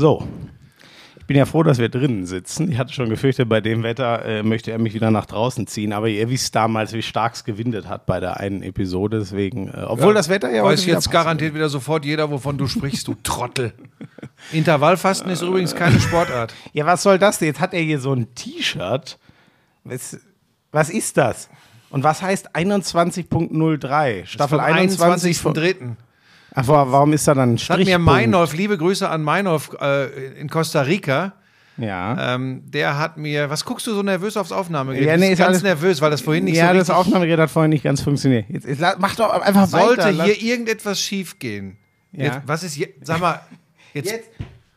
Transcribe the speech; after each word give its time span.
So. 0.00 0.26
Ich 1.18 1.26
bin 1.26 1.36
ja 1.36 1.44
froh, 1.44 1.62
dass 1.62 1.78
wir 1.78 1.88
drinnen 1.90 2.24
sitzen. 2.26 2.72
Ich 2.72 2.78
hatte 2.78 2.92
schon 2.92 3.08
gefürchtet, 3.10 3.48
bei 3.48 3.60
dem 3.60 3.82
Wetter 3.84 4.24
äh, 4.24 4.42
möchte 4.42 4.72
er 4.72 4.78
mich 4.78 4.94
wieder 4.94 5.10
nach 5.12 5.26
draußen 5.26 5.66
ziehen. 5.68 5.92
Aber 5.92 6.08
ihr 6.08 6.28
wisst 6.30 6.56
damals, 6.56 6.92
wie 6.94 7.02
stark 7.02 7.34
es 7.34 7.44
gewindet 7.44 7.86
hat 7.86 8.06
bei 8.06 8.18
der 8.18 8.38
einen 8.40 8.62
Episode. 8.62 9.18
Deswegen, 9.20 9.68
äh, 9.68 9.82
obwohl 9.86 10.08
Ja, 10.08 10.14
das 10.14 10.28
Wetter 10.30 10.50
ja 10.50 10.64
Weiß 10.64 10.86
jetzt 10.86 11.10
garantiert 11.10 11.54
wieder 11.54 11.68
sofort 11.68 12.04
jeder, 12.06 12.30
wovon 12.30 12.56
du 12.58 12.66
sprichst, 12.66 13.06
du 13.06 13.14
Trottel. 13.22 13.74
Intervallfasten 14.52 15.30
ist 15.30 15.42
übrigens 15.42 15.74
keine 15.76 16.00
Sportart. 16.00 16.54
Ja, 16.72 16.86
was 16.86 17.02
soll 17.02 17.18
das 17.18 17.38
denn? 17.38 17.48
Jetzt 17.48 17.60
hat 17.60 17.74
er 17.74 17.80
hier 17.82 18.00
so 18.00 18.12
ein 18.14 18.34
T-Shirt. 18.34 19.18
Was, 19.84 20.18
was 20.72 20.88
ist 20.90 21.16
das? 21.18 21.48
Und 21.90 22.02
was 22.04 22.22
heißt 22.22 22.56
21.03? 22.56 24.26
Staffel 24.26 24.58
Vom 24.58 24.66
21. 24.66 25.38
von- 25.38 25.54
21.3. 25.54 25.96
Ach, 26.54 26.66
wa- 26.68 26.86
warum 26.90 27.12
ist 27.12 27.26
da 27.28 27.34
dann 27.34 27.52
ein 27.52 27.56
Das 27.56 27.70
hat 27.70 27.78
mir? 27.84 27.98
Meinolf, 27.98 28.54
liebe 28.54 28.76
Grüße 28.76 29.08
an 29.08 29.22
Meinolf 29.22 29.70
äh, 29.80 30.06
in 30.40 30.48
Costa 30.48 30.82
Rica. 30.82 31.34
Ja. 31.76 32.34
Ähm, 32.34 32.62
der 32.66 32.98
hat 32.98 33.16
mir, 33.16 33.48
was 33.48 33.64
guckst 33.64 33.86
du 33.86 33.94
so 33.94 34.02
nervös 34.02 34.36
aufs 34.36 34.52
Aufnahmegerät? 34.52 35.06
Ja, 35.06 35.16
nee, 35.16 35.30
bist 35.30 35.32
ist 35.32 35.38
ganz 35.38 35.48
alles- 35.48 35.62
nervös, 35.62 36.00
weil 36.02 36.10
das 36.10 36.20
vorhin 36.20 36.44
nicht 36.44 36.56
ja, 36.56 36.66
so 36.68 36.72
das 36.74 36.80
richtig 36.80 36.94
Aufnahmegerät 36.96 37.40
hat 37.40 37.50
vorhin 37.50 37.70
nicht 37.70 37.84
ganz 37.84 38.02
funktioniert. 38.02 38.46
Jetzt, 38.50 38.66
jetzt 38.66 38.82
mach 38.98 39.14
doch 39.14 39.30
einfach 39.30 39.66
Sollte 39.66 40.02
weiter. 40.02 40.12
Lass- 40.12 40.26
hier 40.28 40.52
irgendetwas 40.52 41.00
schief 41.00 41.38
gehen? 41.38 41.78
Ja. 42.12 42.24
Jetzt, 42.24 42.40
was 42.46 42.62
ist 42.64 42.76
jetzt? 42.76 43.06
Sag 43.06 43.20
mal, 43.20 43.40
jetzt. 43.94 44.10
Jetzt 44.10 44.28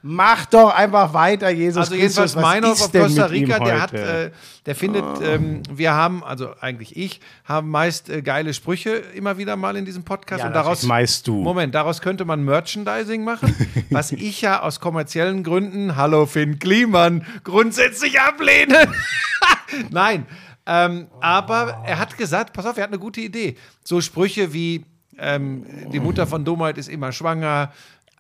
mach 0.04 0.46
doch 0.46 0.70
einfach 0.76 1.14
weiter, 1.14 1.50
Jesus 1.50 1.78
also 1.78 1.92
Christus. 1.92 2.02
jedenfalls 2.02 2.36
Was 2.36 2.42
Meinolf 2.42 2.74
ist 2.76 2.82
auf 2.84 2.92
denn 2.92 3.04
Costa 3.04 3.26
Rica, 3.26 3.60
der 3.60 3.82
hat, 3.82 3.94
äh, 3.94 4.32
der 4.66 4.76
findet, 4.76 5.06
ähm, 5.24 5.64
wir 5.74 5.94
haben, 5.94 6.24
also 6.24 6.50
eigentlich 6.60 6.98
ich, 6.98 7.22
haben 7.46 7.70
meist 7.70 8.10
äh, 8.10 8.22
geile 8.22 8.54
Sprüche 8.54 8.92
immer 8.92 9.38
wieder 9.38 9.56
mal 9.56 9.78
in 9.78 9.86
diesem 9.86 10.04
Podcast 10.04 10.42
Ja, 10.42 10.48
und 10.48 10.54
daraus 10.54 10.84
meist 10.84 11.28
du. 11.28 11.42
Moment, 11.42 11.74
daraus 11.74 12.02
könnte 12.02 12.26
man 12.26 12.44
Merchandising 12.44 13.24
machen, 13.24 13.56
was 13.90 14.12
ich 14.12 14.42
ja 14.42 14.62
aus 14.62 14.82
kommerziellen 14.82 15.42
Gründen, 15.42 15.96
hallo 15.96 16.26
Finn 16.26 16.60
Kliman, 16.60 17.26
grundsätzlich 17.46 18.20
ablehne. 18.20 18.90
Nein, 19.90 20.26
ähm, 20.66 21.08
aber 21.22 21.82
er 21.86 21.98
hat 21.98 22.18
gesagt, 22.18 22.52
pass 22.52 22.66
auf, 22.66 22.78
er 22.78 22.84
hat 22.84 22.90
eine 22.90 23.00
gute 23.00 23.22
Idee. 23.22 23.56
So 23.86 24.02
Sprüche 24.02 24.52
wie 24.52 24.86
ähm, 25.18 25.66
die 25.92 26.00
Mutter 26.00 26.28
von 26.28 26.44
Dummheit 26.44 26.78
ist 26.78 26.90
immer 26.90 27.12
schwanger. 27.14 27.72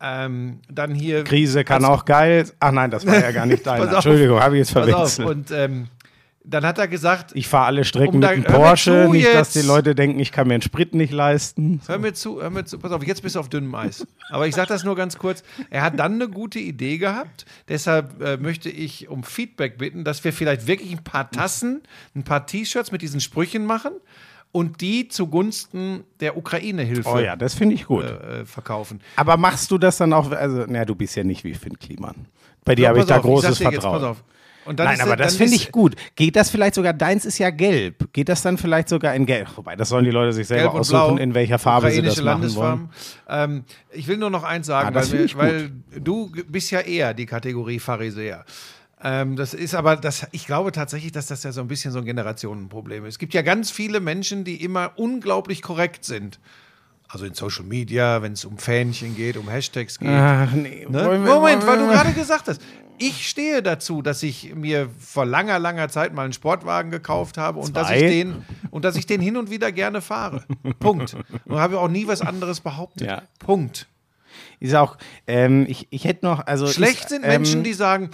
Ähm, 0.02 0.60
dann 0.70 0.94
hier 0.94 1.24
Krise 1.24 1.64
kann 1.64 1.86
auch 1.86 2.06
geil. 2.06 2.46
Ach 2.60 2.72
nein, 2.72 2.92
das 2.92 3.06
war 3.06 3.20
ja 3.20 3.32
gar 3.32 3.46
nicht 3.46 3.66
dein. 3.68 3.88
Entschuldigung, 3.88 4.40
habe 4.40 4.56
ich 4.56 4.60
jetzt 4.60 4.72
verwechselt. 4.72 5.28
Und 5.28 5.52
ähm, 5.52 5.88
dann 6.46 6.66
hat 6.66 6.78
er 6.78 6.88
gesagt, 6.88 7.32
Ich 7.36 7.48
fahre 7.48 7.68
alle 7.68 7.86
Strecken 7.86 8.16
Um 8.16 8.20
mit 8.20 8.38
mir 8.38 8.44
Porsche. 8.44 9.08
Nicht, 9.10 9.28
dass 9.28 9.54
jetzt. 9.54 9.64
die 9.64 9.68
Leute 9.68 9.96
denken, 9.96 10.20
ich 10.20 10.32
kann 10.32 10.48
mir 10.48 10.56
einen 10.56 10.62
Sprit 10.62 10.94
nicht 10.94 11.14
leisten. 11.14 11.80
hör 11.88 11.98
mir 11.98 12.14
zu, 12.14 12.42
hör 12.42 12.50
mir 12.50 12.66
zu, 12.66 12.80
pass 12.80 12.92
auf, 12.92 13.06
jetzt 13.06 13.22
bist 13.24 13.36
du 13.36 13.40
auf 13.40 13.48
dünnem 13.48 13.74
Eis. 13.76 14.06
Aber 14.30 14.46
ich 14.46 14.56
sage 14.56 14.68
das 14.68 14.84
nur 14.84 14.96
ganz 14.96 15.18
kurz. 15.18 15.44
Er 15.70 15.84
hat 15.84 15.98
dann 15.98 16.16
eine 16.16 16.28
gute 16.28 16.60
Idee 16.60 16.98
gehabt. 16.98 17.46
Deshalb 17.70 18.22
äh, 18.22 18.38
möchte 18.38 18.70
ich 18.70 19.08
um 19.08 19.24
Feedback 19.24 19.78
bitten, 19.78 20.04
dass 20.04 20.24
wir 20.24 20.34
vielleicht 20.34 20.68
wirklich 20.68 20.92
ein 20.92 21.04
paar 21.04 21.32
Tassen, 21.32 21.82
ein 22.14 22.24
paar 22.24 22.46
T-Shirts 22.46 22.92
mit 22.92 23.02
diesen 23.02 23.22
Sprüchen 23.22 23.66
machen 23.66 23.94
und 24.54 24.80
die 24.80 25.10
zugunsten 25.10 26.06
der 26.22 26.38
Ukraine-Hilfe 26.38 27.10
Oh 27.10 27.20
ja, 27.20 27.36
das 27.36 27.54
finde 27.56 27.76
ich 27.76 27.86
gut. 27.88 28.06
äh, 28.06 28.46
verkaufen. 28.46 29.02
Aber 29.18 29.36
machst 29.36 29.70
du 29.72 29.78
das 29.78 29.98
dann 29.98 30.14
auch, 30.14 30.32
also, 30.32 30.60
naja, 30.68 30.86
du 30.86 30.96
bist 30.96 31.16
ja 31.18 31.24
nicht 31.26 31.44
wie 31.44 31.54
Finn 31.56 31.78
Kliman. 31.78 32.28
Bei 32.64 32.76
dir 32.76 32.88
habe 32.88 33.00
ich 33.00 33.06
da 33.06 33.18
auf, 33.18 33.24
großes 33.24 33.58
sag 33.58 33.68
dir 33.70 33.74
jetzt, 33.74 33.82
Vertrauen. 33.82 34.00
pass 34.02 34.10
auf. 34.12 34.24
Nein, 34.78 34.94
ist- 34.94 35.02
aber 35.02 35.18
das 35.18 35.36
finde 35.36 35.56
ich 35.56 35.74
gut. 35.74 35.96
Geht 36.16 36.38
das 36.38 36.50
vielleicht 36.50 36.76
sogar, 36.76 36.94
deins 36.94 37.26
ist 37.26 37.38
ja 37.38 37.50
gelb. 37.50 38.14
Geht 38.14 38.30
das 38.30 38.42
dann 38.44 38.58
vielleicht 38.58 38.88
sogar 38.88 39.14
in 39.14 39.26
gelb? 39.26 39.50
Wobei, 39.58 39.76
das 39.76 39.90
sollen 39.90 40.06
die 40.06 40.12
Leute 40.12 40.32
sich 40.32 40.48
selber 40.48 40.74
aussuchen, 40.74 41.16
Blau, 41.16 41.18
in 41.18 41.34
welcher 41.34 41.60
Farbe 41.60 41.92
sie 41.92 42.02
das 42.02 42.22
machen 42.24 42.56
wollen. 42.56 42.90
Ähm, 43.28 43.66
ich 43.92 44.08
will 44.08 44.16
nur 44.16 44.30
noch 44.30 44.44
eins 44.44 44.68
sagen, 44.68 44.96
Ah, 44.96 44.96
weil, 45.02 45.12
wir, 45.12 45.26
ich 45.26 45.38
weil 45.38 45.70
du 46.00 46.32
bist 46.48 46.72
ja 46.72 46.80
eher 46.80 47.14
die 47.14 47.26
Kategorie 47.26 47.80
Pharisäer. 47.80 48.46
Ähm, 49.04 49.36
das 49.36 49.54
ist 49.54 49.76
aber, 49.76 49.98
das, 49.98 50.28
ich 50.32 50.46
glaube 50.46 50.72
tatsächlich, 50.72 51.12
dass 51.12 51.28
das 51.28 51.44
ja 51.44 51.52
so 51.52 51.60
ein 51.62 51.68
bisschen 51.68 51.92
so 51.92 52.00
ein 52.00 52.06
Generationenproblem 52.06 53.06
ist. 53.06 53.16
Es 53.16 53.20
gibt 53.20 53.34
ja 53.34 53.42
ganz 53.42 53.70
viele 53.70 54.00
Menschen, 54.00 54.46
die 54.46 54.64
immer 54.64 54.94
unglaublich 54.96 55.62
korrekt 55.62 56.06
sind. 56.06 56.40
Also 57.10 57.26
in 57.26 57.34
Social 57.34 57.66
Media, 57.66 58.22
wenn 58.22 58.34
es 58.34 58.46
um 58.46 58.58
Fähnchen 58.58 59.16
geht, 59.16 59.38
um 59.38 59.50
Hashtags 59.50 60.00
geht. 60.00 60.10
Ach 60.10 60.52
nee. 60.54 60.88
Ne? 60.90 61.12
Wir- 61.12 61.20
Moment, 61.20 61.68
weil 61.68 61.80
du 61.80 61.88
gerade 61.88 62.14
gesagt 62.14 62.48
hast. 62.48 62.62
Ich 62.98 63.28
stehe 63.28 63.62
dazu, 63.62 64.02
dass 64.02 64.24
ich 64.24 64.54
mir 64.56 64.88
vor 65.00 65.26
langer, 65.26 65.60
langer 65.60 65.90
Zeit 65.90 66.14
mal 66.14 66.24
einen 66.24 66.32
Sportwagen 66.34 66.92
gekauft 66.92 67.38
habe 67.38 67.60
und 67.60 67.76
dass, 67.76 67.90
ich 67.90 68.00
den, 68.02 68.46
und 68.72 68.86
dass 68.86 68.96
ich 68.96 69.06
den 69.06 69.20
hin 69.20 69.36
und 69.36 69.50
wieder 69.50 69.72
gerne 69.72 70.00
fahre. 70.00 70.44
Punkt. 70.80 71.16
Und 71.46 71.58
habe 71.60 71.80
auch 71.80 71.90
nie 71.90 72.08
was 72.08 72.22
anderes 72.22 72.62
behauptet. 72.62 73.08
Ja. 73.08 73.24
Punkt. 73.40 73.88
Ist 74.60 74.76
auch, 74.76 74.98
ähm, 75.28 75.66
ich, 75.68 75.88
ich 75.90 76.06
hätte 76.06 76.26
noch, 76.26 76.46
also. 76.46 76.68
Schlecht 76.68 77.02
ist, 77.06 77.10
sind 77.10 77.24
ähm, 77.24 77.30
Menschen, 77.30 77.64
die 77.64 77.74
sagen, 77.74 78.12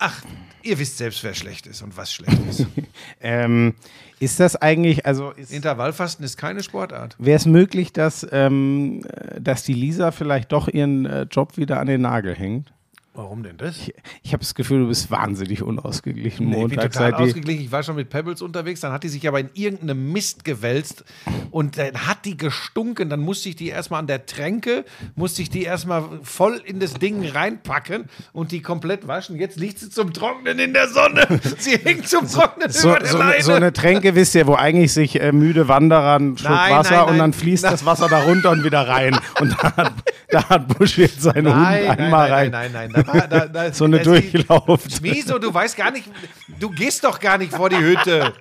ach, 0.00 0.22
ihr 0.62 0.78
wisst 0.78 0.98
selbst, 0.98 1.22
wer 1.22 1.34
schlecht 1.34 1.66
ist 1.66 1.82
und 1.82 1.96
was 1.96 2.12
schlecht 2.12 2.40
ist. 2.48 2.66
Ähm, 3.22 3.74
ist 4.18 4.40
das 4.40 4.56
eigentlich, 4.56 5.04
also 5.04 5.32
ist, 5.32 5.52
Intervallfasten 5.52 6.24
ist 6.24 6.38
keine 6.38 6.62
Sportart. 6.62 7.16
wäre 7.18 7.36
es 7.36 7.44
möglich, 7.44 7.92
dass, 7.92 8.26
ähm, 8.32 9.04
äh, 9.04 9.40
dass 9.40 9.62
die 9.62 9.74
Lisa 9.74 10.10
vielleicht 10.10 10.52
doch 10.52 10.68
ihren 10.68 11.04
äh, 11.04 11.22
Job 11.30 11.58
wieder 11.58 11.80
an 11.80 11.86
den 11.86 12.00
Nagel 12.00 12.34
hängt? 12.34 12.72
Warum 13.12 13.42
denn 13.42 13.56
das? 13.56 13.76
Ich, 13.76 13.94
ich 14.22 14.32
habe 14.32 14.40
das 14.40 14.54
Gefühl, 14.54 14.82
du 14.82 14.86
bist 14.88 15.10
wahnsinnig 15.10 15.62
unausgeglichen 15.62 16.46
Nee, 16.48 16.52
ich 16.52 16.68
bin 16.68 16.76
Montag. 16.76 16.92
total 16.92 17.14
ausgeglichen. 17.14 17.64
Ich 17.64 17.72
war 17.72 17.82
schon 17.82 17.96
mit 17.96 18.08
Pebbles 18.08 18.40
unterwegs, 18.40 18.80
dann 18.80 18.92
hat 18.92 19.02
die 19.02 19.08
sich 19.08 19.26
aber 19.26 19.40
in 19.40 19.50
irgendeinem 19.54 20.12
Mist 20.12 20.44
gewälzt 20.44 21.04
und 21.50 21.76
dann 21.76 22.06
hat 22.06 22.24
die 22.24 22.36
gestunken. 22.36 23.10
Dann 23.10 23.18
musste 23.18 23.48
ich 23.48 23.56
die 23.56 23.68
erstmal 23.68 23.98
an 23.98 24.06
der 24.06 24.26
Tränke, 24.26 24.84
musste 25.16 25.42
ich 25.42 25.50
die 25.50 25.64
erstmal 25.64 26.04
voll 26.22 26.62
in 26.64 26.78
das 26.78 26.94
Ding 26.94 27.26
reinpacken 27.26 28.04
und 28.32 28.52
die 28.52 28.62
komplett 28.62 29.08
waschen. 29.08 29.36
Jetzt 29.36 29.58
liegt 29.58 29.80
sie 29.80 29.90
zum 29.90 30.12
Trocknen 30.12 30.60
in 30.60 30.72
der 30.72 30.86
Sonne. 30.88 31.26
Sie 31.58 31.76
hängt 31.78 32.06
zum 32.08 32.28
Trocknen 32.28 32.70
so, 32.70 32.90
über 32.90 33.00
der 33.00 33.08
so, 33.08 33.18
Leine. 33.18 33.42
so 33.42 33.52
eine 33.52 33.72
Tränke, 33.72 34.14
wisst 34.14 34.36
ihr, 34.36 34.46
wo 34.46 34.54
eigentlich 34.54 34.92
sich 34.92 35.20
äh, 35.20 35.32
müde 35.32 35.66
Wanderer 35.66 36.14
einen 36.14 36.38
Schluck 36.38 36.52
Nein, 36.52 36.72
Wasser 36.76 36.90
nein, 36.92 37.02
und 37.02 37.18
dann 37.18 37.30
nein. 37.30 37.32
fließt 37.32 37.64
Nein. 37.64 37.72
das 37.72 37.84
Wasser 37.84 38.08
da 38.08 38.20
runter 38.22 38.50
und 38.52 38.62
wieder 38.62 38.86
rein. 38.86 39.18
Und 39.40 39.50
da 39.60 39.76
hat, 39.76 39.92
da 40.30 40.48
hat 40.48 40.68
Busch 40.78 40.96
jetzt 40.96 41.22
seine 41.22 41.42
Nein, 41.42 41.54
Hund 41.54 41.88
nein, 41.88 41.98
einmal 41.98 42.28
nein, 42.28 42.32
rein. 42.32 42.50
nein, 42.50 42.70
nein, 42.72 42.90
nein. 42.92 42.99
Da 43.06 43.26
da, 43.26 43.46
da, 43.46 43.72
So 43.72 43.84
eine 43.84 44.00
Durchlauf. 44.00 44.80
Wieso? 45.00 45.38
Du 45.38 45.52
weißt 45.52 45.76
gar 45.76 45.90
nicht, 45.90 46.10
du 46.58 46.70
gehst 46.70 47.04
doch 47.04 47.18
gar 47.20 47.38
nicht 47.38 47.52
vor 47.52 47.68
die 47.70 47.78
Hütte. 47.78 48.32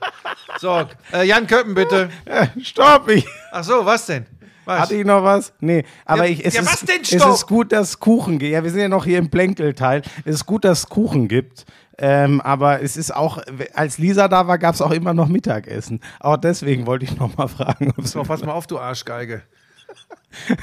So, 0.60 0.86
äh, 1.14 1.24
Jan 1.26 1.48
Köppen 1.48 1.74
bitte. 1.74 2.10
Stopp! 2.62 3.10
Ich, 3.10 3.26
Ach 3.52 3.64
so, 3.64 3.86
was 3.86 4.06
denn? 4.06 4.26
Was? 4.66 4.82
hatte 4.82 4.96
ich 4.96 5.06
noch 5.06 5.24
was? 5.24 5.52
Nee, 5.62 5.84
aber 6.06 6.26
Ja, 6.26 6.32
ich, 6.32 6.46
es, 6.46 6.54
ja, 6.54 6.62
ist, 6.62 6.72
was 6.72 6.80
denn, 6.82 7.02
es 7.02 7.12
ist 7.12 7.48
gut, 7.48 7.72
dass 7.72 8.00
Kuchen 8.00 8.38
gibt. 8.38 8.52
Ja, 8.52 8.64
wir 8.64 8.70
sind 8.70 8.82
ja 8.82 8.88
noch 8.88 9.04
hier 9.04 9.18
im 9.18 9.32
Plänkelteil. 9.32 10.04
Es 10.26 10.36
ist 10.36 10.46
gut, 10.46 10.64
dass 10.64 10.80
es 10.80 10.90
Kuchen 10.90 11.28
gibt. 11.28 11.66
Ähm, 11.98 12.40
aber 12.42 12.82
es 12.82 12.96
ist 12.96 13.14
auch, 13.14 13.40
als 13.74 13.98
Lisa 13.98 14.28
da 14.28 14.48
war, 14.48 14.58
gab 14.58 14.76
es 14.76 14.82
auch 14.82 14.92
immer 14.92 15.14
noch 15.14 15.28
Mittagessen. 15.28 16.02
Auch 16.20 16.38
deswegen 16.38 16.86
wollte 16.86 17.06
ich 17.06 17.18
noch 17.18 17.36
mal 17.36 17.48
fragen, 17.48 17.94
So, 18.04 18.22
pass 18.24 18.44
mal 18.44 18.54
auf, 18.54 18.68
du 18.68 18.80
Arschgeige. 18.80 19.42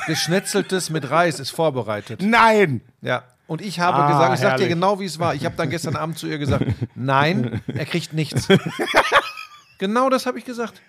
Geschnetzeltes 0.06 0.90
mit 0.90 1.10
Reis 1.10 1.40
ist 1.40 1.50
vorbereitet. 1.50 2.22
Nein! 2.22 2.80
Ja. 3.02 3.24
Und 3.46 3.60
ich 3.62 3.78
habe 3.78 3.96
Ah, 3.98 4.08
gesagt, 4.08 4.34
ich 4.34 4.40
sag 4.40 4.56
dir 4.56 4.68
genau, 4.68 4.98
wie 4.98 5.04
es 5.04 5.18
war. 5.18 5.34
Ich 5.34 5.44
habe 5.44 5.54
dann 5.56 5.70
gestern 5.70 5.94
Abend 5.96 6.18
zu 6.18 6.26
ihr 6.26 6.38
gesagt, 6.38 6.64
nein, 6.96 7.60
er 7.68 7.86
kriegt 7.86 8.12
nichts. 8.12 8.48
genau 9.78 10.10
das 10.10 10.26
habe 10.26 10.38
ich 10.38 10.44
gesagt. 10.44 10.80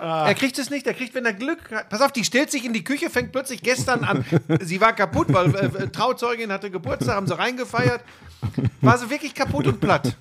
Er 0.00 0.34
kriegt 0.34 0.58
es 0.58 0.68
nicht, 0.68 0.86
er 0.86 0.92
kriegt, 0.92 1.14
wenn 1.14 1.24
er 1.24 1.32
Glück 1.32 1.70
hat. 1.70 1.88
Pass 1.88 2.02
auf, 2.02 2.12
die 2.12 2.22
stellt 2.22 2.50
sich 2.50 2.66
in 2.66 2.74
die 2.74 2.84
Küche, 2.84 3.08
fängt 3.08 3.32
plötzlich 3.32 3.62
gestern 3.62 4.04
an. 4.04 4.26
Sie 4.60 4.78
war 4.80 4.92
kaputt, 4.92 5.28
weil 5.32 5.54
äh, 5.54 5.84
äh, 5.84 5.88
Trauzeugin 5.88 6.52
hatte 6.52 6.70
Geburtstag, 6.70 7.16
haben 7.16 7.26
sie 7.26 7.36
reingefeiert. 7.36 8.02
War 8.82 8.98
sie 8.98 9.08
wirklich 9.08 9.34
kaputt 9.34 9.66
und 9.66 9.80
platt. 9.80 10.14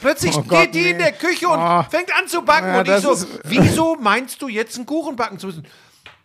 Plötzlich 0.00 0.36
Oh 0.36 0.42
Gott, 0.42 0.62
geht 0.62 0.74
die 0.74 0.90
in 0.90 0.96
nee. 0.96 1.02
der 1.04 1.12
Küche 1.12 1.48
und 1.48 1.58
Oh. 1.60 1.82
fängt 1.88 2.12
an 2.16 2.26
zu 2.26 2.42
backen. 2.42 2.66
Ja, 2.66 2.80
und 2.80 2.88
ich 2.88 2.96
so, 2.96 3.16
wieso 3.44 3.94
meinst 3.96 4.42
du 4.42 4.48
jetzt 4.48 4.76
einen 4.76 4.86
Kuchen 4.86 5.14
backen 5.14 5.38
zu 5.38 5.46
müssen? 5.46 5.64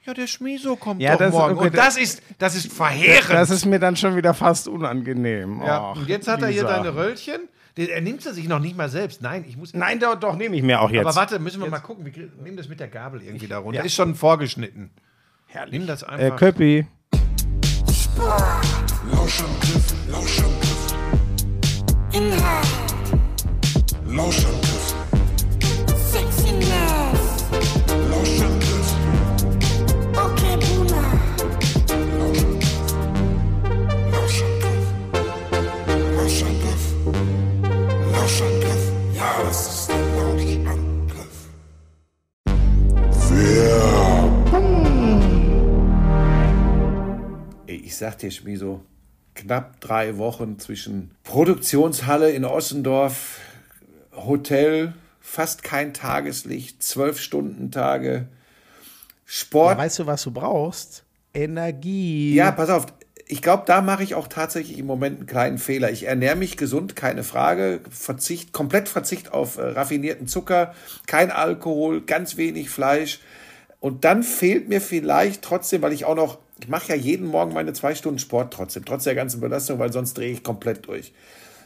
Ja, 0.05 0.13
der 0.13 0.27
Schmieso 0.27 0.75
kommt 0.75 1.01
Ja, 1.01 1.13
doch 1.13 1.19
das- 1.19 1.31
morgen. 1.31 1.57
okay, 1.57 1.67
und 1.67 1.77
das 1.77 1.97
ist, 1.97 2.21
das 2.37 2.55
ist 2.55 2.71
verheerend. 2.73 3.29
Das 3.29 3.49
ist 3.49 3.65
mir 3.65 3.79
dann 3.79 3.95
schon 3.95 4.15
wieder 4.17 4.33
fast 4.33 4.67
unangenehm. 4.67 5.61
Ja, 5.65 5.91
Och, 5.91 5.95
und 5.97 6.09
jetzt 6.09 6.27
hat 6.27 6.41
er 6.41 6.49
hier 6.49 6.63
Lisa. 6.63 6.77
deine 6.77 6.93
Röllchen. 6.95 7.41
Den- 7.77 7.89
Er 7.89 8.01
nimmt 8.01 8.21
sie 8.21 8.33
sich 8.33 8.47
noch 8.47 8.59
nicht 8.59 8.75
mal 8.77 8.89
selbst. 8.89 9.21
Nein, 9.21 9.45
ich 9.47 9.55
muss. 9.57 9.73
Nein, 9.73 9.99
doch, 9.99 10.15
doch 10.19 10.35
nehme 10.35 10.55
ich 10.57 10.61
mir 10.61 10.81
auch 10.81 10.91
jetzt. 10.91 11.05
aber 11.05 11.15
warte, 11.15 11.39
müssen 11.39 11.61
wir 11.61 11.69
mal 11.69 11.79
gucken. 11.79 12.05
Wir 12.05 12.29
nehmen 12.43 12.57
das 12.57 12.67
mit 12.69 12.79
der 12.79 12.87
Gabel 12.89 13.21
irgendwie 13.23 13.47
da 13.47 13.57
runter. 13.59 13.79
Ja. 13.79 13.85
Ist 13.85 13.95
schon 13.95 14.13
vorgeschnitten. 14.15 14.91
Herrlich. 15.47 15.79
Nimm 15.79 15.87
das 15.87 16.03
Äh, 16.03 16.07
einfach. 16.07 16.35
Köppi. 16.37 16.85
Lauschangriff, 19.11 19.93
Lauschangriff. 20.11 20.93
Inhalt, 22.11 22.67
Lauschangriff, 24.05 24.93
Sexiness, 26.11 27.45
Lauschangriff, 28.09 28.62
Lauschangriff. 39.23 41.47
Ey, 47.67 47.75
ich 47.77 47.95
sag 47.95 48.17
dir, 48.17 48.31
Schmiso, 48.31 48.81
knapp 49.33 49.79
drei 49.79 50.17
Wochen 50.17 50.59
zwischen 50.59 51.15
Produktionshalle 51.23 52.31
in 52.31 52.43
Ossendorf, 52.43 53.39
Hotel, 54.13 54.93
fast 55.21 55.63
kein 55.63 55.93
Tageslicht, 55.93 56.83
zwölf 56.83 57.21
Stunden 57.21 57.71
Tage, 57.71 58.27
Sport. 59.23 59.77
Ja, 59.77 59.83
weißt 59.85 59.99
du, 59.99 60.05
was 60.05 60.23
du 60.23 60.31
brauchst? 60.31 61.05
Energie. 61.33 62.35
Ja, 62.35 62.51
pass 62.51 62.69
auf. 62.69 62.87
Ich 63.33 63.41
glaube, 63.41 63.63
da 63.65 63.81
mache 63.81 64.03
ich 64.03 64.13
auch 64.13 64.27
tatsächlich 64.27 64.77
im 64.77 64.85
Moment 64.85 65.17
einen 65.17 65.25
kleinen 65.25 65.57
Fehler. 65.57 65.89
Ich 65.89 66.03
ernähre 66.03 66.35
mich 66.35 66.55
gesund, 66.55 66.95
keine 66.95 67.23
Frage. 67.23 67.79
Verzicht, 67.89 68.53
komplett 68.53 68.87
Verzicht 68.87 69.33
auf 69.33 69.57
äh, 69.57 69.63
raffinierten 69.63 70.27
Zucker, 70.27 70.75
kein 71.07 71.31
Alkohol, 71.31 72.01
ganz 72.01 72.37
wenig 72.37 72.69
Fleisch. 72.69 73.21
Und 73.79 74.05
dann 74.05 74.21
fehlt 74.21 74.69
mir 74.69 74.81
vielleicht 74.81 75.41
trotzdem, 75.41 75.81
weil 75.81 75.93
ich 75.93 76.05
auch 76.05 76.13
noch, 76.13 76.37
ich 76.61 76.67
mache 76.67 76.89
ja 76.89 76.95
jeden 76.95 77.25
Morgen 77.25 77.55
meine 77.55 77.73
zwei 77.73 77.95
Stunden 77.95 78.19
Sport 78.19 78.53
trotzdem, 78.53 78.85
trotz 78.85 79.05
der 79.05 79.15
ganzen 79.15 79.41
Belastung, 79.41 79.79
weil 79.79 79.91
sonst 79.91 80.13
drehe 80.13 80.31
ich 80.31 80.43
komplett 80.43 80.85
durch. 80.85 81.11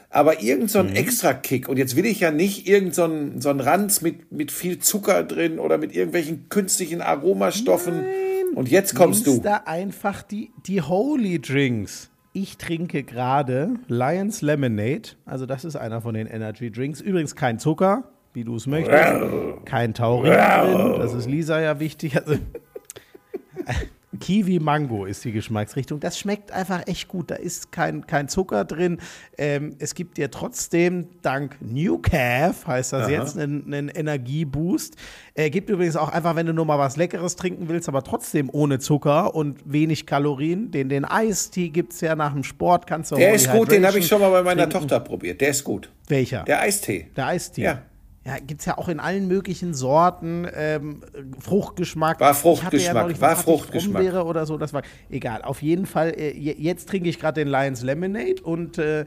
Aber 0.09 0.41
irgend 0.41 0.71
so 0.71 0.79
ein 0.79 0.95
Extra-Kick, 0.95 1.67
und 1.67 1.75
jetzt 1.75 1.97
will 1.97 2.05
ich 2.05 2.21
ja 2.21 2.31
nicht 2.31 2.65
irgend 2.65 2.95
so 2.95 3.03
ein, 3.03 3.41
so 3.41 3.49
ein 3.49 3.59
Ranz 3.59 3.99
mit, 3.99 4.31
mit 4.31 4.53
viel 4.53 4.79
Zucker 4.79 5.21
drin 5.25 5.59
oder 5.59 5.77
mit 5.77 5.93
irgendwelchen 5.93 6.47
künstlichen 6.47 7.01
Aromastoffen. 7.01 8.05
Und 8.55 8.69
jetzt 8.69 8.95
kommst 8.95 9.27
du. 9.27 9.39
da 9.39 9.63
einfach 9.65 10.23
die, 10.23 10.51
die 10.65 10.81
Holy 10.81 11.39
Drinks. 11.39 12.09
Ich 12.33 12.57
trinke 12.57 13.03
gerade 13.03 13.75
Lions 13.87 14.41
Lemonade. 14.41 15.09
Also, 15.25 15.45
das 15.45 15.65
ist 15.65 15.75
einer 15.75 16.01
von 16.01 16.13
den 16.13 16.27
Energy 16.27 16.71
Drinks. 16.71 17.01
Übrigens 17.01 17.35
kein 17.35 17.59
Zucker, 17.59 18.03
wie 18.33 18.43
du 18.43 18.55
es 18.55 18.67
möchtest. 18.67 19.65
Kein 19.65 19.93
Taurin 19.93 20.33
drin. 20.33 20.99
Das 20.99 21.13
ist 21.13 21.27
Lisa 21.27 21.59
ja 21.59 21.79
wichtig. 21.79 22.15
Also, 22.15 22.35
Kiwi 24.19 24.59
Mango 24.59 25.05
ist 25.05 25.23
die 25.23 25.31
Geschmacksrichtung. 25.31 25.99
Das 25.99 26.17
schmeckt 26.17 26.51
einfach 26.51 26.87
echt 26.87 27.07
gut. 27.07 27.31
Da 27.31 27.35
ist 27.35 27.71
kein, 27.71 28.05
kein 28.07 28.27
Zucker 28.27 28.65
drin. 28.65 28.99
Ähm, 29.37 29.75
es 29.79 29.95
gibt 29.95 30.17
dir 30.17 30.31
trotzdem 30.31 31.07
dank 31.21 31.57
New 31.61 31.97
Calf, 31.99 32.67
heißt 32.67 32.93
das 32.93 33.09
jetzt, 33.09 33.37
einen, 33.37 33.73
einen 33.73 33.89
Energieboost. 33.89 34.95
Äh, 35.33 35.49
gibt 35.49 35.69
übrigens 35.69 35.95
auch 35.95 36.09
einfach, 36.09 36.35
wenn 36.35 36.45
du 36.45 36.53
nur 36.53 36.65
mal 36.65 36.79
was 36.79 36.97
Leckeres 36.97 37.35
trinken 37.35 37.69
willst, 37.69 37.87
aber 37.87 38.03
trotzdem 38.03 38.49
ohne 38.51 38.79
Zucker 38.79 39.35
und 39.35 39.59
wenig 39.65 40.05
Kalorien. 40.05 40.71
Den, 40.71 40.89
den 40.89 41.05
Eistee 41.05 41.69
gibt 41.69 41.93
es 41.93 42.01
ja 42.01 42.15
nach 42.15 42.33
dem 42.33 42.43
Sport. 42.43 42.87
Kannst 42.87 43.11
du 43.11 43.15
Der 43.15 43.33
ist 43.33 43.51
gut, 43.51 43.71
den 43.71 43.85
habe 43.85 43.99
ich 43.99 44.07
schon 44.07 44.21
mal 44.21 44.31
bei 44.31 44.43
meiner 44.43 44.63
trinken. 44.69 44.87
Tochter 44.87 44.99
probiert. 44.99 45.41
Der 45.41 45.49
ist 45.49 45.63
gut. 45.63 45.91
Welcher? 46.07 46.43
Der 46.43 46.61
Eistee. 46.61 47.07
Der 47.15 47.27
Eistee. 47.27 47.63
Ja. 47.63 47.81
Ja, 48.27 48.35
gibt 48.45 48.59
es 48.59 48.65
ja 48.65 48.77
auch 48.77 48.89
in 48.89 48.99
allen 48.99 49.29
möglichen 49.29 49.73
Sorten. 49.73 50.45
Ähm, 50.53 50.99
Fruchtgeschmack. 51.39 52.19
War 52.19 52.31
Ich 52.31 52.35
hatte 52.35 52.41
Fruchtgeschmack, 52.41 53.03
neulich, 53.03 53.21
war 53.21 53.35
Fruchtgeschmack. 53.37 53.93
Brombeere 54.03 54.25
oder 54.25 54.45
so, 54.45 54.57
das 54.57 54.73
war 54.73 54.81
egal. 55.09 55.41
Auf 55.43 55.61
jeden 55.61 55.85
Fall, 55.85 56.09
äh, 56.09 56.31
je- 56.37 56.55
jetzt 56.57 56.89
trinke 56.89 57.07
ich 57.07 57.19
gerade 57.19 57.39
den 57.43 57.47
Lions 57.47 57.83
Lemonade 57.83 58.41
und 58.43 58.77
äh, 58.79 59.05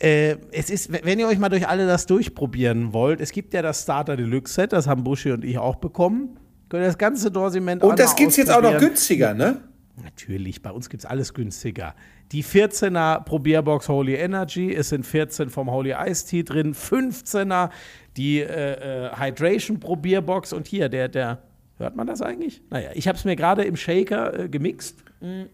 äh, 0.00 0.36
es 0.52 0.68
ist, 0.68 0.92
wenn 0.92 1.18
ihr 1.18 1.28
euch 1.28 1.38
mal 1.38 1.48
durch 1.48 1.66
alle 1.66 1.86
das 1.86 2.04
durchprobieren 2.06 2.92
wollt, 2.92 3.20
es 3.22 3.32
gibt 3.32 3.54
ja 3.54 3.62
das 3.62 3.82
Starter 3.84 4.16
Deluxe 4.16 4.52
Set, 4.52 4.72
das 4.74 4.86
haben 4.86 5.02
Buschi 5.02 5.32
und 5.32 5.44
ich 5.44 5.56
auch 5.58 5.76
bekommen. 5.76 6.36
Könnt 6.68 6.82
ihr 6.82 6.86
das 6.88 6.98
ganze 6.98 7.30
Dorsiment 7.30 7.82
Und 7.82 7.98
das 7.98 8.10
einmal 8.10 8.16
gibt's 8.16 8.36
jetzt 8.36 8.50
auch 8.50 8.60
noch 8.62 8.76
günstiger, 8.78 9.32
ne? 9.34 9.62
Natürlich, 10.02 10.62
bei 10.62 10.70
uns 10.70 10.88
gibt 10.88 11.04
es 11.04 11.08
alles 11.08 11.32
günstiger. 11.32 11.94
Die 12.32 12.42
14er 12.42 13.22
Probierbox 13.24 13.88
Holy 13.88 14.14
Energy, 14.14 14.74
es 14.74 14.88
sind 14.88 15.06
14 15.06 15.48
vom 15.50 15.70
Holy 15.70 15.94
Ice 16.06 16.26
Tea 16.26 16.42
drin, 16.42 16.74
15er 16.74 17.70
die 18.16 18.40
äh, 18.40 19.06
äh, 19.06 19.16
Hydration 19.16 19.80
Probierbox 19.80 20.52
und 20.52 20.66
hier, 20.66 20.88
der, 20.88 21.08
der, 21.08 21.42
hört 21.78 21.96
man 21.96 22.06
das 22.06 22.20
eigentlich? 22.20 22.62
Naja, 22.70 22.90
ich 22.94 23.08
habe 23.08 23.16
es 23.16 23.24
mir 23.24 23.36
gerade 23.36 23.64
im 23.64 23.76
Shaker 23.76 24.38
äh, 24.38 24.48
gemixt. 24.48 24.96
Mm. 25.20 25.44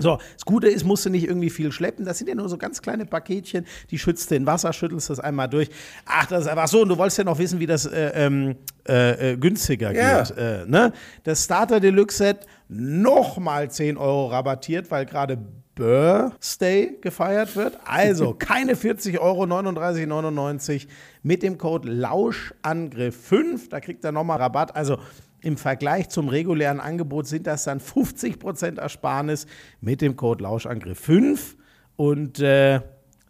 So, 0.00 0.18
das 0.34 0.44
Gute 0.44 0.68
ist, 0.68 0.84
musst 0.84 1.06
du 1.06 1.10
nicht 1.10 1.24
irgendwie 1.24 1.50
viel 1.50 1.70
schleppen. 1.70 2.04
Das 2.04 2.18
sind 2.18 2.28
ja 2.28 2.34
nur 2.34 2.48
so 2.48 2.58
ganz 2.58 2.82
kleine 2.82 3.06
Paketchen, 3.06 3.64
die 3.90 3.98
schützt 3.98 4.30
du 4.30 4.34
in 4.34 4.44
Wasser, 4.44 4.72
schüttelst 4.72 5.08
das 5.08 5.20
einmal 5.20 5.48
durch. 5.48 5.70
Ach, 6.04 6.26
das 6.26 6.42
ist 6.42 6.48
einfach 6.48 6.66
so. 6.66 6.82
Und 6.82 6.88
du 6.88 6.98
wolltest 6.98 7.18
ja 7.18 7.24
noch 7.24 7.38
wissen, 7.38 7.60
wie 7.60 7.66
das 7.66 7.86
äh, 7.86 8.10
ähm, 8.14 8.56
äh, 8.88 9.32
äh, 9.32 9.36
günstiger 9.36 9.94
Ja. 9.94 10.22
geht. 10.22 10.36
Äh, 10.36 10.64
ne? 10.66 10.92
Das 11.22 11.44
Starter 11.44 11.78
Deluxe 11.78 12.18
Set 12.18 12.38
nochmal 12.74 13.70
10 13.70 13.96
Euro 13.96 14.26
rabattiert, 14.26 14.90
weil 14.90 15.06
gerade 15.06 15.38
Birthday 15.74 16.98
gefeiert 17.00 17.56
wird. 17.56 17.78
Also 17.84 18.34
keine 18.38 18.76
40 18.76 19.18
Euro, 19.20 19.44
39,99 19.44 20.86
mit 21.22 21.42
dem 21.42 21.58
Code 21.58 21.88
Lauschangriff5. 21.90 23.68
Da 23.70 23.80
kriegt 23.80 24.04
er 24.04 24.12
nochmal 24.12 24.38
Rabatt. 24.38 24.76
Also 24.76 24.98
im 25.40 25.56
Vergleich 25.56 26.08
zum 26.08 26.28
regulären 26.28 26.80
Angebot 26.80 27.26
sind 27.26 27.46
das 27.46 27.64
dann 27.64 27.80
50% 27.80 28.78
Ersparnis 28.78 29.46
mit 29.80 30.00
dem 30.00 30.16
Code 30.16 30.44
Lauschangriff5. 30.44 31.56
Und 31.96 32.40
äh, 32.40 32.80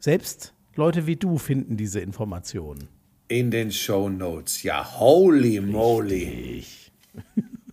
selbst 0.00 0.54
Leute 0.76 1.06
wie 1.06 1.16
du 1.16 1.38
finden 1.38 1.76
diese 1.76 2.00
Informationen. 2.00 2.88
In 3.28 3.50
den 3.50 3.72
Show 3.72 4.08
Notes. 4.08 4.62
Ja, 4.62 4.98
holy 4.98 5.60
moly. 5.60 6.64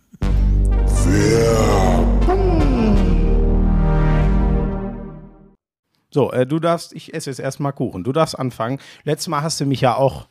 So, 6.12 6.30
äh, 6.30 6.46
du 6.46 6.58
darfst, 6.58 6.92
ich 6.92 7.14
esse 7.14 7.30
jetzt 7.30 7.38
erstmal 7.38 7.72
Kuchen. 7.72 8.04
Du 8.04 8.12
darfst 8.12 8.38
anfangen. 8.38 8.78
Letztes 9.04 9.28
Mal 9.28 9.42
hast 9.42 9.60
du 9.60 9.64
mich 9.64 9.80
ja 9.80 9.94
auch, 9.96 10.28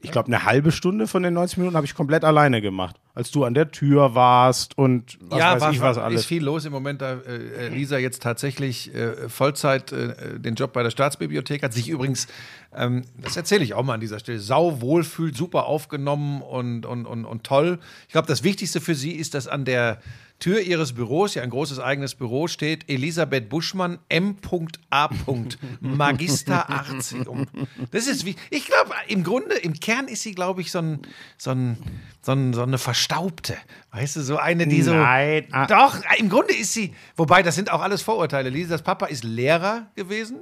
ich 0.00 0.12
glaube, 0.12 0.28
eine 0.28 0.44
halbe 0.44 0.70
Stunde 0.70 1.08
von 1.08 1.22
den 1.24 1.34
90 1.34 1.58
Minuten 1.58 1.76
habe 1.76 1.86
ich 1.86 1.94
komplett 1.94 2.24
alleine 2.24 2.62
gemacht. 2.62 2.96
Als 3.14 3.32
du 3.32 3.44
an 3.44 3.54
der 3.54 3.70
Tür 3.70 4.14
warst 4.14 4.78
und 4.78 5.18
was 5.20 5.38
ja, 5.38 5.54
weiß 5.54 5.60
war, 5.60 5.72
ich 5.72 5.80
was 5.80 5.98
alles. 5.98 6.20
ist 6.22 6.26
viel 6.26 6.42
los 6.42 6.64
im 6.64 6.72
Moment, 6.72 7.02
da 7.02 7.14
äh, 7.20 7.68
Lisa 7.68 7.98
jetzt 7.98 8.22
tatsächlich 8.22 8.94
äh, 8.94 9.28
Vollzeit 9.28 9.92
äh, 9.92 10.38
den 10.38 10.54
Job 10.54 10.72
bei 10.72 10.82
der 10.84 10.90
Staatsbibliothek 10.90 11.62
hat. 11.64 11.72
Sich 11.72 11.88
übrigens, 11.88 12.28
ähm, 12.76 13.02
das 13.20 13.36
erzähle 13.36 13.64
ich 13.64 13.74
auch 13.74 13.82
mal 13.82 13.94
an 13.94 14.00
dieser 14.00 14.18
Stelle, 14.18 14.40
sau 14.40 14.80
wohlfühlt, 14.80 15.36
super 15.36 15.66
aufgenommen 15.66 16.42
und, 16.42 16.86
und, 16.86 17.06
und, 17.06 17.24
und 17.24 17.44
toll. 17.44 17.78
Ich 18.06 18.12
glaube, 18.12 18.28
das 18.28 18.42
Wichtigste 18.42 18.80
für 18.80 18.94
sie 18.94 19.12
ist, 19.12 19.34
dass 19.34 19.48
an 19.48 19.64
der 19.64 20.00
Tür 20.40 20.60
ihres 20.60 20.92
Büros, 20.92 21.34
ja 21.34 21.42
ein 21.42 21.50
großes 21.50 21.78
eigenes 21.78 22.16
Büro, 22.16 22.48
steht 22.48 22.90
Elisabeth 22.90 23.48
Buschmann 23.48 23.98
M.A. 24.08 25.08
Magister 25.80 26.68
80. 26.68 27.28
Und 27.28 27.48
Das 27.92 28.06
ist 28.06 28.26
wie, 28.26 28.36
ich 28.50 28.66
glaube, 28.66 28.90
im 29.08 29.22
Grunde, 29.22 29.54
im 29.54 29.74
Kern 29.74 30.08
ist 30.08 30.22
sie, 30.22 30.32
glaube 30.34 30.60
ich, 30.60 30.70
so, 30.70 30.80
ein, 30.80 31.00
so, 31.38 31.52
ein, 31.52 31.78
so, 32.20 32.32
ein, 32.32 32.52
so 32.52 32.62
eine 32.62 32.78
Verstaubte. 32.78 33.56
Weißt 33.92 34.16
du, 34.16 34.22
so 34.22 34.36
eine, 34.36 34.66
die 34.66 34.82
so. 34.82 34.92
Nein, 34.92 35.46
ah. 35.52 35.66
Doch, 35.66 35.96
im 36.18 36.28
Grunde 36.28 36.54
ist 36.54 36.74
sie, 36.74 36.92
wobei 37.16 37.42
das 37.42 37.54
sind 37.54 37.70
auch 37.70 37.80
alles 37.80 38.02
Vorurteile. 38.02 38.50
Lisas 38.50 38.82
Papa 38.82 39.06
ist 39.06 39.24
Lehrer 39.24 39.86
gewesen. 39.94 40.40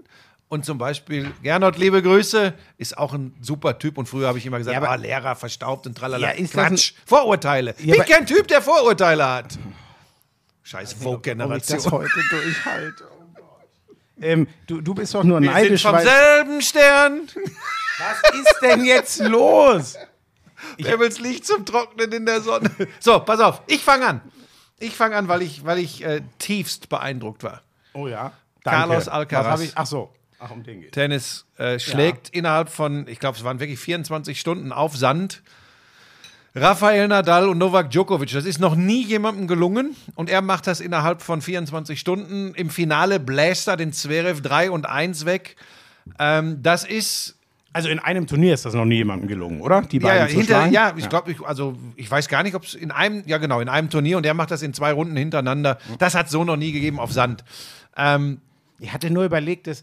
Und 0.53 0.67
zum 0.67 0.77
Beispiel 0.77 1.33
Gernot, 1.43 1.79
liebe 1.79 2.03
Grüße, 2.03 2.53
ist 2.77 2.99
auch 2.99 3.15
ein 3.15 3.35
super 3.41 3.79
Typ. 3.79 3.97
Und 3.97 4.07
früher 4.07 4.29
habe 4.29 4.37
ich 4.37 4.45
immer 4.45 4.59
gesagt, 4.59 4.77
Ja, 4.77 4.87
ah, 4.87 4.97
Lehrer, 4.97 5.35
verstaubt 5.35 5.87
und 5.87 5.97
tralala. 5.97 6.35
Ja, 6.35 6.39
das 6.39 6.51
Quatsch, 6.51 6.93
Vorurteile. 7.07 7.75
Ja, 7.79 7.95
Bin 7.95 8.03
aber- 8.03 8.05
kein 8.05 8.27
Typ, 8.27 8.49
der 8.49 8.61
Vorurteile 8.61 9.27
hat. 9.27 9.59
Scheiß 10.63 10.91
Ob 10.91 10.93
ich 10.93 10.93
das 10.93 11.03
Vogue-Generation. 11.03 11.91
heute 11.93 12.21
durchhalte. 12.31 13.05
Oh. 13.41 13.95
Ähm, 14.21 14.47
du, 14.67 14.83
du 14.83 14.93
bist 14.93 15.15
doch 15.15 15.25
nur 15.25 15.41
Wir 15.41 15.47
sind 15.47 15.55
neidisch, 15.55 15.83
vom 15.85 15.93
weil, 15.93 16.05
selben 16.07 16.61
Stern. 16.61 17.21
was 17.99 18.35
ist 18.35 18.59
denn 18.61 18.85
jetzt 18.85 19.21
los? 19.21 19.97
Der 20.79 21.01
will's 21.01 21.19
Licht 21.19 21.47
zum 21.47 21.65
Trocknen 21.65 22.13
in 22.13 22.27
der 22.27 22.43
Sonne. 22.43 22.71
So, 23.01 23.21
pass 23.21 23.41
auf, 23.41 23.63
ich 23.69 23.83
fange 23.83 24.07
an. 24.07 24.21
Ich 24.79 24.95
fange 24.95 25.17
an, 25.17 25.29
weil 25.29 25.41
ich, 25.41 25.65
weil 25.65 25.79
ich 25.79 26.05
äh, 26.05 26.21
tiefst 26.39 26.91
beeindruckt 26.91 27.43
war. 27.43 27.63
Oh 27.95 28.07
ja. 28.07 28.33
Carlos 28.63 29.07
Danke. 29.07 29.13
Alcaraz. 29.13 29.47
Was 29.47 29.53
hab 29.53 29.61
ich? 29.61 29.73
Ach 29.77 29.87
so. 29.87 30.13
Ach, 30.45 30.51
um 30.51 30.63
den 30.65 30.81
geht. 30.81 30.93
Tennis 30.93 31.47
äh, 31.57 31.79
schlägt 31.79 32.31
innerhalb 32.31 32.69
von, 32.69 33.07
ich 33.07 33.21
glaube, 33.21 33.39
es 33.39 33.45
waren 33.45 33.61
wirklich 33.61 33.79
24 33.79 34.41
Stunden 34.41 34.73
auf 34.73 34.97
Sand. 34.97 35.43
Rafael 36.55 37.09
Nadal 37.09 37.49
und 37.49 37.57
Novak 37.59 37.91
Djokovic, 37.91 38.31
das 38.33 38.45
ist 38.45 38.59
noch 38.61 38.75
nie 38.75 39.05
jemandem 39.05 39.47
gelungen 39.47 39.97
und 40.17 40.29
er 40.29 40.43
macht 40.43 40.67
das 40.67 40.81
innerhalb 40.81 41.23
von 41.23 41.41
24 41.41 41.99
Stunden. 41.99 42.53
Im 42.55 42.69
Finale 42.69 43.21
bläst 43.21 43.69
er 43.69 43.77
den 43.79 43.93
Zverev 43.93 44.43
3 44.43 44.71
und 44.71 44.87
1 44.87 45.25
weg. 45.25 45.57
Ähm, 46.19 46.63
das 46.63 46.85
ist 46.85 47.39
Also 47.73 47.89
in 47.89 48.01
einem 48.01 48.27
Turnier 48.27 48.53
ist 48.53 48.67
das 48.67 48.75
noch 48.75 48.85
nie 48.85 48.97
jemandem 48.97 49.29
gelungen, 49.29 49.63
oder? 49.63 49.81
Die 49.81 49.97
ja, 49.99 50.03
beiden 50.09 50.21
ja, 50.21 50.29
zu 50.29 50.33
hinter, 50.35 50.55
schlagen? 50.55 50.73
ja, 50.75 50.95
ich 50.95 51.09
glaube, 51.09 51.31
ich, 51.31 51.41
also 51.41 51.75
ich 51.97 52.11
weiß 52.11 52.29
gar 52.29 52.43
nicht, 52.43 52.55
ob 52.55 52.65
es 52.65 52.75
in 52.75 52.91
einem, 52.91 53.23
ja 53.27 53.39
genau, 53.39 53.61
in 53.61 53.71
einem 53.71 53.89
Turnier 53.89 54.19
und 54.19 54.27
er 54.27 54.35
macht 54.35 54.51
das 54.51 54.61
in 54.61 54.75
zwei 54.75 54.93
Runden 54.93 55.17
hintereinander. 55.17 55.79
Das 55.99 56.15
hat 56.15 56.29
so 56.29 56.45
noch 56.45 56.57
nie 56.57 56.73
gegeben 56.73 56.99
auf 57.01 57.13
Sand. 57.13 57.45
Ähm, 57.97 58.41
Ich 58.79 58.93
hatte 58.93 59.09
nur 59.11 59.25
überlegt, 59.25 59.69
dass. 59.69 59.83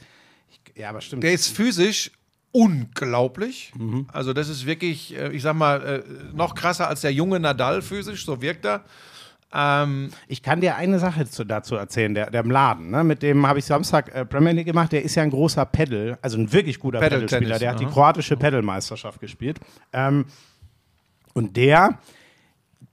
Ja, 0.80 0.90
aber 0.90 1.02
stimmt. 1.02 1.24
Der 1.24 1.34
ist 1.34 1.50
physisch 1.50 2.12
unglaublich. 2.52 3.74
Mhm. 3.78 4.08
Also 4.12 4.32
das 4.34 4.48
ist 4.48 4.66
wirklich, 4.66 5.16
äh, 5.16 5.30
ich 5.34 5.42
sag 5.42 5.56
mal, 5.56 5.86
äh, 5.86 6.04
noch 6.34 6.56
krasser 6.56 6.88
als 6.88 7.02
der 7.02 7.12
junge 7.12 7.40
Nadal 7.40 7.82
physisch, 7.82 8.26
so 8.26 8.42
wirkt 8.42 8.66
er. 8.66 8.86
Ähm, 9.54 10.10
Ich 10.28 10.42
kann 10.42 10.62
dir 10.62 10.76
eine 10.78 11.00
Sache 11.00 11.30
zu, 11.30 11.44
dazu 11.44 11.76
erzählen, 11.76 12.14
der, 12.14 12.32
der 12.32 12.42
im 12.42 12.52
Laden, 12.52 12.92
ne? 12.92 13.04
mit 13.04 13.24
dem 13.24 13.46
habe 13.46 13.60
ich 13.60 13.66
Samstag 13.66 14.16
äh, 14.16 14.26
Premier 14.26 14.54
League 14.54 14.68
gemacht, 14.68 14.92
der 14.92 15.04
ist 15.04 15.16
ja 15.16 15.24
ein 15.24 15.32
großer 15.32 15.66
Pedal, 15.66 16.18
also 16.22 16.38
ein 16.38 16.52
wirklich 16.54 16.80
guter 16.80 17.00
Pedalspieler, 17.00 17.60
der 17.60 17.72
hat 17.72 17.80
die 17.80 17.86
kroatische 17.86 18.38
Pedalmeisterschaft 18.38 19.20
gespielt. 19.20 19.60
Ähm, 19.92 20.26
und 21.34 21.58
der, 21.58 22.00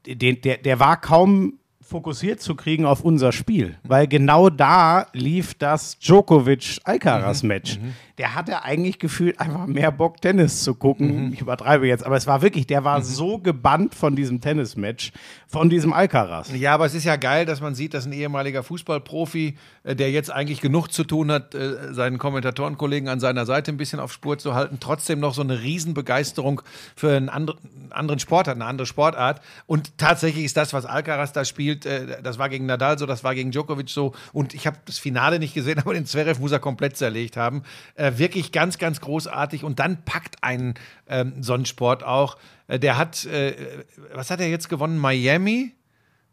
den, 0.07 0.40
der, 0.40 0.57
der 0.59 0.81
war 0.81 1.00
kaum 1.00 1.59
fokussiert 1.87 2.40
zu 2.40 2.55
kriegen 2.55 2.85
auf 2.85 3.02
unser 3.02 3.31
Spiel, 3.33 3.76
weil 3.85 4.09
genau 4.09 4.50
da 4.50 5.07
lief 5.12 5.55
das 5.55 5.99
Djokovic-Alcaraz-Match. 6.00 7.78
Der 8.18 8.35
hatte 8.35 8.62
eigentlich 8.62 8.99
gefühlt 8.99 9.38
einfach 9.40 9.66
mehr 9.66 9.90
Bock, 9.92 10.20
Tennis 10.23 10.62
zu 10.62 10.75
gucken. 10.75 11.32
Ich 11.35 11.40
übertreibe 11.42 11.87
jetzt, 11.87 12.04
aber 12.04 12.16
es 12.16 12.26
war 12.26 12.40
wirklich, 12.40 12.66
der 12.66 12.82
war 12.82 13.02
so 13.02 13.38
gebannt 13.38 13.94
von 13.94 14.16
diesem 14.16 14.40
Tennis-Match, 14.40 15.12
von 15.46 15.68
diesem 15.68 15.92
Alcaraz. 15.92 16.50
Ja, 16.54 16.73
aber 16.75 16.87
es 16.87 16.94
ist 16.94 17.04
ja 17.04 17.16
geil, 17.16 17.44
dass 17.44 17.61
man 17.61 17.75
sieht, 17.75 17.92
dass 17.92 18.06
ein 18.06 18.12
ehemaliger 18.12 18.62
Fußballprofi, 18.62 19.56
äh, 19.85 19.94
der 19.94 20.11
jetzt 20.11 20.30
eigentlich 20.30 20.61
genug 20.61 20.88
zu 20.88 21.04
tun 21.04 21.30
hat, 21.30 21.54
äh, 21.54 21.92
seinen 21.92 22.18
Kommentatorenkollegen 22.18 23.08
an 23.08 23.20
seiner 23.20 23.44
Seite 23.44 23.70
ein 23.70 23.76
bisschen 23.76 24.00
auf 24.00 24.12
Spur 24.12 24.38
zu 24.38 24.54
halten, 24.54 24.78
trotzdem 24.80 25.20
noch 25.20 25.35
so 25.35 25.42
eine 25.42 25.61
Riesenbegeisterung 25.62 26.62
für 26.94 27.14
einen 27.14 27.28
anderen 27.28 28.18
Sport 28.18 28.49
hat, 28.49 28.56
eine 28.56 28.64
andere 28.64 28.87
Sportart. 28.87 29.40
Und 29.66 29.99
tatsächlich 29.99 30.44
ist 30.44 30.56
das, 30.56 30.73
was 30.73 30.87
Alcaraz 30.87 31.32
da 31.32 31.44
spielt, 31.44 31.87
äh, 31.87 32.23
das 32.23 32.38
war 32.38 32.49
gegen 32.49 32.66
Nadal 32.66 32.99
so, 32.99 33.06
das 33.06 33.25
war 33.25 33.35
gegen 33.35 33.50
Djokovic 33.50 33.90
so. 33.90 34.14
Und 34.32 34.54
ich 34.54 34.66
habe 34.66 34.78
das 34.87 34.99
Finale 34.99 35.38
nicht 35.38 35.54
gesehen, 35.54 35.78
aber 35.85 35.94
den 35.94 36.06
Zverev 36.06 36.40
muss 36.40 36.52
er 36.52 36.61
komplett 36.61 36.96
zerlegt 36.96 37.37
haben. 37.37 37.62
Äh, 37.94 38.06
wirklich 38.19 38.53
ganz, 38.53 38.79
ganz 38.79 39.01
großartig. 39.01 39.65
Und 39.65 39.79
dann 39.79 40.05
packt 40.05 40.43
einen 40.43 40.75
ähm, 41.09 41.43
so 41.43 41.53
einen 41.53 41.67
Sport 41.67 42.05
auch. 42.05 42.37
Äh, 42.69 42.79
der 42.79 42.97
hat, 42.97 43.25
äh, 43.27 43.85
was 44.15 44.31
hat 44.31 44.41
er 44.41 44.49
jetzt 44.49 44.69
gewonnen? 44.69 44.99
Miami? 44.99 45.73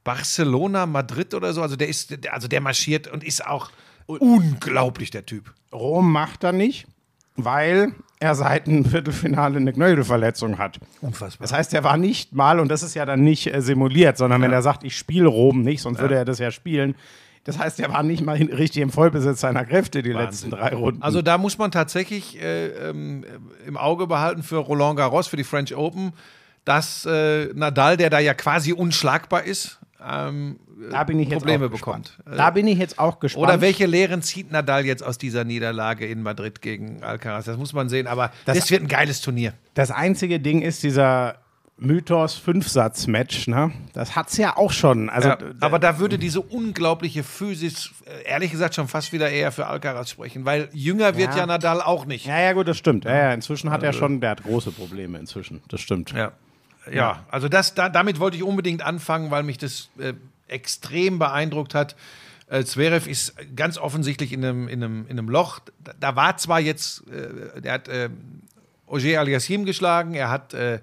Barcelona, 0.04 0.86
Madrid 0.86 1.34
oder 1.34 1.54
so. 1.54 1.62
Also 1.62 1.76
der 1.76 1.88
ist, 1.88 2.28
also 2.28 2.48
der 2.48 2.62
marschiert 2.62 3.08
und 3.08 3.24
ist 3.24 3.46
auch 3.46 3.72
unglaublich, 4.06 5.12
der 5.12 5.26
Typ. 5.26 5.54
Rom 5.72 6.12
macht 6.12 6.44
er 6.44 6.52
nicht, 6.52 6.88
weil 7.36 7.94
er 8.20 8.36
seit 8.36 8.68
dem 8.68 8.86
Viertelfinale 8.86 9.58
eine 9.58 9.74
Knöchelverletzung 9.74 10.58
hat. 10.58 10.80
Unfassbar. 11.02 11.46
Das 11.46 11.54
heißt, 11.54 11.74
er 11.74 11.84
war 11.84 11.98
nicht 11.98 12.34
mal, 12.34 12.60
und 12.60 12.70
das 12.70 12.84
ist 12.84 12.96
ja 12.96 13.06
dann 13.06 13.22
nicht 13.22 13.54
äh, 13.54 13.62
simuliert, 13.62 14.18
sondern 14.18 14.42
wenn 14.42 14.52
er 14.52 14.62
sagt, 14.62 14.84
ich 14.84 14.98
spiele 14.98 15.28
Rom 15.28 15.62
nicht, 15.62 15.82
sonst 15.82 16.00
würde 16.00 16.16
er 16.16 16.26
das 16.26 16.40
ja 16.40 16.52
spielen. 16.52 16.96
Das 17.46 17.60
heißt, 17.60 17.80
er 17.82 17.92
war 17.92 18.04
nicht 18.04 18.24
mal 18.24 18.38
richtig 18.38 18.82
im 18.82 18.90
Vollbesitz 18.90 19.42
seiner 19.42 19.66
Kräfte 19.66 20.02
die 20.02 20.14
letzten 20.14 20.50
drei 20.50 20.74
Runden. 20.74 21.02
Also 21.02 21.22
da 21.22 21.38
muss 21.38 21.58
man 21.58 21.72
tatsächlich 21.72 22.42
äh, 22.42 22.68
ähm, 22.90 23.26
im 23.68 23.76
Auge 23.76 24.08
behalten 24.08 24.44
für 24.44 24.58
Roland 24.58 24.98
Garros, 24.98 25.28
für 25.28 25.36
die 25.38 25.44
French 25.44 25.76
Open, 25.76 26.14
dass 26.64 27.06
äh, 27.06 27.48
Nadal, 27.54 27.98
der 27.98 28.10
da 28.10 28.20
ja 28.20 28.34
quasi 28.34 28.72
unschlagbar 28.72 29.44
ist, 29.44 29.80
ähm, 30.06 30.58
da 30.92 31.04
bin 31.04 31.20
ich 31.20 31.30
jetzt 31.30 31.40
Probleme 31.40 31.70
bekommt. 31.70 32.18
Da 32.26 32.50
bin 32.50 32.68
ich 32.68 32.78
jetzt 32.78 33.00
auch 33.00 33.20
gespannt. 33.20 33.44
Oder 33.46 33.62
welche 33.62 33.86
Lehren 33.86 34.22
zieht 34.22 34.52
Nadal 34.52 34.86
jetzt 34.86 35.02
aus 35.04 35.18
dieser 35.18 35.44
Niederlage 35.44 36.06
in 36.06 36.22
Madrid 36.24 36.62
gegen 36.62 37.04
Alcaraz? 37.04 37.46
Das 37.46 37.58
muss 37.58 37.74
man 37.74 37.90
sehen, 37.90 38.08
aber 38.08 38.32
das, 38.46 38.58
Das- 38.58 38.72
wird 38.72 38.82
ein 38.84 38.88
geiles 38.88 39.22
Turnier. 39.22 39.54
Das 39.76 39.92
einzige 39.92 40.40
Ding 40.40 40.62
ist 40.62 40.84
dieser 40.84 41.36
Mythos 41.78 42.36
Fünfsatz-Match, 42.36 43.48
ne? 43.48 43.72
Das 43.94 44.16
hat's 44.16 44.38
ja 44.38 44.56
auch 44.56 44.72
schon. 44.72 45.10
Also, 45.10 45.30
Ja, 45.30 45.38
aber 45.60 45.80
da 45.80 46.00
würde 46.00 46.18
diese 46.20 46.40
unglaubliche 46.40 47.24
Physis, 47.24 47.92
äh, 48.06 48.30
ehrlich 48.30 48.52
gesagt, 48.52 48.76
schon 48.76 48.88
fast 48.88 49.12
wieder 49.12 49.30
eher 49.30 49.52
für 49.52 49.68
Alcaraz 49.68 50.12
sprechen, 50.12 50.46
weil 50.46 50.70
jünger 50.72 51.18
wird 51.18 51.32
Ja. 51.32 51.40
ja, 51.40 51.46
Nadal 51.46 51.82
auch 51.82 52.06
nicht. 52.06 52.26
ja, 52.26 52.40
ja, 52.40 52.54
gut, 52.54 52.68
das 52.68 52.78
stimmt. 52.78 53.06
Ja, 53.06 53.16
ja, 53.16 53.34
inzwischen 53.34 53.72
hat 53.72 53.84
er 53.84 53.92
schon, 53.92 54.22
der 54.22 54.32
hat 54.32 54.44
große 54.44 54.72
Probleme 54.72 55.18
inzwischen. 55.18 55.62
Das 55.68 55.82
stimmt. 55.82 56.12
Ja, 56.12 56.32
ja 56.92 57.26
also 57.30 57.50
das, 57.50 57.74
da, 57.74 57.90
damit 57.90 58.20
wollte 58.20 58.38
ich 58.38 58.44
unbedingt 58.44 58.82
anfangen, 58.84 59.32
weil 59.32 59.44
mich 59.44 59.58
das 59.58 59.90
äh, 59.98 60.14
extrem 60.48 61.20
beeindruckt 61.20 61.74
hat. 61.74 61.96
Äh, 62.48 62.64
Zverev 62.66 63.10
ist 63.10 63.36
ganz 63.56 63.78
offensichtlich 63.80 64.32
in 64.32 64.46
einem, 64.46 64.68
in 64.68 64.84
einem, 64.84 65.06
in 65.08 65.18
einem 65.18 65.28
Loch. 65.28 65.60
Da, 65.84 65.94
da 66.00 66.16
war 66.16 66.38
zwar 66.38 66.60
jetzt, 66.60 67.04
äh, 67.10 67.62
der 67.62 67.74
hat 67.74 67.88
äh, 67.88 68.10
Ogier 68.86 69.20
Aliassim 69.20 69.66
geschlagen, 69.66 70.14
er 70.14 70.30
hat 70.30 70.54
äh, 70.54 70.80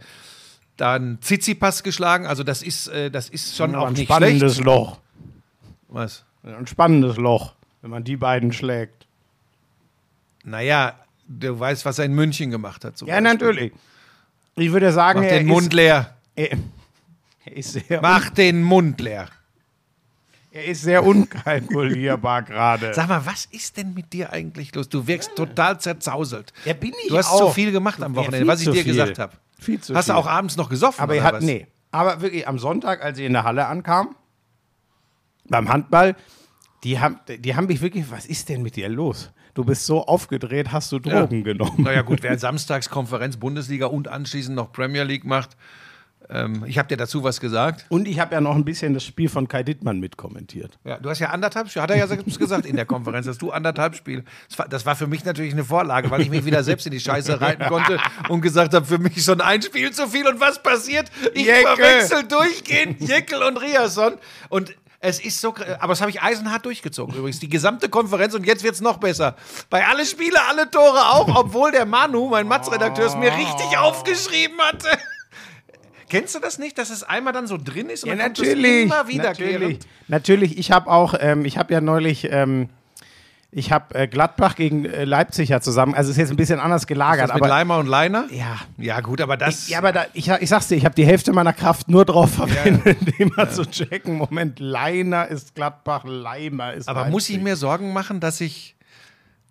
dann 0.81 1.19
Tsitsipas 1.21 1.83
geschlagen, 1.83 2.27
also 2.27 2.43
das 2.43 2.63
ist, 2.63 2.89
äh, 2.89 3.11
das 3.11 3.29
ist 3.29 3.57
schon 3.57 3.75
auch 3.75 3.89
ein 3.89 3.93
nicht 3.93 4.05
spannendes 4.05 4.55
schlecht. 4.55 4.65
Loch. 4.67 4.99
Was? 5.89 6.25
Ein 6.43 6.67
spannendes 6.67 7.17
Loch, 7.17 7.55
wenn 7.83 7.91
man 7.91 8.05
die 8.05 8.17
beiden 8.17 8.53
schlägt. 8.53 9.07
Naja, 10.45 10.95
du 11.29 11.59
weißt, 11.59 11.85
was 11.85 11.99
er 11.99 12.07
in 12.07 12.15
München 12.15 12.51
gemacht 12.51 12.85
hat. 12.85 12.99
Ja, 13.01 13.07
Beispiel. 13.07 13.23
natürlich. 13.23 13.73
Ich 14.57 14.73
würde 14.73 14.93
sagen, 14.93 15.21
Mach 15.21 15.27
er 15.27 15.39
den 15.39 15.47
Mund 15.47 15.67
ist, 15.69 15.73
leer. 15.75 16.15
er, 16.35 16.51
er 17.45 17.57
ist 17.57 17.73
sehr, 17.73 18.01
Mach 18.01 18.31
den 18.31 18.63
Mund 18.63 19.01
leer. 19.01 19.29
er 20.53 20.65
ist 20.65 20.83
sehr 20.83 21.05
unkalkulierbar 21.05 22.43
gerade. 22.43 22.95
Sag 22.95 23.09
mal, 23.09 23.25
was 23.27 23.45
ist 23.47 23.77
denn 23.77 23.95
mit 23.95 24.13
dir 24.13 24.33
eigentlich 24.33 24.75
los? 24.75 24.89
Du 24.89 25.07
wirkst 25.07 25.37
total 25.37 25.79
zerzauselt. 25.81 26.53
Ja, 26.65 26.73
bin 26.73 26.93
ich 27.03 27.09
Du 27.09 27.19
hast 27.19 27.31
auch. 27.31 27.49
zu 27.49 27.51
viel 27.51 27.71
gemacht 27.73 28.03
am 28.03 28.15
Wochenende, 28.17 28.47
was 28.47 28.61
ich 28.61 28.67
dir 28.71 28.83
viel. 28.83 28.93
gesagt 28.95 29.19
habe. 29.19 29.35
Viel 29.61 29.81
zu 29.81 29.95
Hast 29.95 30.09
du 30.09 30.13
viel. 30.15 30.21
auch 30.21 30.27
abends 30.27 30.57
noch 30.57 30.69
gesoffen? 30.69 31.01
Aber 31.03 31.15
er 31.15 31.23
hat, 31.23 31.35
was? 31.35 31.45
nee. 31.45 31.67
Aber 31.93 32.21
wirklich 32.21 32.47
am 32.49 32.59
Sonntag, 32.59 33.03
als 33.03 33.19
ich 33.19 33.27
in 33.27 33.33
der 33.33 33.45
Halle 33.45 33.67
ankam, 33.67 34.15
beim 35.49 35.69
Handball, 35.69 36.17
die 36.85 36.99
haben, 37.01 37.19
die 37.29 37.57
haben 37.57 37.67
mich 37.67 37.81
wirklich, 37.81 38.11
was 38.11 38.27
ist 38.27 38.49
denn 38.49 38.63
mit 38.63 38.77
dir 38.77 38.89
los? 38.89 39.31
Du 39.55 39.65
bist 39.65 39.85
so 39.85 40.07
aufgedreht, 40.07 40.71
hast 40.73 40.93
du 40.93 41.01
Drogen 41.01 41.43
genommen. 41.45 41.83
Naja, 41.83 42.03
gut, 42.03 42.23
wer 42.23 42.39
samstags 42.39 42.89
Konferenz 42.89 43.37
Bundesliga 43.37 43.87
und 43.87 44.09
anschließend 44.09 44.55
noch 44.55 44.73
Premier 44.73 45.03
League 45.03 45.25
macht. 45.25 45.57
Ähm, 46.31 46.65
ich 46.67 46.79
habe 46.79 46.89
dir 46.89 46.97
dazu 46.97 47.25
was 47.25 47.41
gesagt. 47.41 47.87
Und 47.89 48.07
ich 48.07 48.21
habe 48.21 48.35
ja 48.35 48.41
noch 48.41 48.55
ein 48.55 48.65
bisschen 48.65 48.95
das 48.95 49.05
Spiel 49.05 49.29
von 49.29 49.49
Kai 49.49 49.63
Dittmann 49.63 49.99
mitkommentiert. 49.99 50.79
Ja, 50.85 50.99
du 50.99 51.11
hast 51.11 51.19
ja 51.19 51.31
anderthalb 51.31 51.69
Spiele, 51.69 51.83
hat 51.83 51.91
er 51.91 51.97
ja 51.97 52.07
selbst 52.07 52.39
gesagt 52.39 52.67
in 52.67 52.77
der 52.77 52.87
Konferenz, 52.87 53.27
dass 53.27 53.39
du 53.39 53.51
anderthalb 53.51 53.97
Spiele. 53.97 54.25
Das 54.49 54.59
war, 54.59 54.69
das 54.69 54.87
war 54.87 54.97
für 54.97 55.07
mich 55.07 55.25
natürlich 55.25 55.53
eine 55.53 55.65
Vorlage, 55.65 56.11
weil 56.11 56.21
ich 56.21 56.31
mich 56.31 56.45
wieder 56.45 56.63
selbst 56.63 56.87
in 56.87 56.93
die 56.93 57.01
Scheiße 57.01 57.41
reiten 57.41 57.67
konnte 57.67 57.99
und 58.29 58.41
gesagt 58.41 58.75
habe, 58.75 58.87
für 58.87 58.99
mich 58.99 59.23
schon 59.25 59.41
ein 59.41 59.63
Spiel 59.63 59.91
zu 59.91 60.07
viel. 60.09 60.27
Und 60.27 60.41
was 60.41 60.63
passiert? 60.63 61.11
Ich 61.35 61.47
Jeckel. 61.47 61.77
verwechsel 61.77 62.25
durchgehend 62.25 63.01
Jekyll 63.01 63.43
und 63.43 63.57
Riasson. 63.57 64.15
Und 64.49 64.75
es 65.03 65.19
ist 65.19 65.41
so, 65.41 65.55
aber 65.79 65.93
das 65.93 66.03
habe 66.03 66.11
ich 66.11 66.21
eisenhart 66.21 66.67
durchgezogen 66.67 67.15
übrigens. 67.15 67.41
Die 67.41 67.49
gesamte 67.49 67.89
Konferenz 67.89 68.35
und 68.35 68.45
jetzt 68.45 68.63
wird 68.63 68.75
es 68.75 68.83
noch 68.83 68.99
besser. 68.99 69.35
Bei 69.71 69.87
alle 69.87 70.05
Spiele, 70.05 70.37
alle 70.49 70.71
Tore 70.71 71.11
auch, 71.13 71.35
obwohl 71.37 71.73
der 71.73 71.87
Manu, 71.87 72.29
mein 72.29 72.47
Matz-Redakteur, 72.47 73.07
es 73.07 73.17
mir 73.17 73.33
richtig 73.33 73.79
aufgeschrieben 73.79 74.59
hatte. 74.61 74.89
Kennst 76.11 76.35
du 76.35 76.39
das 76.41 76.59
nicht, 76.59 76.77
dass 76.77 76.91
es 76.91 77.03
einmal 77.03 77.33
dann 77.33 77.47
so 77.47 77.57
drin 77.57 77.89
ist 77.89 78.05
und 78.05 78.11
Ja, 78.11 78.17
dann 78.17 78.27
natürlich. 78.29 78.83
immer 78.85 78.97
Natürlich. 78.97 79.09
wiederkehrend? 79.09 79.87
natürlich. 80.09 80.59
Ich 80.59 80.71
habe 80.73 80.91
auch, 80.91 81.15
ähm, 81.19 81.45
ich 81.47 81.57
habe 81.57 81.73
ja 81.73 81.81
neulich, 81.81 82.29
ähm, 82.31 82.69
ich 83.53 83.73
habe 83.73 83.95
äh, 83.97 84.07
Gladbach 84.07 84.55
gegen 84.55 84.85
äh, 84.85 85.05
Leipzig 85.05 85.49
ja 85.49 85.61
zusammen, 85.61 85.95
also 85.95 86.09
es 86.11 86.17
ist 86.17 86.21
jetzt 86.21 86.31
ein 86.31 86.37
bisschen 86.37 86.61
anders 86.61 86.87
gelagert, 86.87 87.29
Das 87.31 87.35
mit 87.35 87.43
aber. 87.43 87.49
Leimer 87.49 87.79
und 87.79 87.87
Leiner? 87.87 88.27
ja, 88.31 88.59
Ja, 88.77 89.01
gut, 89.01 89.21
aber 89.21 89.37
das. 89.37 89.69
Ja, 89.69 89.79
aber 89.79 89.91
da, 89.93 90.07
ich, 90.13 90.29
ich 90.29 90.49
sag's 90.49 90.69
dir, 90.69 90.77
ich 90.77 90.85
habe 90.85 90.95
die 90.95 91.05
Hälfte 91.05 91.33
meiner 91.33 91.53
Kraft 91.53 91.89
nur 91.89 92.05
drauf 92.05 92.35
verwendet, 92.35 92.99
immer 93.19 93.51
zu 93.51 93.65
checken. 93.67 94.17
Moment, 94.19 94.61
Leiner 94.61 95.27
ist 95.29 95.55
Gladbach, 95.57 96.05
Leimer 96.05 96.75
ist 96.75 96.89
aber 96.89 97.07
muss 97.07 97.25
ich 97.29 97.37
Leipzig. 97.37 97.43
mir 97.45 97.57
Sorgen 97.57 97.93
machen, 97.93 98.21
dass 98.21 98.41
ich. 98.41 98.77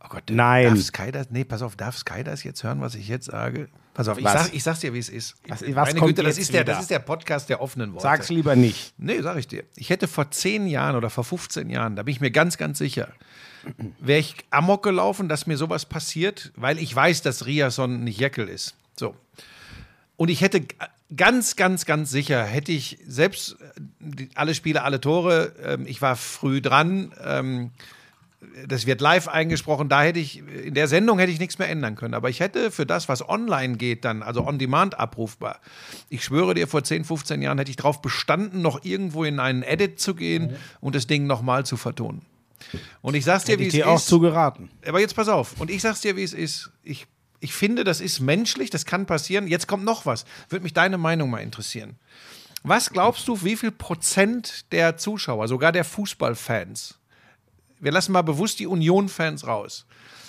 Oh 0.02 0.08
Gott, 0.08 0.24
Nein. 0.32 0.64
Darf 0.76 0.82
Sky 0.82 1.12
das? 1.12 1.30
Nee, 1.30 1.44
pass 1.44 1.62
auf, 1.62 1.76
darf 1.76 1.98
Sky 1.98 2.24
das 2.24 2.46
jetzt 2.46 2.64
hören, 2.64 2.80
was 2.80 2.96
ich 2.96 3.10
jetzt 3.10 3.26
sage? 3.26 3.68
Pass 4.00 4.08
auf, 4.08 4.18
ich, 4.18 4.24
Was? 4.24 4.46
sag, 4.46 4.54
ich 4.54 4.64
sag's 4.64 4.80
dir, 4.80 4.94
wie 4.94 5.00
es 5.00 5.10
ist. 5.10 5.36
Was- 5.50 5.62
was 5.62 5.76
Meine 5.76 6.00
kommt 6.00 6.16
Güte, 6.16 6.24
das 6.24 6.38
ist, 6.38 6.54
der, 6.54 6.64
das 6.64 6.80
ist 6.80 6.90
der 6.90 7.00
Podcast 7.00 7.50
der 7.50 7.60
offenen 7.60 7.92
Worte. 7.92 8.04
Sag's 8.04 8.30
lieber 8.30 8.56
nicht. 8.56 8.94
Nee, 8.98 9.20
sag 9.22 9.36
ich 9.38 9.46
dir. 9.50 9.66
Ich 9.76 9.90
hätte 9.90 10.08
vor 10.08 10.32
zehn 10.32 10.68
Jahren 10.68 10.96
oder 10.96 11.10
vor 11.10 11.26
15 11.26 11.70
Jahren, 11.70 11.98
da 11.98 12.04
bin 12.04 12.14
ich 12.14 12.22
mir 12.22 12.32
ganz, 12.32 12.56
ganz 12.58 12.78
sicher, 12.78 13.10
wäre 14.00 14.20
ich 14.22 14.36
amok 14.52 14.84
gelaufen, 14.84 15.28
dass 15.28 15.48
mir 15.48 15.58
sowas 15.58 15.86
passiert, 15.86 16.54
weil 16.56 16.80
ich 16.80 16.96
weiß, 16.96 17.24
dass 17.24 17.46
Riasson 17.46 18.06
nicht 18.06 18.22
Jeckel 18.22 18.48
ist. 18.48 18.74
So. 18.96 19.16
Und 20.16 20.30
ich 20.30 20.40
hätte 20.40 20.62
ganz, 21.14 21.58
ganz, 21.58 21.86
ganz 21.86 22.10
sicher, 22.10 22.42
hätte 22.46 22.72
ich 22.72 23.00
selbst 23.06 23.58
äh, 24.18 24.28
alle 24.34 24.56
Spiele, 24.56 24.84
alle 24.84 25.02
Tore, 25.02 25.52
ähm, 25.62 25.86
ich 25.86 26.02
war 26.02 26.16
früh 26.16 26.62
dran, 26.62 27.12
ähm, 27.22 27.72
das 28.68 28.86
wird 28.86 29.02
live 29.02 29.28
eingesprochen, 29.28 29.90
da 29.90 30.02
hätte 30.02 30.20
ich, 30.20 30.38
in 30.40 30.74
der 30.74 30.88
Sendung 30.88 31.20
hätte 31.20 31.32
ich 31.32 31.40
nichts 31.40 31.60
mehr 31.60 31.70
ändern 31.70 31.96
können. 31.96 32.14
Aber 32.14 32.30
ich 32.30 32.40
hätte 32.40 32.72
für 32.72 32.86
das, 32.86 33.10
was 33.10 33.28
online 33.28 33.76
geht, 33.76 34.06
dann, 34.06 34.24
also 34.24 34.46
on 34.48 34.58
demand 34.58 34.98
abrufbar, 34.98 35.60
ich 36.10 36.24
schwöre 36.24 36.54
dir, 36.54 36.68
vor 36.68 36.84
10, 36.84 37.04
15 37.04 37.42
Jahren 37.42 37.58
hätte 37.58 37.70
ich 37.70 37.76
darauf 37.78 38.02
bestanden, 38.02 38.62
noch 38.62 38.84
irgendwo 38.86 39.26
in 39.26 39.40
einen 39.40 39.64
Edit 39.64 40.00
zu 40.00 40.16
gehen 40.16 40.56
und 40.80 40.96
das 40.96 41.06
Ding 41.08 41.28
nochmal 41.28 41.66
zu 41.66 41.76
vertonen. 41.76 42.22
Und 43.02 43.16
ich 43.16 43.26
sag's 43.26 43.44
dir, 43.46 43.54
Hätte 43.54 43.64
wie 43.64 43.68
ich 43.68 43.74
es 43.74 43.80
dir 43.80 43.88
auch 43.90 43.98
ist. 43.98 44.08
zu 44.08 44.20
geraten. 44.20 44.70
Aber 44.86 45.00
jetzt 45.00 45.16
pass 45.16 45.28
auf. 45.28 45.60
Und 45.60 45.70
ich 45.70 45.82
sag's 45.82 46.02
dir, 46.02 46.16
wie 46.16 46.24
es 46.24 46.34
ist. 46.34 46.72
Ich, 46.84 47.08
ich 47.40 47.54
finde, 47.54 47.84
das 47.84 48.02
ist 48.02 48.20
menschlich, 48.20 48.70
das 48.70 48.86
kann 48.86 49.06
passieren. 49.06 49.48
Jetzt 49.48 49.68
kommt 49.68 49.84
noch 49.84 50.06
was. 50.06 50.26
Würde 50.50 50.64
mich 50.64 50.74
deine 50.74 50.98
Meinung 50.98 51.30
mal 51.30 51.40
interessieren. 51.40 51.98
Was 52.64 52.90
glaubst 52.90 53.28
du, 53.30 53.42
wie 53.44 53.56
viel 53.56 53.72
Prozent 53.72 54.72
der 54.74 54.98
Zuschauer, 54.98 55.48
sogar 55.48 55.72
der 55.72 55.86
Fußballfans, 55.86 56.99
wir 57.80 57.92
lassen 57.92 58.12
mal 58.12 58.22
bewusst 58.22 58.60
die 58.60 58.68
Union-Fans 58.68 59.46
raus, 59.48 59.86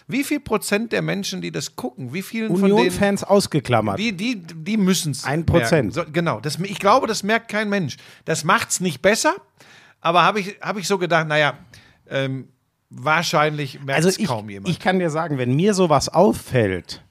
wie 0.07 0.25
viel 0.25 0.41
Prozent 0.41 0.93
der 0.93 1.03
Menschen, 1.03 1.41
die 1.41 1.53
das 1.53 1.77
gucken, 1.77 2.13
wie 2.13 2.23
vielen 2.23 2.51
Union-Fans 2.51 3.23
ausgeklammert. 3.25 3.99
die, 3.99 4.13
die, 4.13 4.37
die 4.43 4.77
müssen 4.77 5.13
es. 5.13 5.25
Ein 5.25 5.47
Prozent. 5.47 5.95
So, 5.95 6.03
genau. 6.11 6.41
Das, 6.41 6.59
ich 6.59 6.79
glaube, 6.79 7.07
das 7.07 7.23
merkt 7.23 7.49
kein 7.49 7.69
Mensch. 7.69 7.97
Das 8.25 8.43
macht's 8.45 8.81
nicht 8.81 9.03
besser, 9.03 9.35
aber 10.01 10.23
habe 10.25 10.41
ich, 10.41 10.57
hab 10.61 10.77
ich 10.79 10.87
so 10.89 10.99
gedacht, 10.99 11.29
naja, 11.29 11.59
ähm, 12.09 12.49
wahrscheinlich 12.91 13.81
merkt 13.85 14.01
es 14.01 14.07
also 14.19 14.25
kaum 14.25 14.51
jemand. 14.51 14.69
ich 14.69 14.81
kann 14.81 14.99
dir 14.99 15.11
sagen, 15.11 15.39
wenn 15.39 15.55
mir 15.55 15.75
sowas 15.75 16.09
auffällt, 16.09 17.03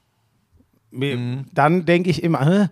mir, 0.90 1.16
Mhm. 1.16 1.44
dann 1.52 1.84
denke 1.86 2.10
ich 2.10 2.22
immer, 2.22 2.44
hä? 2.44 2.68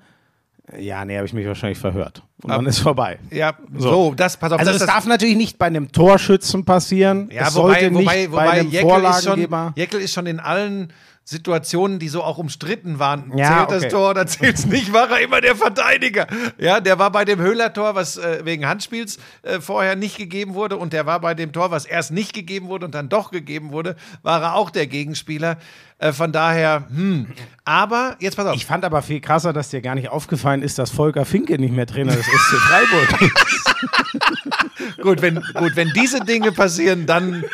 Ja, 0.79 1.05
nee, 1.05 1.17
habe 1.17 1.27
ich 1.27 1.33
mich 1.33 1.47
wahrscheinlich 1.47 1.79
verhört. 1.79 2.23
Und 2.43 2.51
dann 2.51 2.67
ist 2.67 2.79
vorbei. 2.79 3.19
Ja, 3.31 3.55
so, 3.77 4.15
das, 4.15 4.37
pass 4.37 4.53
auf, 4.53 4.59
Also 4.59 4.73
das, 4.73 4.83
es 4.83 4.87
darf 4.87 5.07
natürlich 5.07 5.37
nicht 5.37 5.59
bei 5.59 5.67
einem 5.67 5.91
Torschützen 5.91 6.65
passieren. 6.65 7.31
Ja, 7.33 7.49
es 7.49 7.55
wobei, 7.55 7.81
sollte 7.81 7.95
wobei, 7.95 8.17
nicht 8.17 8.33
wobei 8.33 8.45
bei 8.45 8.51
einem 8.51 8.71
Jekyll, 8.71 8.79
ist 8.79 8.91
schon, 8.91 8.91
Vorlagengeber. 8.91 9.73
Jekyll 9.77 10.01
ist 10.01 10.13
schon 10.13 10.27
in 10.27 10.41
allen 10.41 10.93
Situationen, 11.29 11.99
die 11.99 12.09
so 12.09 12.25
auch 12.25 12.39
umstritten 12.39 12.99
waren. 12.99 13.37
Ja, 13.37 13.59
zählt 13.59 13.71
das 13.71 13.83
okay. 13.83 13.89
Tor 13.93 14.11
oder 14.13 14.27
zählt 14.27 14.57
es 14.57 14.65
nicht, 14.65 14.95
war 14.95 15.11
er 15.11 15.21
immer 15.21 15.43
der 15.43 15.57
Verteidiger. 15.57 16.27
Ja, 16.57 16.81
der 16.81 16.99
war 16.99 17.13
bei 17.13 17.27
dem 17.27 17.39
Höhler-Tor, 17.39 17.95
was 17.95 18.17
äh, 18.17 18.47
wegen 18.47 18.67
Handspiels 18.67 19.19
äh, 19.43 19.61
vorher 19.61 19.95
nicht 19.95 20.17
gegeben 20.17 20.55
wurde, 20.55 20.79
und 20.79 20.95
der 20.95 21.05
war 21.05 21.21
bei 21.21 21.35
dem 21.35 21.53
Tor, 21.53 21.71
was 21.71 21.85
erst 21.85 22.13
nicht 22.13 22.33
gegeben 22.33 22.69
wurde 22.69 22.87
und 22.87 22.95
dann 22.95 23.11
doch 23.11 23.31
gegeben 23.31 23.73
wurde, 23.73 23.95
war 24.23 24.41
er 24.41 24.55
auch 24.55 24.71
der 24.71 24.87
Gegenspieler. 24.87 25.59
Äh, 25.99 26.15
von 26.15 26.33
daher, 26.33 26.85
hm. 26.89 27.27
Aber, 27.63 28.17
jetzt 28.21 28.37
pass 28.37 28.47
auf. 28.47 28.57
Ich 28.57 28.65
fand 28.65 28.87
aber 28.87 29.03
viel 29.03 29.21
krasser, 29.21 29.53
dass 29.53 29.69
dir 29.69 29.83
gar 29.83 29.97
nicht 29.97 30.09
aufgefallen 30.09 30.63
ist, 30.63 30.79
dass 30.79 30.91
Volker 30.91 31.27
Finke 31.27 31.59
nicht 31.59 31.75
mehr 31.75 31.87
Trainer 31.87 32.17
des 32.17 32.25
SC 32.25 32.57
Freiburg 32.57 33.21
ist. 33.21 35.03
gut, 35.03 35.21
wenn, 35.21 35.43
gut, 35.53 35.77
wenn 35.77 35.91
diese 35.95 36.21
Dinge 36.21 36.53
passieren, 36.53 37.05
dann, 37.05 37.45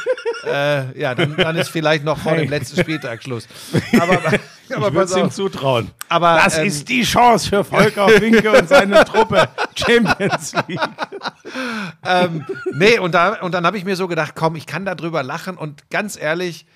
äh, 0.46 0.98
ja, 1.00 1.14
dann, 1.14 1.36
dann 1.36 1.56
ist 1.56 1.68
vielleicht 1.68 2.04
noch 2.04 2.18
vor 2.18 2.36
dem 2.36 2.48
letzten 2.48 2.80
Spieltag 2.80 3.22
Schluss. 3.22 3.48
Aber, 4.00 4.18
aber 4.74 4.88
Ich 4.88 4.94
würde 4.94 5.02
es 5.02 5.16
ihm 5.16 5.30
zutrauen. 5.30 5.90
Aber, 6.08 6.40
das 6.42 6.58
ähm, 6.58 6.66
ist 6.66 6.88
die 6.88 7.02
Chance 7.02 7.48
für 7.48 7.64
Volker 7.64 8.08
Finke 8.20 8.50
und 8.50 8.68
seine 8.68 9.04
Truppe. 9.04 9.48
Champions 9.74 10.54
League. 10.66 10.80
ähm, 12.04 12.46
nee, 12.72 12.98
und, 12.98 13.14
da, 13.14 13.40
und 13.40 13.52
dann 13.52 13.66
habe 13.66 13.76
ich 13.76 13.84
mir 13.84 13.96
so 13.96 14.08
gedacht, 14.08 14.32
komm, 14.34 14.56
ich 14.56 14.66
kann 14.66 14.84
darüber 14.84 15.22
lachen 15.22 15.56
und 15.56 15.90
ganz 15.90 16.16
ehrlich, 16.16 16.66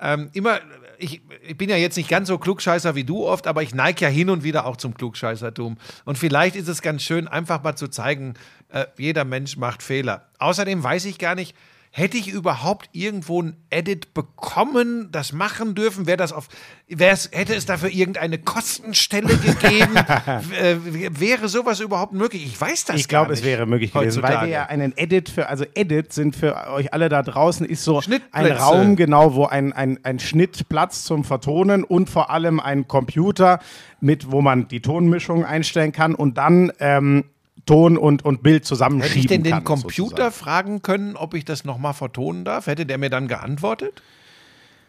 ähm, 0.00 0.30
immer, 0.32 0.60
ich, 0.98 1.22
ich 1.46 1.56
bin 1.56 1.70
ja 1.70 1.76
jetzt 1.76 1.96
nicht 1.96 2.08
ganz 2.08 2.28
so 2.28 2.38
Klugscheißer 2.38 2.94
wie 2.94 3.04
du 3.04 3.26
oft, 3.26 3.46
aber 3.46 3.62
ich 3.62 3.74
neige 3.74 4.04
ja 4.04 4.08
hin 4.08 4.30
und 4.30 4.44
wieder 4.44 4.66
auch 4.66 4.76
zum 4.76 4.94
Klugscheißertum. 4.94 5.76
Und 6.04 6.18
vielleicht 6.18 6.56
ist 6.56 6.68
es 6.68 6.82
ganz 6.82 7.02
schön, 7.02 7.28
einfach 7.28 7.62
mal 7.62 7.76
zu 7.76 7.88
zeigen, 7.88 8.34
äh, 8.68 8.86
jeder 8.98 9.24
Mensch 9.24 9.56
macht 9.56 9.82
Fehler. 9.82 10.28
Außerdem 10.38 10.82
weiß 10.82 11.04
ich 11.06 11.18
gar 11.18 11.34
nicht, 11.34 11.56
hätte 11.94 12.16
ich 12.16 12.28
überhaupt 12.28 12.88
irgendwo 12.92 13.42
ein 13.42 13.56
Edit 13.68 14.14
bekommen, 14.14 15.10
das 15.12 15.34
machen 15.34 15.74
dürfen? 15.74 16.06
Wäre 16.06 16.16
das 16.16 16.32
auf, 16.32 16.48
wär's, 16.88 17.28
hätte 17.32 17.54
es 17.54 17.66
dafür 17.66 17.90
irgendeine 17.90 18.38
Kostenstelle 18.38 19.36
gegeben? 19.36 19.96
äh, 20.58 20.76
wäre 21.20 21.48
sowas 21.48 21.80
überhaupt 21.80 22.14
möglich? 22.14 22.46
Ich 22.46 22.58
weiß 22.58 22.86
das 22.86 22.96
Ich 22.96 23.08
glaube, 23.08 23.34
es 23.34 23.44
wäre 23.44 23.66
möglich 23.66 23.92
gewesen, 23.92 24.22
weil 24.22 24.30
heutzutage. 24.30 24.46
wir 24.46 24.52
ja 24.52 24.66
einen 24.66 24.96
Edit 24.96 25.28
für, 25.28 25.50
also 25.50 25.66
Edit 25.74 26.14
sind 26.14 26.34
für 26.34 26.70
euch 26.70 26.94
alle 26.94 27.10
da 27.10 27.22
draußen, 27.22 27.66
ist 27.66 27.84
so 27.84 27.96
ein 27.96 28.02
Schnittplätze. 28.02 28.54
Raum, 28.54 28.96
genau, 28.96 29.34
wo 29.34 29.44
ein, 29.44 29.74
ein, 29.74 29.98
ein 30.02 30.18
Schnittplatz 30.18 31.04
zum 31.04 31.24
Vertonen 31.24 31.84
und 31.84 32.08
vor 32.08 32.30
allem 32.30 32.58
ein 32.58 32.88
Computer 32.88 33.60
mit, 34.00 34.32
wo 34.32 34.40
man 34.40 34.66
die 34.66 34.80
Tonmischung 34.80 35.44
einstellen 35.44 35.92
kann 35.92 36.14
und 36.14 36.38
dann 36.38 36.72
ähm, 36.80 37.24
Ton 37.66 37.96
und, 37.96 38.24
und 38.24 38.42
Bild 38.42 38.64
zusammenschieben 38.64 39.08
Hätte 39.08 39.18
ich 39.20 39.26
denn 39.28 39.42
den 39.44 39.52
kann, 39.52 39.64
Computer 39.64 40.16
sozusagen. 40.30 40.32
fragen 40.32 40.82
können, 40.82 41.16
ob 41.16 41.34
ich 41.34 41.44
das 41.44 41.64
nochmal 41.64 41.94
vertonen 41.94 42.44
darf? 42.44 42.66
Hätte 42.66 42.86
der 42.86 42.98
mir 42.98 43.10
dann 43.10 43.28
geantwortet? 43.28 44.02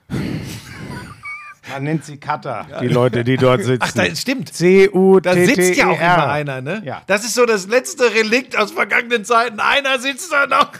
Man 1.69 1.83
nennt 1.83 2.03
sie 2.03 2.17
Cutter, 2.17 2.67
die 2.81 2.87
Leute, 2.89 3.23
die 3.23 3.37
dort 3.37 3.63
sitzen. 3.63 3.79
Ach, 3.81 3.91
da, 3.93 4.13
stimmt. 4.15 4.51
C-U-T-T-E-R. 4.53 5.21
Da 5.21 5.33
sitzt 5.33 5.77
ja 5.77 5.87
auch 5.87 5.97
immer 5.97 6.27
einer, 6.27 6.61
ne? 6.61 6.81
E 6.83 6.87
Ja. 6.87 7.01
Das 7.07 7.23
ist 7.23 7.35
so 7.35 7.45
das 7.45 7.67
letzte 7.67 8.13
Relikt 8.13 8.57
aus 8.57 8.71
vergangenen 8.71 9.23
Zeiten. 9.23 9.59
Einer 9.61 9.97
sitzt 9.99 10.31
da 10.31 10.45
noch. 10.45 10.71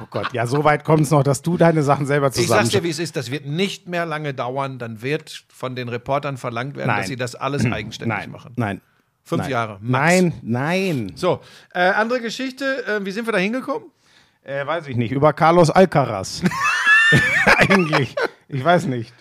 Oh 0.00 0.06
Gott, 0.10 0.32
ja, 0.32 0.46
so 0.46 0.62
weit 0.62 0.84
kommt 0.84 1.02
es 1.02 1.10
noch, 1.10 1.22
dass 1.24 1.42
du 1.42 1.56
deine 1.56 1.82
Sachen 1.82 2.06
selber 2.06 2.28
Ich 2.28 2.34
sag's 2.34 2.46
zusammen. 2.46 2.68
dir, 2.68 2.82
wie 2.84 2.90
es 2.90 2.98
ist. 2.98 3.16
Das 3.16 3.30
wird 3.30 3.46
nicht 3.46 3.88
mehr 3.88 4.04
lange 4.06 4.34
dauern. 4.34 4.78
Dann 4.78 5.00
wird 5.02 5.44
von 5.48 5.74
den 5.74 5.88
Reportern 5.88 6.36
verlangt 6.36 6.76
werden, 6.76 6.88
Nein. 6.88 6.98
dass 6.98 7.08
sie 7.08 7.16
das 7.16 7.34
alles 7.34 7.64
eigenständig 7.64 8.18
nein, 8.18 8.30
machen. 8.30 8.52
nein. 8.56 8.80
Fünf 9.28 9.42
nein. 9.42 9.50
Jahre. 9.50 9.78
Max. 9.82 10.14
Nein, 10.14 10.32
nein. 10.42 11.12
So, 11.14 11.40
äh, 11.74 11.80
andere 11.80 12.22
Geschichte. 12.22 12.86
Äh, 12.86 13.04
wie 13.04 13.10
sind 13.10 13.26
wir 13.26 13.32
da 13.32 13.38
hingekommen? 13.38 13.90
Äh, 14.42 14.66
weiß 14.66 14.86
ich 14.86 14.96
nicht. 14.96 15.12
Über 15.12 15.34
Carlos 15.34 15.68
Alcaraz. 15.68 16.42
Eigentlich. 17.58 18.16
Ich 18.48 18.64
weiß 18.64 18.86
nicht. 18.86 19.12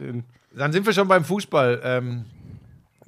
Dann 0.54 0.72
sind 0.72 0.86
wir 0.86 0.94
schon 0.94 1.10
beim 1.10 1.26
Fußball. 1.26 1.82
Ähm, 1.84 2.26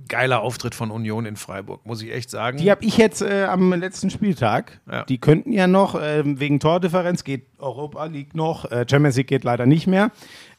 geiler 0.09 0.41
Auftritt 0.41 0.75
von 0.75 0.91
Union 0.91 1.25
in 1.25 1.37
Freiburg, 1.37 1.85
muss 1.85 2.01
ich 2.01 2.11
echt 2.11 2.29
sagen. 2.29 2.57
Die 2.57 2.69
habe 2.69 2.83
ich 2.83 2.97
jetzt 2.97 3.21
äh, 3.21 3.45
am 3.45 3.71
letzten 3.71 4.09
Spieltag. 4.09 4.81
Ja. 4.91 5.03
Die 5.05 5.19
könnten 5.19 5.53
ja 5.53 5.67
noch, 5.67 5.97
ähm, 6.01 6.41
wegen 6.41 6.59
Tordifferenz 6.59 7.23
geht 7.23 7.45
Europa 7.59 8.05
League 8.05 8.35
noch, 8.35 8.69
äh, 8.71 8.85
Champions 8.89 9.15
League 9.15 9.27
geht 9.27 9.45
leider 9.45 9.65
nicht 9.65 9.87
mehr. 9.87 10.11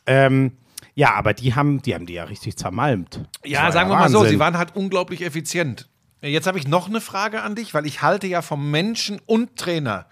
Ähm, 0.07 0.53
ja, 0.95 1.15
aber 1.15 1.35
die 1.35 1.55
haben, 1.55 1.83
die 1.83 1.95
haben 1.95 2.07
die 2.07 2.15
ja 2.15 2.25
richtig 2.25 2.57
zermalmt. 2.57 3.29
Ja, 3.45 3.71
sagen 3.73 3.91
wir 3.91 3.97
mal 3.97 4.09
so, 4.09 4.25
sie 4.25 4.39
waren 4.39 4.57
halt 4.57 4.77
unglaublich 4.77 5.23
effizient. 5.23 5.89
Jetzt 6.23 6.47
habe 6.47 6.59
ich 6.59 6.69
noch 6.69 6.89
eine 6.89 7.01
Frage 7.01 7.43
an 7.43 7.55
dich, 7.55 7.73
weil 7.73 7.87
ich 7.87 8.03
halte 8.03 8.27
ja 8.27 8.43
vom 8.43 8.71
Menschen 8.71 9.21
und 9.27 9.57
Trainer 9.57 10.07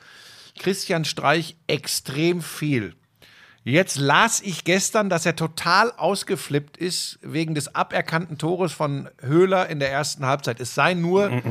Christian 0.59 1.05
Streich 1.05 1.57
extrem 1.66 2.42
viel. 2.42 2.94
Jetzt 3.64 3.99
las 3.99 4.40
ich 4.40 4.64
gestern, 4.64 5.11
dass 5.11 5.27
er 5.27 5.37
total 5.37 5.92
ausgeflippt 5.92 6.79
ist 6.79 7.18
wegen 7.23 7.55
des 7.55 7.75
aberkannten 7.75 8.38
Tores 8.38 8.73
von 8.73 9.11
Höhler 9.21 9.68
in 9.68 9.79
der 9.79 9.92
ersten 9.92 10.25
Halbzeit. 10.25 10.59
Es 10.61 10.75
sei 10.75 10.94
nur 10.94 11.42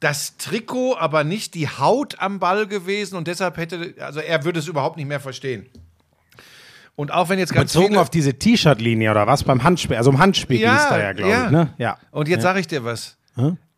das 0.00 0.36
Trikot, 0.36 0.96
aber 0.96 1.24
nicht 1.24 1.54
die 1.54 1.68
Haut 1.68 2.20
am 2.20 2.38
Ball 2.38 2.66
gewesen 2.66 3.16
und 3.16 3.26
deshalb 3.26 3.56
hätte, 3.56 3.94
also 4.00 4.20
er 4.20 4.44
würde 4.44 4.58
es 4.58 4.68
überhaupt 4.68 4.98
nicht 4.98 5.06
mehr 5.06 5.20
verstehen. 5.20 5.66
Und 6.94 7.12
auch 7.12 7.28
wenn 7.30 7.38
jetzt 7.38 7.54
ganz 7.54 7.72
Bezogen 7.72 7.96
auf 7.96 8.10
diese 8.10 8.34
T-Shirt-Linie 8.34 9.10
oder 9.10 9.26
was 9.26 9.44
beim 9.44 9.62
Handspiel, 9.62 9.96
also 9.96 10.10
im 10.10 10.18
Handspiel 10.18 10.58
ging 10.58 10.68
es 10.68 10.88
da 10.88 10.98
ja, 10.98 11.12
glaube 11.12 11.32
ich. 11.32 11.50
Ne? 11.50 11.74
Ja. 11.78 11.98
Und 12.10 12.28
jetzt 12.28 12.42
sage 12.42 12.60
ich 12.60 12.66
dir 12.66 12.84
was. 12.84 13.16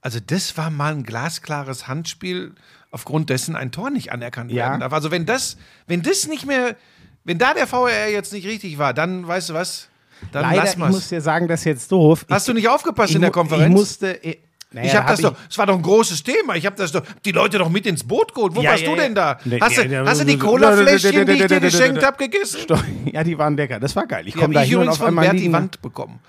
Also 0.01 0.19
das 0.25 0.57
war 0.57 0.71
mal 0.71 0.93
ein 0.95 1.03
glasklares 1.03 1.89
Handspiel, 1.89 2.53
aufgrund 2.91 3.31
dessen 3.31 3.57
ein 3.57 3.73
Tor 3.73 3.91
nicht 3.91 4.13
anerkannt 4.13 4.51
Ja. 4.53 4.67
werden 4.69 4.81
darf. 4.81 4.93
Also 4.93 5.11
wenn 5.11 5.27
das, 5.27 5.57
wenn 5.87 6.03
das 6.03 6.27
nicht 6.29 6.47
mehr, 6.47 6.77
wenn 7.25 7.39
da 7.39 7.53
der 7.55 7.71
VAR 7.71 8.09
jetzt 8.09 8.33
nicht 8.33 8.47
richtig 8.47 8.79
war, 8.79 8.95
dann 8.95 9.27
weißt 9.27 9.51
du 9.51 9.55
was, 9.55 9.89
dann 10.33 10.43
Leider, 10.43 10.63
lass 10.63 10.73
ich 10.73 10.79
mal's. 10.79 10.93
muss 10.95 11.09
dir 11.09 11.21
sagen, 11.21 11.49
das 11.49 11.61
ist 11.61 11.65
jetzt 11.65 11.93
doof. 11.93 12.25
Hast 12.31 12.49
du 12.49 12.53
nicht 12.53 12.69
aufgepasst 12.69 13.11
ich, 13.11 13.17
in 13.17 13.23
der 13.23 13.31
Konferenz? 13.31 13.67
Ich 13.69 13.73
musste. 13.81 14.13
Ich, 14.23 14.39
naja, 14.71 14.87
ich 14.87 14.95
habe 14.95 15.05
hab 15.07 15.11
das 15.13 15.21
doch, 15.23 15.35
es 15.49 15.57
war 15.59 15.67
doch 15.67 15.77
ein 15.77 15.83
großes 15.83 16.23
Thema. 16.23 16.55
Ich 16.57 16.67
habe 16.67 16.77
das 16.77 16.93
doch, 16.93 17.03
die 17.25 17.33
Leute 17.33 17.59
doch 17.59 17.69
mit 17.71 17.87
ins 17.87 18.05
Boot 18.05 18.35
geholt. 18.35 18.55
Wo 18.55 18.61
Ja, 18.63 18.71
warst 18.73 18.83
ja, 18.83 18.91
du 18.91 18.97
ja. 18.97 19.03
denn 19.03 19.15
da? 19.15 19.39
Nee, 19.45 19.59
hast, 19.61 19.77
ja, 19.77 19.85
du, 19.85 19.91
ja, 19.91 20.05
hast 20.07 20.21
du 20.21 20.25
die 20.27 20.33
ja, 20.35 20.39
Colafläschchen, 20.39 21.25
die 21.27 21.33
ich 21.33 21.47
dir 21.47 21.55
ja, 21.55 21.59
geschenkt 21.59 22.05
habe, 22.05 22.17
gegessen? 22.19 22.61
Ja, 23.13 23.25
die 23.25 23.39
waren 23.39 23.57
lecker. 23.57 23.81
Das 23.81 23.97
war 23.97 24.07
geil. 24.07 24.27
Ich 24.29 24.35
Die 24.35 24.41
komme 24.41 24.55
da 24.55 24.63
ich 24.65 24.71
übrigens 24.71 24.99
von 24.99 25.07
einmal 25.09 25.25
Berti 25.25 25.39
liegen- 25.41 25.53
Wand 25.55 25.81
bekommen. 25.83 26.21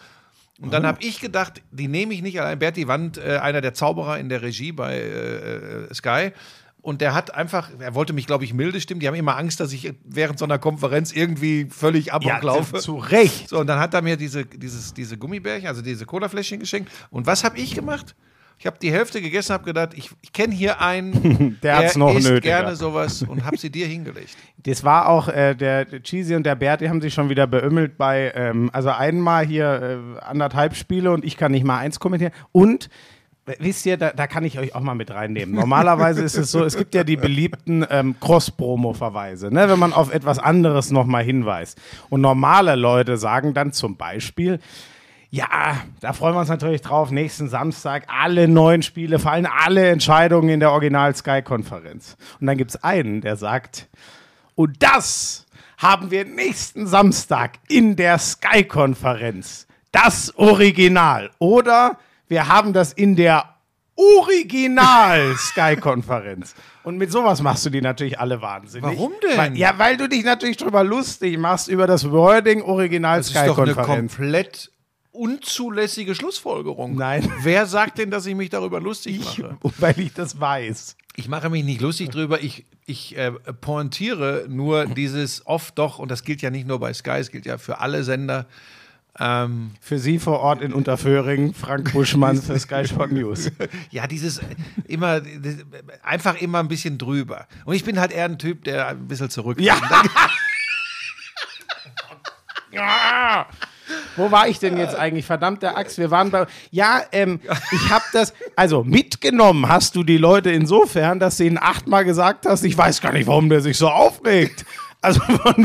Und 0.62 0.74
dann 0.74 0.86
habe 0.86 1.02
ich 1.02 1.22
gedacht, 1.22 1.62
die 1.72 1.88
nehme 1.88 2.14
ich 2.14 2.22
nicht 2.22 2.40
allein. 2.40 2.60
Berti 2.60 2.88
Wand, 2.88 3.18
äh, 3.18 3.38
einer 3.38 3.62
der 3.62 3.74
Zauberer 3.74 4.20
in 4.20 4.28
der 4.30 4.42
Regie 4.42 4.72
bei 4.72 4.96
äh, 4.96 5.86
äh, 5.86 5.94
Sky. 5.94 6.32
Und 6.82 7.02
der 7.02 7.14
hat 7.14 7.34
einfach, 7.34 7.70
er 7.80 7.94
wollte 7.94 8.14
mich, 8.14 8.26
glaube 8.26 8.46
ich, 8.46 8.54
milde 8.54 8.80
stimmen. 8.80 9.00
Die 9.02 9.08
haben 9.08 9.16
immer 9.16 9.38
Angst, 9.38 9.60
dass 9.60 9.74
ich 9.74 9.94
während 10.06 10.40
so 10.40 10.46
einer 10.46 10.60
Konferenz 10.60 11.12
irgendwie 11.12 11.68
völlig 11.70 12.14
amok 12.14 12.28
Ja, 12.28 12.40
laufe. 12.42 12.80
zu 12.80 12.98
Recht. 12.98 13.50
So, 13.50 13.60
und 13.60 13.68
dann 13.68 13.80
hat 13.80 13.94
er 13.94 14.02
mir 14.02 14.16
diese, 14.16 14.46
dieses, 14.46 14.94
diese 14.94 15.18
Gummibärchen, 15.18 15.68
also 15.68 15.82
diese 15.82 16.06
Colafläschchen 16.06 16.60
geschenkt. 16.60 16.92
Und 17.10 17.26
was 17.26 17.44
habe 17.44 17.58
ich 17.58 17.76
gemacht? 17.76 18.16
Ich 18.60 18.66
habe 18.66 18.78
die 18.78 18.92
Hälfte 18.92 19.22
gegessen, 19.22 19.54
habe 19.54 19.64
gedacht, 19.64 19.92
ich, 19.96 20.12
ich 20.22 20.34
kenne 20.34 20.54
hier 20.54 20.82
einen, 20.82 21.58
Der 21.64 21.78
hat's 21.78 21.96
noch 21.96 22.14
isst 22.14 22.28
nötiger. 22.30 22.60
gerne 22.60 22.76
sowas 22.76 23.24
und 23.24 23.46
habe 23.46 23.58
sie 23.58 23.70
dir 23.72 23.88
hingelegt. 23.88 24.36
Das 24.64 24.84
war 24.84 25.08
auch, 25.08 25.30
äh, 25.30 25.56
der 25.56 25.86
der 25.86 26.04
Cheesy 26.04 26.36
und 26.36 26.44
der 26.46 26.56
Berti 26.56 26.88
haben 26.88 27.00
sich 27.00 27.14
schon 27.14 27.30
wieder 27.30 27.48
beümmelt 27.48 27.98
bei, 27.98 28.34
ähm, 28.36 28.70
also 28.74 28.90
einmal 28.90 29.46
hier 29.46 30.12
äh, 30.20 30.20
anderthalb 30.26 30.76
Spiele 30.76 31.14
und 31.14 31.24
ich 31.24 31.38
kann 31.38 31.54
nicht 31.54 31.64
mal 31.64 31.78
eins 31.78 32.02
kommentieren. 32.02 32.34
Und 32.52 32.90
äh, 33.46 33.56
wisst 33.60 33.86
ihr, 33.86 33.96
da, 33.96 34.12
da 34.12 34.28
kann 34.28 34.44
ich 34.44 34.60
euch 34.60 34.76
auch 34.76 34.82
mal 34.82 34.96
mit 34.96 35.12
reinnehmen. 35.12 35.56
Normalerweise 35.56 36.22
ist 36.22 36.36
es 36.36 36.52
so, 36.52 36.66
es 36.66 36.76
gibt 36.76 36.94
ja 36.94 37.06
die 37.06 37.16
beliebten 37.16 37.86
ähm, 37.90 38.16
Cross-Promo-Verweise, 38.20 39.50
ne, 39.50 39.70
wenn 39.70 39.80
man 39.80 39.94
auf 39.94 40.14
etwas 40.14 40.38
anderes 40.38 40.92
nochmal 40.92 41.24
hinweist. 41.24 41.80
Und 42.10 42.20
normale 42.20 42.76
Leute 42.76 43.16
sagen 43.16 43.54
dann 43.54 43.72
zum 43.72 43.96
Beispiel, 43.96 44.60
ja, 45.32 45.78
da 46.00 46.14
freuen 46.14 46.34
wir 46.36 46.40
uns 46.40 46.50
natürlich 46.50 46.82
drauf. 46.82 47.12
Nächsten 47.12 47.50
Samstag 47.50 48.06
alle 48.08 48.48
neuen 48.48 48.82
Spiele 48.82 49.20
fallen 49.20 49.46
alle 49.46 49.88
Entscheidungen 49.90 50.50
in 50.50 50.60
der 50.60 50.72
Original-Sky-Konferenz. 50.72 52.18
Und 52.40 52.48
dann 52.48 52.58
gibt 52.58 52.72
es 52.72 52.84
einen, 52.84 53.22
der 53.22 53.36
sagt, 53.36 53.90
und 54.56 54.82
das 54.82 55.46
haben 55.78 56.10
wir 56.10 56.26
nächsten 56.26 56.88
Samstag 56.88 57.60
in 57.70 57.96
der 57.96 58.18
Sky-Konferenz. 58.18 59.68
Das 59.92 60.36
Original. 60.36 61.30
Oder 61.38 62.00
wir 62.28 62.48
haben 62.48 62.74
das 62.74 62.92
in 62.92 63.16
der 63.16 63.46
Original-Sky-Konferenz. 63.96 66.56
Und 66.84 66.98
mit 66.98 67.12
sowas 67.12 67.44
machst 67.44 67.64
du 67.66 67.70
die 67.70 67.82
natürlich 67.82 68.20
alle 68.20 68.42
wahnsinnig. 68.42 68.98
Warum 68.98 69.12
denn? 69.22 69.38
Weil, 69.38 69.56
ja, 69.58 69.76
weil 69.78 69.96
du 69.98 70.10
dich 70.10 70.24
natürlich 70.24 70.58
drüber 70.58 70.84
lustig 70.84 71.38
machst 71.38 71.68
über 71.68 71.86
das 71.86 72.10
Wording 72.10 72.60
Das 72.60 72.66
ist 72.66 72.72
doch 73.36 73.42
eine 73.42 73.52
Original-Sky-Konferenz. 73.52 73.86
komplett 73.86 74.72
unzulässige 75.12 76.16
Schlussfolgerung. 76.16 76.96
Nein. 76.96 77.32
Wer 77.42 77.66
sagt 77.66 77.98
denn, 77.98 78.12
dass 78.12 78.26
ich 78.26 78.36
mich 78.36 78.50
darüber 78.50 78.80
lustig 78.80 79.20
mache? 79.20 79.58
Weil 79.78 80.00
ich 80.00 80.14
das 80.14 80.40
weiß. 80.40 80.96
Ich 81.16 81.28
mache 81.28 81.50
mich 81.50 81.66
nicht 81.66 81.82
lustig 81.82 82.10
drüber. 82.10 82.42
Ich, 82.42 82.66
ich 82.86 83.18
äh, 83.18 83.32
pointiere 83.32 84.46
nur 84.48 84.86
dieses 84.86 85.46
oft 85.46 85.78
doch, 85.78 86.00
und 86.00 86.10
das 86.10 86.24
gilt 86.24 86.42
ja 86.42 86.50
nicht 86.50 86.68
nur 86.68 86.80
bei 86.80 86.94
Sky, 86.94 87.18
es 87.20 87.32
gilt 87.32 87.46
ja 87.46 87.58
für 87.58 87.80
alle 87.80 88.04
Sender. 88.04 88.46
Ähm, 89.22 89.72
Für 89.82 90.00
Sie 90.00 90.18
vor 90.18 90.40
Ort 90.40 90.62
in 90.62 90.72
Unterföhring, 90.72 91.54
Frank 91.54 91.92
Buschmann 91.92 92.42
für 92.42 92.58
Sky 92.60 92.88
Sport 92.88 93.12
News. 93.12 93.52
ja, 93.90 94.08
dieses 94.08 94.38
äh, 94.38 94.44
immer, 94.88 95.22
einfach 96.04 96.40
immer 96.40 96.60
ein 96.60 96.70
bisschen 96.70 96.98
drüber. 96.98 97.48
Und 97.66 97.76
ich 97.76 97.84
bin 97.84 98.00
halt 98.00 98.14
eher 98.14 98.26
ein 98.26 98.40
Typ, 98.40 98.64
der 98.64 98.88
ein 98.88 99.08
bisschen 99.08 99.30
zurück. 99.30 99.60
Ja. 99.60 99.76
Wo 104.20 104.32
war 104.32 104.50
ich 104.50 104.60
denn 104.60 104.78
jetzt 104.78 104.96
eigentlich? 104.96 105.26
Verdammte 105.26 105.76
Axt, 105.78 105.98
wir 105.98 106.12
waren 106.12 106.30
bei. 106.30 106.46
Ja, 106.72 107.02
ähm, 107.14 107.40
ich 107.72 107.90
habe 107.90 108.04
das. 108.12 108.34
Also 108.56 108.84
mitgenommen 108.84 109.70
hast 109.70 109.96
du 109.96 110.04
die 110.04 110.18
Leute 110.18 110.52
insofern, 110.52 111.20
dass 111.20 111.38
du 111.38 111.46
ihnen 111.46 111.58
achtmal 111.58 112.04
gesagt 112.04 112.46
hast, 112.46 112.64
ich 112.64 112.78
weiß 112.78 113.00
gar 113.00 113.14
nicht, 113.14 113.28
warum 113.28 113.50
der 113.50 113.62
sich 113.62 113.78
so 113.78 113.88
aufregt. 113.88 114.66
Also. 115.02 115.22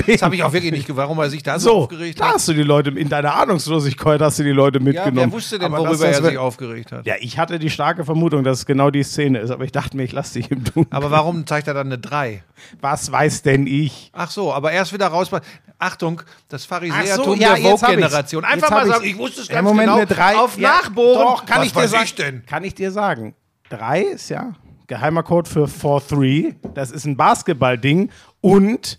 Das 0.07 0.23
habe 0.23 0.37
ich 0.37 0.43
auch 0.45 0.53
wirklich 0.53 0.71
nicht 0.73 0.97
warum 0.97 1.19
er 1.19 1.29
sich 1.29 1.43
da 1.43 1.59
so, 1.59 1.69
so, 1.69 1.77
aufgeregt 1.83 2.21
da 2.21 2.27
hat. 2.27 2.35
hast 2.35 2.49
du 2.49 2.53
die 2.53 2.63
Leute 2.63 2.91
in 2.91 3.09
deiner 3.09 3.35
Ahnungslosigkeit 3.35 4.21
hast 4.21 4.39
du 4.39 4.45
die 4.45 4.51
Leute 4.51 4.79
Ja, 4.79 4.85
mitgenommen. 4.85 5.17
wer 5.17 5.33
wusste 5.33 5.59
denn, 5.59 5.67
Aber 5.73 5.79
worüber 5.79 6.07
das, 6.07 6.21
er 6.21 6.25
sich 6.25 6.39
aufgeregt 6.39 6.93
hat? 6.93 7.05
Ja, 7.07 7.15
ich 7.19 7.39
hatte 7.39 7.59
die 7.59 7.71
starke 7.71 8.05
Vermutung, 8.05 8.45
dass 8.45 8.59
es 8.59 8.67
genau 8.67 8.91
die 8.91 9.03
Szene 9.03 9.41
ist, 9.41 9.51
aber 9.51 9.65
ich 9.65 9.73
dachte 9.73 9.97
mir, 9.97 10.05
ich 10.05 10.13
lasse 10.13 10.35
dich 10.35 10.51
im 10.51 10.65
Tun. 10.65 10.87
Aber 10.91 11.11
warum 11.11 11.47
zeigt 11.47 11.67
er 11.69 11.75
dann 11.75 11.87
eine 11.89 11.99
3? 11.99 12.45
Was 12.81 13.11
weiß 13.11 13.43
denn 13.43 13.67
ich? 13.67 14.11
Ach 14.13 14.31
so, 14.31 14.53
aber 14.53 14.73
erst 14.73 14.93
wieder 14.93 15.09
raus. 15.09 15.31
Achtung, 15.79 16.23
das 16.49 16.65
Pharisäertum 16.65 17.25
so, 17.25 17.35
ja, 17.35 17.55
der. 17.57 17.65
Vogue-Generation. 17.77 18.45
Einfach 18.45 18.71
mal 18.71 18.87
sagen, 18.87 19.05
ich 19.05 19.19
wusste 19.19 19.41
es 19.43 19.49
Ja, 19.49 19.55
ganz 19.57 19.69
Moment, 19.69 19.89
genau. 19.89 19.97
eine 19.97 20.07
drei, 20.07 20.37
Auf 20.37 20.57
ja, 20.59 20.69
Nachbohren. 20.69 21.23
Doch, 21.27 21.45
kann 21.47 21.59
Was 21.61 21.67
ich 21.67 21.73
dir 21.73 21.89
sagen. 21.89 22.05
ich 22.05 22.15
denn? 22.15 22.47
Kann 22.47 22.65
ich 22.65 22.75
dir 22.75 22.91
sagen. 22.93 23.35
Drei 23.69 24.03
ist 24.03 24.29
ja 24.29 24.53
geheimer 24.87 25.23
Code 25.23 25.51
für 25.51 25.65
4-3. 25.65 26.55
Das 26.75 26.91
ist 26.91 27.05
ein 27.05 27.17
Basketballding. 27.17 28.11
Und 28.41 28.99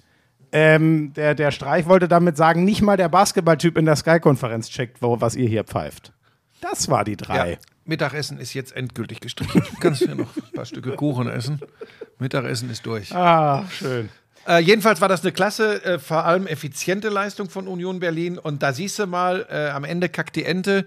ähm, 0.56 1.12
der, 1.14 1.36
der 1.36 1.52
Streich 1.52 1.86
wollte 1.86 2.08
damit 2.08 2.38
sagen, 2.38 2.64
nicht 2.64 2.82
mal 2.82 2.96
der 2.96 3.10
Basketballtyp 3.10 3.78
in 3.78 3.84
der 3.84 3.98
Sky-Konferenz 3.98 4.70
checkt, 4.70 5.02
wo, 5.02 5.20
was 5.20 5.36
ihr 5.36 5.50
hier 5.50 5.66
pfeift. 5.66 6.14
Das 6.62 6.90
war 6.90 7.04
die 7.04 7.18
drei. 7.18 7.52
Ja, 7.52 7.58
Mittagessen 7.84 8.40
ist 8.40 8.54
jetzt 8.54 8.74
endgültig 8.74 9.20
gestrichen. 9.20 9.64
Du 9.70 9.80
kannst 9.82 10.02
hier 10.02 10.16
noch 10.16 10.34
ein 10.38 10.54
paar 10.54 10.66
Stücke 10.66 10.96
Kuchen 10.96 11.30
essen. 11.30 11.60
Mittagessen 12.20 12.70
ist 12.70 12.86
durch. 12.86 13.14
Ah, 13.14 13.66
schön. 13.70 14.08
Äh, 14.48 14.60
jedenfalls 14.60 15.02
war 15.02 15.10
das 15.10 15.24
eine 15.24 15.34
klasse, 15.34 15.84
äh, 15.84 16.00
vor 16.00 16.24
allem 16.24 16.48
effiziente 16.48 17.10
Leistung 17.10 17.50
von 17.50 17.68
Union 17.68 18.00
Berlin. 18.00 18.38
Und 18.38 18.64
da 18.64 18.72
siehst 18.72 18.98
du 18.98 19.08
mal, 19.08 19.46
äh, 19.50 19.72
am 19.72 19.84
Ende 19.84 20.08
kackt 20.08 20.38
die 20.38 20.46
Ente. 20.46 20.86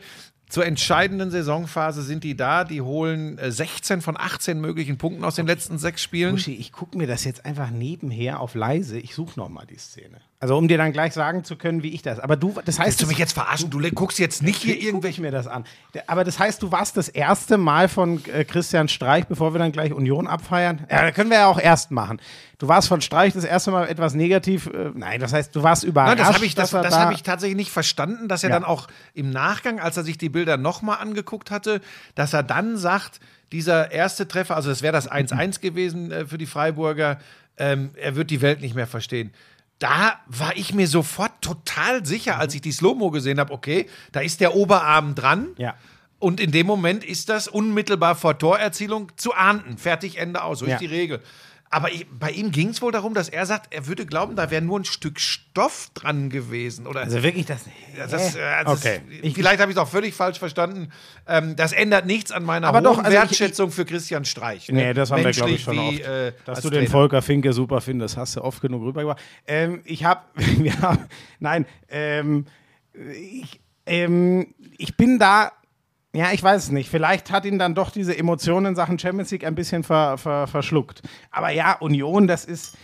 Zur 0.49 0.65
entscheidenden 0.65 1.31
Saisonphase 1.31 2.03
sind 2.03 2.25
die 2.25 2.37
da. 2.37 2.65
Die 2.65 2.81
holen 2.81 3.39
äh, 3.39 3.53
16 3.53 4.01
von 4.01 4.17
18 4.17 4.61
möglichen 4.61 4.97
Punkten 4.97 5.25
aus 5.25 5.35
den 5.35 5.47
letzten 5.47 5.79
sechs 5.79 6.03
Spielen. 6.03 6.35
Uschi, 6.35 6.55
ich 6.55 6.73
gucke 6.73 6.97
mir 6.97 7.07
das 7.07 7.25
jetzt 7.25 7.45
einfach 7.45 7.71
nebenher 7.71 8.41
auf 8.41 8.55
leise. 8.55 8.99
Ich 8.99 9.15
suche 9.15 9.39
noch 9.39 9.49
mal 9.49 9.67
die 9.67 9.79
Szene. 9.79 10.21
Also 10.41 10.57
um 10.57 10.69
dir 10.69 10.79
dann 10.79 10.93
gleich 10.93 11.15
sagen 11.15 11.43
zu 11.43 11.57
können, 11.57 11.83
wie 11.83 11.89
ich 11.93 12.03
das. 12.03 12.21
Aber 12.21 12.37
du, 12.37 12.55
das 12.65 12.79
heißt, 12.79 12.87
Willst 12.87 13.03
du 13.03 13.07
mich 13.09 13.19
jetzt 13.19 13.33
verarschen? 13.33 13.71
Du 13.71 13.81
guckst 13.91 14.21
jetzt 14.21 14.41
nicht 14.41 14.63
hier 14.63 14.81
irgendwelche. 14.81 15.21
mir 15.21 15.33
das 15.33 15.49
an. 15.49 15.65
Aber 16.07 16.23
das 16.23 16.39
heißt, 16.39 16.63
du 16.63 16.71
warst 16.71 16.97
das 16.97 17.09
erste 17.09 17.59
Mal 17.59 17.89
von 17.89 18.23
äh, 18.27 18.45
Christian 18.45 18.87
Streich, 18.87 19.27
bevor 19.27 19.53
wir 19.53 19.59
dann 19.59 19.73
gleich 19.73 19.93
Union 19.93 20.29
abfeiern. 20.29 20.87
Ja, 20.89 21.03
da 21.03 21.11
können 21.11 21.31
wir 21.31 21.39
ja 21.39 21.47
auch 21.49 21.59
erst 21.59 21.91
machen. 21.91 22.21
Du 22.59 22.69
warst 22.69 22.87
von 22.87 23.01
Streich 23.01 23.33
das 23.35 23.43
erste 23.43 23.73
Mal 23.73 23.89
etwas 23.89 24.15
negativ. 24.15 24.67
Äh, 24.69 24.93
nein, 24.95 25.19
das 25.19 25.33
heißt, 25.33 25.57
du 25.57 25.65
warst 25.65 25.83
überrascht. 25.83 26.17
Nein, 26.19 26.27
das 26.27 26.35
habe 26.37 26.47
ich, 26.47 26.55
das, 26.55 26.71
das 26.71 26.93
da- 26.95 27.01
hab 27.07 27.13
ich 27.13 27.25
tatsächlich 27.25 27.57
nicht 27.57 27.73
verstanden, 27.73 28.29
dass 28.29 28.45
er 28.45 28.51
Ja. 28.51 28.57
dann 28.57 28.65
auch 28.65 28.87
im 29.15 29.31
Nachgang, 29.31 29.81
als 29.81 29.97
er 29.97 30.05
sich 30.05 30.19
die 30.19 30.29
Bilder 30.29 30.57
nochmal 30.57 30.99
angeguckt 31.01 31.51
hatte, 31.51 31.81
dass 32.15 32.33
er 32.33 32.45
dann 32.45 32.77
sagt, 32.77 33.19
dieser 33.51 33.91
erste 33.91 34.29
Treffer, 34.29 34.55
also 34.55 34.69
das 34.69 34.83
wäre 34.83 34.93
das 34.93 35.11
1-1 35.11 35.61
gewesen 35.61 36.13
äh, 36.13 36.27
für 36.27 36.39
die 36.39 36.47
Freiburger, 36.47 37.19
ähm, 37.57 37.91
er 37.97 38.15
wird 38.15 38.31
die 38.31 38.41
Welt 38.41 38.61
nicht 38.61 38.77
mehr 38.77 38.87
verstehen. 38.87 39.33
Da 39.79 40.19
war 40.27 40.57
ich 40.57 40.75
mir 40.75 40.89
sofort 40.89 41.41
total 41.41 42.05
sicher, 42.05 42.39
als 42.39 42.55
ich 42.55 42.61
die 42.61 42.73
Slow-Mo 42.73 43.11
gesehen 43.11 43.39
habe, 43.39 43.53
okay, 43.53 43.89
da 44.13 44.21
ist 44.21 44.41
der 44.41 44.55
Oberarm 44.55 45.15
dran. 45.15 45.49
Ja. 45.57 45.75
Und 46.19 46.41
in 46.41 46.51
dem 46.51 46.67
Moment 46.67 47.05
ist 47.05 47.29
das 47.29 47.47
unmittelbar 47.47 48.17
vor 48.17 48.37
Torerzielung 48.39 49.13
zu 49.17 49.35
ahnden. 49.35 49.79
Fertig, 49.79 50.19
Ende 50.19 50.43
aus. 50.43 50.59
So 50.59 50.67
Ja. 50.67 50.75
ist 50.75 50.81
die 50.81 50.87
Regel. 50.87 51.23
Aber 51.71 51.93
ich, 51.93 52.07
bei 52.11 52.31
ihm 52.31 52.51
ging 52.51 52.69
es 52.71 52.81
wohl 52.81 52.93
darum, 52.93 53.13
dass 53.13 53.29
er 53.29 53.45
sagt, 53.45 53.75
er 53.75 53.87
würde 53.87 54.07
glauben, 54.07 54.37
da 54.37 54.51
wäre 54.51 54.63
nur 54.63 54.79
ein 54.81 54.85
Stück 54.87 55.21
Stoff 55.21 55.91
dran 55.93 56.31
gewesen. 56.31 56.87
Oder 56.87 57.01
Also 57.03 57.23
wirklich 57.23 57.45
das. 57.45 57.65
das, 57.97 58.35
äh, 58.37 58.41
das 58.65 58.79
Okay. 58.81 59.01
ist, 59.23 59.35
vielleicht 59.35 59.61
habe 59.61 59.71
ich 59.71 59.77
es 59.77 59.83
auch 59.83 59.89
völlig 59.89 60.15
falsch 60.15 60.39
verstanden. 60.39 60.91
Ähm, 61.27 61.57
das 61.57 61.73
ändert 61.73 62.07
nichts 62.07 62.33
an 62.33 62.45
meiner 62.45 62.69
Aber 62.69 62.81
doch, 62.81 62.97
also 62.99 63.11
ich- 63.11 63.15
Wertschätzung 63.17 63.71
für 63.71 63.85
Christian 63.85 64.25
Streich. 64.25 64.69
ne? 64.69 64.75
Nee, 64.87 64.95
das 64.95 65.11
haben 65.11 65.23
wir, 65.23 65.31
glaube 65.33 65.51
Menschlich 65.53 65.59
ich, 65.61 65.65
schon 65.65 65.77
wie, 65.77 65.99
oft. 66.03 66.09
äh, 66.09 66.33
Dass 66.47 66.61
du 66.63 66.71
den 66.71 66.79
Trainer. 66.81 66.91
Volker 66.91 67.21
Finke 67.23 67.53
super 67.53 67.81
findest, 67.83 68.17
hast 68.17 68.37
du 68.37 68.43
oft 68.43 68.63
genug 68.63 68.83
rübergebracht. 68.85 69.21
Ähm, 69.47 69.83
ich 69.85 70.05
habe, 70.05 70.23
nein, 71.41 71.67
ähm, 71.91 72.47
ich, 72.95 73.61
ähm, 73.87 74.55
ich 74.77 74.97
bin 74.97 75.19
da, 75.19 75.53
ja, 76.15 76.33
ich 76.33 76.43
weiß 76.43 76.65
es 76.65 76.71
nicht. 76.71 76.89
Vielleicht 76.91 77.31
hat 77.31 77.45
ihn 77.45 77.59
dann 77.59 77.75
doch 77.75 77.91
diese 77.91 78.17
Emotionen 78.17 78.67
in 78.67 78.75
Sachen 78.75 78.99
Champions 78.99 79.31
League 79.31 79.45
ein 79.45 79.55
bisschen 79.55 79.83
ver, 79.85 80.17
ver, 80.19 80.47
verschluckt. 80.47 81.03
Aber 81.31 81.51
ja, 81.51 81.75
Union, 81.75 82.27
das 82.27 82.45
ist 82.45 82.77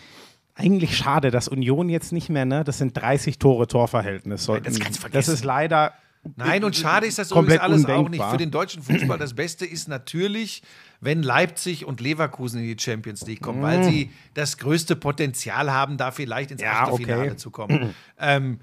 eigentlich 0.55 0.97
schade, 0.97 1.31
dass 1.31 1.49
Union 1.49 1.89
jetzt 1.89 2.13
nicht 2.13 2.29
mehr, 2.29 2.45
ne? 2.45 2.65
Das 2.65 2.79
sind 2.79 2.97
30 2.97 3.39
Tore 3.39 3.67
Torverhältnis. 3.67 4.45
Sollten, 4.45 4.65
das 4.65 4.79
kannst 4.79 4.99
du 4.99 5.03
Das 5.03 5.11
vergessen. 5.11 5.35
ist 5.35 5.45
leider. 5.45 5.95
Nein, 6.37 6.65
und 6.65 6.75
schade 6.75 7.07
ist 7.07 7.19
das 7.19 7.29
komplett 7.31 7.59
übrigens 7.63 7.85
alles 7.85 7.85
auch 7.85 7.89
nicht. 7.99 8.05
undenkbar. 8.07 8.31
Für 8.31 8.37
den 8.39 8.51
deutschen 8.51 8.83
Fußball 8.83 9.19
das 9.19 9.35
Beste 9.35 9.67
ist 9.67 9.89
natürlich, 9.89 10.63
wenn 11.01 11.23
Leipzig 11.23 11.85
und 11.85 12.01
Leverkusen 12.01 12.61
in 12.61 12.67
die 12.67 12.83
Champions 12.83 13.27
League 13.27 13.43
kommen, 13.43 13.61
weil 13.63 13.85
sie 13.85 14.11
das 14.33 14.57
größte 14.57 14.97
Potenzial 14.97 15.71
haben, 15.71 15.99
da 15.99 16.13
vielleicht 16.13 16.51
ins 16.51 16.63
Mm. 16.63 16.65
Ja, 16.65 16.83
Achtelfinale 16.85 17.23
okay. 17.23 17.37
zu 17.37 17.51
kommen. 17.51 17.95
ähm, 18.19 18.59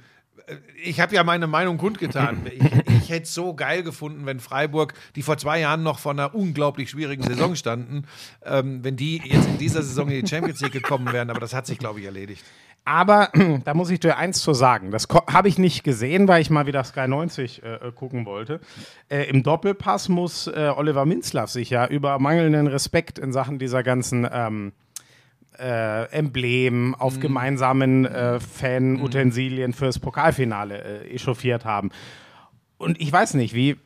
ich 0.83 0.99
habe 0.99 1.15
ja 1.15 1.23
meine 1.23 1.47
Meinung 1.47 1.77
kundgetan. 1.77 2.41
Ich, 2.51 3.03
ich 3.03 3.09
hätte 3.09 3.23
es 3.23 3.33
so 3.33 3.53
geil 3.53 3.83
gefunden, 3.83 4.25
wenn 4.25 4.39
Freiburg, 4.39 4.93
die 5.15 5.21
vor 5.21 5.37
zwei 5.37 5.59
Jahren 5.59 5.83
noch 5.83 5.99
vor 5.99 6.11
einer 6.11 6.35
unglaublich 6.35 6.89
schwierigen 6.89 7.23
Saison 7.23 7.55
standen, 7.55 8.03
ähm, 8.45 8.83
wenn 8.83 8.95
die 8.95 9.21
jetzt 9.23 9.47
in 9.47 9.57
dieser 9.57 9.81
Saison 9.81 10.09
in 10.09 10.23
die 10.23 10.29
Champions 10.29 10.61
League 10.61 10.73
gekommen 10.73 11.11
wären. 11.11 11.29
Aber 11.29 11.39
das 11.39 11.53
hat 11.53 11.65
sich, 11.65 11.79
glaube 11.79 11.99
ich, 11.99 12.05
erledigt. 12.05 12.43
Aber 12.85 13.29
da 13.65 13.73
muss 13.73 13.89
ich 13.89 13.99
dir 13.99 14.17
eins 14.17 14.39
zu 14.39 14.53
sagen. 14.53 14.91
Das 14.91 15.07
habe 15.31 15.47
ich 15.47 15.57
nicht 15.57 15.83
gesehen, 15.83 16.27
weil 16.27 16.41
ich 16.41 16.49
mal 16.49 16.65
wieder 16.65 16.83
Sky 16.83 17.07
90 17.07 17.63
äh, 17.63 17.75
äh, 17.75 17.91
gucken 17.91 18.25
wollte. 18.25 18.59
Äh, 19.09 19.29
Im 19.29 19.43
Doppelpass 19.43 20.09
muss 20.09 20.47
äh, 20.47 20.71
Oliver 20.75 21.05
Minzlaff 21.05 21.49
sich 21.49 21.69
ja 21.69 21.87
über 21.87 22.19
mangelnden 22.19 22.67
Respekt 22.67 23.19
in 23.19 23.31
Sachen 23.31 23.59
dieser 23.59 23.83
ganzen 23.83 24.27
ähm, 24.31 24.73
äh, 25.61 26.05
Emblemen 26.11 26.95
auf 26.95 27.17
Mhm. 27.17 27.21
gemeinsamen 27.21 28.05
äh, 28.05 28.39
Fan-Utensilien 28.39 29.73
fürs 29.73 29.99
Pokalfinale 29.99 31.03
äh, 31.03 31.13
echauffiert 31.13 31.65
haben. 31.65 31.91
Und 32.77 32.99
ich 32.99 33.11
weiß 33.11 33.35
nicht, 33.35 33.53
wie, 33.53 33.77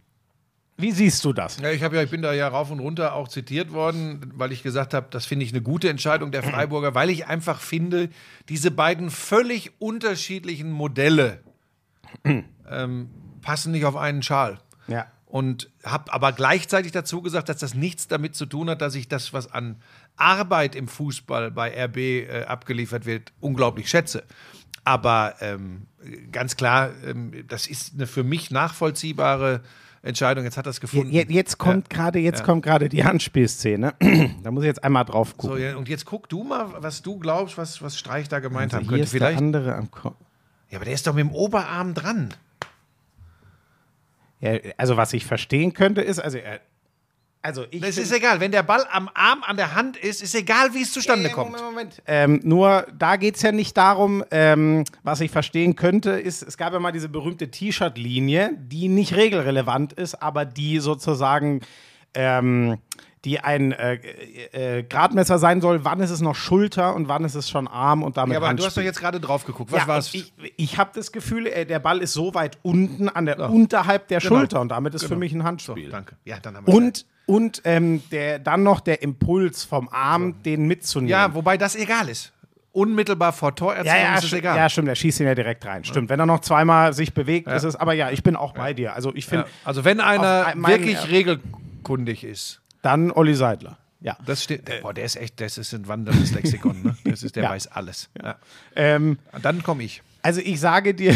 wie 0.77 0.91
siehst 0.91 1.23
du 1.25 1.33
das? 1.33 1.59
Ja, 1.59 1.69
ich, 1.71 1.81
ja, 1.81 2.01
ich 2.01 2.09
bin 2.09 2.21
da 2.21 2.33
ja 2.33 2.47
rauf 2.47 2.71
und 2.71 2.79
runter 2.79 3.13
auch 3.13 3.27
zitiert 3.27 3.73
worden, 3.73 4.31
weil 4.35 4.51
ich 4.53 4.63
gesagt 4.63 4.93
habe, 4.93 5.07
das 5.09 5.25
finde 5.25 5.45
ich 5.45 5.51
eine 5.51 5.61
gute 5.61 5.89
Entscheidung 5.89 6.31
der 6.31 6.43
Freiburger, 6.43 6.95
weil 6.95 7.09
ich 7.09 7.27
einfach 7.27 7.59
finde, 7.59 8.09
diese 8.47 8.71
beiden 8.71 9.09
völlig 9.11 9.71
unterschiedlichen 9.79 10.71
Modelle 10.71 11.41
ähm, 12.69 13.09
passen 13.41 13.71
nicht 13.71 13.85
auf 13.85 13.95
einen 13.95 14.23
Schal. 14.23 14.59
Ja. 14.87 15.07
Und 15.25 15.69
habe 15.83 16.13
aber 16.13 16.31
gleichzeitig 16.31 16.93
dazu 16.93 17.21
gesagt, 17.21 17.49
dass 17.49 17.57
das 17.57 17.73
nichts 17.73 18.07
damit 18.07 18.35
zu 18.35 18.45
tun 18.45 18.69
hat, 18.69 18.81
dass 18.81 18.95
ich 18.95 19.09
das, 19.09 19.33
was 19.33 19.51
an 19.51 19.75
Arbeit 20.17 20.75
im 20.75 20.87
Fußball 20.87 21.51
bei 21.51 21.69
RB 21.85 21.97
äh, 21.97 22.43
abgeliefert 22.45 23.05
wird, 23.05 23.33
unglaublich 23.39 23.89
schätze. 23.89 24.23
Aber 24.83 25.35
ähm, 25.41 25.87
ganz 26.31 26.55
klar, 26.55 26.91
ähm, 27.05 27.31
das 27.47 27.67
ist 27.67 27.95
eine 27.95 28.05
für 28.07 28.23
mich 28.23 28.51
nachvollziehbare 28.51 29.61
Entscheidung. 30.03 30.43
Jetzt 30.43 30.57
hat 30.57 30.67
das 30.67 30.79
gefunden. 30.79 31.11
Je- 31.11 31.25
Jetzt 31.27 31.57
kommt 31.57 31.89
gerade, 31.89 32.19
jetzt 32.19 32.43
kommt 32.43 32.63
gerade 32.63 32.87
die 32.89 33.03
Handspielszene. 33.03 33.95
da 34.43 34.51
muss 34.51 34.63
ich 34.63 34.67
jetzt 34.67 34.83
einmal 34.83 35.03
drauf 35.05 35.35
gucken. 35.37 35.57
So, 35.57 35.61
ja, 35.63 35.75
und 35.75 35.89
jetzt 35.89 36.05
guck 36.05 36.29
du 36.29 36.43
mal, 36.43 36.67
was 36.77 37.01
du 37.01 37.17
glaubst, 37.17 37.57
was, 37.57 37.81
was 37.81 37.97
Streich 37.97 38.29
da 38.29 38.39
gemeint 38.39 38.73
Also 38.73 38.83
haben 38.85 38.89
könnte. 38.89 39.03
ist 39.05 39.13
der 39.13 39.19
Vielleicht. 39.21 39.39
andere 39.39 39.73
am 39.75 39.89
Ko 39.89 40.15
Ja, 40.69 40.77
aber 40.77 40.85
der 40.85 40.93
ist 40.93 41.07
doch 41.07 41.13
mit 41.15 41.25
dem 41.25 41.31
Oberarm 41.33 41.95
dran. 41.95 42.33
Ja, 44.39 44.51
also 44.77 44.97
was 44.97 45.13
ich 45.13 45.25
verstehen 45.25 45.73
könnte, 45.73 46.01
ist, 46.01 46.19
also 46.19 46.37
er, 46.37 46.59
also 47.45 47.65
ich 47.69 47.79
Das 47.79 47.97
ist 47.97 48.11
egal. 48.11 48.39
Wenn 48.39 48.51
der 48.51 48.63
Ball 48.63 48.85
am 48.91 49.07
Arm, 49.13 49.43
an 49.43 49.55
der 49.55 49.75
Hand 49.75 49.97
ist, 49.97 50.23
ist 50.23 50.33
egal, 50.33 50.73
wie 50.73 50.81
es 50.81 50.91
zustande 50.91 51.29
Äh, 51.29 51.31
kommt. 51.31 51.51
Moment, 51.51 51.65
Moment. 51.65 52.01
Ähm, 52.07 52.39
nur 52.43 52.87
da 52.97 53.17
geht 53.17 53.35
es 53.35 53.43
ja 53.43 53.51
nicht 53.51 53.77
darum, 53.77 54.23
ähm, 54.31 54.83
was 55.03 55.21
ich 55.21 55.29
verstehen 55.29 55.75
könnte, 55.75 56.11
ist, 56.11 56.41
es 56.41 56.57
gab 56.57 56.73
ja 56.73 56.79
mal 56.79 56.91
diese 56.91 57.07
berühmte 57.07 57.51
T-Shirt-Linie, 57.51 58.57
die 58.57 58.87
nicht 58.87 59.15
regelrelevant 59.15 59.93
ist, 59.93 60.15
aber 60.15 60.43
die 60.43 60.79
sozusagen 60.79 61.61
ähm, 62.15 62.79
die 63.25 63.39
ein 63.39 63.71
äh, 63.73 63.95
äh, 64.51 64.83
Gradmesser 64.83 65.39
sein 65.39 65.59
soll, 65.59 65.83
wann 65.83 65.99
ist 65.99 66.11
es 66.11 66.21
noch 66.21 66.35
Schulter 66.35 66.95
und 66.95 67.07
wann 67.07 67.25
ist 67.25 67.35
es 67.35 67.49
schon 67.49 67.67
Arm 67.67 68.03
und 68.03 68.17
damit 68.17 68.33
Ja, 68.33 68.37
aber 68.39 68.53
du 68.53 68.57
hast 68.59 68.65
Handspiel. 68.65 68.83
doch 68.83 68.85
jetzt 68.87 68.99
gerade 68.99 69.19
drauf 69.19 69.45
geguckt. 69.45 69.71
Was 69.71 69.81
ja, 69.81 69.87
war's? 69.87 70.13
und 70.13 70.31
Ich, 70.37 70.53
ich 70.57 70.77
habe 70.77 70.91
das 70.93 71.11
Gefühl, 71.11 71.47
äh, 71.47 71.65
der 71.65 71.79
Ball 71.79 71.99
ist 72.01 72.13
so 72.13 72.33
weit 72.35 72.57
unten 72.61 73.09
an 73.09 73.25
der 73.25 73.49
unterhalb 73.49 74.07
der 74.07 74.19
Genau. 74.21 74.35
Schulter 74.37 74.61
und 74.61 74.69
damit 74.69 74.93
ist 74.93 75.05
für 75.05 75.15
mich 75.15 75.33
ein 75.33 75.43
Handspiel. 75.43 75.89
Danke. 75.89 76.15
Ja, 76.23 76.37
dann 76.39 76.55
haben 76.55 76.67
wir 76.67 76.73
Und, 76.73 77.05
und 77.25 77.61
ähm, 77.65 78.03
der, 78.11 78.37
dann 78.39 78.61
noch 78.63 78.79
der 78.79 79.01
Impuls 79.01 79.63
vom 79.63 79.89
Arm, 79.89 80.41
den 80.43 80.67
mitzunehmen. 80.67 81.09
Ja, 81.09 81.33
wobei 81.33 81.57
das 81.57 81.75
egal 81.75 82.07
ist. 82.09 82.31
unmittelbar 82.73 83.33
vor 83.33 83.55
Torerzielung 83.55 83.97
Ja, 83.97 84.03
ja, 84.11 84.15
ist 84.17 84.25
es 84.25 84.33
egal. 84.33 84.55
ja, 84.57 84.69
stimmt, 84.69 84.87
der 84.89 84.95
schießt 84.95 85.21
ihn 85.21 85.25
ja 85.25 85.33
direkt 85.33 85.65
rein. 85.65 85.83
Stimmt, 85.83 86.09
wenn 86.09 86.19
er 86.19 86.25
noch 86.27 86.41
zweimal 86.41 86.93
sich 86.93 87.13
bewegt, 87.15 87.47
ist 87.47 87.63
es, 87.63 87.75
aber 87.75 87.93
ja, 87.93 88.11
ich 88.11 88.21
bin 88.21 88.35
auch 88.35 88.53
bei 88.53 88.73
dir. 88.75 88.93
Also 88.93 89.15
ich 89.15 89.25
finde, 89.25 89.45
Ja. 89.45 89.51
Also 89.63 89.83
wenn 89.83 89.99
einer 89.99 90.53
wirklich 90.57 90.93
ja. 90.93 91.01
regelkundig 91.03 92.23
ist, 92.23 92.61
dann 92.85 93.11
Olli 93.11 93.33
Seidler. 93.35 93.77
Ja. 94.01 94.17
das 94.25 94.43
steht, 94.43 94.67
der, 94.67 94.81
boah, 94.81 94.93
der 94.93 95.03
ist 95.05 95.15
echt, 95.15 95.41
das 95.41 95.57
ist 95.57 95.73
ein 95.73 95.87
wandelndes 95.87 96.31
Lexikon, 96.33 96.83
ne? 96.83 96.95
Das 97.05 97.23
ist, 97.23 97.35
der 97.35 97.43
Ja. 97.45 97.49
weiß 97.49 97.67
alles. 97.67 98.09
Ja. 98.21 98.35
Ähm, 98.75 99.17
Dann 99.41 99.63
komme 99.63 99.83
ich. 99.83 100.03
also 100.21 100.41
ich 100.41 100.59
sage 100.59 100.93
dir, 100.93 101.15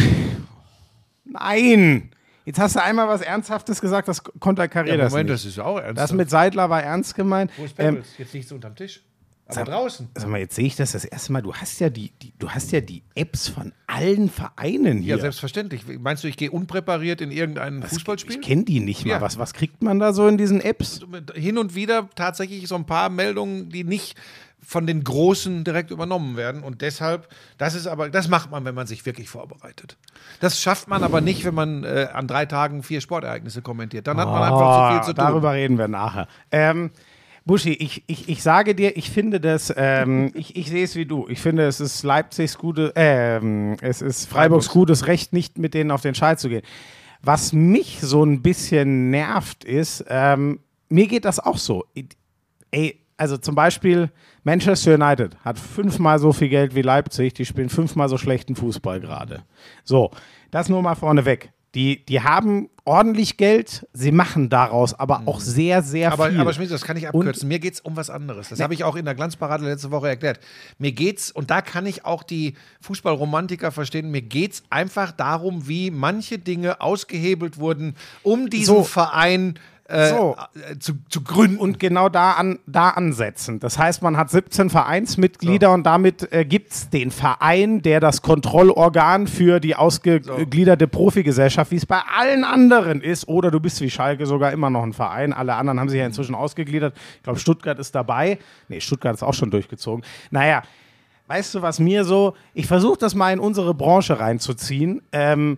nein. 1.25 2.09
Jetzt 2.45 2.57
hast 2.59 2.75
du 2.75 2.81
einmal 2.81 3.07
was 3.07 3.21
Ernsthaftes 3.21 3.79
gesagt, 3.79 4.07
das 4.07 4.23
konterkariert 4.23 4.97
Ja, 4.97 5.03
das 5.03 5.11
Moment, 5.11 5.29
nicht. 5.29 5.43
das 5.43 5.45
ist 5.45 5.59
auch 5.59 5.77
ernst. 5.77 6.01
Das 6.01 6.11
mit 6.13 6.29
Seidler 6.31 6.69
war 6.71 6.81
ernst 6.81 7.13
gemeint. 7.15 7.51
Wo 7.57 7.65
ist 7.65 7.75
Ähm, 7.77 7.95
Pebbles? 7.95 8.17
Jetzt 8.17 8.33
liegt 8.33 8.45
es 8.45 8.51
unterm 8.51 8.75
Tisch. 8.75 9.01
Aber 9.57 9.71
draußen. 9.71 10.09
sag 10.15 10.29
mal, 10.29 10.39
jetzt 10.39 10.55
sehe 10.55 10.65
ich 10.65 10.75
das 10.75 10.91
das 10.91 11.05
erste 11.05 11.31
Mal. 11.31 11.41
Du 11.41 11.53
hast 11.53 11.79
ja 11.79 11.89
die, 11.89 12.11
die, 12.21 12.33
du 12.37 12.49
hast 12.49 12.71
ja 12.71 12.81
die 12.81 13.03
Apps 13.15 13.47
von 13.47 13.73
allen 13.87 14.29
Vereinen 14.29 14.99
hier. 14.99 15.15
Ja, 15.15 15.21
selbstverständlich. 15.21 15.83
Meinst 15.99 16.23
du, 16.23 16.27
ich 16.27 16.37
gehe 16.37 16.51
unpräpariert 16.51 17.21
in 17.21 17.31
irgendein 17.31 17.81
Fußballspiel? 17.81 18.35
ich 18.35 18.41
kenne 18.41 18.63
die 18.63 18.79
nicht 18.79 19.05
mal. 19.05 19.13
Ja. 19.13 19.21
Was, 19.21 19.39
was 19.39 19.53
kriegt 19.53 19.81
man 19.81 19.99
da 19.99 20.13
so 20.13 20.27
in 20.27 20.37
diesen 20.37 20.61
Apps? 20.61 21.01
Hin 21.33 21.57
und 21.57 21.73
wieder 21.73 22.09
tatsächlich 22.15 22.67
so 22.67 22.75
ein 22.75 22.85
paar 22.85 23.09
Meldungen, 23.09 23.69
die 23.69 23.83
nicht 23.83 24.15
von 24.61 24.85
den 24.85 25.03
Großen 25.03 25.63
direkt 25.63 25.89
übernommen 25.89 26.37
werden. 26.37 26.63
Und 26.63 26.81
deshalb, 26.81 27.27
das 27.57 27.75
ist 27.75 27.87
aber, 27.87 28.09
das 28.09 28.27
macht 28.27 28.51
man, 28.51 28.65
wenn 28.65 28.75
man 28.75 28.87
sich 28.87 29.05
wirklich 29.05 29.29
vorbereitet. 29.29 29.97
Das 30.41 30.61
schafft 30.61 30.87
man 30.87 31.03
aber 31.03 31.21
nicht, 31.21 31.45
wenn 31.45 31.55
man 31.55 31.83
äh, 31.83 32.09
an 32.13 32.27
drei 32.27 32.45
Tagen 32.45 32.83
vier 32.83 33.01
Sportereignisse 33.01 33.61
kommentiert. 33.61 34.07
Dann 34.07 34.17
hat 34.17 34.27
man 34.27 34.43
einfach 34.43 34.89
zu 34.89 34.93
viel 34.93 35.03
zu 35.05 35.13
tun. 35.13 35.25
Darüber 35.25 35.53
reden 35.53 35.77
wir 35.77 35.87
nachher. 35.87 36.27
Ähm, 36.51 36.91
Buschi, 37.49 37.73
ich, 37.73 38.03
ich, 38.05 38.29
ich 38.29 38.43
sage 38.43 38.75
dir, 38.75 38.95
ich 38.95 39.09
finde 39.09 39.39
das, 39.39 39.73
ähm, 39.75 40.29
ich, 40.35 40.55
ich 40.55 40.69
sehe 40.69 40.83
es 40.83 40.95
wie 40.95 41.07
du. 41.07 41.27
Ich 41.29 41.41
finde, 41.41 41.65
es 41.65 41.79
ist 41.79 42.03
Leipzigs 42.03 42.59
gute, 42.59 42.93
ähm, 42.95 43.75
es 43.81 44.03
ist 44.03 44.29
Freiburgs 44.29 44.69
gutes 44.69 45.07
Recht, 45.07 45.33
nicht 45.33 45.57
mit 45.57 45.73
denen 45.73 45.89
auf 45.89 46.01
den 46.01 46.13
Schall 46.13 46.37
zu 46.37 46.47
gehen. 46.47 46.61
Was 47.23 47.51
mich 47.51 48.01
so 48.01 48.23
ein 48.23 48.43
bisschen 48.43 49.09
nervt, 49.09 49.63
ist, 49.63 50.05
ähm, 50.09 50.59
mir 50.89 51.07
geht 51.07 51.25
das 51.25 51.39
auch 51.39 51.57
so. 51.57 51.85
Ey, 52.69 52.99
also 53.17 53.35
zum 53.35 53.55
Beispiel 53.55 54.11
Manchester 54.43 54.93
United 54.93 55.35
hat 55.43 55.57
fünfmal 55.57 56.19
so 56.19 56.31
viel 56.33 56.49
Geld 56.49 56.75
wie 56.75 56.83
Leipzig, 56.83 57.33
die 57.33 57.45
spielen 57.45 57.69
fünfmal 57.69 58.09
so 58.09 58.19
schlechten 58.19 58.55
Fußball 58.55 58.99
gerade. 58.99 59.41
So, 59.83 60.11
das 60.51 60.69
nur 60.69 60.83
mal 60.83 60.93
vorneweg. 60.93 61.51
Die, 61.75 62.03
die 62.03 62.21
haben 62.21 62.69
ordentlich 62.83 63.37
Geld, 63.37 63.87
sie 63.93 64.11
machen 64.11 64.49
daraus 64.49 64.95
aber 64.95 65.21
auch 65.25 65.39
sehr, 65.39 65.83
sehr 65.83 66.11
Aber, 66.11 66.29
viel. 66.31 66.39
aber 66.39 66.51
Schmidt, 66.53 66.71
das 66.71 66.81
kann 66.81 66.97
ich 66.97 67.07
abkürzen. 67.07 67.47
Mir 67.47 67.59
geht 67.59 67.75
es 67.75 67.81
um 67.81 67.95
was 67.95 68.09
anderes. 68.09 68.49
Das 68.49 68.59
habe 68.59 68.73
ich 68.73 68.83
auch 68.83 68.95
in 68.95 69.05
der 69.05 69.13
Glanzparade 69.13 69.63
letzte 69.65 69.91
Woche 69.91 70.07
erklärt. 70.07 70.39
Mir 70.79 70.91
geht's, 70.91 71.31
und 71.31 71.51
da 71.51 71.61
kann 71.61 71.85
ich 71.85 72.05
auch 72.05 72.23
die 72.23 72.55
Fußballromantiker 72.81 73.71
verstehen, 73.71 74.09
mir 74.09 74.23
geht 74.23 74.53
es 74.53 74.63
einfach 74.71 75.11
darum, 75.11 75.67
wie 75.67 75.91
manche 75.91 76.39
Dinge 76.39 76.81
ausgehebelt 76.81 77.59
wurden, 77.59 77.95
um 78.23 78.49
diesen 78.49 78.77
So. 78.77 78.83
Verein 78.83 79.59
äh, 79.89 80.09
So. 80.09 80.37
äh, 80.71 80.77
zu, 80.77 80.93
zu 81.09 81.21
gründen. 81.23 81.57
und 81.57 81.79
genau 81.79 82.09
da, 82.09 82.33
an, 82.33 82.59
da 82.67 82.89
ansetzen. 82.89 83.59
Das 83.59 83.77
heißt, 83.77 84.01
man 84.01 84.17
hat 84.17 84.29
17 84.29 84.69
Vereinsmitglieder 84.69 85.71
und 85.71 85.83
damit 85.83 86.31
äh, 86.31 86.45
gibt 86.45 86.71
es 86.71 86.89
den 86.89 87.11
Verein, 87.11 87.81
der 87.81 87.99
das 87.99 88.21
Kontrollorgan 88.21 89.27
für 89.27 89.59
die 89.59 89.75
ausgegliederte 89.75 90.87
Profigesellschaft, 90.87 91.71
wie 91.71 91.77
es 91.77 91.85
bei 91.85 92.01
allen 92.17 92.43
anderen 92.43 93.01
ist, 93.01 93.27
oder 93.27 93.51
du 93.51 93.59
bist 93.59 93.81
wie 93.81 93.89
Schalke 93.89 94.25
sogar 94.25 94.51
immer 94.51 94.69
noch 94.69 94.83
ein 94.83 94.93
Verein. 94.93 95.33
Alle 95.33 95.55
anderen 95.55 95.79
haben 95.79 95.89
sich 95.89 95.99
ja 95.99 96.05
inzwischen 96.05 96.35
ausgegliedert. 96.35 96.95
Ich 97.17 97.23
glaube, 97.23 97.39
Stuttgart 97.39 97.79
ist 97.79 97.95
dabei. 97.95 98.37
Nee, 98.67 98.79
Stuttgart 98.81 99.15
ist 99.15 99.23
auch 99.23 99.33
schon 99.33 99.49
durchgezogen. 99.51 100.03
Naja, 100.29 100.61
weißt 101.27 101.55
du, 101.55 101.61
was 101.61 101.79
mir 101.79 102.05
so, 102.05 102.35
ich 102.53 102.67
versuche 102.67 102.97
das 102.99 103.15
mal 103.15 103.31
in 103.33 103.39
unsere 103.39 103.73
Branche 103.73 104.19
reinzuziehen. 104.19 105.01
Ähm, 105.11 105.57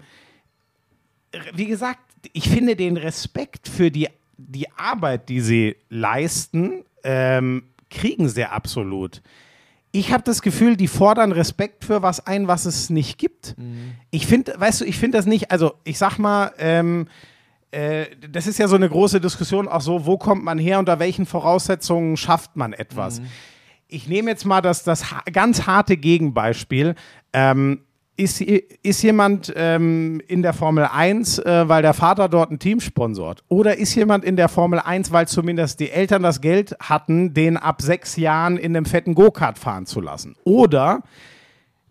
wie 1.54 1.66
gesagt, 1.66 2.00
ich 2.34 2.50
finde 2.50 2.76
den 2.76 2.98
Respekt 2.98 3.68
für 3.68 3.90
die, 3.90 4.08
die 4.48 4.72
Arbeit, 4.72 5.30
die 5.30 5.42
sie 5.42 5.76
leisten, 5.90 6.84
ähm, 7.04 7.64
kriegen 7.90 8.30
sie 8.30 8.46
absolut. 8.46 9.22
Ich 9.92 10.14
habe 10.14 10.24
das 10.24 10.42
Gefühl, 10.42 10.78
die 10.78 10.88
fordern 10.88 11.34
Respekt 11.34 11.84
für 11.84 12.02
was 12.02 12.26
ein, 12.26 12.48
was 12.48 12.66
es 12.66 12.90
nicht 12.90 13.18
gibt. 13.18 13.56
Ich 14.10 14.26
finde, 14.26 14.54
weißt 14.58 14.82
du, 14.82 14.86
ich 14.86 14.98
finde 14.98 15.18
das 15.18 15.26
nicht, 15.26 15.52
also 15.52 15.74
ich 15.84 15.98
sag 15.98 16.18
mal, 16.18 16.54
ähm, 16.60 17.08
äh, 17.72 18.06
das 18.30 18.48
ist 18.48 18.58
ja 18.58 18.68
so 18.68 18.76
eine 18.76 18.88
große 18.88 19.20
Diskussion, 19.20 19.68
auch 19.68 19.82
so, 19.82 20.06
wo 20.06 20.18
kommt 20.18 20.44
man 20.44 20.58
her, 20.58 20.80
unter 20.80 21.00
welchen 21.00 21.26
Voraussetzungen 21.26 22.16
schafft 22.16 22.56
man 22.56 22.72
etwas. 22.72 23.22
Ich 23.88 24.08
nehme 24.08 24.30
jetzt 24.30 24.46
mal 24.46 24.62
das, 24.62 24.84
das 24.84 25.04
ganz 25.34 25.68
harte 25.68 25.98
Gegenbeispiel. 25.98 26.96
Ähm, 27.34 27.82
ist, 28.22 28.42
ist 28.42 29.02
jemand 29.02 29.52
ähm, 29.56 30.22
in 30.28 30.42
der 30.42 30.54
Formel 30.54 30.86
1, 30.86 31.40
äh, 31.40 31.68
weil 31.68 31.82
der 31.82 31.94
Vater 31.94 32.30
dort 32.30 32.52
ein 32.52 32.60
Team 32.60 32.80
sponsort? 32.80 33.44
Oder 33.48 33.78
ist 33.78 33.96
jemand 33.96 34.24
in 34.24 34.36
der 34.36 34.48
Formel 34.48 34.80
1, 34.80 35.12
weil 35.12 35.28
zumindest 35.28 35.80
die 35.80 35.90
Eltern 35.90 36.22
das 36.24 36.40
Geld 36.40 36.76
hatten, 36.80 37.34
den 37.34 37.58
ab 37.58 37.82
sechs 37.82 38.16
Jahren 38.16 38.58
in 38.58 38.76
einem 38.76 38.86
fetten 38.86 39.16
Go-Kart 39.16 39.58
fahren 39.58 39.86
zu 39.86 40.02
lassen? 40.02 40.36
Oder 40.44 41.02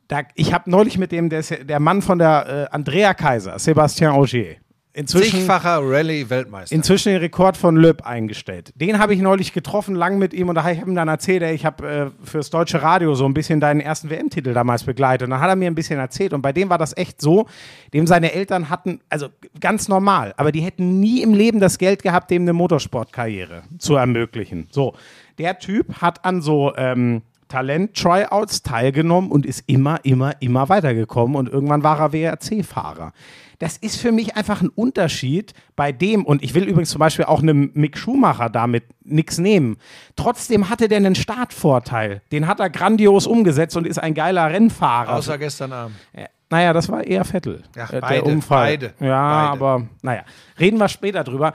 da, 0.07 0.23
ich 0.35 0.53
habe 0.55 0.71
neulich 0.71 0.99
mit 0.99 1.12
dem, 1.12 1.29
der, 1.29 1.43
der 1.43 1.81
Mann 1.81 2.01
von 2.01 2.19
der 2.19 2.69
äh, 2.71 2.75
Andrea 2.75 3.14
Kaiser, 3.14 3.57
Sébastien 3.57 4.11
Augier, 4.11 4.57
inzwischen, 4.92 5.40
Zigfacher 5.40 5.81
Rallye-Weltmeister. 5.83 6.74
inzwischen 6.74 7.11
den 7.11 7.18
Rekord 7.20 7.57
von 7.57 7.76
Löb 7.76 8.07
eingestellt. 8.07 8.72
Den 8.74 8.98
habe 8.98 9.14
ich 9.14 9.20
neulich 9.20 9.53
getroffen, 9.53 9.94
lang 9.94 10.18
mit 10.18 10.35
ihm 10.35 10.48
und 10.48 10.55
da 10.57 10.62
habe 10.62 10.74
ich 10.74 10.81
ihm 10.81 10.94
dann 10.94 11.09
erzählt, 11.09 11.42
ey, 11.42 11.55
ich 11.55 11.64
habe 11.64 11.88
äh, 11.88 12.26
fürs 12.26 12.50
deutsche 12.50 12.83
Radio 12.83 13.14
so 13.14 13.24
ein 13.24 13.35
bisschen 13.35 13.61
deinen 13.61 13.81
ersten 13.81 14.11
WM-Titel 14.11 14.53
damals 14.53 14.85
begleitet. 14.85 15.26
Und 15.26 15.31
dann 15.31 15.40
hat 15.40 15.48
er 15.48 15.57
mir 15.57 15.70
ein 15.70 15.74
bisschen 15.74 15.98
erzählt 15.98 16.33
und 16.33 16.42
bei 16.42 16.53
dem 16.53 16.70
war 16.70 16.79
das 16.79 16.96
echt 16.96 17.20
so, 17.20 17.46
dem 17.92 18.07
seine 18.07 18.33
Eltern 18.33 18.68
hatten, 18.68 19.00
also 19.09 19.29
ganz 19.61 19.88
normal, 19.88 20.35
aber 20.37 20.53
die 20.53 20.61
hätten 20.61 21.00
nie 21.00 21.22
im 21.22 21.35
Leben 21.35 21.61
das 21.61 21.79
Geld 21.79 22.03
gehabt, 22.03 22.31
dem 22.31 22.42
eine 22.42 22.53
Motorsportkarriere 22.53 23.62
zu 23.79 23.96
ermöglichen. 23.96 24.66
So, 24.70 24.94
der 25.38 25.59
Typ 25.59 26.00
hat 26.00 26.24
an 26.24 26.42
so 26.42 26.72
ähm, 26.76 27.22
Talent-Tryouts 27.48 28.62
teilgenommen 28.62 29.31
und 29.31 29.44
ist 29.44 29.64
immer, 29.66 29.98
immer, 30.05 30.35
immer 30.40 30.68
weitergekommen 30.68 31.37
und 31.37 31.48
irgendwann 31.48 31.83
war 31.83 31.98
er 31.98 32.12
WRC-Fahrer. 32.12 33.12
Das 33.61 33.77
ist 33.77 33.96
für 34.01 34.11
mich 34.11 34.37
einfach 34.37 34.62
ein 34.62 34.70
Unterschied 34.70 35.53
bei 35.77 35.92
dem, 35.92 36.25
und 36.25 36.42
ich 36.42 36.55
will 36.55 36.64
übrigens 36.64 36.88
zum 36.90 36.99
Beispiel 36.99 37.27
auch 37.27 37.42
einem 37.42 37.70
Mick 37.75 37.96
Schumacher 37.99 38.49
damit 38.49 38.85
nichts 39.05 39.37
nehmen. 39.38 39.77
Trotzdem 40.16 40.70
hatte 40.70 40.88
der 40.88 40.96
einen 40.96 41.14
Startvorteil. 41.14 42.23
Den 42.33 42.46
hat 42.46 42.59
er 42.59 42.70
grandios 42.70 43.27
umgesetzt 43.27 43.77
und 43.77 43.87
ist 43.87 43.99
ein 43.99 44.14
geiler 44.14 44.51
Rennfahrer. 44.51 45.14
Außer 45.14 45.37
gestern 45.37 45.73
Abend. 45.73 45.94
Ja, 46.16 46.27
Naja, 46.49 46.73
das 46.73 46.88
war 46.88 47.05
eher 47.05 47.23
Vettel. 47.25 47.62
Ja, 47.77 47.85
äh, 47.85 47.90
der 47.92 48.01
beide, 48.01 48.25
Unfall. 48.25 48.66
beide, 48.66 48.87
Ja, 48.99 49.51
beide. 49.51 49.53
aber 49.53 49.87
naja, 50.03 50.25
reden 50.59 50.79
wir 50.79 50.88
später 50.88 51.23
drüber. 51.23 51.53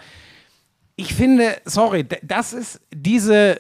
Ich 0.96 1.14
finde, 1.14 1.58
sorry, 1.66 2.06
das 2.22 2.54
ist 2.54 2.82
diese, 2.94 3.60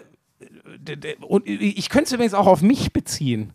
und 1.28 1.48
ich 1.48 1.90
könnte 1.90 2.06
es 2.06 2.14
übrigens 2.14 2.34
auch 2.36 2.48
auf 2.48 2.62
mich 2.62 2.94
beziehen. 2.94 3.54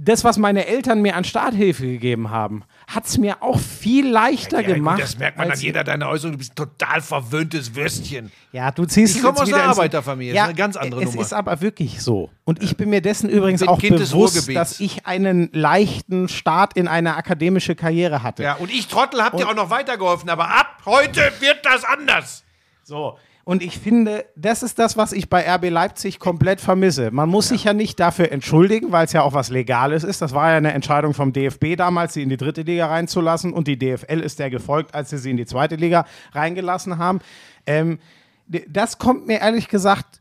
Das, 0.00 0.24
was 0.24 0.38
meine 0.38 0.66
Eltern 0.66 1.02
mir 1.02 1.16
an 1.16 1.24
Starthilfe 1.24 1.84
gegeben 1.86 2.30
haben, 2.30 2.64
hat 2.86 3.06
es 3.06 3.18
mir 3.18 3.42
auch 3.42 3.58
viel 3.58 4.08
leichter 4.08 4.60
Ja, 4.60 4.66
gut, 4.66 4.74
gemacht. 4.76 5.00
das 5.02 5.18
merkt 5.18 5.38
man 5.38 5.50
an 5.50 5.58
jeder 5.58 5.84
deiner 5.84 6.08
Äußerungen. 6.08 6.34
Du 6.34 6.38
bist 6.38 6.52
ein 6.52 6.56
total 6.56 7.00
verwöhntes 7.00 7.74
Würstchen. 7.74 8.30
Ja, 8.52 8.70
du 8.70 8.84
ziehst 8.84 9.12
Ich 9.16 9.18
es 9.20 9.24
komme 9.26 9.40
aus 9.40 9.52
einer 9.52 9.64
Arbeiterfamilie, 9.64 10.34
ist 10.34 10.40
eine 10.40 10.54
ganz 10.54 10.76
andere 10.76 11.02
es 11.02 11.10
Nummer. 11.10 11.22
ist 11.22 11.32
aber 11.32 11.60
wirklich 11.60 12.02
so. 12.02 12.30
Und 12.44 12.62
ich 12.62 12.76
bin 12.76 12.90
mir 12.90 13.00
dessen 13.00 13.28
übrigens 13.30 13.62
auch 13.62 13.78
Kind 13.78 13.96
bewusst, 13.98 14.54
dass 14.54 14.80
ich 14.80 15.06
einen 15.06 15.48
leichten 15.52 16.28
Start 16.28 16.76
in 16.76 16.88
eine 16.88 17.16
akademische 17.16 17.74
Karriere 17.74 18.22
hatte. 18.22 18.42
Ja, 18.42 18.54
und 18.54 18.70
ich 18.70 18.88
Trottel 18.88 19.22
hab 19.22 19.36
dir 19.36 19.48
auch 19.48 19.54
noch 19.54 19.70
weitergeholfen, 19.70 20.28
aber 20.28 20.48
ab 20.50 20.78
heute 20.86 21.20
wird 21.40 21.64
das 21.64 21.84
anders. 21.84 22.44
So. 22.82 23.18
Und 23.44 23.62
ich 23.62 23.78
finde, 23.78 24.24
das 24.36 24.62
ist 24.62 24.78
das, 24.78 24.96
was 24.96 25.12
ich 25.12 25.28
bei 25.28 25.44
RB 25.44 25.68
Leipzig 25.68 26.20
komplett 26.20 26.60
vermisse. 26.60 27.10
Man 27.10 27.28
muss 27.28 27.48
sich 27.48 27.64
ja 27.64 27.72
nicht 27.72 27.98
dafür 27.98 28.30
entschuldigen, 28.30 28.92
weil 28.92 29.04
es 29.04 29.12
ja 29.12 29.22
auch 29.22 29.32
was 29.32 29.50
Legales 29.50 30.04
ist. 30.04 30.22
Das 30.22 30.32
war 30.32 30.50
ja 30.50 30.56
eine 30.56 30.72
Entscheidung 30.72 31.12
vom 31.12 31.32
DFB 31.32 31.76
damals, 31.76 32.14
sie 32.14 32.22
in 32.22 32.28
die 32.28 32.36
dritte 32.36 32.62
Liga 32.62 32.86
reinzulassen. 32.86 33.52
Und 33.52 33.66
die 33.66 33.76
DFL 33.78 34.20
ist 34.20 34.38
der 34.38 34.50
gefolgt, 34.50 34.94
als 34.94 35.10
sie 35.10 35.18
sie 35.18 35.30
in 35.30 35.36
die 35.36 35.46
zweite 35.46 35.74
Liga 35.74 36.06
reingelassen 36.32 36.98
haben. 36.98 37.18
Ähm, 37.66 37.98
das 38.46 38.98
kommt 38.98 39.26
mir 39.26 39.40
ehrlich 39.40 39.68
gesagt, 39.68 40.20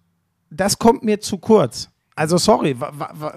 das 0.49 0.79
kommt 0.79 1.03
mir 1.03 1.19
zu 1.19 1.37
kurz. 1.37 1.90
Also 2.13 2.37
sorry, 2.37 2.75
wa, 2.77 2.91
wa, 2.93 3.09
wa, 3.13 3.33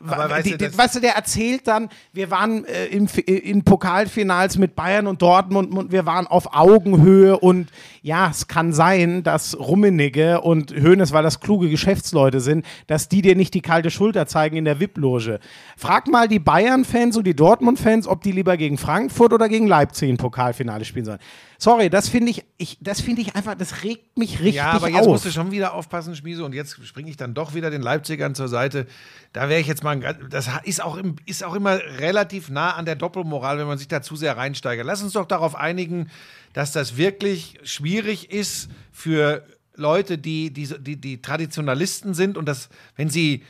wa- 0.00 0.30
weißt 0.30 0.46
die, 0.46 0.56
du, 0.56 0.78
weißt 0.78 0.96
du, 0.96 1.00
der 1.00 1.16
erzählt 1.16 1.68
dann, 1.68 1.90
wir 2.14 2.30
waren 2.30 2.64
äh, 2.64 2.86
im, 2.86 3.08
Fi- 3.08 3.20
in 3.20 3.62
Pokalfinals 3.62 4.56
mit 4.56 4.74
Bayern 4.74 5.06
und 5.06 5.20
Dortmund 5.20 5.72
und 5.74 5.92
wir 5.92 6.06
waren 6.06 6.26
auf 6.26 6.54
Augenhöhe 6.54 7.38
und 7.38 7.68
ja, 8.02 8.28
es 8.30 8.48
kann 8.48 8.72
sein, 8.72 9.22
dass 9.22 9.58
Rummenigge 9.58 10.40
und 10.40 10.72
Hoeneß, 10.72 11.12
weil 11.12 11.24
das 11.24 11.40
kluge 11.40 11.68
Geschäftsleute 11.68 12.40
sind, 12.40 12.64
dass 12.86 13.08
die 13.10 13.20
dir 13.20 13.36
nicht 13.36 13.52
die 13.52 13.60
kalte 13.62 13.90
Schulter 13.90 14.26
zeigen 14.26 14.56
in 14.56 14.64
der 14.64 14.80
VIP-Loge. 14.80 15.38
Frag 15.76 16.08
mal 16.08 16.26
die 16.26 16.38
Bayern-Fans 16.38 17.18
und 17.18 17.26
die 17.26 17.36
Dortmund-Fans, 17.36 18.08
ob 18.08 18.22
die 18.22 18.32
lieber 18.32 18.56
gegen 18.56 18.78
Frankfurt 18.78 19.34
oder 19.34 19.48
gegen 19.48 19.66
Leipzig 19.66 20.08
ein 20.08 20.16
Pokalfinale 20.16 20.86
spielen 20.86 21.04
sollen. 21.04 21.18
Sorry, 21.58 21.90
das 21.90 22.08
finde 22.08 22.30
ich, 22.30 22.44
ich, 22.58 22.78
das 22.80 23.00
finde 23.00 23.22
ich 23.22 23.34
einfach, 23.36 23.54
das 23.54 23.82
regt 23.82 24.18
mich 24.18 24.40
richtig 24.40 24.56
Ja, 24.56 24.72
aber 24.72 24.88
jetzt 24.88 25.00
auf. 25.00 25.06
musst 25.06 25.24
du 25.24 25.30
schon 25.30 25.50
wieder 25.50 25.74
aufpassen, 25.74 26.14
Schmiese. 26.16 26.44
Und 26.44 26.54
jetzt 26.54 26.84
springe 26.86 27.10
ich 27.10 27.16
dann 27.16 27.34
doch 27.34 27.54
wieder 27.54 27.70
den 27.70 27.82
Leipzig 27.82 28.06
Leipzigern 28.06 28.34
zur 28.34 28.48
Seite. 28.48 28.86
Da 29.32 29.48
wäre 29.48 29.60
ich 29.60 29.66
jetzt 29.66 29.82
mal, 29.82 30.02
ein, 30.02 30.28
das 30.30 30.48
ist 30.64 30.82
auch, 30.82 30.96
im, 30.96 31.16
ist 31.26 31.44
auch 31.44 31.54
immer 31.54 31.78
relativ 31.98 32.50
nah 32.50 32.74
an 32.74 32.84
der 32.84 32.94
Doppelmoral, 32.94 33.58
wenn 33.58 33.66
man 33.66 33.78
sich 33.78 33.88
da 33.88 34.02
zu 34.02 34.16
sehr 34.16 34.36
reinsteigert. 34.36 34.86
Lass 34.86 35.02
uns 35.02 35.12
doch 35.14 35.26
darauf 35.26 35.54
einigen, 35.54 36.08
dass 36.52 36.72
das 36.72 36.96
wirklich 36.96 37.58
schwierig 37.64 38.30
ist 38.30 38.68
für 38.92 39.44
Leute, 39.74 40.18
die, 40.18 40.52
die, 40.52 40.68
die, 40.80 40.96
die 40.96 41.20
Traditionalisten 41.20 42.14
sind 42.14 42.38
und 42.38 42.46
das, 42.46 42.68
wenn 42.96 43.10
sie 43.10 43.42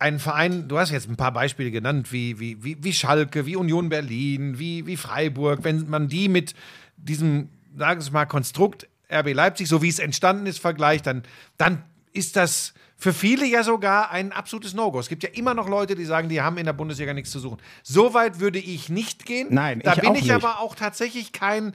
einen 0.00 0.18
Verein, 0.18 0.66
du 0.68 0.78
hast 0.78 0.90
jetzt 0.90 1.08
ein 1.08 1.16
paar 1.16 1.32
Beispiele 1.32 1.70
genannt, 1.70 2.12
wie, 2.12 2.40
wie, 2.40 2.62
wie, 2.64 2.76
wie 2.82 2.92
Schalke, 2.92 3.46
wie 3.46 3.56
Union 3.56 3.88
Berlin, 3.88 4.58
wie, 4.58 4.86
wie 4.86 4.96
Freiburg, 4.96 5.60
wenn 5.62 5.88
man 5.88 6.08
die 6.08 6.28
mit 6.28 6.54
diesem, 6.96 7.48
sagen 7.76 8.04
wir 8.04 8.12
mal, 8.12 8.26
Konstrukt 8.26 8.88
RB 9.12 9.32
Leipzig, 9.34 9.68
so 9.68 9.82
wie 9.82 9.88
es 9.88 9.98
entstanden 9.98 10.46
ist, 10.46 10.58
vergleicht, 10.58 11.06
dann, 11.06 11.22
dann 11.58 11.82
ist 12.12 12.36
das 12.36 12.74
für 12.96 13.12
viele 13.12 13.44
ja 13.44 13.62
sogar 13.62 14.10
ein 14.10 14.32
absolutes 14.32 14.72
No-Go. 14.72 14.98
Es 15.00 15.08
gibt 15.08 15.22
ja 15.24 15.28
immer 15.34 15.52
noch 15.54 15.68
Leute, 15.68 15.94
die 15.94 16.04
sagen, 16.04 16.28
die 16.28 16.40
haben 16.40 16.56
in 16.58 16.64
der 16.64 16.72
Bundesliga 16.72 17.12
nichts 17.12 17.30
zu 17.30 17.38
suchen. 17.38 17.58
So 17.82 18.14
weit 18.14 18.40
würde 18.40 18.58
ich 18.58 18.88
nicht 18.88 19.26
gehen. 19.26 19.48
Nein, 19.50 19.80
da 19.84 19.92
ich 19.94 20.00
bin 20.00 20.10
auch 20.10 20.14
ich 20.14 20.22
nicht. 20.22 20.32
aber 20.32 20.60
auch 20.60 20.74
tatsächlich 20.74 21.32
kein 21.32 21.74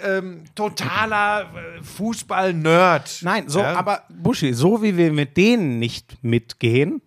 ähm, 0.00 0.44
totaler 0.54 1.42
äh, 1.42 1.82
Fußball-Nerd. 1.82 3.18
Nein, 3.22 3.48
so, 3.48 3.60
Ja? 3.60 3.74
aber 3.74 4.04
Buschi, 4.08 4.54
so 4.54 4.82
wie 4.82 4.96
wir 4.96 5.12
mit 5.12 5.36
denen 5.36 5.78
nicht 5.78 6.22
mitgehen, 6.22 7.02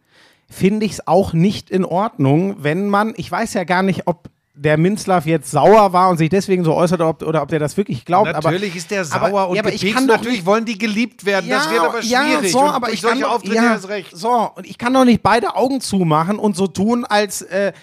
finde 0.49 0.85
ich 0.85 0.93
es 0.93 1.07
auch 1.07 1.33
nicht 1.33 1.69
in 1.71 1.85
Ordnung, 1.85 2.57
wenn 2.63 2.89
man, 2.89 3.13
ich 3.17 3.31
weiß 3.31 3.53
ja 3.53 3.63
gar 3.63 3.81
nicht, 3.83 4.07
ob 4.07 4.29
der 4.55 4.77
Minzlaff 4.77 5.25
jetzt 5.25 5.49
sauer 5.49 5.93
war 5.93 6.09
und 6.09 6.17
sich 6.17 6.29
deswegen 6.29 6.63
so 6.63 6.75
äußert 6.75 7.01
ob, 7.01 7.23
oder 7.23 7.41
ob 7.41 7.49
der 7.49 7.57
das 7.59 7.75
wirklich 7.75 8.05
glaubt. 8.05 8.31
Natürlich 8.31 8.69
aber, 8.71 8.77
ist 8.77 8.91
der 8.91 9.01
aber- 9.01 9.29
sauer 9.29 9.49
und 9.49 9.55
ja, 9.55 9.63
aber 9.63 9.73
ich 9.73 9.93
kann 9.93 10.07
doch 10.07 10.17
Natürlich 10.17 10.37
nicht- 10.39 10.45
wollen 10.45 10.65
die 10.65 10.77
geliebt 10.77 11.25
werden. 11.25 11.49
das 11.49 11.69
wird 11.71 11.81
aber 11.81 12.01
ja, 12.01 12.23
schwierig. 12.23 12.51
so, 12.51 12.59
Und 12.59 12.69
aber 12.69 12.91
ich 12.91 13.01
kann 13.01 13.09
solche 13.11 13.23
doch, 13.23 13.31
Auftritte 13.35 13.55
ja, 13.55 13.73
recht. 13.75 14.15
So, 14.15 14.51
und 14.55 14.67
ich 14.67 14.77
kann 14.77 14.93
doch 14.93 15.05
nicht 15.05 15.23
beide 15.23 15.55
Augen 15.55 15.81
zumachen 15.81 16.37
und 16.37 16.55
so 16.55 16.67
tun, 16.67 17.03
als 17.03 17.41
äh, 17.41 17.73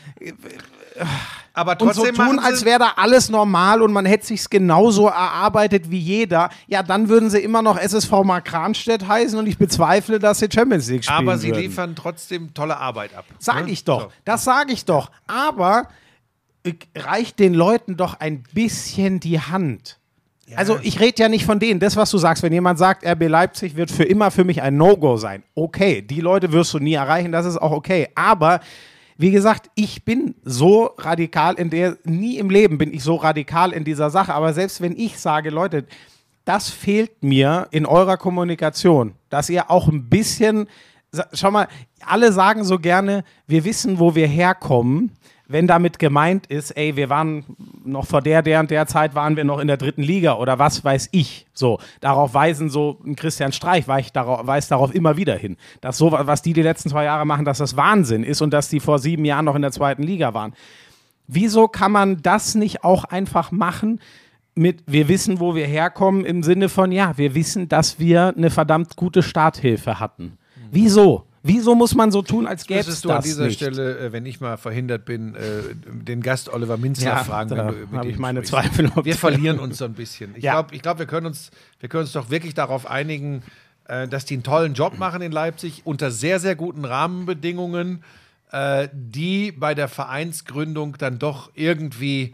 Aber 1.54 1.72
und 1.80 1.92
so 1.94 2.02
trotzdem 2.04 2.14
tun, 2.14 2.38
als 2.38 2.64
wäre 2.64 2.78
da 2.78 2.92
alles 2.96 3.28
normal 3.30 3.82
und 3.82 3.92
man 3.92 4.06
hätte 4.06 4.26
sich's 4.26 4.48
genauso 4.48 5.08
erarbeitet 5.08 5.90
wie 5.90 5.98
jeder. 5.98 6.50
Ja, 6.68 6.84
dann 6.84 7.08
würden 7.08 7.30
sie 7.30 7.40
immer 7.40 7.62
noch 7.62 7.76
SSV 7.78 8.22
Markranstädt 8.22 9.08
heißen 9.08 9.36
und 9.36 9.46
ich 9.48 9.58
bezweifle, 9.58 10.20
dass 10.20 10.38
sie 10.38 10.48
Champions 10.52 10.88
League 10.88 11.02
spielen 11.04 11.18
aber 11.18 11.36
sie 11.38 11.48
würden. 11.48 11.62
liefern 11.62 11.96
trotzdem 11.96 12.54
tolle 12.54 12.76
Arbeit 12.76 13.16
ab. 13.16 13.24
Sag 13.40 13.66
ne? 13.66 13.72
ich 13.72 13.82
doch. 13.84 14.02
So. 14.02 14.08
Das 14.24 14.44
sage 14.44 14.72
ich 14.72 14.84
doch. 14.84 15.10
Aber 15.26 15.80
äh, 15.80 15.84
reicht 16.96 17.38
den 17.38 17.54
Leuten 17.54 17.96
doch 17.96 18.20
ein 18.20 18.42
bisschen 18.52 19.20
die 19.20 19.40
Hand. 19.40 19.98
Also 20.56 20.78
ich 20.82 21.00
rede 21.00 21.22
ja 21.22 21.28
nicht 21.28 21.44
von 21.44 21.60
denen. 21.60 21.80
Das, 21.80 21.96
was 21.96 22.10
du 22.10 22.18
sagst, 22.18 22.42
wenn 22.42 22.52
jemand 22.52 22.78
sagt, 22.78 23.06
RB 23.06 23.28
Leipzig 23.28 23.76
wird 23.76 23.90
für 23.90 24.04
immer 24.04 24.30
für 24.30 24.44
mich 24.44 24.62
ein 24.62 24.76
No-Go 24.76 25.16
sein. 25.16 25.42
Okay, 25.54 26.02
die 26.02 26.20
Leute 26.20 26.52
wirst 26.52 26.74
du 26.74 26.78
nie 26.78 26.94
erreichen, 26.94 27.32
das 27.32 27.46
ist 27.46 27.56
auch 27.56 27.70
okay. 27.70 28.08
Aber 28.14 28.60
wie 29.16 29.30
gesagt, 29.30 29.70
ich 29.74 30.04
bin 30.04 30.34
so 30.44 30.90
radikal 30.98 31.54
in 31.54 31.70
der, 31.70 31.98
nie 32.04 32.38
im 32.38 32.50
Leben 32.50 32.78
bin 32.78 32.92
ich 32.92 33.02
so 33.02 33.16
radikal 33.16 33.72
in 33.72 33.84
dieser 33.84 34.10
Sache. 34.10 34.34
Aber 34.34 34.52
selbst 34.52 34.80
wenn 34.80 34.96
ich 34.96 35.18
sage, 35.18 35.50
Leute, 35.50 35.84
das 36.44 36.70
fehlt 36.70 37.22
mir 37.22 37.68
in 37.70 37.86
eurer 37.86 38.16
Kommunikation, 38.16 39.14
dass 39.28 39.50
ihr 39.50 39.70
auch 39.70 39.88
ein 39.88 40.08
bisschen, 40.08 40.68
schau 41.32 41.50
mal, 41.50 41.68
alle 42.00 42.32
sagen 42.32 42.64
so 42.64 42.78
gerne, 42.78 43.24
wir 43.46 43.64
wissen, 43.64 43.98
wo 43.98 44.14
wir 44.14 44.26
herkommen, 44.26 45.12
wenn 45.50 45.66
damit 45.66 45.98
gemeint 45.98 46.46
ist, 46.46 46.70
ey, 46.76 46.94
wir 46.94 47.10
waren 47.10 47.44
noch 47.84 48.06
vor 48.06 48.22
der, 48.22 48.40
der 48.40 48.60
und 48.60 48.70
der 48.70 48.86
Zeit 48.86 49.16
waren 49.16 49.36
wir 49.36 49.42
noch 49.42 49.58
in 49.58 49.66
der 49.66 49.76
dritten 49.76 50.02
Liga 50.02 50.36
oder 50.36 50.60
was 50.60 50.84
weiß 50.84 51.08
ich. 51.10 51.46
So, 51.52 51.80
darauf 52.00 52.34
weisen 52.34 52.70
so 52.70 53.00
ein 53.04 53.16
Christian 53.16 53.52
Streich 53.52 53.88
weist 53.88 54.14
darauf, 54.14 54.46
weist 54.46 54.70
darauf 54.70 54.94
immer 54.94 55.16
wieder 55.16 55.34
hin, 55.34 55.56
dass 55.80 55.98
so, 55.98 56.12
was 56.12 56.42
die 56.42 56.52
die 56.52 56.62
letzten 56.62 56.88
zwei 56.88 57.04
Jahre 57.04 57.26
machen, 57.26 57.44
dass 57.44 57.58
das 57.58 57.76
Wahnsinn 57.76 58.22
ist 58.22 58.40
und 58.42 58.52
dass 58.52 58.68
die 58.68 58.78
vor 58.78 59.00
sieben 59.00 59.24
Jahren 59.24 59.44
noch 59.44 59.56
in 59.56 59.62
der 59.62 59.72
zweiten 59.72 60.04
Liga 60.04 60.34
waren. 60.34 60.54
Wieso 61.26 61.66
kann 61.66 61.90
man 61.90 62.22
das 62.22 62.54
nicht 62.54 62.84
auch 62.84 63.04
einfach 63.04 63.50
machen 63.50 64.00
mit, 64.54 64.84
wir 64.86 65.08
wissen, 65.08 65.40
wo 65.40 65.56
wir 65.56 65.66
herkommen, 65.66 66.24
im 66.24 66.44
Sinne 66.44 66.68
von, 66.68 66.92
ja, 66.92 67.16
wir 67.18 67.34
wissen, 67.34 67.68
dass 67.68 67.98
wir 67.98 68.34
eine 68.36 68.50
verdammt 68.50 68.94
gute 68.94 69.22
Starthilfe 69.22 69.98
hatten. 69.98 70.38
Wieso? 70.70 71.24
Wieso 71.42 71.74
muss 71.74 71.94
man 71.94 72.10
so 72.12 72.20
tun, 72.22 72.46
als 72.46 72.66
gäbe 72.66 72.80
es 72.80 72.86
das 72.86 73.00
du 73.00 73.10
an 73.10 73.22
dieser 73.22 73.46
nicht? 73.46 73.56
Stelle, 73.56 73.98
äh, 73.98 74.12
wenn 74.12 74.26
ich 74.26 74.40
mal 74.40 74.56
verhindert 74.58 75.04
bin, 75.06 75.34
äh, 75.34 75.40
den 75.86 76.20
Gast 76.22 76.48
Oliver 76.52 76.76
Minzler 76.76 77.06
Ja, 77.06 77.24
fragen, 77.24 77.50
da 77.50 77.64
habe 77.92 78.08
ich 78.10 78.18
meine 78.18 78.44
sprichst. 78.44 78.50
Zweifel. 78.76 78.90
Wir 79.04 79.14
verlieren 79.14 79.58
uns 79.58 79.78
so 79.78 79.86
ein 79.86 79.94
bisschen. 79.94 80.34
Ich 80.36 80.44
Ja. 80.44 80.52
glaube, 80.52 80.76
glaub, 80.78 80.98
wir, 80.98 81.06
können 81.06 81.26
uns, 81.26 81.50
wir 81.80 81.88
können 81.88 82.02
uns 82.02 82.12
doch 82.12 82.28
wirklich 82.28 82.52
darauf 82.54 82.84
einigen, 82.90 83.42
äh, 83.86 84.06
dass 84.06 84.26
die 84.26 84.34
einen 84.34 84.42
tollen 84.42 84.74
Job 84.74 84.98
machen 84.98 85.22
in 85.22 85.32
Leipzig 85.32 85.82
unter 85.84 86.10
sehr, 86.10 86.40
sehr 86.40 86.56
guten 86.56 86.84
Rahmenbedingungen, 86.84 88.02
die 88.92 89.52
bei 89.52 89.76
der 89.76 89.86
Vereinsgründung 89.86 90.96
dann 90.98 91.20
doch 91.20 91.52
irgendwie 91.54 92.32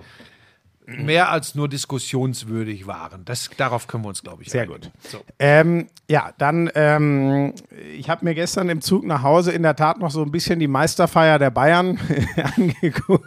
mehr 0.86 1.30
als 1.30 1.54
nur 1.54 1.68
diskussionswürdig 1.68 2.86
waren. 2.86 3.24
Das, 3.24 3.50
darauf 3.56 3.86
können 3.88 4.04
wir 4.04 4.08
uns, 4.08 4.22
glaube 4.22 4.42
ich, 4.42 4.50
Sehr 4.50 4.62
einigen. 4.62 4.82
gut. 4.82 4.90
So. 5.08 5.20
Ähm, 5.38 5.88
ja, 6.08 6.32
dann, 6.38 6.70
ähm, 6.74 7.54
ich 7.96 8.08
habe 8.08 8.24
mir 8.24 8.34
gestern 8.34 8.68
im 8.68 8.80
Zug 8.80 9.04
nach 9.04 9.22
Hause 9.22 9.52
in 9.52 9.62
der 9.62 9.74
Tat 9.76 9.98
noch 9.98 10.10
so 10.10 10.22
ein 10.22 10.30
bisschen 10.30 10.60
die 10.60 10.68
Meisterfeier 10.68 11.38
der 11.38 11.50
Bayern 11.50 11.98
angeguckt. 12.56 13.26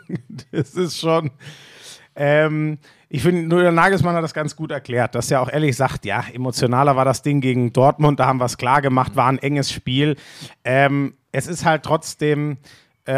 Das 0.51 0.73
ist 0.75 0.97
schon. 0.99 1.31
Ähm, 2.15 2.77
ich 3.09 3.23
finde, 3.23 3.43
nur 3.43 3.61
der 3.61 3.71
Nagelsmann 3.71 4.15
hat 4.15 4.23
das 4.23 4.33
ganz 4.33 4.55
gut 4.55 4.71
erklärt, 4.71 5.15
dass 5.15 5.31
er 5.31 5.41
auch 5.41 5.51
ehrlich 5.51 5.75
sagt, 5.75 6.05
ja, 6.05 6.23
emotionaler 6.31 6.95
war 6.95 7.05
das 7.05 7.23
Ding 7.23 7.41
gegen 7.41 7.73
Dortmund, 7.73 8.19
da 8.19 8.27
haben 8.27 8.39
wir 8.39 8.45
es 8.45 8.57
klar 8.57 8.81
gemacht, 8.81 9.15
war 9.15 9.27
ein 9.27 9.39
enges 9.39 9.71
Spiel. 9.71 10.15
Ähm, 10.63 11.15
es 11.31 11.47
ist 11.47 11.65
halt 11.65 11.83
trotzdem, 11.83 12.57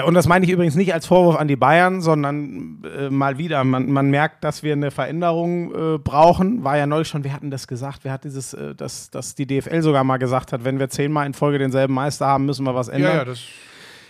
und 0.04 0.14
das 0.14 0.28
meine 0.28 0.46
ich 0.46 0.52
übrigens 0.52 0.76
nicht 0.76 0.94
als 0.94 1.06
Vorwurf 1.06 1.36
an 1.36 1.48
die 1.48 1.56
Bayern, 1.56 2.02
sondern 2.02 2.84
äh, 2.84 3.10
mal 3.10 3.38
wieder, 3.38 3.64
man, 3.64 3.92
man 3.92 4.10
merkt, 4.10 4.44
dass 4.44 4.64
wir 4.64 4.74
eine 4.74 4.92
Veränderung 4.92 5.96
äh, 5.96 5.98
brauchen. 5.98 6.64
War 6.64 6.78
ja 6.78 6.86
neulich 6.86 7.08
schon, 7.08 7.24
wir 7.24 7.34
hatten 7.34 7.52
das 7.52 7.68
gesagt, 7.68 8.00
wer 8.04 8.14
hat 8.14 8.24
dieses, 8.24 8.54
äh, 8.54 8.74
dass, 8.74 9.10
dass 9.10 9.36
die 9.36 9.46
DFL 9.46 9.82
sogar 9.82 10.04
mal 10.04 10.18
gesagt 10.18 10.54
hat, 10.54 10.64
wenn 10.64 10.80
wir 10.80 10.90
zehnmal 10.90 11.26
in 11.26 11.34
Folge 11.34 11.58
denselben 11.58 11.94
Meister 11.94 12.28
haben, 12.28 12.46
müssen 12.46 12.66
wir 12.66 12.76
was 12.76 12.88
ändern. 12.88 13.12
Ja, 13.12 13.18
ja, 13.18 13.26
das 13.26 13.42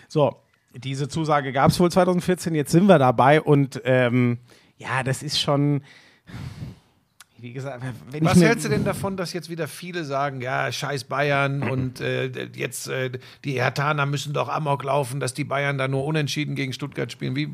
So, 0.07 0.35
diese 0.75 1.07
Zusage 1.07 1.51
gab 1.51 1.71
es 1.71 1.79
wohl 1.79 1.91
2014, 1.91 2.53
jetzt 2.53 2.71
sind 2.71 2.87
wir 2.87 2.99
dabei 2.99 3.41
und 3.41 3.81
ähm, 3.83 4.39
ja, 4.77 5.03
das 5.03 5.23
ist 5.23 5.39
schon, 5.39 5.83
wie 7.41 7.53
gesagt, 7.53 7.83
wenn 8.11 8.23
Was 8.23 8.39
hältst 8.39 8.65
du 8.65 8.69
denn 8.69 8.83
davon, 8.83 9.17
dass 9.17 9.33
jetzt 9.33 9.49
wieder 9.49 9.67
viele 9.67 10.05
sagen, 10.05 10.41
ja, 10.41 10.71
scheiß 10.71 11.05
Bayern 11.05 11.63
und 11.63 11.99
äh, 11.99 12.29
jetzt 12.55 12.87
äh, 12.87 13.11
die 13.43 13.53
Hertaner 13.53 14.05
müssen 14.05 14.33
doch 14.33 14.47
Amok 14.47 14.83
laufen, 14.83 15.19
dass 15.19 15.33
die 15.33 15.43
Bayern 15.43 15.77
da 15.79 15.87
nur 15.87 16.05
unentschieden 16.05 16.53
gegen 16.53 16.71
Stuttgart 16.71 17.11
spielen. 17.11 17.35
Wie, 17.35 17.49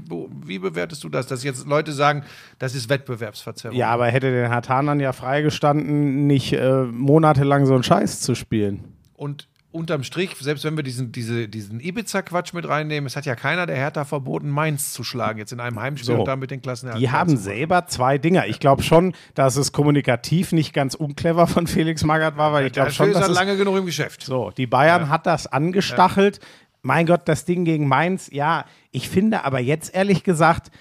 wie 0.45 0.60
bewertest 0.60 1.04
du 1.04 1.10
das, 1.10 1.28
dass 1.28 1.43
jetzt 1.43 1.65
Leute 1.67 1.93
sagen, 1.93 2.23
das 2.60 2.76
ist 2.76 2.89
Wettbewerbsverzerrung? 2.89 3.78
Ja, 3.78 3.89
aber 3.89 4.08
hätte 4.08 4.30
den 4.30 4.50
Hartanern 4.50 5.00
ja 5.00 5.13
freigestanden, 5.13 6.28
nicht 6.28 6.52
äh, 6.54 6.84
monatelang 6.84 7.65
so 7.65 7.73
einen 7.73 7.84
Scheiß 7.84 8.19
zu 8.19 8.36
spielen. 8.36 8.84
Und 9.13 9.47
unterm 9.71 10.03
Strich, 10.03 10.36
selbst 10.39 10.63
wenn 10.63 10.75
wir 10.75 10.84
diesen, 10.84 11.12
diese, 11.12 11.47
diesen 11.47 11.80
Ibiza-Quatsch 11.80 12.53
mit 12.53 12.67
reinnehmen, 12.67 13.06
es 13.06 13.15
hat 13.15 13.25
ja 13.25 13.36
keiner 13.36 13.65
der 13.65 13.75
Hertha 13.75 14.06
verboten, 14.06 14.49
Mainz 14.49 14.93
zu 14.93 15.03
schlagen, 15.03 15.39
jetzt 15.39 15.51
in 15.51 15.60
einem 15.60 15.80
Heimspiel 15.80 16.15
So. 16.15 16.19
und 16.19 16.25
damit 16.27 16.51
den 16.51 16.62
Klassenerhalt. 16.62 17.01
Die 17.01 17.12
haben 17.12 17.38
selber 17.38 17.86
zwei 17.88 18.17
Dinger. 18.17 18.47
Ich 18.47 18.60
glaube 18.60 18.82
schon, 18.82 19.13
dass 19.36 19.56
es 19.58 19.71
kommunikativ 19.73 20.51
nicht 20.53 20.73
ganz 20.73 20.95
unclever 20.95 21.47
von 21.47 21.67
Felix 21.67 22.03
Magath 22.03 22.38
war, 22.38 22.53
weil 22.53 22.67
ich 22.67 22.73
glaube 22.73 22.91
schon, 22.91 23.10
er 23.10 23.13
dass 23.19 23.30
es 23.30 23.36
lange 23.36 23.58
genug 23.58 23.77
im 23.77 23.86
Geschäft. 23.86 24.23
So, 24.23 24.51
die 24.51 24.67
Bayern 24.67 25.10
hat 25.10 25.25
das 25.25 25.47
angestachelt. 25.47 26.39
Mein 26.82 27.06
Gott, 27.06 27.21
das 27.25 27.43
Ding 27.43 27.65
gegen 27.65 27.88
Mainz, 27.88 28.30
ja, 28.32 28.65
ich 28.91 29.10
finde 29.10 29.43
aber 29.43 29.60
jetzt 29.60 29.93
ehrlich 29.93 30.23
gesagt, 30.23 30.71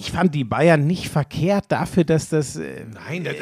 ich 0.00 0.12
fand 0.12 0.34
die 0.34 0.44
Bayern 0.44 0.86
nicht 0.86 1.10
verkehrt 1.10 1.66
dafür, 1.68 2.04
dass 2.04 2.30
das 2.30 2.56
äh, 2.56 2.86
Nein, 2.94 3.22
das, 3.22 3.34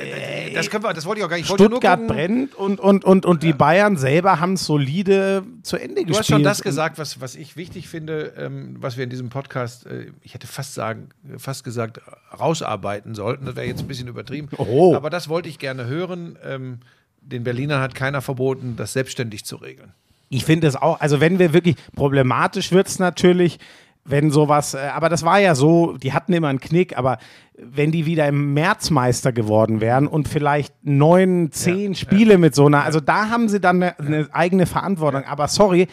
das, 0.52 0.68
können 0.68 0.82
wir, 0.82 0.92
das 0.92 1.06
wollte 1.06 1.20
ich 1.20 1.24
auch 1.24 1.30
gar 1.30 1.36
nicht. 1.36 1.46
Stuttgart 1.46 2.04
brennt 2.08 2.56
und, 2.56 2.80
und, 2.80 3.04
und, 3.04 3.24
und 3.24 3.44
die 3.44 3.52
Bayern 3.52 3.96
selber 3.96 4.40
haben 4.40 4.56
solide 4.56 5.44
zu 5.62 5.76
Ende 5.76 6.02
gespielt. 6.02 6.08
Du 6.08 6.18
hast 6.18 6.26
schon 6.26 6.42
das 6.42 6.60
gesagt, 6.62 6.98
was, 6.98 7.20
was 7.20 7.36
ich 7.36 7.56
wichtig 7.56 7.88
finde, 7.88 8.32
ähm, 8.36 8.74
was 8.80 8.96
wir 8.96 9.04
in 9.04 9.10
diesem 9.10 9.28
Podcast, 9.28 9.86
äh, 9.86 10.06
ich 10.22 10.34
hätte 10.34 10.48
fast 10.48 10.74
sagen, 10.74 11.10
fast 11.36 11.62
gesagt, 11.62 12.00
rausarbeiten 12.36 13.14
sollten. 13.14 13.46
Das 13.46 13.54
wäre 13.54 13.66
jetzt 13.66 13.82
ein 13.82 13.88
bisschen 13.88 14.08
übertrieben. 14.08 14.48
Oh. 14.56 14.96
Aber 14.96 15.10
das 15.10 15.28
wollte 15.28 15.48
ich 15.48 15.60
gerne 15.60 15.86
hören. 15.86 16.36
Ähm, 16.44 16.80
den 17.20 17.44
Berlinern 17.44 17.80
hat 17.80 17.94
keiner 17.94 18.20
verboten, 18.20 18.74
das 18.76 18.94
selbstständig 18.94 19.44
zu 19.44 19.56
regeln. 19.56 19.92
Ich 20.28 20.44
finde 20.44 20.66
es 20.66 20.74
auch, 20.74 21.00
also 21.00 21.20
wenn 21.20 21.38
wir 21.38 21.52
wirklich, 21.52 21.76
problematisch 21.94 22.72
wird 22.72 22.88
es 22.88 22.98
natürlich, 22.98 23.60
wenn 24.08 24.30
sowas, 24.30 24.74
äh, 24.74 24.78
aber 24.94 25.08
das 25.08 25.24
war 25.24 25.38
ja 25.38 25.54
so, 25.54 25.96
die 25.96 26.12
hatten 26.12 26.32
immer 26.32 26.48
einen 26.48 26.60
Knick, 26.60 26.96
aber 26.96 27.18
wenn 27.56 27.90
die 27.90 28.06
wieder 28.06 28.26
im 28.28 28.54
März 28.54 28.90
Meister 28.90 29.32
geworden 29.32 29.80
wären 29.80 30.06
und 30.06 30.28
vielleicht 30.28 30.74
neun, 30.82 31.50
zehn 31.50 31.94
Spiele 31.94 32.38
mit 32.38 32.54
so 32.54 32.66
einer, 32.66 32.84
also 32.84 33.00
da 33.00 33.30
haben 33.30 33.48
sie 33.48 33.60
dann 33.60 33.82
eine, 33.82 33.98
eine 33.98 34.28
eigene 34.32 34.66
Verantwortung. 34.66 35.24
Aber 35.24 35.48
sorry, 35.48 35.88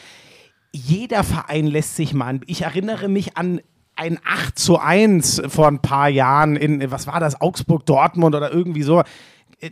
jeder 0.72 1.24
Verein 1.24 1.68
lässt 1.68 1.96
sich 1.96 2.14
mal, 2.14 2.40
ich 2.46 2.64
erinnere 2.64 3.08
mich 3.08 3.38
an 3.38 3.62
ein 3.96 4.20
8 4.26 4.60
zu 4.60 4.78
1 4.78 5.44
vor 5.48 5.68
ein 5.68 5.82
paar 5.82 6.10
Jahren 6.10 6.56
in, 6.56 6.92
was 6.92 7.08
war 7.08 7.20
das, 7.20 7.40
Augsburg, 7.40 7.86
Dortmund 7.86 8.36
oder 8.36 8.52
irgendwie 8.52 8.84
so. 8.84 9.04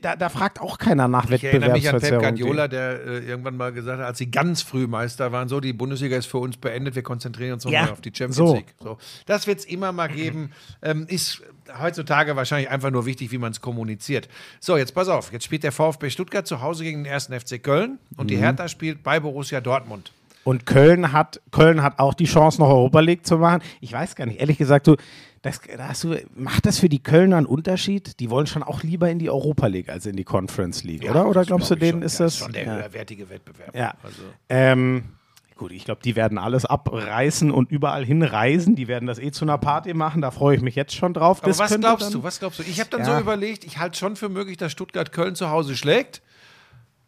Da, 0.01 0.15
da 0.15 0.29
fragt 0.29 0.59
auch 0.61 0.77
keiner 0.77 1.07
nach 1.07 1.29
Ich 1.29 1.43
erinnere 1.43 1.71
mich 1.73 1.87
an 1.87 1.95
Pep 1.95 2.03
Wettbewerbsverzerrung. 2.03 2.21
Guardiola, 2.21 2.67
der 2.67 3.05
äh, 3.05 3.19
irgendwann 3.27 3.57
mal 3.57 3.71
gesagt 3.71 3.99
hat, 3.99 4.05
als 4.07 4.17
sie 4.17 4.31
ganz 4.31 4.61
früh 4.61 4.87
Meister 4.87 5.31
waren, 5.31 5.47
so, 5.49 5.59
die 5.59 5.73
Bundesliga 5.73 6.17
ist 6.17 6.25
für 6.25 6.37
uns 6.39 6.57
beendet, 6.57 6.95
wir 6.95 7.03
konzentrieren 7.03 7.53
uns 7.53 7.65
nochmal 7.65 7.85
Ja, 7.87 7.91
auf 7.91 8.01
die 8.01 8.09
Champions 8.09 8.35
so. 8.37 8.55
League. 8.55 8.73
So. 8.79 8.97
Das 9.25 9.45
wird 9.47 9.59
es 9.59 9.65
immer 9.65 9.91
mal 9.91 10.07
geben. 10.07 10.51
Ähm, 10.81 11.05
ist 11.07 11.41
heutzutage 11.81 12.35
wahrscheinlich 12.35 12.69
einfach 12.69 12.91
nur 12.91 13.05
wichtig, 13.05 13.31
wie 13.31 13.37
man 13.37 13.51
es 13.53 13.61
kommuniziert. 13.61 14.27
So, 14.59 14.75
jetzt 14.75 14.93
pass 14.93 15.07
auf, 15.07 15.31
jetzt 15.31 15.45
spielt 15.45 15.63
der 15.63 15.71
VfB 15.71 16.09
Stuttgart 16.09 16.45
zu 16.45 16.61
Hause 16.61 16.83
gegen 16.83 17.03
den 17.03 17.11
ersten 17.11 17.37
FC 17.39 17.61
Köln 17.63 17.99
und 18.17 18.25
Mhm. 18.25 18.27
die 18.27 18.37
Hertha 18.37 18.67
spielt 18.67 19.01
bei 19.03 19.19
Borussia 19.21 19.61
Dortmund. 19.61 20.11
Und 20.43 20.65
Köln 20.65 21.11
hat, 21.13 21.41
Köln 21.51 21.81
hat 21.83 21.99
auch 21.99 22.13
die 22.13 22.25
Chance, 22.25 22.59
noch 22.59 22.67
Europa 22.69 22.99
League 22.99 23.25
zu 23.25 23.37
machen. 23.37 23.61
Ich 23.81 23.93
weiß 23.93 24.15
gar 24.15 24.25
nicht, 24.25 24.39
ehrlich 24.41 24.57
gesagt, 24.57 24.87
du, 24.87 24.95
das, 25.41 25.61
du, 26.01 26.15
macht 26.35 26.65
das 26.65 26.79
für 26.79 26.89
die 26.89 27.01
Kölner 27.01 27.37
einen 27.37 27.45
Unterschied? 27.45 28.19
Die 28.19 28.29
wollen 28.29 28.47
schon 28.47 28.63
auch 28.63 28.83
lieber 28.83 29.09
in 29.09 29.19
die 29.19 29.29
Europa 29.29 29.67
League 29.67 29.89
als 29.89 30.05
in 30.05 30.15
die 30.15 30.23
Conference 30.23 30.83
League, 30.83 31.03
oder? 31.09 31.27
Oder 31.27 31.41
das 31.41 31.47
glaubst 31.47 31.71
du, 31.71 31.75
glaub 31.75 31.83
ich 31.83 31.89
denen 31.91 32.01
schon. 32.01 32.05
ist 32.05 32.19
Ja, 32.19 32.25
das? 32.25 32.37
schon 32.37 32.51
der 32.53 32.63
ja. 32.65 32.75
höherwertige 32.75 33.29
Wettbewerb. 33.29 33.75
Ja. 33.75 33.93
Also, 34.03 34.21
Ähm, 34.49 35.03
gut, 35.57 35.71
ich 35.71 35.85
glaube, 35.85 36.01
die 36.03 36.15
werden 36.17 36.37
alles 36.37 36.65
abreißen 36.65 37.49
und 37.51 37.71
überall 37.71 38.05
hinreisen. 38.05 38.75
Die 38.75 38.87
werden 38.87 39.05
das 39.05 39.19
eh 39.19 39.31
zu 39.31 39.45
einer 39.45 39.57
Party 39.57 39.93
machen. 39.93 40.21
Da 40.21 40.31
freue 40.31 40.55
ich 40.57 40.61
mich 40.61 40.75
jetzt 40.75 40.93
schon 40.95 41.13
drauf. 41.13 41.39
aber 41.39 41.47
Das 41.47 41.59
was 41.59 41.73
glaubst 41.79 42.13
du? 42.13 42.23
Was 42.23 42.39
glaubst 42.39 42.59
du? 42.59 42.63
Ich 42.63 42.79
habe 42.79 42.89
dann 42.89 43.01
Ja. 43.01 43.15
so 43.15 43.19
überlegt, 43.21 43.63
ich 43.65 43.77
halte 43.79 43.97
schon 43.97 44.15
für 44.17 44.29
möglich, 44.29 44.57
dass 44.57 44.71
Stuttgart 44.71 45.11
Köln 45.13 45.35
zu 45.35 45.49
Hause 45.49 45.75
schlägt. 45.77 46.21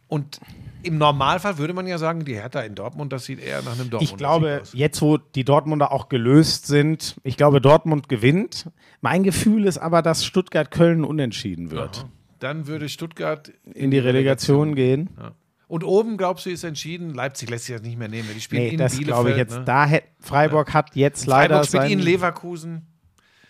Und 0.08 0.40
im 0.82 0.98
Normalfall 0.98 1.58
würde 1.58 1.72
man 1.74 1.86
ja 1.86 1.98
sagen, 1.98 2.24
die 2.24 2.34
Hertha 2.34 2.60
in 2.60 2.74
Dortmund, 2.76 3.12
das 3.12 3.24
sieht 3.24 3.40
eher 3.40 3.60
nach 3.62 3.72
einem 3.72 3.90
Dortmund 3.90 4.02
Ich 4.02 4.16
glaube, 4.16 4.62
jetzt 4.72 5.02
wo 5.02 5.16
die 5.18 5.44
Dortmunder 5.44 5.90
auch 5.90 6.08
gelöst 6.08 6.66
sind, 6.66 7.16
ich 7.24 7.36
glaube, 7.36 7.60
Dortmund 7.60 8.08
gewinnt. 8.08 8.70
Mein 9.00 9.22
Gefühl 9.24 9.64
ist 9.66 9.78
aber, 9.78 10.02
dass 10.02 10.24
Stuttgart-Köln 10.24 11.04
unentschieden 11.04 11.70
wird. 11.72 12.06
Dann 12.38 12.66
würde 12.66 12.88
Stuttgart 12.88 13.50
In 13.74 13.90
die 13.90 13.98
Relegation 13.98 14.74
gehen. 14.74 15.10
Ja. 15.18 15.32
Und 15.68 15.82
oben, 15.82 16.16
glaubst 16.16 16.46
du, 16.46 16.50
ist 16.50 16.62
entschieden, 16.62 17.12
Leipzig 17.14 17.50
lässt 17.50 17.64
sich 17.64 17.74
das 17.74 17.82
nicht 17.82 17.98
mehr 17.98 18.06
nehmen. 18.08 18.28
Die 18.32 18.40
spielen 18.40 18.62
Nee, 18.62 18.68
in 18.70 18.78
das 18.78 18.96
glaube 19.00 19.30
ich 19.32 19.36
jetzt. 19.36 19.56
ne? 19.56 19.64
Da 19.64 19.90
Freiburg 20.20 20.72
hat 20.72 20.94
jetzt 20.94 21.26
leider 21.26 21.64
Freiburg 21.64 21.66
spielt 21.66 21.90
in 21.90 21.98
Leverkusen. 21.98 22.86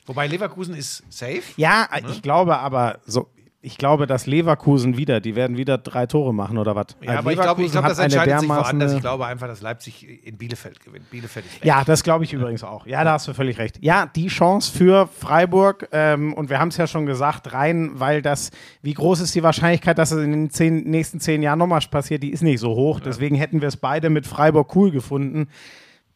Wobei 0.06 0.26
Leverkusen 0.26 0.74
ist 0.74 1.02
safe. 1.10 1.42
Ja, 1.56 1.86
Ne? 1.92 2.08
ich 2.12 2.22
glaube 2.22 2.56
aber 2.58 3.00
so. 3.04 3.28
Ich 3.66 3.78
glaube, 3.78 4.06
dass 4.06 4.26
Leverkusen 4.26 4.96
wieder, 4.96 5.20
die 5.20 5.34
werden 5.34 5.56
wieder 5.56 5.76
drei 5.76 6.06
Tore 6.06 6.32
machen 6.32 6.56
oder 6.56 6.76
was? 6.76 6.86
Ja, 7.02 7.18
aber 7.18 7.32
ich 7.32 7.40
glaube, 7.40 7.62
ich 7.62 7.72
Leverkusen 7.72 7.72
glaube, 7.72 7.84
hat 7.86 7.90
das 7.90 7.98
entscheidet 7.98 8.38
sich 8.38 8.48
woanders. 8.48 8.92
Ich 8.92 9.00
glaube 9.00 9.26
einfach, 9.26 9.48
dass 9.48 9.60
Leipzig 9.60 10.24
in 10.24 10.38
Bielefeld 10.38 10.78
gewinnt. 10.78 11.10
Bielefeld. 11.10 11.44
Ja, 11.64 11.82
das 11.82 12.04
glaube 12.04 12.22
ich 12.22 12.32
übrigens 12.32 12.62
auch. 12.62 12.86
Ja, 12.86 13.02
da 13.02 13.14
hast 13.14 13.26
du 13.26 13.34
völlig 13.34 13.58
recht. 13.58 13.78
Ja, 13.80 14.06
die 14.06 14.28
Chance 14.28 14.70
für 14.70 15.08
Freiburg, 15.08 15.88
ähm, 15.90 16.32
und 16.32 16.48
wir 16.48 16.60
haben 16.60 16.68
es 16.68 16.76
ja 16.76 16.86
schon 16.86 17.06
gesagt, 17.06 17.52
rein, 17.52 17.90
weil 17.94 18.22
das, 18.22 18.52
wie 18.82 18.94
groß 18.94 19.18
ist 19.18 19.34
die 19.34 19.42
Wahrscheinlichkeit, 19.42 19.98
dass 19.98 20.12
es 20.12 20.22
in 20.22 20.30
den 20.30 20.50
zehn, 20.50 20.84
nächsten 20.84 21.18
zehn 21.18 21.42
Jahren 21.42 21.58
nochmal 21.58 21.80
passiert, 21.90 22.22
die 22.22 22.30
ist 22.30 22.44
nicht 22.44 22.60
so 22.60 22.68
hoch. 22.68 23.00
Deswegen 23.00 23.34
hätten 23.34 23.62
wir 23.62 23.68
es 23.68 23.76
beide 23.76 24.10
mit 24.10 24.28
Freiburg 24.28 24.76
cool 24.76 24.92
gefunden. 24.92 25.48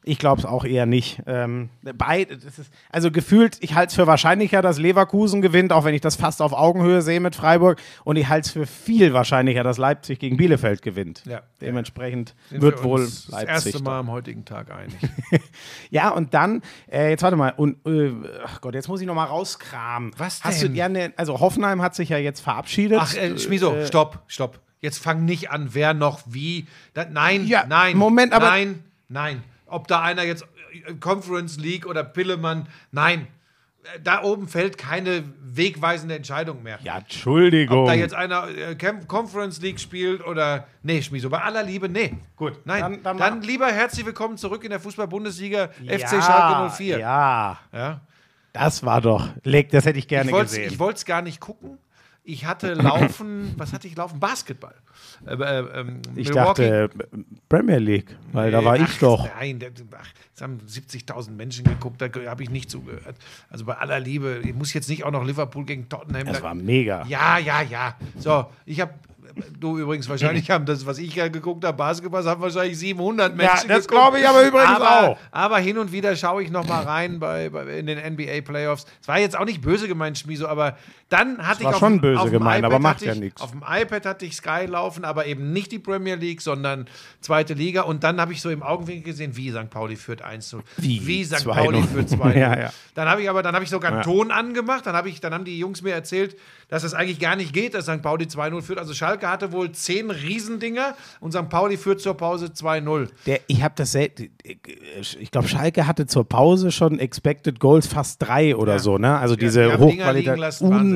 Ich 0.03 0.18
glaube 0.18 0.40
es 0.40 0.46
auch 0.46 0.64
eher 0.64 0.86
nicht. 0.86 1.20
Ähm, 1.26 1.68
beide, 1.82 2.32
ist, 2.34 2.70
also 2.90 3.11
gefühlt, 3.11 3.59
ich 3.61 3.74
halte 3.74 3.90
es 3.90 3.94
für 3.96 4.07
wahrscheinlicher, 4.07 4.62
dass 4.62 4.78
Leverkusen 4.78 5.42
gewinnt, 5.42 5.72
auch 5.74 5.84
wenn 5.84 5.94
ich 5.94 6.01
das 6.01 6.16
fast 6.16 6.40
auf 6.40 6.55
Augenhöhe 6.55 7.03
sehe 7.03 7.20
mit 7.20 7.36
Freiburg. 7.36 7.78
Und 8.05 8.16
ich 8.16 8.28
halte 8.28 8.46
es 8.46 8.53
für 8.53 8.66
viel 8.66 9.12
wahrscheinlicher, 9.12 9.62
dass 9.62 9.76
Leipzig 9.76 10.18
gegen 10.18 10.38
Bielefeld 10.38 10.80
gewinnt. 10.80 11.22
Ja. 11.26 11.42
Dementsprechend 11.61 12.34
Sind 12.48 12.62
wird 12.62 12.78
wir 12.78 12.84
wohl 12.84 13.01
Leipzig. 13.01 13.28
Das 13.30 13.44
erste 13.44 13.72
da. 13.72 13.78
Mal 13.80 13.98
am 14.01 14.11
heutigen 14.11 14.44
Tag 14.46 14.70
einig. 14.70 14.96
Ja, 15.90 16.11
und 16.11 16.34
dann, 16.34 16.62
äh, 16.90 17.11
jetzt 17.11 17.22
warte 17.22 17.36
mal, 17.36 17.53
und, 17.57 17.84
äh, 17.86 18.12
ach 18.44 18.61
Gott, 18.61 18.74
jetzt 18.74 18.88
muss 18.88 19.01
ich 19.01 19.07
noch 19.07 19.14
mal 19.14 19.24
rauskramen. 19.24 20.12
Was 20.16 20.42
Hast 20.44 20.62
denn? 20.62 20.72
du, 20.72 20.78
ja, 20.78 20.88
ne, 20.88 21.12
also 21.16 21.40
Hoffenheim 21.40 21.82
hat 21.82 21.94
sich 21.94 22.09
ja 22.11 22.16
jetzt 22.18 22.40
verabschiedet. 22.40 22.98
Ach, 23.03 23.14
äh, 23.14 23.38
Schmiso, 23.38 23.74
stopp, 23.86 24.20
stopp. 24.28 24.61
Jetzt 24.80 24.98
fang 24.98 25.24
nicht 25.24 25.51
an, 25.51 25.70
wer 25.72 25.92
noch 25.92 26.20
wie. 26.26 26.66
Da, 26.94 27.05
nein, 27.05 27.46
Ja, 27.46 27.64
nein. 27.68 27.96
Moment, 27.96 28.32
aber- 28.32 28.46
Nein, 28.46 28.82
nein. 29.09 29.42
Ob 29.70 29.88
da 29.88 30.02
einer 30.02 30.22
jetzt 30.24 30.44
äh, 30.86 30.94
Conference 30.94 31.58
League 31.58 31.86
oder 31.86 32.04
Pillemann, 32.04 32.68
nein. 32.92 33.26
Äh, 33.82 34.00
Da 34.02 34.22
oben 34.22 34.46
fällt 34.46 34.76
keine 34.76 35.24
wegweisende 35.42 36.14
Entscheidung 36.14 36.62
mehr. 36.62 36.78
Ja, 36.82 36.98
Entschuldigung. 36.98 37.80
Ob 37.80 37.86
da 37.86 37.94
jetzt 37.94 38.14
einer 38.14 38.46
äh, 38.48 38.76
Conference 39.06 39.60
League 39.62 39.80
spielt 39.80 40.24
oder. 40.26 40.66
Nee, 40.82 41.00
Schmiso, 41.02 41.30
bei 41.30 41.40
aller 41.40 41.62
Liebe, 41.62 41.88
nee. 41.88 42.14
Gut, 42.36 42.58
Nein, 42.64 42.80
dann- 42.80 43.02
dann, 43.02 43.18
dann 43.18 43.42
lieber 43.42 43.66
herzlich 43.68 44.04
willkommen 44.04 44.36
zurück 44.36 44.64
in 44.64 44.70
der 44.70 44.80
Fußball-Bundesliga 44.80 45.70
ja, 45.82 45.98
FC 45.98 46.22
Schalke 46.22 46.70
04. 46.76 46.98
Ja, 46.98 47.58
Ja. 47.72 48.00
das 48.52 48.84
war 48.84 49.00
doch, 49.00 49.28
leg, 49.44 49.70
das 49.70 49.86
hätte 49.86 49.98
ich 49.98 50.08
gerne 50.08 50.30
Ich 50.30 50.34
wollte 50.34 50.48
gesehen. 50.50 50.72
ich 50.72 50.78
wollt's 50.78 51.04
gar 51.06 51.22
nicht 51.22 51.40
gucken. 51.40 51.78
Ich 52.33 52.45
hatte 52.47 52.74
laufen, 52.74 53.55
was 53.57 53.72
hatte 53.72 53.89
ich 53.89 53.97
laufen? 53.97 54.20
Basketball. 54.20 54.74
Äh, 55.26 55.35
äh, 55.35 55.81
ähm, 55.81 56.01
Ich 56.14 56.28
Milwaukee- 56.28 56.68
dachte 56.89 56.91
äh, 57.12 57.18
Premier 57.49 57.78
League, 57.78 58.16
weil 58.33 58.51
da 58.53 58.64
war 58.64 58.76
Ach, 58.81 58.89
ich 58.89 58.99
doch. 58.99 59.28
Nein, 59.39 59.59
ach, 59.99 60.07
es 60.35 60.41
haben 60.41 60.59
70.000 60.66 61.33
Menschen 61.33 61.64
geguckt, 61.64 62.01
da 62.01 62.09
habe 62.26 62.43
ich 62.43 62.51
nicht 62.51 62.70
zugehört. 62.70 63.16
Also 63.51 63.64
bei 63.64 63.74
aller 63.74 63.99
Liebe, 63.99 64.41
ich 64.45 64.55
muss 64.55 64.72
jetzt 64.72 64.89
nicht 64.89 65.03
auch 65.05 65.11
noch 65.11 65.24
Liverpool 65.24 65.64
gegen 65.64 65.89
Tottenham. 65.89 66.26
Das 66.26 66.39
da- 66.39 66.43
war 66.45 66.55
mega. 66.55 67.05
ja, 67.09 67.39
ja, 67.39 67.62
ja. 67.62 67.97
So, 68.18 68.47
ich 68.64 68.81
habe. 68.81 68.93
Du 69.61 69.78
übrigens, 69.78 70.09
wahrscheinlich 70.09 70.51
haben 70.51 70.66
das, 70.66 70.85
was 70.87 70.99
ich 70.99 71.14
ja 71.14 71.28
geguckt 71.28 71.64
habe, 71.64 71.76
Basketball, 71.76 72.24
haben 72.24 72.41
wahrscheinlich 72.43 72.76
700 72.78 73.37
Menschen 73.37 73.68
das 73.68 73.87
geguckt. 73.87 73.91
glaube 73.91 74.18
ich 74.18 74.28
aber 74.28 74.43
übrigens 74.43 74.68
aber, 74.70 75.09
auch. 75.11 75.18
Aber 75.31 75.59
hin 75.59 75.78
und 75.78 75.93
wieder 75.93 76.16
schaue 76.16 76.43
ich 76.43 76.51
noch 76.51 76.66
mal 76.66 76.83
rein 76.83 77.20
bei, 77.20 77.49
bei, 77.49 77.78
in 77.78 77.87
den 77.87 77.99
NBA-Playoffs. 78.14 78.87
Es 79.01 79.07
war 79.07 79.20
jetzt 79.20 79.39
auch 79.39 79.45
nicht 79.45 79.61
böse 79.61 79.87
gemeint, 79.87 80.18
Schmiso, 80.18 80.49
aber 80.49 80.76
dann 81.11 81.44
hatte 81.46 81.61
ich 81.61 81.66
war 81.66 81.74
auf, 81.74 81.80
schon 81.80 82.00
böse 82.00 82.20
auf 82.20 82.30
gemeint, 82.30 82.64
aber 82.64 82.78
macht 82.78 83.02
ja 83.02 83.12
ich, 83.12 83.20
nix. 83.20 83.42
Auf 83.42 83.50
dem 83.50 83.62
iPad 83.68 84.06
hatte 84.06 84.24
ich 84.24 84.36
Sky 84.36 84.66
laufen, 84.66 85.04
aber 85.04 85.26
eben 85.26 85.52
nicht 85.52 85.72
die 85.72 85.80
Premier 85.80 86.14
League, 86.14 86.40
sondern 86.40 86.86
zweite 87.20 87.52
Liga. 87.54 87.82
Und 87.82 88.04
dann 88.04 88.20
habe 88.20 88.32
ich 88.32 88.40
so 88.40 88.48
im 88.48 88.62
Augenwinkel 88.62 89.02
gesehen, 89.02 89.36
wie 89.36 89.50
St. 89.50 89.68
Pauli 89.70 89.96
führt 89.96 90.22
1 90.22 90.52
0. 90.52 90.62
Wie? 90.76 91.24
St. 91.24 91.34
2-0. 91.34 91.52
Pauli 91.52 91.82
führt 91.82 92.08
2 92.11 92.34
Ja, 92.38 92.58
ja. 92.58 92.72
Dann 92.94 93.08
habe 93.08 93.22
ich 93.22 93.28
aber, 93.28 93.42
dann 93.42 93.54
habe 93.54 93.64
ich 93.64 93.70
sogar 93.70 93.90
einen 93.90 94.00
Ja. 94.00 94.04
Ton 94.04 94.30
angemacht, 94.30 94.86
dann, 94.86 94.94
habe 94.94 95.08
ich, 95.08 95.20
dann 95.20 95.34
haben 95.34 95.44
die 95.44 95.58
Jungs 95.58 95.82
mir 95.82 95.92
erzählt, 95.92 96.36
dass 96.68 96.84
es 96.84 96.94
eigentlich 96.94 97.18
gar 97.18 97.34
nicht 97.34 97.52
geht, 97.52 97.74
dass 97.74 97.86
St. 97.86 98.02
Pauli 98.02 98.26
2-0 98.26 98.62
führt. 98.62 98.78
Also 98.78 98.94
Schalke 98.94 99.28
hatte 99.28 99.50
wohl 99.50 99.72
zehn 99.72 100.11
Riesendinger 100.12 100.94
und 101.18 101.32
St. 101.32 101.48
Pauli 101.48 101.76
führt 101.76 102.00
zur 102.00 102.16
Pause 102.16 102.46
2-0. 102.46 103.08
Der, 103.26 103.40
ich 103.48 103.62
habe 103.62 103.74
das 103.76 103.92
selten. 103.92 104.30
Ich 104.44 105.30
glaube, 105.32 105.48
Schalke 105.48 105.88
hatte 105.88 106.06
zur 106.06 106.28
Pause 106.28 106.70
schon 106.70 107.00
Expected 107.00 107.58
Goals 107.58 107.88
fast 107.88 108.22
drei 108.22 108.54
oder 108.54 108.78
so, 108.78 108.96
ne? 108.96 109.18
Also 109.18 109.34
diese 109.34 109.70
Die 109.70 109.76
Hochqualität. 109.76 110.38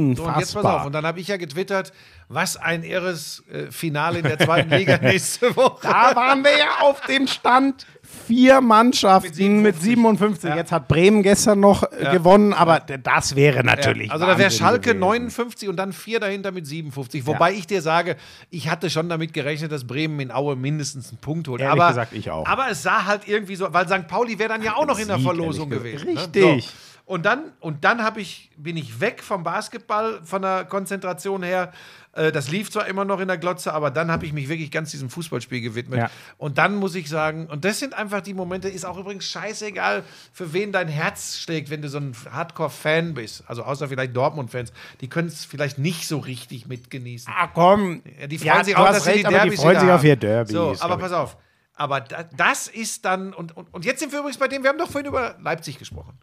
Wahnsinn. 0.09 0.17
So, 0.17 0.25
und 0.25 0.39
jetzt 0.39 0.55
pass 0.55 0.57
auf. 0.57 0.65
Unfassbar. 0.65 0.87
Und 0.87 0.93
dann 0.93 1.07
habe 1.07 1.21
ich 1.21 1.29
ja 1.29 1.37
getwittert, 1.37 1.93
was 2.29 2.57
ein 2.57 2.83
irres 2.83 3.43
äh, 3.51 3.71
Finale 3.71 4.19
in 4.19 4.25
der 4.25 4.39
zweiten 4.39 4.71
Liga 4.75 4.99
nächste 4.99 5.55
Woche. 5.57 5.81
Da 5.83 6.15
waren 6.15 6.43
wir 6.43 6.57
ja 6.57 6.81
auf 6.81 7.01
dem 7.03 7.27
Stand. 7.27 7.87
Vier 8.27 8.61
Mannschaften 8.61 9.63
mit 9.63 9.81
57. 9.81 10.49
Ja. 10.49 10.57
Jetzt 10.57 10.73
hat 10.73 10.89
Bremen 10.89 11.23
gestern 11.23 11.61
noch 11.61 11.83
äh, 11.91 12.11
gewonnen, 12.13 12.53
aber 12.53 12.81
das 12.81 13.35
wäre 13.35 13.65
natürlich. 13.65 14.11
Also 14.11 14.27
da 14.27 14.39
wäre 14.39 14.51
Schalke 14.51 14.91
gewesen. 14.91 15.01
59 15.01 15.69
und 15.69 15.77
dann 15.77 15.93
vier 15.93 16.21
dahinter 16.21 16.53
mit 16.53 16.67
57. 16.67 17.27
Wobei 17.27 17.53
ich 17.53 17.67
dir 17.67 17.83
sage, 17.83 18.17
ich 18.51 18.69
hatte 18.71 18.91
schon 18.91 19.09
damit 19.09 19.33
gerechnet, 19.33 19.73
dass 19.73 19.87
Bremen 19.87 20.21
in 20.21 20.31
Aue 20.31 20.55
mindestens 20.55 21.09
einen 21.09 21.19
Punkt 21.19 21.49
holt. 21.49 21.61
Ehrlich 21.61 21.81
aber, 21.81 21.89
gesagt, 21.89 22.13
ich 22.13 22.31
auch. 22.31 22.47
Aber 22.47 22.69
es 22.71 22.83
sah 22.83 23.05
halt 23.05 23.27
irgendwie 23.27 23.57
so, 23.57 23.73
weil 23.73 23.89
St. 23.89 24.07
Pauli 24.07 24.39
wäre 24.39 24.51
dann 24.51 24.63
ja 24.63 24.77
auch 24.77 24.87
noch 24.87 24.99
in 24.99 25.09
der 25.09 25.17
Sieg, 25.17 25.25
Verlosung 25.25 25.71
gewesen. 25.71 26.07
gesagt. 26.07 26.37
Ne? 26.37 26.43
Richtig. 26.43 26.67
So. 26.67 26.94
Und 27.07 27.27
dann, 27.27 27.53
und 27.61 27.85
dann 27.85 28.03
hab 28.03 28.17
ich, 28.17 28.51
bin 28.57 28.79
ich 28.79 28.99
weg 28.99 29.23
vom 29.23 29.43
Basketball, 29.43 30.21
von 30.25 30.41
der 30.41 30.65
Konzentration 30.65 31.43
her. 31.43 31.71
Äh, 32.13 32.33
Das 32.33 32.51
lief 32.51 32.71
zwar 32.71 32.87
immer 32.87 33.05
noch 33.05 33.21
in 33.21 33.29
der 33.29 33.37
Glotze, 33.37 33.75
aber 33.75 33.91
dann 33.91 34.11
habe 34.11 34.25
ich 34.25 34.33
mich 34.33 34.49
wirklich 34.49 34.71
ganz 34.71 34.91
diesem 34.91 35.11
Fußballspiel 35.11 35.61
gewidmet. 35.61 35.99
Ja. 35.99 36.11
Und 36.39 36.57
dann 36.57 36.77
muss 36.77 36.95
ich 36.95 37.11
sagen, 37.11 37.47
und 37.49 37.67
das 37.67 37.79
sind 37.79 37.93
einfach 37.93 38.23
die 38.23 38.33
Momente, 38.33 38.71
ist 38.71 38.87
auch 38.87 38.97
übrigens 38.97 39.27
scheißegal, 39.27 40.03
für 40.33 40.55
wen 40.55 40.73
dein 40.73 40.89
Herz 40.89 41.37
schlägt, 41.37 41.69
wenn 41.69 41.83
du 41.83 41.91
so 41.91 41.99
ein 41.99 42.17
Hardcore-Fan 42.33 43.13
bist. 43.13 43.45
Also 43.49 43.65
außer 43.65 43.87
vielleicht 43.89 44.17
Dortmund-Fans, 44.17 44.73
die 45.03 45.09
können 45.09 45.29
es 45.29 45.45
vielleicht 45.45 45.77
nicht 45.77 46.09
so 46.09 46.19
richtig 46.21 46.67
mitgenießen. 46.67 47.31
Ah, 47.37 47.49
komm. 47.49 48.01
Ja, 48.19 48.29
die 48.29 48.39
freuen 48.39 48.57
Ja, 48.57 48.65
sich 48.65 48.77
auch, 48.77 48.87
dass 48.87 49.05
sie 49.05 49.11
recht, 49.11 49.21
die 49.21 49.27
aber 49.27 49.37
Derbys 49.37 49.53
die 49.53 49.57
freuen 49.59 49.81
sich 49.81 49.91
auf 49.91 50.05
ihr 50.05 50.17
Derbys. 50.17 50.53
So, 50.53 50.75
aber 50.81 50.97
pass 50.97 51.13
auf. 51.13 51.37
Aber 51.77 52.01
da, 52.01 52.23
das 52.37 52.69
ist 52.69 53.05
dann, 53.05 53.35
und, 53.35 53.57
und, 53.57 53.75
und 53.75 53.85
jetzt 53.85 54.01
sind 54.01 54.13
wir 54.13 54.21
übrigens 54.21 54.39
bei 54.39 54.49
dem, 54.49 54.63
wir 54.63 54.71
haben 54.71 54.79
doch 54.79 54.91
vorhin 54.91 55.09
über 55.09 55.37
Leipzig 55.43 55.79
gesprochen. 55.79 56.17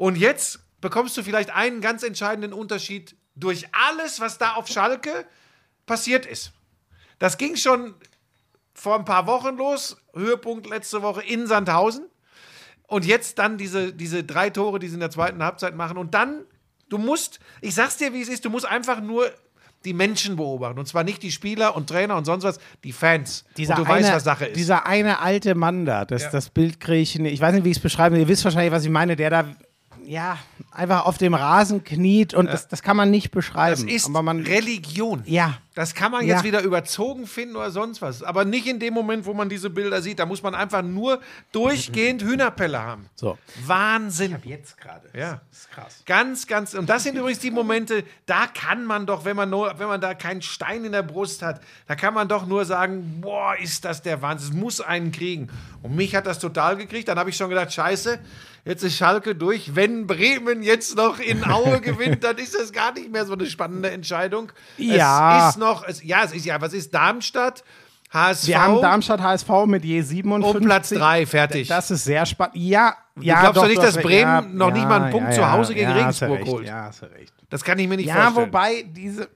Und 0.00 0.16
jetzt 0.16 0.60
bekommst 0.80 1.14
du 1.18 1.22
vielleicht 1.22 1.50
einen 1.50 1.82
ganz 1.82 2.02
entscheidenden 2.02 2.54
Unterschied 2.54 3.16
durch 3.34 3.66
alles, 3.72 4.18
was 4.18 4.38
da 4.38 4.54
auf 4.54 4.66
Schalke 4.66 5.26
passiert 5.84 6.24
ist. 6.24 6.52
Das 7.18 7.36
ging 7.36 7.54
schon 7.54 7.94
vor 8.72 8.98
ein 8.98 9.04
paar 9.04 9.26
Wochen 9.26 9.58
los, 9.58 9.98
Höhepunkt 10.14 10.66
letzte 10.66 11.02
Woche 11.02 11.22
in 11.22 11.46
Sandhausen. 11.46 12.06
Und 12.86 13.04
jetzt 13.04 13.38
dann 13.38 13.58
diese, 13.58 13.92
diese 13.92 14.24
drei 14.24 14.48
Tore, 14.48 14.78
die 14.78 14.88
sie 14.88 14.94
in 14.94 15.00
der 15.00 15.10
zweiten 15.10 15.42
Halbzeit 15.42 15.76
machen. 15.76 15.98
Und 15.98 16.14
dann, 16.14 16.46
du 16.88 16.96
musst, 16.96 17.38
ich 17.60 17.74
sag's 17.74 17.98
dir, 17.98 18.14
wie 18.14 18.22
es 18.22 18.30
ist, 18.30 18.46
du 18.46 18.48
musst 18.48 18.64
einfach 18.64 19.02
nur 19.02 19.30
die 19.84 19.92
Menschen 19.92 20.36
beobachten. 20.36 20.78
Und 20.78 20.86
zwar 20.86 21.04
nicht 21.04 21.22
die 21.22 21.30
Spieler 21.30 21.76
und 21.76 21.90
Trainer 21.90 22.16
und 22.16 22.24
sonst 22.24 22.44
was, 22.44 22.58
die 22.84 22.92
Fans. 22.92 23.44
Dieser 23.58 23.76
und 23.76 23.80
du 23.86 23.92
eine, 23.92 24.04
weißt, 24.04 24.14
was 24.14 24.24
Sache 24.24 24.46
ist. 24.46 24.56
Dieser 24.56 24.86
eine 24.86 25.18
alte 25.18 25.54
Mann 25.54 25.84
da, 25.84 26.06
das, 26.06 26.22
Ja. 26.22 26.30
das 26.30 26.48
Bild 26.48 26.80
kriege 26.80 27.02
ich. 27.02 27.20
Ich 27.20 27.40
weiß 27.42 27.52
nicht, 27.52 27.64
wie 27.64 27.70
ich 27.70 27.76
es 27.76 27.82
beschreibe. 27.82 28.18
Ihr 28.18 28.28
wisst 28.28 28.44
wahrscheinlich, 28.44 28.72
was 28.72 28.84
ich 28.84 28.90
meine. 28.90 29.14
Der 29.14 29.28
da, 29.28 29.44
ja, 30.10 30.38
einfach 30.72 31.06
auf 31.06 31.18
dem 31.18 31.34
Rasen 31.34 31.84
kniet 31.84 32.34
und 32.34 32.46
das, 32.46 32.66
das 32.66 32.82
kann 32.82 32.96
man 32.96 33.10
nicht 33.12 33.26
Das 33.26 33.30
beschreiben. 33.30 33.86
ist 33.88 34.06
aber 34.06 34.22
man, 34.22 34.40
Religion. 34.40 35.22
ja, 35.24 35.58
Das 35.80 35.94
kann 35.94 36.12
man 36.12 36.26
Ja. 36.26 36.34
jetzt 36.34 36.44
wieder 36.44 36.60
überzogen 36.60 37.26
finden 37.26 37.56
oder 37.56 37.70
sonst 37.70 38.02
was. 38.02 38.22
Aber 38.22 38.44
nicht 38.44 38.66
in 38.66 38.78
dem 38.80 38.92
Moment, 38.92 39.24
wo 39.24 39.32
man 39.32 39.48
diese 39.48 39.70
Bilder 39.70 40.02
sieht. 40.02 40.18
Da 40.18 40.26
muss 40.26 40.42
man 40.42 40.54
einfach 40.54 40.82
nur 40.82 41.22
durchgehend 41.52 42.20
Hühnerpelle 42.28 42.78
haben. 42.82 43.08
so. 43.14 43.38
Wahnsinn. 43.64 44.36
Jetzt 44.44 44.76
gerade. 44.78 45.08
Ja. 45.14 45.40
Das 45.48 45.58
ist 45.60 45.70
krass. 45.70 46.02
Ganz, 46.04 46.46
ganz. 46.46 46.74
Und 46.74 46.90
das 46.90 47.04
sind 47.04 47.16
übrigens 47.16 47.38
die 47.38 47.50
Momente, 47.50 48.04
da 48.26 48.46
kann 48.46 48.84
man 48.84 49.06
doch, 49.06 49.24
wenn 49.24 49.36
man, 49.36 49.48
nur, 49.48 49.78
wenn 49.78 49.88
man 49.88 50.02
da 50.02 50.12
keinen 50.12 50.42
Stein 50.42 50.84
in 50.84 50.92
der 50.92 51.02
Brust 51.02 51.40
hat, 51.40 51.62
da 51.86 51.94
kann 51.94 52.12
man 52.12 52.28
doch 52.28 52.44
nur 52.44 52.66
sagen: 52.66 53.22
Boah, 53.22 53.56
ist 53.56 53.86
das 53.86 54.02
der 54.02 54.20
Wahnsinn. 54.20 54.50
Es 54.50 54.54
muss 54.54 54.80
einen 54.82 55.12
kriegen. 55.12 55.48
Und 55.82 55.96
mich 55.96 56.14
hat 56.14 56.26
das 56.26 56.38
total 56.40 56.76
gekriegt. 56.76 57.08
Dann 57.08 57.18
habe 57.18 57.30
ich 57.30 57.36
schon 57.38 57.48
gedacht: 57.48 57.72
Scheiße, 57.72 58.18
jetzt 58.66 58.82
ist 58.82 58.96
Schalke 58.98 59.34
durch. 59.34 59.74
Wenn 59.74 60.06
Bremen 60.06 60.62
jetzt 60.62 60.94
noch 60.96 61.18
in 61.20 61.42
Aue 61.44 61.80
gewinnt, 61.80 62.22
dann 62.24 62.36
ist 62.36 62.54
das 62.54 62.70
gar 62.70 62.92
nicht 62.92 63.10
mehr 63.10 63.24
so 63.24 63.32
eine 63.32 63.46
spannende 63.46 63.90
Entscheidung. 63.90 64.52
Ja. 64.76 65.48
Es 65.48 65.54
ist 65.54 65.58
noch, 65.58 65.69
es, 65.86 66.02
ja, 66.02 66.24
es 66.24 66.32
ist 66.32 66.44
ja, 66.46 66.60
was 66.60 66.72
ist 66.72 66.92
Darmstadt? 66.94 67.64
HSV. 68.12 68.48
Wir 68.48 68.60
haben 68.60 68.80
Darmstadt 68.80 69.20
HSV 69.20 69.48
mit 69.66 69.84
je 69.84 70.02
57. 70.02 70.60
Um 70.60 70.66
Platz 70.66 70.88
drei, 70.88 71.26
fertig. 71.26 71.68
Das 71.68 71.90
ist 71.90 72.04
sehr 72.04 72.26
spannend. 72.26 72.56
Ja, 72.56 72.94
ja. 73.20 73.40
glaubst 73.40 73.62
doch 73.62 73.68
nicht, 73.68 73.78
du 73.78 73.82
dass 73.82 73.96
Bremen 73.98 74.56
noch 74.56 74.72
nicht 74.72 74.86
mal 74.88 75.02
einen 75.02 75.12
Punkt 75.12 75.32
zu 75.32 75.50
Hause 75.50 75.74
gegen 75.74 75.88
ja, 75.90 75.94
du 75.94 76.00
Regensburg 76.00 76.44
holt? 76.46 76.66
Ja, 76.66 76.84
hast 76.84 77.02
du 77.02 77.06
recht. 77.06 77.32
Das 77.50 77.62
kann 77.62 77.78
ich 77.78 77.88
mir 77.88 77.96
nicht 77.96 78.06
Ja, 78.06 78.14
vorstellen. 78.32 78.46
wobei 78.48 78.84
diese. 78.88 79.28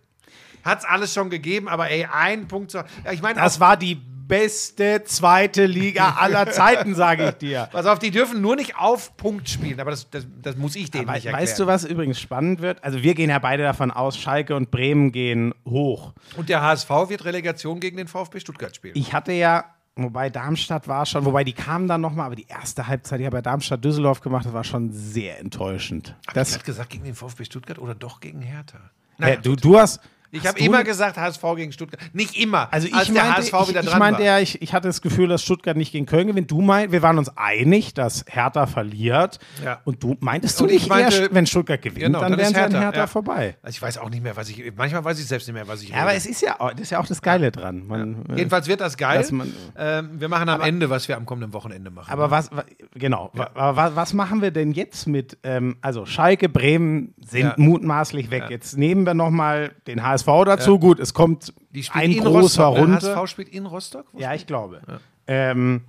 Hat 0.65 0.79
es 0.79 0.85
alles 0.87 1.13
schon 1.13 1.29
gegeben, 1.31 1.69
aber 1.69 1.91
ey, 1.91 2.09
ein 2.11 2.49
Punkt 2.49 2.71
zu. 2.71 2.79
Ja, 3.05 3.13
ich 3.13 3.21
meine, 3.23 3.39
Das 3.39 3.61
war 3.61 3.77
die 3.77 4.01
beste 4.27 5.05
zweite 5.05 5.67
Liga 5.67 6.17
aller 6.19 6.51
Zeiten, 6.51 6.95
sage 6.95 7.29
ich 7.29 7.35
dir. 7.35 7.69
Pass 7.73 7.87
auf, 7.87 7.99
die 7.99 8.11
dürfen 8.11 8.41
nur 8.41 8.57
nicht 8.57 8.77
auf 8.79 9.17
Punkt 9.17 9.49
spielen, 9.49 9.81
aber 9.81 9.91
das, 9.91 10.09
das, 10.11 10.27
das 10.43 10.57
muss 10.57 10.77
ich 10.77 10.91
denen 10.91 11.07
We 11.09 11.13
nicht 11.13 11.27
erklären. 11.27 11.43
weißt 11.43 11.59
du, 11.61 11.67
was 11.67 11.85
übrigens 11.85 12.21
spannend 12.21 12.61
wird? 12.61 12.83
Also 12.83 13.03
wir 13.03 13.15
gehen 13.15 13.31
ja 13.31 13.39
beide 13.39 13.63
davon 13.63 13.91
aus, 13.91 14.17
Schalke 14.19 14.57
und 14.57 14.71
Bremen 14.71 15.13
gehen 15.13 15.55
hoch. 15.67 16.13
Und 16.37 16.49
der 16.49 16.63
HSV 16.63 16.91
wird 17.09 17.25
Relegation 17.25 17.81
gegen 17.81 17.97
den 17.97 18.09
VfB 18.09 18.41
Stuttgart 18.41 18.75
spielen. 18.75 18.95
Ich 18.97 19.13
hatte 19.13 19.33
ja, 19.33 19.65
wobei 19.97 20.31
Darmstadt 20.31 20.89
war 20.89 21.07
schon, 21.07 21.25
wobei 21.25 21.45
die 21.45 21.53
kamen 21.53 21.87
dann 21.89 22.01
nochmal, 22.01 22.27
aber 22.27 22.37
die 22.37 22.47
erste 22.49 22.87
Halbzeit, 22.87 23.21
die 23.21 23.27
habe 23.27 23.37
bei 23.37 23.43
Darmstadt 23.43 23.85
Düsseldorf 23.85 24.21
gemacht, 24.21 24.47
das 24.47 24.53
war 24.53 24.65
schon 24.65 24.91
sehr 24.93 25.39
enttäuschend. 25.41 26.17
Hab 26.27 26.29
ich 26.29 26.33
Das, 26.35 26.53
gerade 26.53 26.65
gesagt 26.65 26.91
gegen 26.91 27.05
den 27.05 27.15
VfB 27.15 27.45
Stuttgart 27.45 27.79
oder 27.79 27.95
doch 27.95 28.21
gegen 28.21 28.41
Hertha? 28.43 28.79
äh, 29.21 29.37
du, 29.39 29.55
du 29.57 29.79
hast. 29.79 30.01
Ich 30.35 30.47
habe 30.47 30.59
du- 30.59 30.65
immer 30.65 30.85
gesagt 30.85 31.17
HSV 31.17 31.43
gegen 31.57 31.73
Stuttgart. 31.73 32.01
Nicht 32.13 32.37
immer. 32.39 32.69
Also 32.73 32.87
ich 32.89 32.95
als 32.95 33.07
der 33.13 33.23
meinte, 33.25 33.37
HSV 33.39 33.69
wieder 33.69 33.81
ich, 33.81 33.87
ich 33.87 33.91
dran 33.91 33.99
meinte 33.99 34.19
war. 34.21 34.27
ja, 34.27 34.39
ich, 34.41 34.61
ich 34.63 34.73
hatte 34.73 34.89
das 34.89 35.01
Gefühl, 35.03 35.29
dass 35.29 35.43
Stuttgart 35.43 35.77
nicht 35.77 35.93
gegen 35.93 36.07
Köln 36.07 36.27
gewinnt. 36.27 36.51
Du 36.51 36.61
meinst, 36.61 36.93
wir 36.93 37.03
waren 37.03 37.19
uns 37.19 37.31
einig, 37.37 37.95
dass 37.95 38.25
Hertha 38.29 38.67
verliert. 38.67 39.39
Ja. 39.65 39.81
Und 39.85 40.03
du 40.03 40.17
meintest 40.21 40.59
du 40.61 40.65
Und 40.65 40.71
ich 40.71 40.81
nicht 40.83 40.89
meinte- 40.89 41.17
erst, 41.17 41.35
wenn 41.35 41.47
Stuttgart 41.47 41.81
gewinnt, 41.83 42.05
Genau, 42.07 42.21
dann, 42.21 42.37
wären 42.37 42.55
sie 42.55 42.61
an 42.61 42.73
Hertha, 42.73 42.99
ja. 43.01 43.07
vorbei. 43.07 43.57
Also 43.63 43.77
ich 43.77 43.83
weiß 43.83 43.99
auch 43.99 44.11
nicht 44.11 44.23
mehr, 44.23 44.37
was 44.37 44.49
ich. 44.49 44.73
Manchmal 44.77 45.05
weiß 45.05 45.19
ich 45.21 45.27
selbst 45.27 45.47
nicht 45.47 45.55
mehr, 45.55 45.69
was 45.69 45.83
ich 45.83 45.91
Ja, 45.91 45.97
aber 46.03 46.15
es 46.15 46.27
ist 46.27 46.41
ja, 46.43 46.61
auch- 46.61 46.71
das 46.73 46.81
ist 46.81 46.91
ja 46.91 47.01
auch 47.01 47.07
das 47.07 47.23
Geile 47.23 47.51
dran. 47.53 47.87
Man, 47.87 48.25
äh, 48.31 48.37
Jedenfalls 48.37 48.67
wird 48.69 48.81
das 48.81 48.97
geil. 48.97 49.25
Man- 49.31 49.53
ähm, 49.77 50.11
wir 50.19 50.29
machen 50.29 50.49
am 50.49 50.61
Ende, 50.61 50.91
was 50.91 51.09
wir 51.09 51.17
am 51.17 51.27
kommenden 51.27 51.53
Wochenende 51.53 51.91
machen. 51.91 52.11
Aber 52.13 52.31
was, 52.31 52.51
wa- 52.51 52.65
genau, 52.95 53.31
aber 53.35 53.77
was, 53.77 53.97
was 53.97 54.13
machen 54.15 54.43
wir 54.43 54.51
denn 54.51 54.73
jetzt 54.73 55.07
mit, 55.07 55.39
ähm, 55.43 55.77
also 55.81 56.07
Schalke, 56.07 56.49
Bremen 56.49 57.15
sind 57.25 57.41
Ja. 57.43 57.55
mutmaßlich 57.57 58.31
weg. 58.31 58.45
Jetzt 58.51 58.77
nehmen 58.77 59.07
wir 59.07 59.15
nochmal 59.15 59.73
den 59.87 60.03
HSV 60.03 60.24
dazu. 60.45 60.79
Gut, 60.79 61.01
es 61.01 61.15
kommt 61.15 61.53
ein 61.93 62.13
in 62.13 62.25
großer 62.25 62.65
Rostock. 62.65 62.79
runter. 62.79 63.17
HSV 63.17 63.31
spielt 63.31 63.49
in 63.49 63.67
Rostock? 63.67 64.07
Wo 64.13 64.19
Ja, 64.19 64.35
ich 64.35 64.47
glaube. 64.47 64.81
Ähm, 65.27 65.83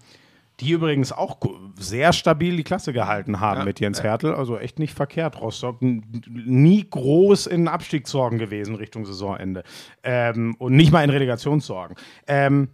die 0.61 0.71
übrigens 0.71 1.11
auch 1.11 1.37
sehr 1.77 2.13
stabil 2.13 2.55
die 2.55 2.63
Klasse 2.63 2.93
gehalten 2.93 3.41
haben 3.41 3.65
mit 3.65 3.81
Jens 3.81 4.01
Hertel. 4.03 4.33
Also 4.33 4.57
echt 4.57 4.79
nicht 4.79 4.93
verkehrt. 4.93 5.41
Rostock 5.41 5.81
nie 5.81 6.87
groß 6.89 7.47
in 7.47 7.67
Abstiegssorgen 7.67 8.39
gewesen 8.39 8.75
Richtung 8.75 9.05
Saisonende. 9.05 9.63
Ähm, 10.03 10.55
und 10.57 10.75
nicht 10.75 10.93
mal 10.93 11.03
in 11.03 11.09
Relegationssorgen. 11.09 11.97
Ähm, 12.27 12.69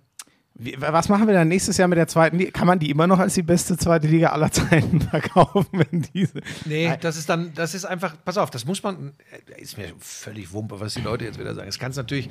wie, 0.63 0.75
was 0.77 1.09
machen 1.09 1.25
wir 1.25 1.33
dann 1.33 1.47
nächstes 1.47 1.77
Jahr 1.77 1.87
mit 1.87 1.97
der 1.97 2.07
zweiten 2.07 2.37
Liga? 2.37 2.51
Kann 2.51 2.67
man 2.67 2.77
die 2.77 2.91
immer 2.91 3.07
noch 3.07 3.17
als 3.17 3.33
die 3.33 3.41
beste 3.41 3.77
zweite 3.77 4.07
Liga 4.07 4.29
aller 4.29 4.51
Zeiten 4.51 5.01
verkaufen, 5.09 5.65
wenn 5.71 6.03
diese. 6.13 6.39
Nee, 6.65 6.95
das 7.01 7.17
ist 7.17 7.27
dann, 7.29 7.51
das 7.55 7.73
ist 7.73 7.85
einfach, 7.85 8.15
pass 8.23 8.37
auf, 8.37 8.51
das 8.51 8.65
muss 8.65 8.83
man, 8.83 9.13
äh, 9.55 9.61
ist 9.61 9.77
mir 9.77 9.91
völlig 9.97 10.53
wumpe, 10.53 10.79
was 10.79 10.93
die 10.93 11.01
Leute 11.01 11.25
jetzt 11.25 11.39
wieder 11.39 11.55
sagen. 11.55 11.67
Es 11.67 11.79
kann 11.79 11.89
es 11.91 11.97
natürlich, 11.97 12.29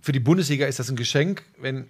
für 0.00 0.12
die 0.12 0.20
Bundesliga 0.20 0.66
ist 0.66 0.78
das 0.78 0.88
ein 0.88 0.96
Geschenk, 0.96 1.42
wenn 1.60 1.86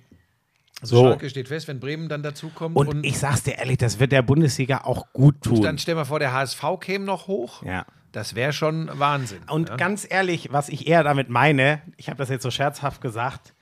also 0.81 0.97
So. 0.97 1.03
Schalke 1.05 1.31
steht 1.31 1.49
fest, 1.49 1.69
wenn 1.69 1.79
Bremen 1.79 2.09
dann 2.09 2.23
dazukommt. 2.23 2.77
Und, 2.77 2.89
Und, 2.89 3.07
ich 3.07 3.19
sag's 3.19 3.45
dir 3.45 3.59
ehrlich, 3.59 3.79
das 3.79 4.01
wird 4.01 4.11
der 4.13 4.23
Bundesliga 4.23 4.83
auch 4.85 5.13
gut 5.13 5.41
tun. 5.43 5.63
dann 5.63 5.79
stell 5.79 5.95
mal 5.95 6.05
vor, 6.05 6.19
der 6.19 6.33
HSV 6.33 6.63
käme 6.81 7.05
noch 7.05 7.29
hoch. 7.29 7.63
ja. 7.63 7.87
Das 8.13 8.35
wäre 8.35 8.55
schon 8.55 8.89
Wahnsinn. 8.95 9.41
Und 9.51 9.69
ja? 9.69 9.77
ganz 9.77 10.07
ehrlich, 10.09 10.51
was 10.51 10.71
ich 10.71 10.87
eher 10.87 11.05
damit 11.05 11.29
meine, 11.29 11.83
ich 11.99 12.09
habe 12.09 12.17
das 12.17 12.31
jetzt 12.31 12.45
so 12.45 12.51
scherzhaft 12.51 13.03
gesagt, 13.03 13.53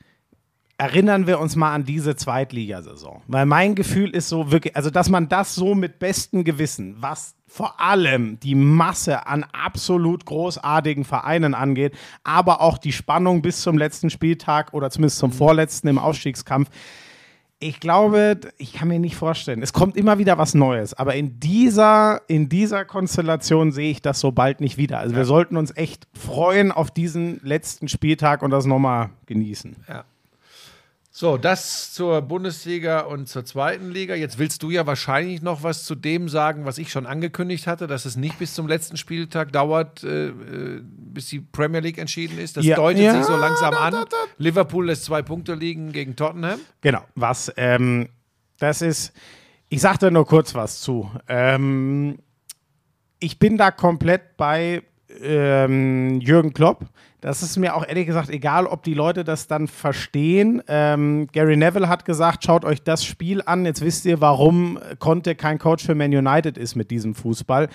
erinnern 0.77 1.27
wir 1.27 1.39
uns 1.39 1.57
mal 1.57 1.73
an 1.73 1.85
diese 1.85 2.17
Zweitligasaison. 2.17 3.23
Weil 3.27 3.47
mein 3.47 3.75
Gefühl 3.75 4.11
ist 4.11 4.29
so 4.29 4.51
wirklich, 4.51 4.77
also 4.77 4.91
dass 4.91 5.09
man 5.09 5.29
das 5.29 5.55
so 5.55 5.75
mit 5.75 5.99
bestem 5.99 6.45
Gewissen, 6.45 6.97
was 6.99 7.35
vor 7.47 7.81
allem 7.81 8.41
die 8.41 8.57
Masse 8.57 9.27
an 9.27 9.45
absolut 9.53 10.25
großartigen 10.25 11.05
Vereinen 11.05 11.55
angeht, 11.55 11.95
aber 12.25 12.61
auch 12.61 12.79
die 12.79 12.93
Spannung 12.93 13.43
bis 13.43 13.61
zum 13.61 13.79
letzten 13.79 14.11
Spieltag 14.11 14.75
oder 14.75 14.91
zumindest 14.91 15.19
zum 15.19 15.31
vorletzten 15.31 15.89
im 15.89 15.99
Aufstiegskampf, 15.99 16.69
ich 17.61 17.81
glaube, 17.81 18.41
ich 18.59 18.75
kann 18.75 18.89
mir 18.89 18.99
nicht 18.99 19.17
vorstellen. 19.17 19.63
Es 19.63 19.73
kommt 19.73 19.97
immer 19.97 20.19
wieder 20.19 20.37
was 20.37 20.55
Neues, 20.55 20.93
aber 20.93 21.15
in 21.15 21.41
dieser, 21.41 22.21
in 22.27 22.49
dieser 22.49 22.85
Konstellation 22.85 23.73
sehe 23.73 23.91
ich 23.91 24.03
das 24.03 24.21
so 24.21 24.33
bald 24.33 24.61
nicht 24.61 24.77
wieder. 24.77 24.99
Also 24.99 25.17
wir 25.17 25.25
sollten 25.25 25.57
uns 25.57 25.75
echt 25.77 26.07
freuen 26.13 26.73
auf 26.73 26.91
diesen 26.91 27.41
letzten 27.43 27.89
Spieltag 27.89 28.43
und 28.43 28.51
das 28.51 28.67
nochmal 28.67 29.11
genießen. 29.27 29.77
So, 31.17 31.37
das 31.39 31.93
zur 31.93 32.23
Bundesliga 32.23 33.03
und 33.03 33.29
zur 33.29 33.45
zweiten 33.45 33.93
Liga. 33.93 34.17
Jetzt 34.17 34.41
willst 34.41 34.65
du 34.65 34.71
ja 34.71 34.85
wahrscheinlich 34.85 35.43
noch 35.43 35.63
was 35.63 35.85
zu 35.85 35.95
dem 35.95 36.29
sagen, 36.29 36.65
was 36.65 36.77
ich 36.77 36.91
schon 36.91 37.07
angekündigt 37.07 37.69
hatte, 37.69 37.87
dass 37.87 38.05
es 38.05 38.17
nicht 38.17 38.37
bis 38.41 38.53
zum 38.55 38.67
letzten 38.67 38.97
Spieltag 38.97 39.53
dauert, 39.53 40.03
äh, 40.03 40.31
äh, 40.31 40.81
bis 40.83 41.29
die 41.29 41.39
Premier 41.39 41.79
League 41.79 41.99
entschieden 41.99 42.37
ist. 42.41 42.57
Das 42.57 42.65
Ja. 42.65 42.75
deutet 42.75 43.03
Ja, 43.05 43.15
sich 43.17 43.27
so 43.27 43.37
langsam 43.37 43.71
da, 43.71 43.79
an. 43.79 43.93
da, 43.93 44.05
da. 44.07 44.17
Liverpool 44.39 44.87
lässt 44.87 45.05
zwei 45.05 45.23
Punkte 45.23 45.55
liegen 45.55 45.93
gegen 45.93 46.17
Tottenham. 46.17 46.59
Genau, 46.81 47.05
was, 47.15 47.53
ähm, 47.59 48.09
das 48.59 48.83
ist, 48.83 49.13
ich 49.69 49.81
sage 49.83 49.99
da 49.99 50.11
nur 50.11 50.27
kurz 50.27 50.53
was 50.57 50.81
zu. 50.81 51.09
Ähm, 51.29 52.19
ich 53.21 53.39
bin 53.39 53.57
da 53.57 53.71
komplett 53.71 54.37
bei 54.37 54.83
ähm, 55.23 56.21
Jürgen 56.21 56.53
Klopp. 56.53 56.87
Das 57.21 57.43
ist 57.43 57.57
mir 57.57 57.75
auch 57.75 57.87
ehrlich 57.87 58.07
gesagt 58.07 58.29
egal, 58.29 58.67
ob 58.67 58.83
die 58.83 58.93
Leute 58.93 59.25
das 59.25 59.47
dann 59.47 59.67
verstehen. 59.67 60.63
Ähm, 60.69 61.27
Gary 61.33 61.57
Neville 61.57 61.89
hat 61.89 62.05
gesagt, 62.05 62.45
schaut 62.45 62.65
euch 62.65 62.83
das 62.83 63.05
Spiel 63.05 63.41
an. 63.47 63.65
Jetzt 63.65 63.81
wisst 63.81 64.05
ihr, 64.05 64.21
warum 64.21 64.79
Conte 64.99 65.35
kein 65.35 65.59
Coach 65.59 65.85
für 65.85 65.95
Man 65.95 66.15
United 66.15 66.59
ist 66.59 66.75
mit 66.75 66.91
diesem 66.91 67.15
Fußball. 67.15 67.69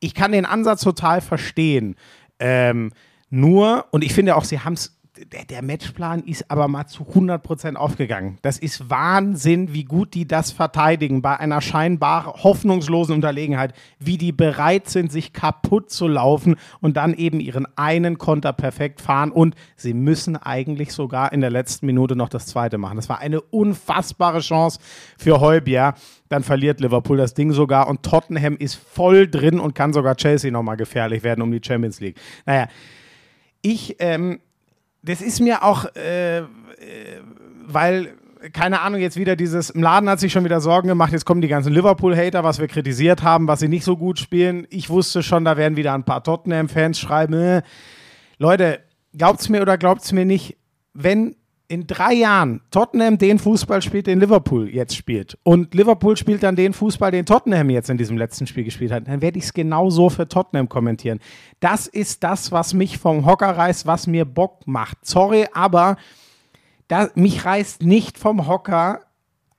Ich 0.00 0.14
kann 0.14 0.32
den 0.32 0.46
Ansatz 0.46 0.80
total 0.80 1.20
verstehen. 1.20 1.96
Ähm, 2.38 2.92
nur, 3.28 3.86
und 3.90 4.04
ich 4.04 4.14
finde 4.14 4.36
auch, 4.36 4.44
sie 4.44 4.60
haben 4.60 4.74
es 4.74 4.98
der, 5.32 5.44
der 5.44 5.62
Matchplan 5.62 6.22
ist 6.24 6.50
aber 6.50 6.68
mal 6.68 6.86
zu 6.86 7.04
100% 7.04 7.76
aufgegangen. 7.76 8.38
Das 8.42 8.58
ist 8.58 8.90
Wahnsinn, 8.90 9.72
wie 9.72 9.84
gut 9.84 10.14
die 10.14 10.26
das 10.26 10.52
verteidigen 10.52 11.22
bei 11.22 11.38
einer 11.38 11.60
scheinbar 11.60 12.42
hoffnungslosen 12.42 13.14
Unterlegenheit, 13.14 13.74
wie 13.98 14.18
die 14.18 14.32
bereit 14.32 14.88
sind, 14.88 15.10
sich 15.10 15.32
kaputt 15.32 15.90
zu 15.90 16.08
laufen 16.08 16.56
und 16.80 16.96
dann 16.96 17.14
eben 17.14 17.40
ihren 17.40 17.66
einen 17.76 18.18
Konter 18.18 18.52
perfekt 18.52 19.00
fahren 19.00 19.30
und 19.30 19.54
sie 19.76 19.94
müssen 19.94 20.36
eigentlich 20.36 20.92
sogar 20.92 21.32
in 21.32 21.40
der 21.40 21.50
letzten 21.50 21.86
Minute 21.86 22.16
noch 22.16 22.28
das 22.28 22.46
zweite 22.46 22.78
machen. 22.78 22.96
Das 22.96 23.08
war 23.08 23.18
eine 23.18 23.40
unfassbare 23.40 24.40
Chance 24.40 24.78
für 25.18 25.40
Heubier. 25.40 25.94
Dann 26.28 26.42
verliert 26.42 26.80
Liverpool 26.80 27.16
das 27.16 27.34
Ding 27.34 27.52
sogar 27.52 27.88
und 27.88 28.02
Tottenham 28.02 28.56
ist 28.56 28.74
voll 28.74 29.28
drin 29.28 29.60
und 29.60 29.74
kann 29.74 29.92
sogar 29.92 30.16
Chelsea 30.16 30.50
nochmal 30.50 30.76
gefährlich 30.76 31.22
werden 31.22 31.42
um 31.42 31.52
die 31.52 31.60
Champions 31.64 32.00
League. 32.00 32.16
Naja, 32.46 32.68
ich, 33.62 33.96
ähm, 33.98 34.40
das 35.04 35.20
ist 35.20 35.40
mir 35.40 35.62
auch, 35.62 35.84
äh, 35.96 36.38
äh, 36.38 36.44
weil, 37.66 38.14
keine 38.52 38.80
Ahnung, 38.80 39.00
jetzt 39.00 39.16
wieder 39.16 39.36
dieses, 39.36 39.70
im 39.70 39.82
Laden 39.82 40.08
hat 40.08 40.20
sich 40.20 40.32
schon 40.32 40.44
wieder 40.44 40.60
Sorgen 40.60 40.88
gemacht, 40.88 41.12
jetzt 41.12 41.26
kommen 41.26 41.42
die 41.42 41.48
ganzen 41.48 41.72
Liverpool-Hater, 41.72 42.42
was 42.42 42.58
wir 42.58 42.68
kritisiert 42.68 43.22
haben, 43.22 43.46
was 43.46 43.60
sie 43.60 43.68
nicht 43.68 43.84
so 43.84 43.96
gut 43.96 44.18
spielen. 44.18 44.66
Ich 44.70 44.88
wusste 44.90 45.22
schon, 45.22 45.44
da 45.44 45.56
werden 45.56 45.76
wieder 45.76 45.92
ein 45.92 46.04
paar 46.04 46.22
Tottenham-Fans 46.22 46.98
schreiben, 46.98 47.34
äh, 47.34 47.62
Leute, 48.38 48.80
glaubt's 49.16 49.48
mir 49.48 49.62
oder 49.62 49.78
glaubt's 49.78 50.12
mir 50.12 50.24
nicht, 50.24 50.56
wenn 50.94 51.36
in 51.66 51.86
drei 51.86 52.12
Jahren 52.12 52.60
Tottenham 52.70 53.16
den 53.16 53.38
Fußball 53.38 53.80
spielt, 53.80 54.06
den 54.06 54.20
Liverpool 54.20 54.68
jetzt 54.68 54.94
spielt 54.94 55.38
und 55.42 55.74
Liverpool 55.74 56.16
spielt 56.16 56.42
dann 56.42 56.56
den 56.56 56.72
Fußball, 56.74 57.10
den 57.10 57.24
Tottenham 57.24 57.70
jetzt 57.70 57.88
in 57.88 57.96
diesem 57.96 58.18
letzten 58.18 58.46
Spiel 58.46 58.64
gespielt 58.64 58.92
hat, 58.92 59.08
dann 59.08 59.22
werde 59.22 59.38
ich 59.38 59.44
es 59.44 59.54
genauso 59.54 60.10
für 60.10 60.28
Tottenham 60.28 60.68
kommentieren. 60.68 61.20
Das 61.60 61.86
ist 61.86 62.22
das, 62.22 62.52
was 62.52 62.74
mich 62.74 62.98
vom 62.98 63.24
Hocker 63.24 63.56
reißt, 63.56 63.86
was 63.86 64.06
mir 64.06 64.24
Bock 64.24 64.66
macht. 64.66 64.98
Sorry, 65.06 65.46
aber 65.52 65.96
da, 66.88 67.08
mich 67.14 67.44
reißt 67.44 67.82
nicht 67.82 68.18
vom 68.18 68.46
Hocker 68.46 69.00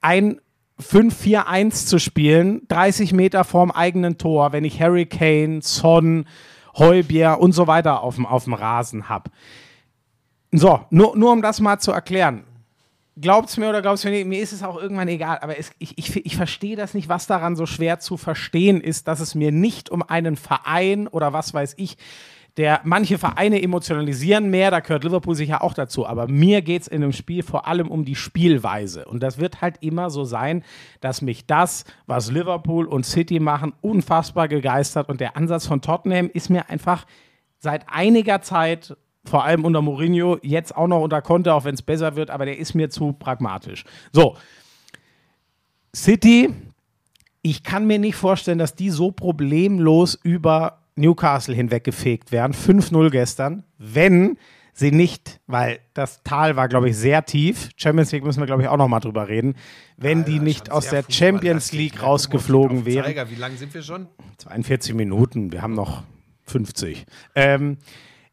ein 0.02 0.40
5-4-1 0.82 1.88
zu 1.88 2.00
spielen, 2.00 2.62
30 2.68 3.14
Meter 3.14 3.44
vorm 3.44 3.72
eigenen 3.72 4.18
Tor, 4.18 4.52
wenn 4.52 4.66
ich 4.66 4.82
Harry 4.82 5.06
Kane, 5.06 5.62
Son, 5.62 6.26
Heubier 6.78 7.38
und 7.40 7.54
so 7.54 7.68
weiter 7.68 8.02
auf 8.04 8.16
dem, 8.16 8.26
auf 8.26 8.44
dem 8.44 8.54
Rasen 8.54 9.10
habe. 9.10 9.32
So, 10.58 10.82
nur, 10.90 11.18
nur 11.18 11.32
um 11.32 11.42
das 11.42 11.60
mal 11.60 11.80
zu 11.80 11.92
erklären. 11.92 12.44
Glaubt's 13.18 13.58
mir 13.58 13.70
oder 13.70 13.82
glaubt's 13.82 14.04
mir 14.04 14.12
nicht, 14.12 14.28
mir 14.28 14.42
ist 14.42 14.52
es 14.52 14.62
auch 14.62 14.78
irgendwann 14.78 15.08
egal, 15.08 15.40
aber 15.42 15.58
es, 15.58 15.72
ich, 15.80 15.98
ich, 15.98 16.26
ich 16.26 16.36
verstehe 16.36 16.76
das 16.76 16.94
nicht, 16.94 17.08
was 17.08 17.28
daran 17.28 17.56
so 17.56 17.66
schwer 17.66 18.00
zu 18.00 18.18
verstehen 18.18 18.82
ist, 18.82 19.08
dass 19.08 19.22
es 19.22 19.36
mir 19.36 19.54
nicht 19.54 19.90
um 19.90 20.04
einen 20.04 20.36
Verein 20.36 21.08
oder 21.08 21.32
was 21.32 21.54
weiß 21.54 21.76
ich, 21.78 21.98
der 22.58 22.82
manche 22.84 23.18
Vereine 23.18 23.62
emotionalisieren 23.62 24.50
mehr, 24.50 24.72
da 24.72 24.80
gehört 24.80 25.04
Liverpool 25.04 25.36
sicher 25.36 25.62
auch 25.62 25.74
dazu, 25.74 26.06
aber 26.08 26.28
mir 26.28 26.62
geht 26.62 26.84
es 26.84 26.88
in 26.88 27.02
dem 27.02 27.12
Spiel 27.12 27.44
vor 27.44 27.68
allem 27.68 27.90
um 27.90 28.06
die 28.06 28.16
Spielweise. 28.16 29.06
Und 29.06 29.22
das 29.24 29.38
wird 29.40 29.62
halt 29.62 29.78
immer 29.82 30.10
so 30.10 30.24
sein, 30.24 30.64
dass 31.02 31.22
mich 31.22 31.46
das, 31.46 31.84
was 32.06 32.32
Liverpool 32.32 32.86
und 32.86 33.06
City 33.06 33.40
machen, 33.42 33.74
unfassbar 33.82 34.48
gegeistert. 34.48 35.10
Und 35.10 35.20
der 35.20 35.36
Ansatz 35.36 35.68
von 35.68 35.82
Tottenham 35.82 36.30
ist 36.34 36.50
mir 36.50 36.70
einfach 36.70 37.06
seit 37.60 37.86
einiger 37.90 38.42
Zeit, 38.42 38.96
vor 39.26 39.44
allem 39.44 39.66
unter 39.66 39.82
Mourinho, 39.82 40.38
jetzt 40.42 40.76
auch 40.76 40.88
noch 40.88 41.02
unter 41.02 41.22
Conte, 41.22 41.54
auch 41.54 41.66
wenn 41.66 41.76
es 41.76 41.82
besser 41.82 42.16
wird, 42.16 42.30
aber 42.30 42.46
der 42.46 42.58
ist 42.58 42.74
mir 42.76 42.90
zu 42.90 43.14
pragmatisch. 43.14 43.84
So, 44.12 44.36
City, 45.96 46.54
ich 47.42 47.64
kann 47.64 47.88
mir 47.88 48.00
nicht 48.00 48.16
vorstellen, 48.16 48.58
dass 48.58 48.76
die 48.76 48.90
so 48.90 49.12
problemlos 49.12 50.16
über 50.16 50.80
Newcastle 50.96 51.54
hinweggefegt 51.54 52.32
werden. 52.32 52.54
5-0 52.54 53.10
gestern. 53.10 53.64
Wenn 53.78 54.38
sie 54.74 54.92
nicht, 54.92 55.40
weil 55.48 55.80
das 55.94 56.22
Tal 56.24 56.56
war, 56.56 56.68
glaube 56.68 56.90
ich, 56.90 56.98
sehr 56.98 57.26
tief. 57.26 57.70
Champions 57.78 58.12
League 58.12 58.26
müssen 58.26 58.42
wir, 58.42 58.46
glaube 58.46 58.62
ich, 58.62 58.68
auch 58.68 58.78
noch 58.78 58.88
mal 58.88 59.00
drüber 59.00 59.28
reden. 59.28 59.56
Wenn 59.98 60.26
die 60.26 60.40
nicht 60.40 60.72
aus 60.72 60.90
der 60.90 61.06
Champions 61.08 61.72
League 61.72 62.04
rausgeflogen 62.04 62.86
wären. 62.86 63.30
Wie 63.30 63.36
lange 63.36 63.56
sind 63.56 63.74
wir 63.74 63.82
schon? 63.82 64.08
42 64.38 64.94
Minuten, 64.94 65.52
wir 65.52 65.62
haben 65.62 65.74
noch 65.74 66.04
50. 66.44 67.06
Ähm, 67.36 67.78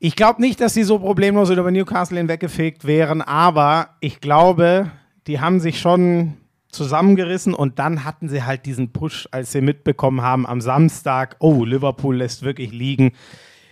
ich 0.04 0.16
glaube 0.16 0.40
nicht, 0.40 0.60
dass 0.60 0.74
sie 0.74 0.82
so 0.82 0.98
problemlos 0.98 1.48
über 1.50 1.70
Newcastle 1.70 2.18
hinweggefegt 2.18 2.84
wären, 2.84 3.22
aber 3.22 3.90
ich 4.00 4.20
glaube, 4.20 4.90
die 5.28 5.38
haben 5.38 5.60
sich 5.60 5.78
schon 5.78 6.38
zusammengerissen 6.72 7.54
und 7.54 7.78
dann 7.78 8.04
hatten 8.04 8.28
sie 8.28 8.42
halt 8.42 8.66
diesen 8.66 8.92
Push, 8.92 9.28
als 9.30 9.52
sie 9.52 9.60
mitbekommen 9.60 10.20
haben 10.20 10.44
am 10.44 10.60
Samstag, 10.60 11.36
oh, 11.38 11.64
Liverpool 11.64 12.16
lässt 12.16 12.42
wirklich 12.42 12.72
liegen. 12.72 13.12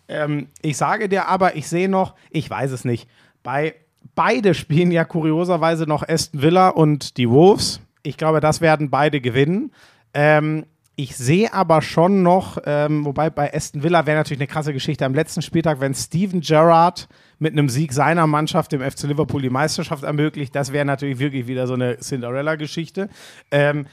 Ähm, 0.07 0.47
ich 0.63 0.77
sage 0.77 1.09
dir 1.09 1.27
aber, 1.27 1.57
ich 1.57 1.67
sehe 1.67 1.89
noch, 1.89 2.15
ich 2.31 2.49
weiß 2.49 2.71
es 2.71 2.85
nicht, 2.85 3.09
bei 3.43 3.75
beide 4.15 4.55
spielen 4.55 4.93
ja 4.93 5.05
kurioserweise 5.05 5.85
noch 5.89 6.09
Aston 6.09 6.43
Villa 6.43 6.69
und 6.69 7.17
die 7.17 7.29
Wolves. 7.29 7.81
Ich 8.05 8.17
glaube, 8.17 8.39
das 8.39 8.61
werden 8.61 8.89
beide 8.89 9.21
gewinnen. 9.21 9.73
Ähm, 10.15 10.65
ich 11.03 11.17
sehe 11.17 11.51
aber 11.55 11.81
schon 11.81 12.23
noch, 12.23 12.59
ähm, 12.67 13.07
wobei 13.07 13.31
bei 13.31 13.55
Aston 13.55 13.83
Villa 13.83 14.05
wäre 14.05 14.19
natürlich 14.19 14.41
eine 14.41 14.49
krasse 14.49 14.75
Geschichte 14.75 15.07
am 15.07 15.15
letzten 15.15 15.41
Spieltag, 15.41 15.81
wenn 15.81 15.95
Steven 15.95 16.43
Gerrard 16.43 17.09
mit 17.39 17.55
einem 17.55 17.71
Sieg 17.71 17.95
seiner 17.95 18.27
Mannschaft 18.27 18.73
dem 18.73 18.83
FC 18.83 19.05
Liverpool 19.05 19.41
die 19.41 19.49
Meisterschaft 19.49 20.03
ermöglicht. 20.03 20.55
Das 20.55 20.75
wäre 20.75 20.85
natürlich 20.85 21.19
wirklich 21.19 21.47
wieder 21.47 21.67
so 21.67 21.73
eine 21.73 21.97
Cinderella-Geschichte. 21.99 23.09
Ähm, 23.51 23.87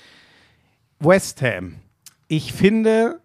West 1.00 1.42
Ham. 1.42 1.76
Ich 2.28 2.52
finde, 2.52 3.22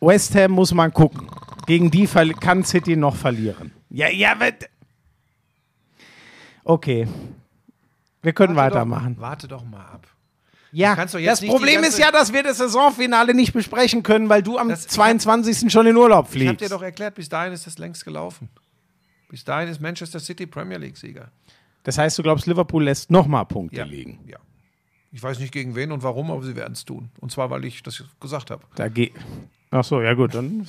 West 0.00 0.34
Ham 0.34 0.52
muss 0.52 0.72
man 0.72 0.90
gucken. 0.94 1.28
Gegen 1.66 1.90
die 1.90 2.06
kann 2.40 2.64
City 2.64 2.96
noch 2.96 3.16
verlieren. 3.16 3.72
Ja, 3.90 4.08
ja, 4.08 4.40
Okay. 6.64 7.06
Wir 8.22 8.32
können 8.32 8.56
Warte 8.56 8.74
weitermachen. 8.76 9.16
Doch, 9.16 9.20
warte 9.22 9.48
doch 9.48 9.64
mal 9.66 9.84
ab. 9.84 10.06
Ja, 10.70 10.94
das 10.96 11.40
Problem 11.46 11.82
ist 11.82 11.98
ja, 11.98 12.10
dass 12.10 12.32
wir 12.32 12.42
das 12.42 12.58
Saisonfinale 12.58 13.32
nicht 13.34 13.52
besprechen 13.54 14.02
können, 14.02 14.28
weil 14.28 14.42
du 14.42 14.58
am 14.58 14.68
Das- 14.68 14.86
22. 14.86 15.70
schon 15.72 15.86
in 15.86 15.96
Urlaub 15.96 16.26
Ich 16.26 16.34
habe 16.34 16.44
fliegst. 16.46 16.60
dir 16.60 16.68
doch 16.68 16.82
erklärt, 16.82 17.14
bis 17.14 17.28
dahin 17.28 17.52
ist 17.52 17.66
das 17.66 17.78
längst 17.78 18.04
gelaufen. 18.04 18.48
Bis 19.30 19.44
dahin 19.44 19.68
ist 19.68 19.80
Manchester 19.80 20.20
City 20.20 20.46
Premier 20.46 20.78
League-Sieger. 20.78 21.28
Das 21.84 21.96
heißt, 21.96 22.18
du 22.18 22.22
glaubst, 22.22 22.46
Liverpool 22.46 22.84
lässt 22.84 23.10
nochmal 23.10 23.46
Punkte 23.46 23.78
Ja. 23.78 23.84
liegen. 23.84 24.18
Ja. 24.26 24.38
Ich 25.10 25.22
weiß 25.22 25.38
nicht 25.38 25.52
gegen 25.52 25.74
wen 25.74 25.90
und 25.90 26.02
warum, 26.02 26.30
aber 26.30 26.42
sie 26.42 26.54
werden 26.54 26.74
es 26.74 26.84
tun. 26.84 27.10
Und 27.20 27.32
zwar, 27.32 27.48
weil 27.48 27.64
ich 27.64 27.82
das 27.82 28.04
gesagt 28.20 28.50
habe. 28.50 28.62
Da 28.74 28.88
geht. 28.88 29.12
Ach 29.70 29.84
so, 29.84 30.02
ja 30.02 30.12
gut, 30.14 30.34
dann 30.34 30.66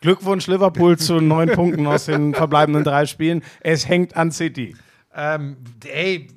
Glückwunsch 0.00 0.46
Liverpool 0.48 0.98
zu 0.98 1.20
neun 1.20 1.50
Punkten 1.50 1.86
aus 1.86 2.06
den 2.06 2.34
verbleibenden 2.34 2.82
drei 2.84 3.06
Spielen. 3.06 3.42
Es 3.60 3.88
hängt 3.88 4.16
an 4.16 4.30
City. 4.32 4.76
Ähm, 5.18 5.56
ey, 5.86 6.28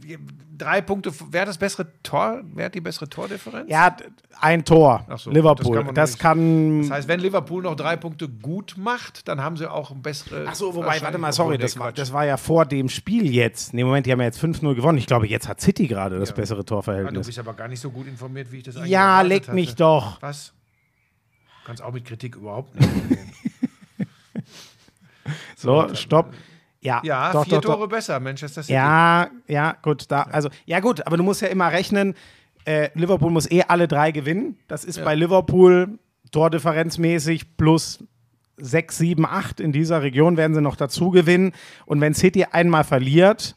drei 0.58 0.80
Punkte. 0.82 1.12
Wer 1.32 1.42
hat 1.42 1.48
das 1.50 1.58
bessere 1.58 1.88
Tor? 2.02 2.42
Wer 2.54 2.66
hat 2.66 2.76
die 2.76 2.80
bessere 2.82 3.10
Tordifferenz? 3.10 3.70
Er 3.70 3.82
hat 3.84 4.04
ein 4.40 4.64
Tor. 4.64 5.06
So, 5.18 5.32
Liverpool. 5.32 5.84
Das 5.94 6.12
nicht- 6.12 6.20
kann. 6.22 6.82
Das 6.84 6.92
heißt, 6.92 7.08
wenn 7.10 7.20
Liverpool 7.20 7.64
noch 7.64 7.76
drei 7.76 7.98
Punkte 7.98 8.30
gut 8.30 8.76
macht, 8.78 9.28
dann 9.28 9.42
haben 9.42 9.58
sie 9.58 9.70
auch 9.70 9.92
ein 9.92 10.02
besseres. 10.02 10.48
Ach 10.50 10.56
so, 10.56 10.74
wobei, 10.76 11.02
warte 11.02 11.18
mal, 11.18 11.34
sorry, 11.34 11.58
das 11.58 11.78
war, 11.78 11.92
das 11.92 12.14
war 12.14 12.26
ja 12.26 12.38
vor 12.38 12.66
dem 12.66 12.88
Spiel 12.88 13.30
jetzt. 13.30 13.74
Nee, 13.74 13.84
Moment, 13.84 14.06
die 14.06 14.14
haben 14.14 14.20
ja 14.20 14.28
jetzt 14.28 14.40
5-0 14.42 14.76
gewonnen. 14.76 14.98
Ich 14.98 15.08
glaube, 15.08 15.28
jetzt 15.28 15.50
hat 15.50 15.60
City 15.60 15.88
gerade 15.88 16.18
das 16.18 16.34
bessere 16.34 16.60
Ah, 16.60 16.64
du 16.64 16.68
Torverhältnis. 16.68 17.28
bist 17.28 17.40
aber 17.40 17.54
gar 17.54 17.68
nicht 17.68 17.82
so 17.82 17.92
gut 17.92 18.08
informiert, 18.08 18.50
wie 18.52 18.58
ich 18.60 18.64
das 18.64 18.78
eigentlich 18.78 18.92
Ja, 18.92 19.22
leck 19.22 19.44
hatte. 19.44 19.56
mich 19.56 19.76
doch. 19.76 20.22
Was? 20.22 20.54
Du 21.64 21.66
kannst 21.68 21.84
auch 21.84 21.92
mit 21.92 22.06
Kritik 22.06 22.36
überhaupt 22.38 22.74
nicht 22.80 22.90
umgehen. 22.90 23.34
So, 25.56 25.94
stopp. 25.96 26.34
Ja, 26.82 27.02
Ja, 27.04 27.32
doch, 27.34 27.44
vier 27.44 27.56
doch, 27.56 27.62
doch. 27.62 27.76
Tore 27.76 27.88
besser, 27.88 28.20
Manchester 28.20 28.64
City. 28.64 28.74
Ja, 28.74 29.30
ja, 29.48 29.76
gut, 29.82 30.06
da, 30.10 30.24
also, 30.24 30.50
ja 30.66 30.80
gut, 30.80 31.06
aber 31.06 31.18
du 31.18 31.24
musst 31.24 31.42
ja 31.42 31.50
immer 31.50 31.72
rechnen, 31.72 32.16
äh, 32.66 32.90
Liverpool 32.94 33.32
muss 33.32 33.50
eh 33.50 33.64
alle 33.68 33.88
drei 33.88 34.12
gewinnen. 34.12 34.58
Das 34.68 34.86
ist 34.86 35.04
bei 35.04 35.16
Liverpool 35.16 36.00
tordifferenzmäßig 36.32 37.58
plus 37.58 38.04
6, 38.58 38.98
7, 38.98 39.26
8 39.26 39.60
in 39.60 39.72
dieser 39.72 40.02
Region 40.02 40.38
werden 40.38 40.54
sie 40.54 40.62
noch 40.62 40.76
dazu 40.76 41.10
gewinnen. 41.12 41.54
Und 41.86 42.02
wenn 42.02 42.14
City 42.14 42.46
einmal 42.46 42.84
verliert 42.84 43.56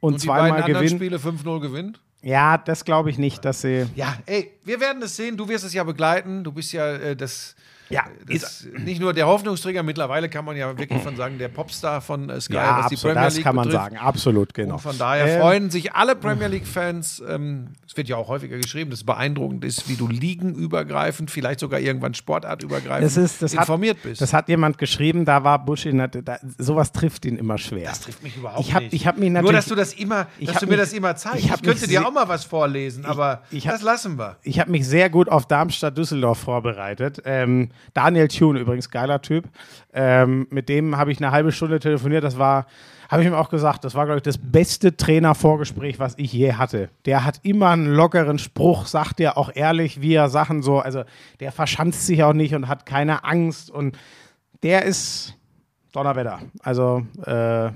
und, 0.00 0.14
Und 0.14 0.18
zweimal 0.20 0.62
gewinnt, 0.64 0.90
Spiele 0.90 1.18
5-0 1.18 1.60
gewinnt? 1.60 2.00
ja, 2.22 2.58
das 2.58 2.84
glaube 2.84 3.10
ich 3.10 3.18
nicht, 3.18 3.44
dass 3.44 3.62
sie. 3.62 3.86
Ja, 3.94 4.16
ey, 4.26 4.50
wir 4.64 4.80
werden 4.80 5.02
es 5.02 5.16
sehen. 5.16 5.36
Du 5.36 5.48
wirst 5.48 5.64
es 5.64 5.72
ja 5.72 5.84
begleiten. 5.84 6.44
Du 6.44 6.52
bist 6.52 6.72
ja 6.72 6.92
äh, 6.96 7.16
das. 7.16 7.54
Ja, 7.90 8.04
das 8.26 8.66
nicht 8.78 9.00
nur 9.00 9.12
der 9.12 9.26
Hoffnungsträger, 9.26 9.82
mittlerweile 9.82 10.28
kann 10.28 10.44
man 10.44 10.56
ja 10.56 10.78
wirklich 10.78 11.02
von 11.02 11.16
sagen, 11.16 11.38
der 11.38 11.48
Popstar 11.48 12.00
von 12.00 12.30
äh, 12.30 12.40
Sky, 12.40 12.54
Ja, 12.54 12.78
was 12.78 12.86
die 12.88 12.94
absolut, 12.94 13.14
Premier 13.14 13.26
das 13.26 13.34
League 13.34 13.44
kann 13.44 13.56
man 13.56 13.64
betrifft. 13.68 13.84
sagen, 13.84 13.96
absolut, 13.98 14.54
genau. 14.54 14.74
Und 14.74 14.80
von 14.80 14.96
daher 14.98 15.26
Ähm, 15.26 15.40
freuen 15.40 15.70
sich 15.70 15.92
alle 15.92 16.14
Premier 16.16 16.46
League-Fans. 16.46 17.22
Ähm, 17.28 17.68
es 17.86 17.96
wird 17.96 18.08
ja 18.08 18.16
auch 18.16 18.28
häufiger 18.28 18.56
geschrieben, 18.56 18.90
dass 18.90 19.00
es 19.00 19.04
beeindruckend 19.06 19.64
ist, 19.64 19.88
wie 19.88 19.96
du 19.96 20.06
ligenübergreifend, 20.08 21.30
vielleicht 21.30 21.60
sogar 21.60 21.80
irgendwann 21.80 22.14
sportartübergreifend 22.14 23.04
Das 23.04 23.16
ist, 23.16 23.42
das 23.42 23.54
informiert 23.54 23.96
hat, 23.98 24.02
bist. 24.04 24.20
Das 24.20 24.32
hat 24.32 24.48
jemand 24.48 24.78
geschrieben, 24.78 25.24
da 25.24 25.42
war 25.44 25.64
Bush 25.64 25.86
in, 25.86 25.98
da, 25.98 26.38
sowas 26.58 26.92
trifft 26.92 27.24
ihn 27.24 27.36
immer 27.36 27.58
schwer. 27.58 27.88
Das 27.88 28.00
trifft 28.00 28.22
mich 28.22 28.36
überhaupt 28.36 28.60
Ich 28.60 28.74
hab- 28.74 28.82
nicht. 28.82 28.92
ich 28.94 29.06
hab 29.06 29.18
mich 29.18 29.30
Nur, 29.30 29.52
dass 29.52 29.66
du 29.66 29.74
das 29.74 29.92
immer, 29.94 30.26
ich 30.38 30.48
dass 30.48 30.60
du 30.60 30.66
mir 30.66 30.72
mich- 30.72 30.80
das 30.80 30.92
immer 30.92 31.16
zeigst. 31.16 31.44
ich 31.44 31.50
Ich, 31.52 31.62
könnte 31.62 31.88
dir 31.88 32.06
auch 32.06 32.12
mal 32.12 32.28
was 32.28 32.44
vorlesen, 32.44 33.04
aber 33.04 33.42
ich 33.50 33.66
hab- 33.66 33.74
das 33.74 33.82
lassen 33.82 34.18
wir. 34.18 34.36
Ich 34.42 34.60
habe 34.60 34.70
mich 34.70 34.86
sehr 34.86 35.10
gut 35.10 35.28
auf 35.28 35.46
Darmstadt-Düsseldorf 35.46 36.38
vorbereitet. 36.38 37.22
Ähm, 37.24 37.70
Daniel 37.94 38.28
Thune, 38.28 38.60
übrigens 38.60 38.90
geiler 38.90 39.22
Typ. 39.22 39.48
Ähm, 39.92 40.46
mit 40.50 40.68
dem 40.68 40.96
habe 40.96 41.12
ich 41.12 41.18
eine 41.18 41.30
halbe 41.30 41.52
Stunde 41.52 41.80
telefoniert. 41.80 42.24
Das 42.24 42.38
war, 42.38 42.66
habe 43.08 43.22
ich 43.22 43.28
ihm 43.28 43.34
auch 43.34 43.50
gesagt, 43.50 43.84
das 43.84 43.94
war, 43.94 44.04
glaube 44.06 44.18
ich, 44.18 44.22
das 44.22 44.38
beste 44.38 44.96
Trainervorgespräch, 44.96 45.98
was 45.98 46.14
ich 46.16 46.32
je 46.32 46.54
hatte. 46.54 46.90
Der 47.06 47.24
hat 47.24 47.40
immer 47.42 47.70
einen 47.70 47.86
lockeren 47.86 48.38
Spruch, 48.38 48.86
sagt 48.86 49.18
dir 49.18 49.36
auch 49.36 49.50
ehrlich, 49.54 50.00
wie 50.00 50.14
er 50.14 50.28
Sachen 50.28 50.62
so, 50.62 50.78
also 50.78 51.04
der 51.40 51.52
verschanzt 51.52 52.06
sich 52.06 52.22
auch 52.22 52.32
nicht 52.32 52.54
und 52.54 52.68
hat 52.68 52.86
keine 52.86 53.24
Angst. 53.24 53.70
Und 53.70 53.98
der 54.62 54.84
ist 54.84 55.34
Donnerwetter. 55.92 56.40
Also 56.62 57.06
äh, 57.24 57.70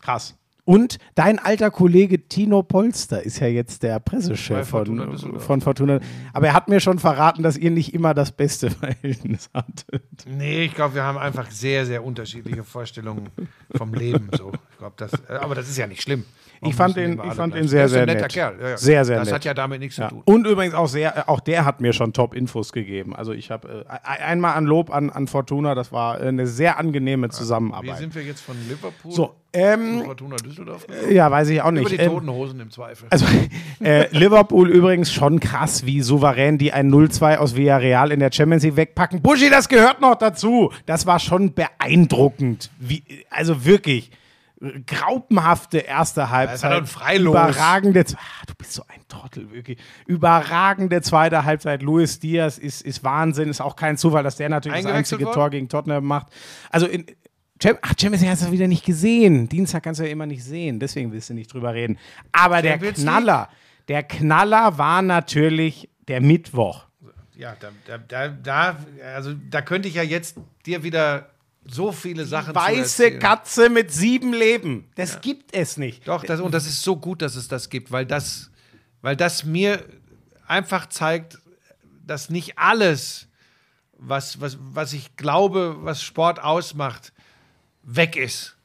krass. 0.00 0.36
Und 0.66 0.98
dein 1.14 1.38
alter 1.38 1.70
Kollege 1.70 2.26
Tino 2.26 2.64
Polster 2.64 3.22
ist 3.22 3.38
ja 3.38 3.46
jetzt 3.46 3.84
der 3.84 4.00
Pressechef 4.00 4.68
Fortuna 4.68 5.16
von, 5.16 5.38
von 5.38 5.60
Fortuna. 5.60 6.00
Aber 6.32 6.48
er 6.48 6.54
hat 6.54 6.66
mir 6.68 6.80
schon 6.80 6.98
verraten, 6.98 7.44
dass 7.44 7.56
ihr 7.56 7.70
nicht 7.70 7.94
immer 7.94 8.14
das 8.14 8.32
beste 8.32 8.70
Verhältnis 8.72 9.48
hattet. 9.54 10.02
Nee, 10.26 10.64
ich 10.64 10.74
glaube, 10.74 10.96
wir 10.96 11.04
haben 11.04 11.18
einfach 11.18 11.52
sehr, 11.52 11.86
sehr 11.86 12.04
unterschiedliche 12.04 12.64
Vorstellungen 12.64 13.28
vom 13.76 13.94
Leben. 13.94 14.28
So. 14.36 14.50
Ich 14.72 14.78
glaube, 14.78 14.94
das, 14.96 15.12
äh, 15.28 15.34
aber 15.34 15.54
das 15.54 15.68
ist 15.68 15.78
ja 15.78 15.86
nicht 15.86 16.02
schlimm. 16.02 16.24
Ich 16.62 16.74
fand 16.74 16.96
ihn- 16.96 17.12
immer 17.14 17.24
ich 17.26 17.34
fand 17.34 17.54
ihn 17.54 17.68
sehr, 17.68 17.88
sehr 17.88 18.06
nett. 18.06 18.28
Kerl. 18.32 18.54
Ja, 18.60 18.68
ja. 18.70 18.76
Sehr, 18.76 19.04
sehr 19.04 19.18
das 19.18 19.26
nett. 19.28 19.34
hat 19.36 19.44
ja 19.44 19.54
damit 19.54 19.80
nichts 19.80 19.96
Ja. 19.96 20.08
zu 20.08 20.14
tun. 20.16 20.22
Und 20.24 20.46
übrigens 20.46 20.74
auch 20.74 20.88
sehr, 20.88 21.28
auch 21.28 21.40
der 21.40 21.64
hat 21.64 21.80
mir 21.80 21.92
schon 21.92 22.12
Top-Infos 22.12 22.72
gegeben. 22.72 23.14
Also 23.14 23.32
ich 23.32 23.50
habe 23.50 23.86
äh, 23.88 24.22
einmal 24.22 24.54
an 24.54 24.64
Lob 24.64 24.90
an, 24.94 25.10
an 25.10 25.26
Fortuna, 25.26 25.74
das 25.74 25.92
war 25.92 26.20
äh, 26.20 26.28
eine 26.28 26.46
sehr 26.46 26.78
angenehme 26.78 27.26
Wie 27.26 27.30
Zusammenarbeit. 27.30 27.98
sind 27.98 28.14
wir 28.14 28.22
jetzt 28.22 28.40
von 28.40 28.56
Liverpool 28.68 29.12
So, 29.12 29.34
ähm, 29.52 30.02
Fortuna 30.04 30.36
Düsseldorf? 30.36 30.86
ja, 31.10 31.30
weiß 31.30 31.48
ich 31.50 31.60
auch 31.62 31.68
Über 31.70 31.80
nicht. 31.80 31.92
die 31.92 31.96
Ähm, 31.96 32.10
toten 32.12 32.30
Hosen 32.30 32.60
im 32.60 32.70
Zweifel. 32.70 33.06
Also 33.10 33.26
äh, 33.82 34.08
Liverpool 34.16 34.70
übrigens 34.70 35.12
schon 35.12 35.40
krass, 35.40 35.84
wie 35.86 36.00
souverän 36.00 36.58
die 36.58 36.72
ein 36.72 36.90
0-2 36.90 37.36
aus 37.36 37.56
Villarreal 37.56 38.12
in 38.12 38.20
der 38.20 38.30
Champions 38.32 38.62
League 38.64 38.76
wegpacken. 38.76 39.22
Buschi, 39.22 39.50
das 39.50 39.68
gehört 39.68 40.00
noch 40.00 40.14
dazu. 40.16 40.72
Das 40.86 41.06
war 41.06 41.18
schon 41.18 41.52
beeindruckend. 41.54 42.70
Wie, 42.78 43.02
also 43.30 43.64
wirklich. 43.64 44.10
Graupenhafte 44.86 45.78
erste 45.78 46.30
Halbzeit. 46.30 46.70
war 47.32 47.44
doch. 47.44 47.50
Überragende, 47.52 48.04
ah, 48.14 48.44
du 48.46 48.54
bist 48.56 48.72
so 48.72 48.82
ein 48.88 49.00
Trottel, 49.08 49.50
wirklich. 49.52 49.78
Überragende 50.06 51.02
zweite 51.02 51.44
Halbzeit. 51.44 51.82
Luis 51.82 52.20
Diaz 52.20 52.58
ist, 52.58 52.82
ist 52.82 53.04
Wahnsinn. 53.04 53.48
Ist 53.48 53.60
auch 53.60 53.76
kein 53.76 53.96
Zufall, 53.98 54.22
dass 54.22 54.36
der 54.36 54.48
natürlich 54.48 54.82
das 54.82 54.92
einzige 54.92 55.24
worden? 55.24 55.34
Tor 55.34 55.50
gegen 55.50 55.68
Tottenham 55.68 56.04
macht. 56.04 56.28
Also 56.70 56.86
in, 56.86 57.06
Ach, 57.80 57.94
Champions 57.98 58.20
League 58.20 58.30
hast 58.30 58.46
du 58.46 58.52
wieder 58.52 58.68
nicht 58.68 58.84
gesehen. 58.84 59.48
Dienstag 59.48 59.82
kannst 59.82 60.00
du 60.00 60.04
ja 60.04 60.10
immer 60.10 60.26
nicht 60.26 60.44
sehen, 60.44 60.78
deswegen 60.78 61.12
willst 61.12 61.30
du 61.30 61.34
nicht 61.34 61.52
drüber 61.52 61.72
reden. 61.72 61.98
Aber 62.32 62.60
der? 62.60 62.78
Knaller, 62.78 63.48
der 63.88 64.02
Knaller 64.02 64.76
war 64.76 65.00
natürlich 65.00 65.88
der 66.06 66.20
Mittwoch. 66.20 66.84
Ja, 67.34 67.56
da, 67.58 67.98
da, 68.08 68.28
da, 68.28 68.76
also 69.14 69.34
da 69.50 69.62
könnte 69.62 69.88
ich 69.88 69.94
ja 69.94 70.02
jetzt 70.02 70.38
dir 70.64 70.82
wieder 70.82 71.30
so 71.68 71.92
viele 71.92 72.24
Sachen 72.24 72.54
zu 72.54 72.60
Weiße. 72.60 73.18
Katze 73.18 73.70
mit 73.70 73.92
sieben 73.92 74.32
Leben. 74.32 74.88
Das 74.94 75.20
gibt 75.20 75.54
es 75.54 75.76
nicht. 75.76 76.06
Doch, 76.06 76.24
das, 76.24 76.40
und 76.40 76.52
das 76.52 76.66
ist 76.66 76.82
so 76.82 76.96
gut, 76.96 77.22
dass 77.22 77.36
es 77.36 77.48
das 77.48 77.70
gibt, 77.70 77.90
weil 77.90 78.06
das, 78.06 78.50
weil 79.02 79.16
das 79.16 79.44
mir 79.44 79.84
einfach 80.46 80.88
zeigt, 80.88 81.38
dass 82.06 82.30
nicht 82.30 82.58
alles, 82.58 83.28
was, 83.98 84.40
was, 84.40 84.58
was 84.60 84.92
ich 84.92 85.16
glaube, 85.16 85.76
was 85.80 86.02
Sport 86.02 86.42
ausmacht, 86.42 87.12
weg 87.82 88.16
ist. 88.16 88.56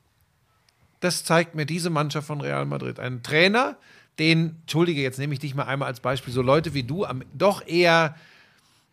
Das 0.99 1.23
zeigt 1.23 1.55
mir 1.55 1.65
diese 1.65 1.89
Mannschaft 1.89 2.27
von 2.27 2.41
Real 2.41 2.65
Madrid. 2.65 2.99
Ein 2.99 3.23
Trainer, 3.23 3.77
den, 4.19 4.57
entschuldige, 4.61 5.01
jetzt 5.01 5.17
nehme 5.17 5.33
ich 5.33 5.39
dich 5.39 5.55
mal 5.55 5.63
einmal 5.63 5.87
als 5.87 5.99
Beispiel, 5.99 6.33
so 6.33 6.41
Leute 6.41 6.73
wie 6.73 6.83
du 6.83 7.05
am, 7.05 7.23
doch 7.33 7.65
eher 7.65 8.15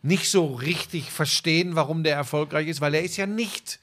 nicht 0.03 0.31
so 0.31 0.47
richtig 0.47 1.11
verstehen, 1.11 1.75
warum 1.75 2.05
der 2.05 2.15
erfolgreich 2.15 2.69
ist, 2.69 2.81
weil 2.81 2.95
er 2.95 3.03
ist 3.03 3.17
ja 3.17 3.27
nicht 3.27 3.81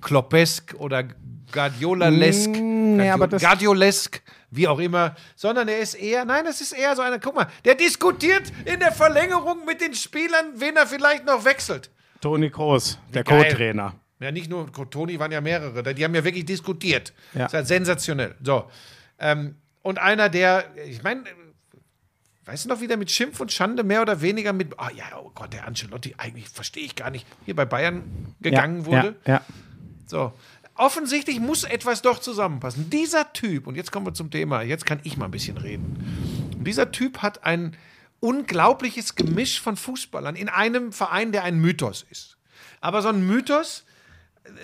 Kloppesk 0.00 0.74
oder 0.78 1.04
Guardiola-lesk, 1.52 2.50
Mm, 2.50 2.96
nee, 2.96 3.14
das- 3.28 3.42
Guardiolesk, 3.42 4.22
wie 4.50 4.68
auch 4.68 4.78
immer, 4.78 5.14
sondern 5.34 5.68
er 5.68 5.78
ist 5.78 5.94
eher, 5.94 6.24
nein, 6.24 6.44
das 6.44 6.60
ist 6.60 6.72
eher 6.72 6.94
so 6.96 7.02
einer, 7.02 7.18
guck 7.18 7.34
mal, 7.34 7.46
der 7.64 7.74
diskutiert 7.74 8.52
in 8.64 8.80
der 8.80 8.92
Verlängerung 8.92 9.64
mit 9.64 9.80
den 9.80 9.94
Spielern, 9.94 10.52
wen 10.54 10.76
er 10.76 10.86
vielleicht 10.86 11.24
noch 11.24 11.44
wechselt. 11.44 11.90
Toni 12.20 12.50
Kroos, 12.50 12.98
der. 13.12 13.24
Co-Trainer. 13.24 13.94
Ja, 14.18 14.32
nicht 14.32 14.48
nur 14.48 14.72
Toni, 14.90 15.18
waren 15.18 15.30
ja 15.30 15.40
mehrere, 15.40 15.94
die 15.94 16.02
haben 16.02 16.14
ja 16.14 16.24
wirklich 16.24 16.46
diskutiert. 16.46 17.12
Ja. 17.34 17.40
Das 17.40 17.52
ist 17.52 17.54
halt 17.54 17.66
sensationell. 17.66 18.34
So. 18.42 18.70
Ähm, 19.18 19.56
und 19.82 19.98
einer, 19.98 20.28
der, 20.30 20.64
ich 20.88 21.02
meine, 21.02 21.24
weißt 22.46 22.64
du 22.64 22.68
noch, 22.70 22.80
wie 22.80 22.86
der 22.86 22.96
mit 22.96 23.10
Schimpf 23.10 23.40
und 23.40 23.52
Schande 23.52 23.84
mehr 23.84 24.00
oder 24.02 24.22
weniger 24.22 24.52
mit, 24.52 24.78
ah 24.78 24.90
ja, 24.94 25.04
oh 25.22 25.30
Gott, 25.34 25.52
der 25.52 25.66
Ancelotti, 25.66 26.14
eigentlich 26.16 26.48
verstehe 26.48 26.84
ich 26.84 26.96
gar 26.96 27.10
nicht, 27.10 27.26
hier 27.44 27.54
bei 27.54 27.66
Bayern 27.66 28.34
gegangen 28.40 28.80
ja, 28.80 28.86
wurde. 28.86 29.16
Ja, 29.26 29.34
ja. 29.34 29.40
So. 30.06 30.32
Offensichtlich 30.74 31.40
muss 31.40 31.64
etwas 31.64 32.02
doch 32.02 32.18
zusammenpassen. 32.18 32.90
Dieser 32.90 33.32
Typ, 33.32 33.66
und 33.66 33.76
jetzt 33.76 33.92
kommen 33.92 34.06
wir 34.06 34.14
zum 34.14 34.30
Thema, 34.30 34.62
jetzt 34.62 34.84
kann 34.84 35.00
ich 35.04 35.16
mal 35.16 35.24
ein 35.24 35.30
bisschen 35.30 35.56
reden. 35.56 36.52
Und 36.56 36.64
dieser 36.64 36.92
Typ 36.92 37.22
hat 37.22 37.44
ein 37.44 37.76
unglaubliches 38.20 39.14
Gemisch 39.14 39.60
von 39.60 39.76
Fußballern 39.76 40.36
in 40.36 40.48
einem 40.48 40.92
Verein, 40.92 41.32
der 41.32 41.44
ein 41.44 41.58
Mythos 41.58 42.04
ist. 42.10 42.36
Aber 42.80 43.00
so 43.00 43.08
ein 43.08 43.26
Mythos, 43.26 43.84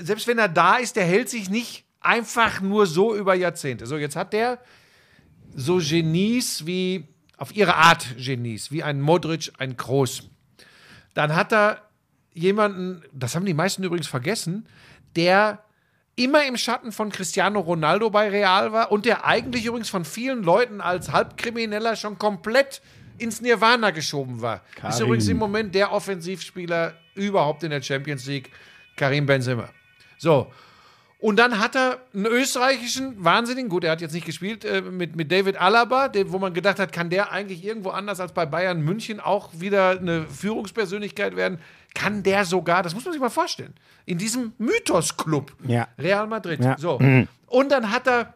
selbst 0.00 0.26
wenn 0.26 0.38
er 0.38 0.48
da 0.48 0.76
ist, 0.76 0.96
der 0.96 1.04
hält 1.04 1.30
sich 1.30 1.48
nicht 1.48 1.84
einfach 2.00 2.60
nur 2.60 2.86
so 2.86 3.14
über 3.14 3.34
Jahrzehnte. 3.34 3.86
So, 3.86 3.96
jetzt 3.96 4.16
hat 4.16 4.32
der 4.32 4.58
so 5.54 5.78
Genies 5.78 6.66
wie, 6.66 7.08
auf 7.36 7.54
ihre 7.54 7.76
Art 7.76 8.16
Genies, 8.16 8.70
wie 8.70 8.82
ein 8.82 9.00
Modric, 9.00 9.52
ein 9.58 9.76
Kroos. 9.76 10.24
Dann 11.14 11.34
hat 11.34 11.52
er 11.52 11.82
jemanden, 12.32 13.02
das 13.12 13.34
haben 13.34 13.44
die 13.44 13.54
meisten 13.54 13.84
übrigens 13.84 14.06
vergessen, 14.06 14.66
der 15.16 15.62
immer 16.16 16.44
im 16.46 16.56
Schatten 16.56 16.92
von 16.92 17.10
Cristiano 17.10 17.60
Ronaldo 17.60 18.10
bei 18.10 18.28
Real 18.28 18.72
war 18.72 18.92
und 18.92 19.06
der 19.06 19.24
eigentlich 19.24 19.64
übrigens 19.64 19.88
von 19.88 20.04
vielen 20.04 20.42
Leuten 20.42 20.80
als 20.80 21.12
Halbkrimineller 21.12 21.96
schon 21.96 22.18
komplett 22.18 22.82
ins 23.18 23.40
Nirvana 23.40 23.90
geschoben 23.90 24.40
war. 24.42 24.56
Ist 24.56 24.80
Karim. 24.80 25.04
übrigens 25.06 25.28
im 25.28 25.38
Moment 25.38 25.74
der 25.74 25.92
Offensivspieler 25.92 26.94
überhaupt 27.14 27.62
in 27.62 27.70
der 27.70 27.82
Champions 27.82 28.26
League, 28.26 28.50
Karim 28.96 29.26
Benzema. 29.26 29.68
So. 30.18 30.50
Und 31.18 31.36
dann 31.38 31.60
hat 31.60 31.76
er 31.76 32.00
einen 32.12 32.26
österreichischen 32.26 33.22
Wahnsinnigen, 33.22 33.68
gut, 33.68 33.84
er 33.84 33.92
hat 33.92 34.00
jetzt 34.00 34.12
nicht 34.12 34.26
gespielt, 34.26 34.64
äh, 34.64 34.82
mit, 34.82 35.14
mit 35.14 35.30
David 35.30 35.56
Alaba, 35.56 36.08
den, 36.08 36.32
wo 36.32 36.38
man 36.40 36.52
gedacht 36.52 36.80
hat, 36.80 36.92
kann 36.92 37.10
der 37.10 37.30
eigentlich 37.30 37.64
irgendwo 37.64 37.90
anders 37.90 38.18
als 38.18 38.32
bei 38.32 38.44
Bayern 38.44 38.80
München 38.80 39.20
auch 39.20 39.50
wieder 39.52 39.90
eine 39.90 40.26
Führungspersönlichkeit 40.26 41.36
werden? 41.36 41.60
Kann 41.94 42.22
der 42.22 42.44
sogar, 42.44 42.82
das 42.82 42.94
muss 42.94 43.04
man 43.04 43.12
sich 43.12 43.20
mal 43.20 43.28
vorstellen, 43.30 43.74
in 44.06 44.18
diesem 44.18 44.52
Mythos-Club 44.58 45.52
Ja. 45.66 45.88
Real 45.98 46.26
Madrid. 46.26 46.62
Ja. 46.64 46.76
So. 46.78 46.98
Und 47.46 47.70
dann 47.70 47.90
hat 47.90 48.06
er, 48.08 48.34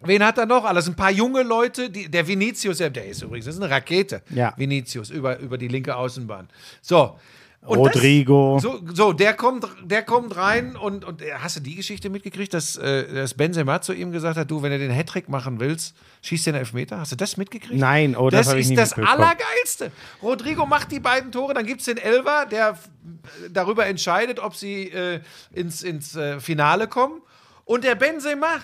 wen 0.00 0.24
hat 0.24 0.38
er 0.38 0.46
noch? 0.46 0.64
Alles 0.64 0.88
ein 0.88 0.96
paar 0.96 1.10
junge 1.10 1.42
Leute, 1.42 1.88
die, 1.90 2.10
der 2.10 2.26
Vinicius, 2.26 2.78
der 2.78 2.90
der 2.90 3.06
ist 3.06 3.22
übrigens, 3.22 3.46
das 3.46 3.54
ist 3.54 3.62
eine 3.62 3.70
Rakete. 3.70 4.22
Ja. 4.30 4.52
Vinicius 4.56 5.10
über, 5.10 5.38
über 5.38 5.56
die 5.56 5.68
linke 5.68 5.94
Außenbahn. 5.96 6.48
So. 6.82 7.18
Und 7.62 7.76
Rodrigo. 7.76 8.54
Das, 8.54 8.62
so, 8.62 8.80
so, 8.94 9.12
der 9.12 9.34
kommt, 9.34 9.66
der 9.84 10.02
kommt 10.02 10.34
rein 10.34 10.76
und, 10.76 11.04
und 11.04 11.20
äh, 11.20 11.32
hast 11.38 11.56
du 11.56 11.60
die 11.60 11.74
Geschichte 11.74 12.08
mitgekriegt, 12.08 12.54
dass, 12.54 12.76
äh, 12.78 13.12
dass 13.12 13.34
Benzema 13.34 13.82
zu 13.82 13.92
ihm 13.92 14.12
gesagt 14.12 14.38
hat, 14.38 14.50
du, 14.50 14.62
wenn 14.62 14.70
du 14.72 14.78
den 14.78 14.90
Hattrick 14.90 15.28
machen 15.28 15.60
willst, 15.60 15.94
schießt 16.22 16.46
den 16.46 16.54
Elfmeter? 16.54 16.98
Hast 16.98 17.12
du 17.12 17.16
das 17.16 17.36
mitgekriegt? 17.36 17.78
Nein, 17.78 18.16
oh, 18.16 18.30
das 18.30 18.46
das 18.46 18.56
ist 18.56 18.74
das. 18.76 18.94
Allergeilste. 18.94 19.92
Rodrigo 20.22 20.64
macht 20.64 20.90
die 20.90 21.00
beiden 21.00 21.32
Tore, 21.32 21.52
dann 21.52 21.66
gibt 21.66 21.80
es 21.80 21.86
den 21.86 21.98
Elver, 21.98 22.46
der 22.50 22.70
äh, 22.70 23.50
darüber 23.50 23.84
entscheidet, 23.84 24.38
ob 24.38 24.56
sie 24.56 24.88
äh, 24.88 25.20
ins, 25.52 25.82
ins 25.82 26.16
äh, 26.16 26.40
Finale 26.40 26.88
kommen. 26.88 27.20
Und 27.66 27.84
der 27.84 27.94
Benzema, 27.94 28.56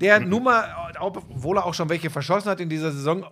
der 0.00 0.20
Mhm. 0.20 0.28
Nummer, 0.30 0.90
obwohl 1.00 1.58
er 1.58 1.66
auch 1.66 1.74
schon 1.74 1.90
welche 1.90 2.08
verschossen 2.08 2.50
hat 2.50 2.60
in 2.60 2.70
dieser 2.70 2.92
Saison, 2.92 3.26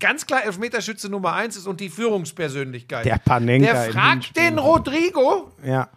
ganz 0.00 0.26
klar 0.26 0.44
Elfmeterschütze 0.44 1.08
Nummer 1.08 1.34
eins 1.34 1.56
ist 1.56 1.66
und 1.66 1.80
die 1.80 1.88
Führungspersönlichkeit. 1.88 3.04
Der 3.04 3.18
Panenka 3.18 3.72
Der 3.72 3.92
fragt 3.92 4.24
Hinspielen. 4.24 4.56
den 4.56 4.58
Rodrigo, 4.58 5.52
Ja. 5.64 5.88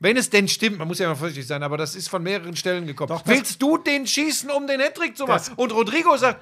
wenn 0.00 0.16
es 0.16 0.28
denn 0.30 0.48
stimmt, 0.48 0.78
man 0.78 0.88
muss 0.88 0.98
ja 0.98 1.08
mal 1.08 1.14
vorsichtig 1.14 1.46
sein, 1.46 1.62
aber 1.62 1.76
das 1.76 1.94
ist 1.94 2.08
von 2.08 2.22
mehreren 2.22 2.56
Stellen 2.56 2.86
gekommen. 2.86 3.08
Doch, 3.08 3.22
Willst 3.26 3.62
du 3.62 3.78
den 3.78 4.06
schießen, 4.06 4.50
um 4.50 4.66
den 4.66 4.80
Hattrick 4.80 5.16
zu 5.16 5.24
machen? 5.26 5.54
Und 5.56 5.72
Rodrigo 5.72 6.16
sagt, 6.16 6.40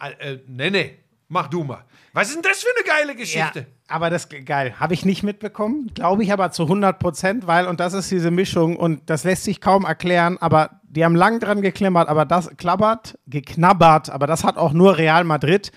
äh, 0.00 0.34
äh, 0.34 0.40
nee, 0.46 0.70
nee, 0.70 0.98
mach 1.28 1.48
du 1.48 1.64
mal. 1.64 1.84
Was 2.14 2.28
ist 2.28 2.34
denn 2.36 2.42
das 2.42 2.62
für 2.62 2.68
eine 2.76 2.86
geile 2.86 3.16
Geschichte? 3.16 3.60
Ja, 3.60 3.66
aber 3.88 4.10
das 4.10 4.28
geil. 4.28 4.74
Habe 4.78 4.92
ich 4.92 5.06
nicht 5.06 5.22
mitbekommen. 5.22 5.90
Glaube 5.94 6.22
ich 6.22 6.30
aber 6.30 6.50
zu 6.52 6.64
100 6.64 6.98
Prozent, 6.98 7.46
weil, 7.46 7.66
und 7.66 7.80
das 7.80 7.94
ist 7.94 8.10
diese 8.10 8.30
Mischung, 8.30 8.76
und 8.76 9.08
das 9.08 9.24
lässt 9.24 9.44
sich 9.44 9.62
kaum 9.62 9.86
erklären, 9.86 10.36
aber 10.38 10.80
die 10.82 11.06
haben 11.06 11.16
lang 11.16 11.40
dran 11.40 11.62
geklimmert, 11.62 12.08
aber 12.10 12.26
das 12.26 12.50
klappert, 12.58 13.18
geknabbert, 13.26 14.10
aber 14.10 14.26
das 14.26 14.44
hat 14.44 14.58
auch 14.58 14.74
nur 14.74 14.98
Real 14.98 15.24
Madrid. 15.24 15.72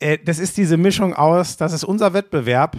Äh, 0.00 0.18
das 0.24 0.38
ist 0.38 0.56
diese 0.56 0.76
Mischung 0.76 1.14
aus, 1.14 1.56
das 1.56 1.72
ist 1.72 1.84
unser 1.84 2.12
Wettbewerb. 2.12 2.76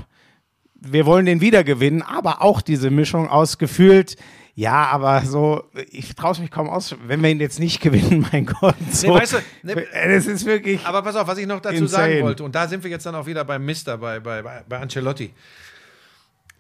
Wir 0.80 1.06
wollen 1.06 1.26
den 1.26 1.42
wieder 1.42 1.64
gewinnen, 1.64 2.02
aber 2.04 2.42
auch 2.42 2.62
diese 2.62 2.92
Mischung 2.92 3.28
aus 3.30 3.58
gefühlt, 3.58 4.16
ja, 4.54 4.86
aber 4.88 5.22
so, 5.24 5.64
ich 5.92 6.16
traue 6.16 6.32
es 6.32 6.40
mich 6.40 6.50
kaum 6.50 6.70
aus, 6.70 6.96
wenn 7.06 7.22
wir 7.22 7.30
ihn 7.30 7.40
jetzt 7.40 7.60
nicht 7.60 7.80
gewinnen, 7.82 8.26
mein 8.32 8.46
Gott. 8.48 8.76
So, 8.92 9.14
weißt 9.14 9.34
du, 9.34 9.38
ne- 9.64 9.86
Äh, 9.92 10.16
das 10.16 10.26
ist 10.26 10.46
wirklich. 10.46 10.84
Aber 10.86 11.02
pass 11.04 11.16
auf, 11.16 11.28
was 11.28 11.38
ich 11.38 11.46
noch 11.48 11.60
dazu 11.62 11.76
Insane. 11.76 12.14
sagen 12.14 12.24
wollte, 12.24 12.44
und 12.44 12.54
da 12.56 12.68
sind 12.68 12.84
wir 12.84 12.90
jetzt 12.92 13.06
dann 13.06 13.16
auch 13.16 13.26
wieder 13.26 13.44
beim 13.46 13.64
Mister, 13.66 13.98
bei, 13.98 14.20
bei 14.20 14.42
bei 14.42 14.80
Ancelotti. 14.80 15.34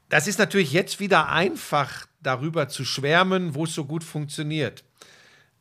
Das 0.09 0.27
ist 0.27 0.39
natürlich 0.39 0.71
jetzt 0.73 0.99
wieder 0.99 1.29
einfach, 1.29 2.05
darüber 2.21 2.67
zu 2.69 2.85
schwärmen, 2.85 3.55
wo 3.55 3.65
es 3.65 3.73
so 3.73 3.85
gut 3.85 4.03
funktioniert. 4.03 4.83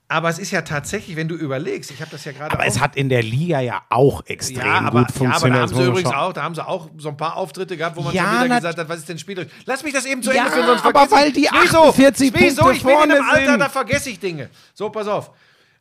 Aber 0.08 0.28
es 0.28 0.38
ist 0.38 0.52
ja 0.52 0.62
tatsächlich, 0.62 1.16
wenn 1.16 1.26
du 1.26 1.34
überlegst, 1.34 1.90
ich 1.90 2.00
habe 2.00 2.12
das 2.12 2.24
ja 2.24 2.30
gerade 2.30 2.52
Aber 2.54 2.64
es 2.64 2.78
hat 2.78 2.94
in 2.94 3.08
der 3.08 3.24
Liga 3.24 3.60
ja 3.60 3.82
auch 3.88 4.24
extrem 4.26 4.58
ja, 4.64 4.80
aber, 4.82 5.00
gut 5.04 5.08
ja, 5.20 5.30
aber 5.30 5.40
funktioniert. 5.40 5.56
da 5.56 5.60
haben 5.62 5.74
sie 5.74 5.84
übrigens 5.84 6.12
auch, 6.12 6.32
da 6.32 6.42
haben 6.44 6.54
sie 6.54 6.64
auch 6.66 6.90
so 6.96 7.08
ein 7.08 7.16
paar 7.16 7.36
Auftritte 7.36 7.76
gehabt, 7.76 7.96
wo 7.96 8.02
man 8.02 8.14
Ja, 8.14 8.22
schon 8.36 8.44
wieder 8.44 8.56
gesagt 8.56 8.78
hat, 8.78 8.88
was 8.88 8.98
ist 9.00 9.08
denn 9.08 9.18
spielerisch? 9.18 9.50
Lass 9.64 9.82
mich 9.82 9.92
das 9.92 10.04
eben 10.06 10.22
zu 10.22 10.30
Ja, 10.32 10.44
Ende 10.44 10.52
führen, 10.52 10.66
sonst 10.66 10.84
aber 10.84 11.08
vergesse 11.08 11.16
weil 11.16 11.28
ich. 11.28 11.34
die 11.34 11.48
Wieso? 11.60 11.78
48 11.88 12.32
Wieso? 12.34 12.62
Punkte 12.62 12.76
Ich 12.76 12.82
bin 12.84 12.92
in 12.92 12.98
einem 13.00 13.10
vorne 13.16 13.30
Alter, 13.32 13.50
sind. 13.50 13.58
da 13.60 13.68
vergesse 13.68 14.10
ich 14.10 14.20
Dinge. 14.20 14.48
So, 14.74 14.90
pass 14.90 15.08
auf. 15.08 15.32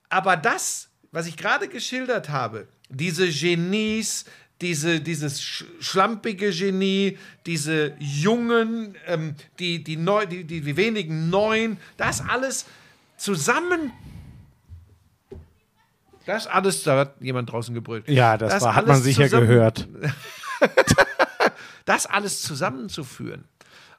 Aber 0.10 0.38
das, 0.38 0.90
was 1.12 1.28
ich 1.28 1.38
gerade 1.38 1.68
geschildert 1.68 2.30
habe, 2.30 2.68
diese 2.90 3.28
Genies, 3.30 4.26
diese, 4.62 5.02
dieses 5.02 5.40
sch 5.44 5.66
schlampige 5.80 6.50
Genie, 6.50 7.20
diese 7.46 7.94
Jungen, 8.00 8.96
ähm, 9.06 9.36
die, 9.60 9.84
die, 9.84 9.98
neu, 9.98 10.26
die, 10.26 10.46
die, 10.46 10.62
die 10.62 10.78
wenigen 10.78 11.30
Neuen, 11.30 11.78
das 11.98 12.22
alles 12.28 12.66
zusammen. 13.18 13.92
Das 16.26 16.48
alles, 16.48 16.84
da 16.84 16.98
hat 17.00 17.16
jemand 17.22 17.52
draußen 17.52 17.74
gebrüllt. 17.74 18.08
Ja, 18.10 18.38
das, 18.38 18.62
war, 18.62 18.76
hat 18.76 18.88
man 18.88 19.02
sicher 19.02 19.26
zusammen- 19.26 19.48
gehört. 19.48 19.88
das 21.86 22.06
alles 22.06 22.42
zusammenzuführen 22.42 23.46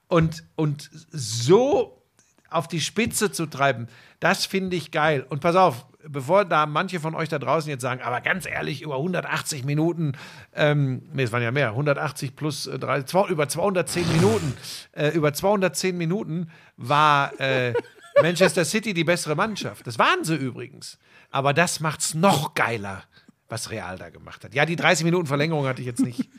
und, 0.09 0.45
und 0.57 0.91
so 1.11 2.03
auf 2.51 2.69
die 2.69 2.81
Spitze 2.81 3.33
zu 3.33 3.47
treiben, 3.47 3.89
das 4.21 4.47
finde 4.47 4.77
ich 4.77 4.91
geil. 4.91 5.27
Und 5.29 5.41
pass 5.41 5.57
auf, 5.57 5.87
bevor 6.09 6.45
da 6.45 6.67
manche 6.67 7.01
von 7.01 7.15
euch 7.15 7.29
da 7.29 7.39
draußen 7.39 7.69
jetzt 7.69 7.83
sagen, 7.83 8.01
aber 8.03 8.21
ganz 8.21 8.47
ehrlich, 8.47 8.83
über 8.83 8.97
180 8.97 9.65
Minuten, 9.65 10.13
ähm, 10.55 11.03
nee, 11.13 11.25
es 11.25 11.33
waren 11.33 11.43
ja 11.43 11.51
mehr, 11.51 11.71
180 11.71 12.37
plus 12.37 12.67
äh, 12.67 12.79
drei, 12.79 13.03
zwei, 13.03 13.29
über 13.29 13.49
210 13.49 14.11
Minuten, 14.13 14.55
äh, 14.93 15.09
über 15.11 15.33
210 15.33 15.97
Minuten 15.97 16.51
war, 16.77 17.39
äh, 17.41 17.75
Manchester 18.23 18.65
City 18.65 18.95
die 18.95 19.05
bessere 19.05 19.35
Mannschaft. 19.35 19.87
Das 19.87 19.99
waren 19.99 20.25
sie 20.25 20.37
übrigens. 20.37 20.99
Aber 21.37 21.53
das 21.53 21.81
macht's 21.81 22.15
noch 22.15 22.55
geiler, 22.55 23.03
was 23.51 23.71
Real 23.71 23.99
da 23.99 24.09
gemacht 24.09 24.43
hat. 24.43 24.55
Ja, 24.55 24.65
die 24.65 24.75
30 24.75 25.05
Minuten 25.05 25.27
Verlängerung 25.27 25.67
hatte 25.67 25.83
ich 25.83 25.87
jetzt 25.87 26.01
nicht. 26.01 26.31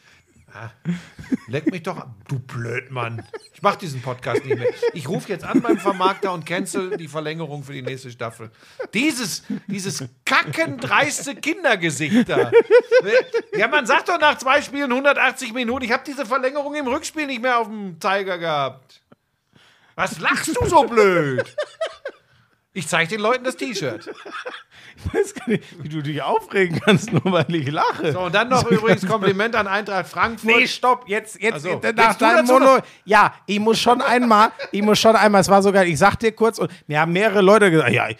Leck 1.46 1.70
mich 1.70 1.84
doch 1.84 1.98
ab. 1.98 2.16
Du 2.28 2.40
Blödmann. 2.40 3.24
Ich 3.54 3.62
mach 3.62 3.76
diesen 3.76 4.02
Podcast 4.02 4.44
nicht 4.44 4.58
mehr. 4.58 4.74
Ich 4.94 5.08
rufe 5.08 5.30
jetzt 5.30 5.46
an 5.46 5.62
beim 5.62 5.78
Vermarkter 5.78 6.34
und 6.34 6.48
cancel 6.48 6.98
die 6.98 7.08
Verlängerung 7.08 7.64
für 7.64 7.74
die 7.74 7.84
nächste 7.84 8.10
Staffel. 8.10 8.50
Dieses, 8.96 9.44
dieses 9.68 10.04
kackendreiste 10.26 11.36
Kindergesicht 11.36 12.28
da. 12.28 12.52
Ja, 13.56 13.68
man 13.68 13.86
sagt 13.86 14.10
doch 14.10 14.20
nach 14.20 14.40
zwei 14.40 14.64
Spielen 14.64 14.92
180 14.92 15.54
Minuten. 15.54 15.86
Ich 15.86 15.92
habe 15.92 16.06
diese 16.08 16.26
Verlängerung 16.26 16.74
im 16.74 16.88
Rückspiel 16.88 17.28
nicht 17.28 17.44
mehr 17.44 17.60
auf 17.60 17.68
dem 17.68 18.02
Zeiger 18.02 18.40
gehabt. 18.40 19.04
Was 19.94 20.18
lachst 20.18 20.58
du 20.60 20.66
so 20.66 20.86
blöd? 20.86 21.56
Ich 22.74 22.88
zeige 22.88 23.10
den 23.10 23.22
Leuten 23.22 23.44
das 23.44 23.58
T-Shirt. 23.58 24.10
Ich 24.98 25.14
weiß 25.14 25.34
gar 25.36 25.50
nicht, 25.50 25.64
wie 25.84 25.90
du 25.90 26.02
dich 26.02 26.22
aufregen 26.22 26.80
kannst, 26.80 27.12
nur 27.12 27.24
weil 27.26 27.54
ich 27.54 27.70
lache. 27.70 28.12
So, 28.12 28.22
und 28.22 28.36
dann 28.36 28.50
noch 28.50 28.68
übrigens 28.72 29.06
Kompliment 29.06 29.56
an 29.56 29.68
Eintracht 29.68 30.08
Frankfurt. 30.08 30.46
Nee, 30.46 30.68
stopp, 30.68 31.08
jetzt, 31.08 31.40
jetzt, 31.42 31.62
so. 31.62 31.80
nach 31.96 32.16
deinem 32.16 32.46
Mono. 32.46 32.80
Ja, 33.06 33.34
ich 33.46 33.60
muss 33.60 33.80
schon 33.80 34.02
einmal, 34.02 34.52
ich 34.72 34.82
muss 34.82 35.00
schon 35.00 35.16
einmal, 35.16 35.42
es 35.42 35.50
war 35.50 35.62
so 35.62 35.72
geil, 35.72 35.88
ich 35.88 36.00
sag 36.00 36.16
dir 36.18 36.32
kurz, 36.32 36.58
und 36.58 36.72
mir 36.88 37.00
haben 37.00 37.14
mehrere 37.14 37.42
Leute 37.42 37.70
gesagt, 37.70 37.92
ja, 37.92 38.10
ich, 38.10 38.18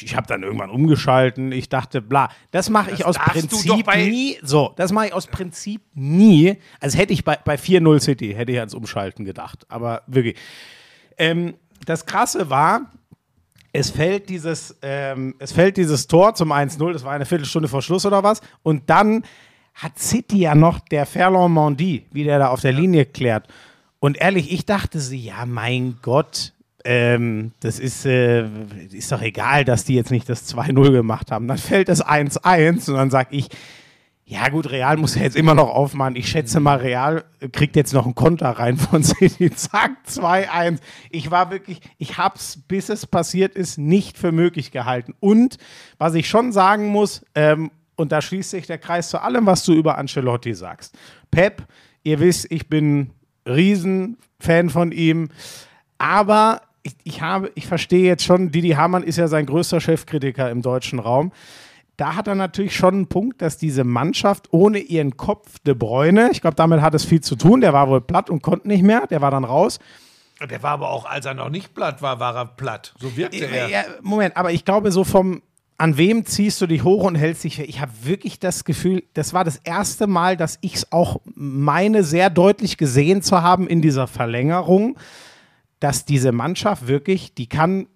ich 0.00 0.16
habe 0.16 0.26
dann 0.26 0.42
irgendwann 0.42 0.70
umgeschalten, 0.70 1.50
ich 1.52 1.68
dachte, 1.68 2.00
bla, 2.00 2.28
das 2.52 2.70
mache 2.70 2.92
ich 2.92 3.04
aus 3.04 3.18
Prinzip 3.18 3.86
nie, 3.96 4.38
so, 4.42 4.72
das 4.76 4.92
mache 4.92 5.08
ich 5.08 5.12
aus 5.12 5.26
Prinzip 5.26 5.82
nie, 5.94 6.58
also 6.78 6.96
hätte 6.96 7.12
ich 7.12 7.24
bei, 7.24 7.38
bei 7.44 7.56
4-0 7.56 8.00
City, 8.00 8.34
hätte 8.34 8.52
ich 8.52 8.58
ans 8.58 8.74
Umschalten 8.74 9.24
gedacht, 9.24 9.66
aber 9.68 10.02
wirklich. 10.06 10.36
Ähm, 11.18 11.54
das 11.86 12.06
Krasse 12.06 12.50
war, 12.50 12.90
es 13.72 13.90
fällt 13.90 14.28
dieses, 14.28 14.76
ähm, 14.82 15.34
es 15.38 15.52
fällt 15.52 15.76
dieses 15.76 16.06
Tor 16.06 16.34
zum 16.34 16.52
1-0, 16.52 16.92
das 16.92 17.04
war 17.04 17.12
eine 17.12 17.26
Viertelstunde 17.26 17.68
vor 17.68 17.82
Schluss 17.82 18.04
oder 18.04 18.22
was. 18.22 18.40
Und 18.62 18.90
dann 18.90 19.22
hat 19.74 19.98
City 19.98 20.40
ja 20.40 20.54
noch 20.54 20.80
der 20.80 21.06
Ferland 21.06 21.54
Mondi, 21.54 22.06
wie 22.10 22.24
der 22.24 22.38
da 22.38 22.48
auf 22.48 22.60
der 22.60 22.72
Linie 22.72 23.06
klärt. 23.06 23.46
Und 24.00 24.16
ehrlich, 24.18 24.52
ich 24.52 24.66
dachte 24.66 24.98
sie, 24.98 25.18
ja, 25.18 25.46
mein 25.46 25.98
Gott, 26.02 26.52
ähm, 26.84 27.52
das 27.60 27.78
ist, 27.78 28.06
äh, 28.06 28.46
ist 28.90 29.12
doch 29.12 29.22
egal, 29.22 29.64
dass 29.64 29.84
die 29.84 29.94
jetzt 29.94 30.10
nicht 30.10 30.28
das 30.28 30.48
2-0 30.54 30.90
gemacht 30.90 31.30
haben. 31.30 31.46
Dann 31.46 31.58
fällt 31.58 31.88
das 31.88 32.04
1-1 32.04 32.90
und 32.90 32.96
dann 32.96 33.10
sag 33.10 33.28
ich, 33.32 33.48
ja 34.30 34.48
gut, 34.48 34.70
Real 34.70 34.96
muss 34.96 35.16
ja 35.16 35.22
jetzt 35.22 35.34
immer 35.34 35.56
noch 35.56 35.70
aufmachen. 35.70 36.14
Ich 36.14 36.28
schätze 36.28 36.60
mal, 36.60 36.76
Real 36.76 37.24
kriegt 37.50 37.74
jetzt 37.74 37.92
noch 37.92 38.04
einen 38.04 38.14
Konter 38.14 38.50
rein 38.50 38.76
von 38.76 39.02
City. 39.02 39.50
Zack, 39.50 39.96
2-1. 40.08 40.78
Ich 41.10 41.32
war 41.32 41.50
wirklich, 41.50 41.80
ich 41.98 42.16
hab's, 42.16 42.56
bis 42.68 42.90
es 42.90 43.08
passiert 43.08 43.56
ist, 43.56 43.76
nicht 43.76 44.16
für 44.16 44.30
möglich 44.30 44.70
gehalten. 44.70 45.14
Und 45.18 45.58
was 45.98 46.14
ich 46.14 46.28
schon 46.28 46.52
sagen 46.52 46.86
muss, 46.86 47.26
ähm, 47.34 47.72
und 47.96 48.12
da 48.12 48.22
schließt 48.22 48.50
sich 48.50 48.68
der 48.68 48.78
Kreis 48.78 49.10
zu 49.10 49.20
allem, 49.20 49.46
was 49.46 49.64
du 49.64 49.72
über 49.72 49.98
Ancelotti 49.98 50.54
sagst. 50.54 50.96
Pep, 51.32 51.64
ihr 52.04 52.20
wisst, 52.20 52.52
ich 52.52 52.68
bin 52.68 53.10
Riesenfan 53.48 54.70
von 54.70 54.92
ihm, 54.92 55.30
aber 55.98 56.62
ich, 56.84 56.94
ich 57.02 57.20
habe, 57.20 57.50
ich 57.56 57.66
verstehe 57.66 58.06
jetzt 58.06 58.22
schon, 58.22 58.52
Didi 58.52 58.70
Hamann 58.70 59.02
ist 59.02 59.16
ja 59.16 59.26
sein 59.26 59.44
größter 59.44 59.80
Chefkritiker 59.80 60.48
im 60.52 60.62
deutschen 60.62 61.00
Raum 61.00 61.32
da 62.00 62.16
hat 62.16 62.28
er 62.28 62.34
natürlich 62.34 62.74
schon 62.74 62.94
einen 62.94 63.06
Punkt, 63.08 63.42
dass 63.42 63.58
diese 63.58 63.84
Mannschaft 63.84 64.48
ohne 64.52 64.78
ihren 64.78 65.18
Kopf 65.18 65.58
De 65.58 65.74
Bruyne, 65.74 66.30
ich 66.32 66.40
glaube, 66.40 66.56
damit 66.56 66.80
hat 66.80 66.94
es 66.94 67.04
viel 67.04 67.20
zu 67.20 67.36
tun, 67.36 67.60
der 67.60 67.74
war 67.74 67.88
wohl 67.88 68.00
platt 68.00 68.30
und 68.30 68.42
konnte 68.42 68.68
nicht 68.68 68.82
mehr, 68.82 69.06
der 69.06 69.20
war 69.20 69.30
dann 69.30 69.44
raus. 69.44 69.78
Der 70.48 70.62
war 70.62 70.70
aber 70.70 70.90
auch, 70.90 71.04
als 71.04 71.26
er 71.26 71.34
noch 71.34 71.50
nicht 71.50 71.74
platt 71.74 72.00
war, 72.00 72.18
war 72.18 72.34
er 72.34 72.46
platt. 72.46 72.94
So 72.98 73.14
wirkte 73.18 73.44
er. 73.44 73.68
Ja, 73.68 73.82
Moment, 74.00 74.38
aber 74.38 74.50
ich 74.52 74.64
glaube, 74.64 74.90
so 74.92 75.04
vom, 75.04 75.42
an 75.76 75.98
wem 75.98 76.24
ziehst 76.24 76.58
du 76.62 76.66
dich 76.66 76.84
hoch 76.84 77.04
und 77.04 77.16
hältst 77.16 77.44
dich? 77.44 77.58
Ich 77.60 77.82
habe 77.82 77.92
wirklich 78.02 78.38
das 78.38 78.64
Gefühl, 78.64 79.02
das 79.12 79.34
war 79.34 79.44
das 79.44 79.56
erste 79.56 80.06
Mal, 80.06 80.38
dass 80.38 80.56
ich 80.62 80.76
es 80.76 80.92
auch 80.92 81.20
meine, 81.34 82.02
sehr 82.02 82.30
deutlich 82.30 82.78
gesehen 82.78 83.20
zu 83.20 83.42
haben 83.42 83.68
in 83.68 83.82
dieser 83.82 84.06
Verlängerung, 84.06 84.96
dass 85.80 86.06
diese 86.06 86.32
Mannschaft 86.32 86.88
wirklich, 86.88 87.34
die 87.34 87.46
kann, 87.46 87.88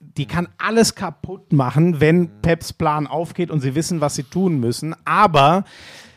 die 0.00 0.26
kann 0.26 0.48
alles 0.58 0.94
kaputt 0.94 1.52
machen, 1.52 2.00
wenn 2.00 2.40
Peps 2.40 2.72
Plan 2.72 3.06
aufgeht 3.06 3.50
und 3.50 3.60
sie 3.60 3.74
wissen, 3.74 4.00
was 4.00 4.14
sie 4.14 4.22
tun 4.24 4.60
müssen. 4.60 4.94
Aber 5.04 5.64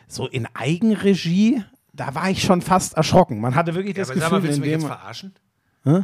so 0.08 0.28
in 0.28 0.48
Eigenregie, 0.54 1.64
da 1.94 2.14
war 2.16 2.30
ich 2.30 2.44
schon 2.44 2.62
fast 2.62 2.96
erschrocken. 2.96 3.40
Man 3.40 3.56
hatte 3.56 3.74
wirklich 3.76 3.96
Ja, 3.98 4.04
das 4.04 4.12
aber 4.12 4.20
sag 4.20 4.32
mal, 4.32 4.38
Gefühl, 4.38 4.50
willst 4.50 4.58
du 4.58 4.62
mich 4.62 4.72
jetzt 4.72 4.86
verarschen? 4.86 5.34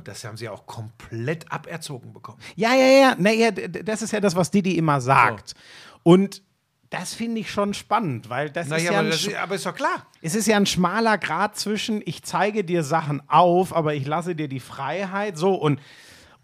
Das 0.06 0.24
haben 0.24 0.38
sie 0.38 0.50
auch 0.50 0.66
komplett 0.66 1.52
aberzogen 1.52 2.12
bekommen. 2.12 2.40
Ja, 2.56 2.74
ja, 2.74 2.88
ja. 2.88 3.16
Naja, 3.18 3.52
das 3.52 4.02
ist 4.02 4.12
ja 4.12 4.20
das, 4.20 4.36
was 4.36 4.50
Didi 4.50 4.76
immer 4.76 5.02
sagt. 5.02 5.54
Und 6.02 6.42
das 6.90 7.14
finde 7.14 7.42
ich 7.42 7.52
schon 7.52 7.76
spannend, 7.76 8.30
weil 8.30 8.50
das 8.50 8.66
ist 8.68 8.72
Naja, 8.72 8.84
ja 8.86 8.90
aber, 8.92 9.00
ein, 9.00 9.12
das 9.12 9.28
ist, 9.28 9.36
aber 9.36 9.56
ist 9.56 9.66
doch 9.68 9.76
klar. 9.76 10.08
es 10.22 10.34
ist 10.34 10.48
ja 10.48 10.56
ein 10.58 10.66
schmaler 10.66 11.18
Grad 11.20 11.58
zwischen, 11.58 12.02
ich 12.06 12.24
zeige 12.24 12.64
dir 12.64 12.82
Sachen 12.82 13.22
auf, 13.30 13.76
aber 13.76 13.94
ich 13.94 14.08
lasse 14.08 14.36
dir 14.36 14.48
die 14.48 14.62
Freiheit. 14.62 15.38
So, 15.38 15.54
und, 15.54 15.80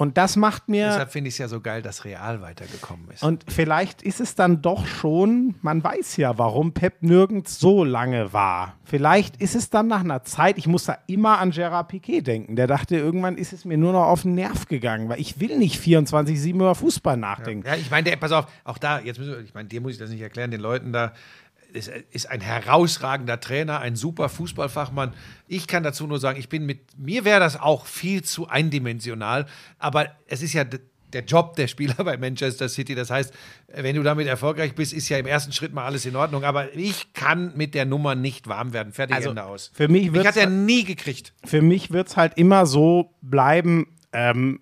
und 0.04 0.18
das 0.18 0.36
macht 0.36 0.68
mir. 0.68 0.88
Deshalb 0.88 1.14
finde 1.14 1.30
ich 1.30 1.36
es 1.36 1.38
ja 1.38 1.48
so 1.48 1.62
geil, 1.62 1.82
dass 1.82 2.04
Real 2.04 2.42
weitergekommen 2.42 3.10
ist. 3.10 3.24
Und 3.24 3.46
vielleicht 3.48 4.02
ist 4.02 4.20
es 4.20 4.36
dann 4.36 4.62
doch 4.62 4.86
schon, 4.86 5.56
man 5.62 5.82
weiß 5.82 6.18
ja, 6.18 6.38
warum 6.38 6.74
Pep 6.74 7.02
nirgends 7.02 7.58
so 7.58 7.86
lange 7.86 8.34
war. 8.34 8.76
Vielleicht 8.84 9.38
ist 9.42 9.56
es 9.56 9.70
dann 9.70 9.88
nach 9.88 10.02
einer 10.02 10.24
Zeit, 10.24 10.58
ich 10.58 10.68
muss 10.68 10.84
da 10.84 10.98
immer 11.08 11.40
an 11.40 11.52
Gerard 11.52 11.88
Piquet 11.88 12.22
denken. 12.22 12.58
Der 12.58 12.68
dachte, 12.68 12.98
irgendwann 12.98 13.38
ist 13.38 13.54
es 13.54 13.64
mir 13.64 13.78
nur 13.78 13.94
noch 13.94 14.04
auf 14.04 14.24
den 14.24 14.36
Nerv 14.36 14.68
gegangen, 14.68 15.08
weil 15.08 15.22
ich 15.22 15.40
will 15.40 15.58
nicht 15.58 15.82
24-7 15.82 16.50
über 16.54 16.76
Fußball 16.76 17.16
nachdenken. 17.16 17.66
Ja, 17.66 17.76
ich 17.76 17.90
meine, 17.90 18.16
pass 18.18 18.34
auf, 18.34 18.48
auch 18.66 18.78
da, 18.78 19.00
jetzt 19.00 19.20
müssen 19.20 19.32
wir, 19.32 19.40
ich 19.40 19.54
meine, 19.54 19.70
dir 19.70 19.80
muss 19.80 19.94
ich 19.94 20.00
das 20.00 20.10
nicht 20.10 20.22
erklären, 20.22 20.52
den 20.52 20.60
Leuten 20.60 20.92
da, 20.92 21.14
ist, 21.74 21.92
ist 22.12 22.30
ein 22.30 22.42
herausragender 22.42 23.40
Trainer, 23.40 23.80
ein 23.80 23.96
super 23.96 24.30
Fußballfachmann. 24.30 25.14
Ich 25.48 25.68
kann 25.68 25.84
dazu 25.84 26.08
nur 26.08 26.20
sagen, 26.20 26.40
ich 26.40 26.50
bin 26.50 26.66
mit, 26.66 26.80
mir 26.98 27.26
wäre 27.26 27.40
das 27.40 27.60
auch 27.60 27.86
viel 27.86 28.24
zu 28.24 28.48
eindimensional, 28.48 29.46
aber 29.80 30.08
es 30.28 30.42
ist 30.42 30.54
ja 30.54 30.64
der 30.64 31.24
Job 31.26 31.56
der 31.58 31.68
Spieler 31.68 31.94
bei 32.04 32.18
Manchester 32.18 32.68
City. 32.70 32.96
Das 32.96 33.10
heißt, 33.12 33.34
wenn 33.76 33.96
du 33.96 34.02
damit 34.04 34.28
erfolgreich 34.28 34.74
bist, 34.74 34.94
ist 34.94 35.10
ja 35.10 35.18
im 35.20 35.28
ersten 35.28 35.52
Schritt 35.52 35.72
mal 35.74 35.86
alles 35.86 36.06
in 36.08 36.16
Ordnung. 36.16 36.44
Aber 36.44 36.74
ich 36.76 37.14
kann 37.14 37.56
mit 37.56 37.76
der 37.76 37.86
Nummer 37.86 38.16
nicht 38.16 38.48
warm 38.48 38.74
werden. 38.74 38.94
Fertig, 38.94 39.16
Also, 39.16 39.30
Ende 39.30 39.44
aus. 39.44 39.72
für 39.76 39.88
mich 39.88 40.12
wird's 40.14 40.28
hat 40.28 40.38
er 40.38 40.48
halt- 40.48 40.54
nie 40.56 40.84
gekriegt. 40.84 41.34
für 41.46 41.62
mich 41.62 41.92
wird 41.92 42.08
es 42.08 42.18
halt 42.18 42.34
immer 42.38 42.66
so 42.66 43.14
bleiben. 43.22 43.88
Ähm, 44.12 44.62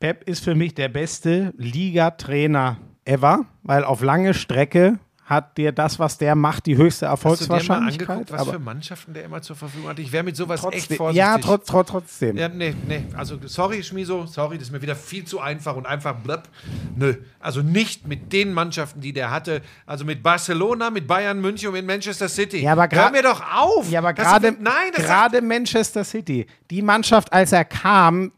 Pep 0.00 0.26
ist 0.28 0.42
für 0.42 0.54
mich 0.54 0.74
der 0.74 0.88
beste 0.88 1.52
Liga-Trainer 1.56 2.78
ever, 3.04 3.44
weil 3.62 3.84
auf 3.84 4.02
lange 4.02 4.34
Strecke 4.34 4.98
hat 5.30 5.56
dir 5.56 5.70
das, 5.70 5.98
was 6.00 6.18
der 6.18 6.34
macht, 6.34 6.66
die 6.66 6.76
höchste 6.76 7.08
Hast 7.08 7.22
du 7.22 7.28
dir 7.28 7.28
mal 7.28 7.34
Erfolgswahrscheinlichkeit. 7.34 8.10
angeguckt, 8.10 8.32
was 8.32 8.48
für 8.48 8.58
Mannschaften 8.58 9.14
der 9.14 9.24
immer 9.24 9.40
zur 9.40 9.54
Verfügung 9.54 9.88
hatte? 9.88 10.02
Ich 10.02 10.10
wäre 10.10 10.24
mit 10.24 10.36
sowas 10.36 10.64
echt 10.64 10.72
trotzdem, 10.72 10.96
vorsichtig. 10.96 11.18
ja, 11.18 11.38
trotz, 11.38 11.66
trotz, 11.66 11.88
trotzdem. 11.88 12.36
Ja, 12.36 12.48
nee, 12.48 12.74
nee. 12.88 13.04
Also, 13.16 13.38
sorry, 13.46 13.82
Schmiso, 13.84 14.26
sorry, 14.26 14.58
das 14.58 14.66
ist 14.66 14.72
mir 14.72 14.82
wieder 14.82 14.96
viel 14.96 15.24
zu 15.24 15.40
einfach 15.40 15.76
und 15.76 15.86
einfach 15.86 16.16
blöpp. 16.16 16.48
Nö. 16.96 17.14
Also 17.38 17.62
nicht 17.62 18.08
mit 18.08 18.32
den 18.32 18.52
Mannschaften, 18.52 19.00
die 19.00 19.12
der 19.12 19.30
hatte. 19.30 19.62
Also 19.86 20.04
mit 20.04 20.22
Barcelona, 20.22 20.90
mit 20.90 21.06
Bayern 21.06 21.40
München 21.40 21.68
und 21.68 21.74
mit 21.74 21.86
Manchester 21.86 22.28
City. 22.28 22.62
Ja, 22.62 22.72
aber 22.72 22.88
Hör 22.90 23.12
mir 23.12 23.22
doch 23.22 23.40
auf! 23.56 23.88
Ja, 23.88 24.00
aber 24.00 24.12
gerade 24.12 25.40
Manchester 25.40 26.02
City, 26.02 26.46
die 26.70 26.82
Mannschaft, 26.82 27.32
als 27.32 27.52
er 27.52 27.64
kam, 27.64 28.32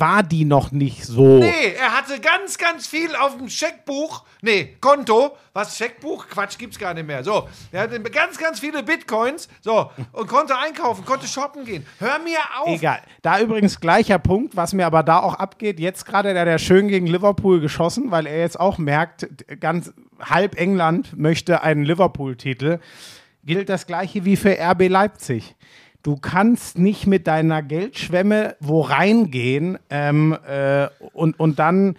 war 0.00 0.22
die 0.22 0.44
noch 0.44 0.72
nicht 0.72 1.04
so. 1.04 1.38
Nee, 1.38 1.74
er 1.78 1.96
hatte 1.96 2.20
ganz, 2.20 2.58
ganz 2.58 2.86
viel 2.86 3.14
auf 3.14 3.36
dem 3.36 3.48
Scheckbuch. 3.48 4.24
Nee, 4.42 4.76
Konto. 4.80 5.36
Was? 5.52 5.76
Scheckbuch? 5.76 6.26
Quatsch, 6.28 6.58
gibt's 6.58 6.78
gar 6.78 6.94
nicht 6.94 7.06
mehr. 7.06 7.22
So, 7.22 7.48
er 7.70 7.82
hatte 7.82 8.00
ganz, 8.00 8.38
ganz 8.38 8.58
viele 8.58 8.82
Bitcoins. 8.82 9.48
So, 9.60 9.90
und 10.12 10.26
konnte 10.26 10.58
einkaufen, 10.58 11.04
konnte 11.04 11.26
shoppen 11.26 11.64
gehen. 11.64 11.86
Hör 11.98 12.18
mir 12.18 12.38
auf! 12.58 12.68
Egal. 12.68 13.00
Da 13.22 13.40
übrigens 13.40 13.80
gleicher 13.80 14.18
Punkt, 14.18 14.56
was 14.56 14.72
mir 14.72 14.86
aber 14.86 15.02
da 15.02 15.20
auch 15.20 15.34
abgeht. 15.34 15.78
Jetzt 15.78 16.06
gerade 16.06 16.34
der, 16.34 16.44
der 16.44 16.58
schön 16.58 16.88
gegen 16.88 17.06
Liverpool 17.06 17.60
geschossen, 17.60 18.10
weil 18.10 18.26
er 18.26 18.38
jetzt 18.38 18.58
auch 18.58 18.78
merkt, 18.78 19.28
ganz 19.60 19.92
halb 20.20 20.58
England 20.58 21.16
möchte 21.16 21.62
einen 21.62 21.84
Liverpool-Titel. 21.84 22.80
Gilt 23.44 23.68
das 23.68 23.86
gleiche 23.86 24.24
wie 24.24 24.36
für 24.36 24.58
RB 24.58 24.88
Leipzig. 24.88 25.54
Du 26.04 26.16
kannst 26.16 26.78
nicht 26.78 27.06
mit 27.06 27.26
deiner 27.26 27.62
Geldschwemme 27.62 28.56
wo 28.60 28.82
reingehen 28.82 29.78
ähm, 29.88 30.36
äh, 30.46 30.88
und, 31.14 31.40
und 31.40 31.58
dann 31.58 31.96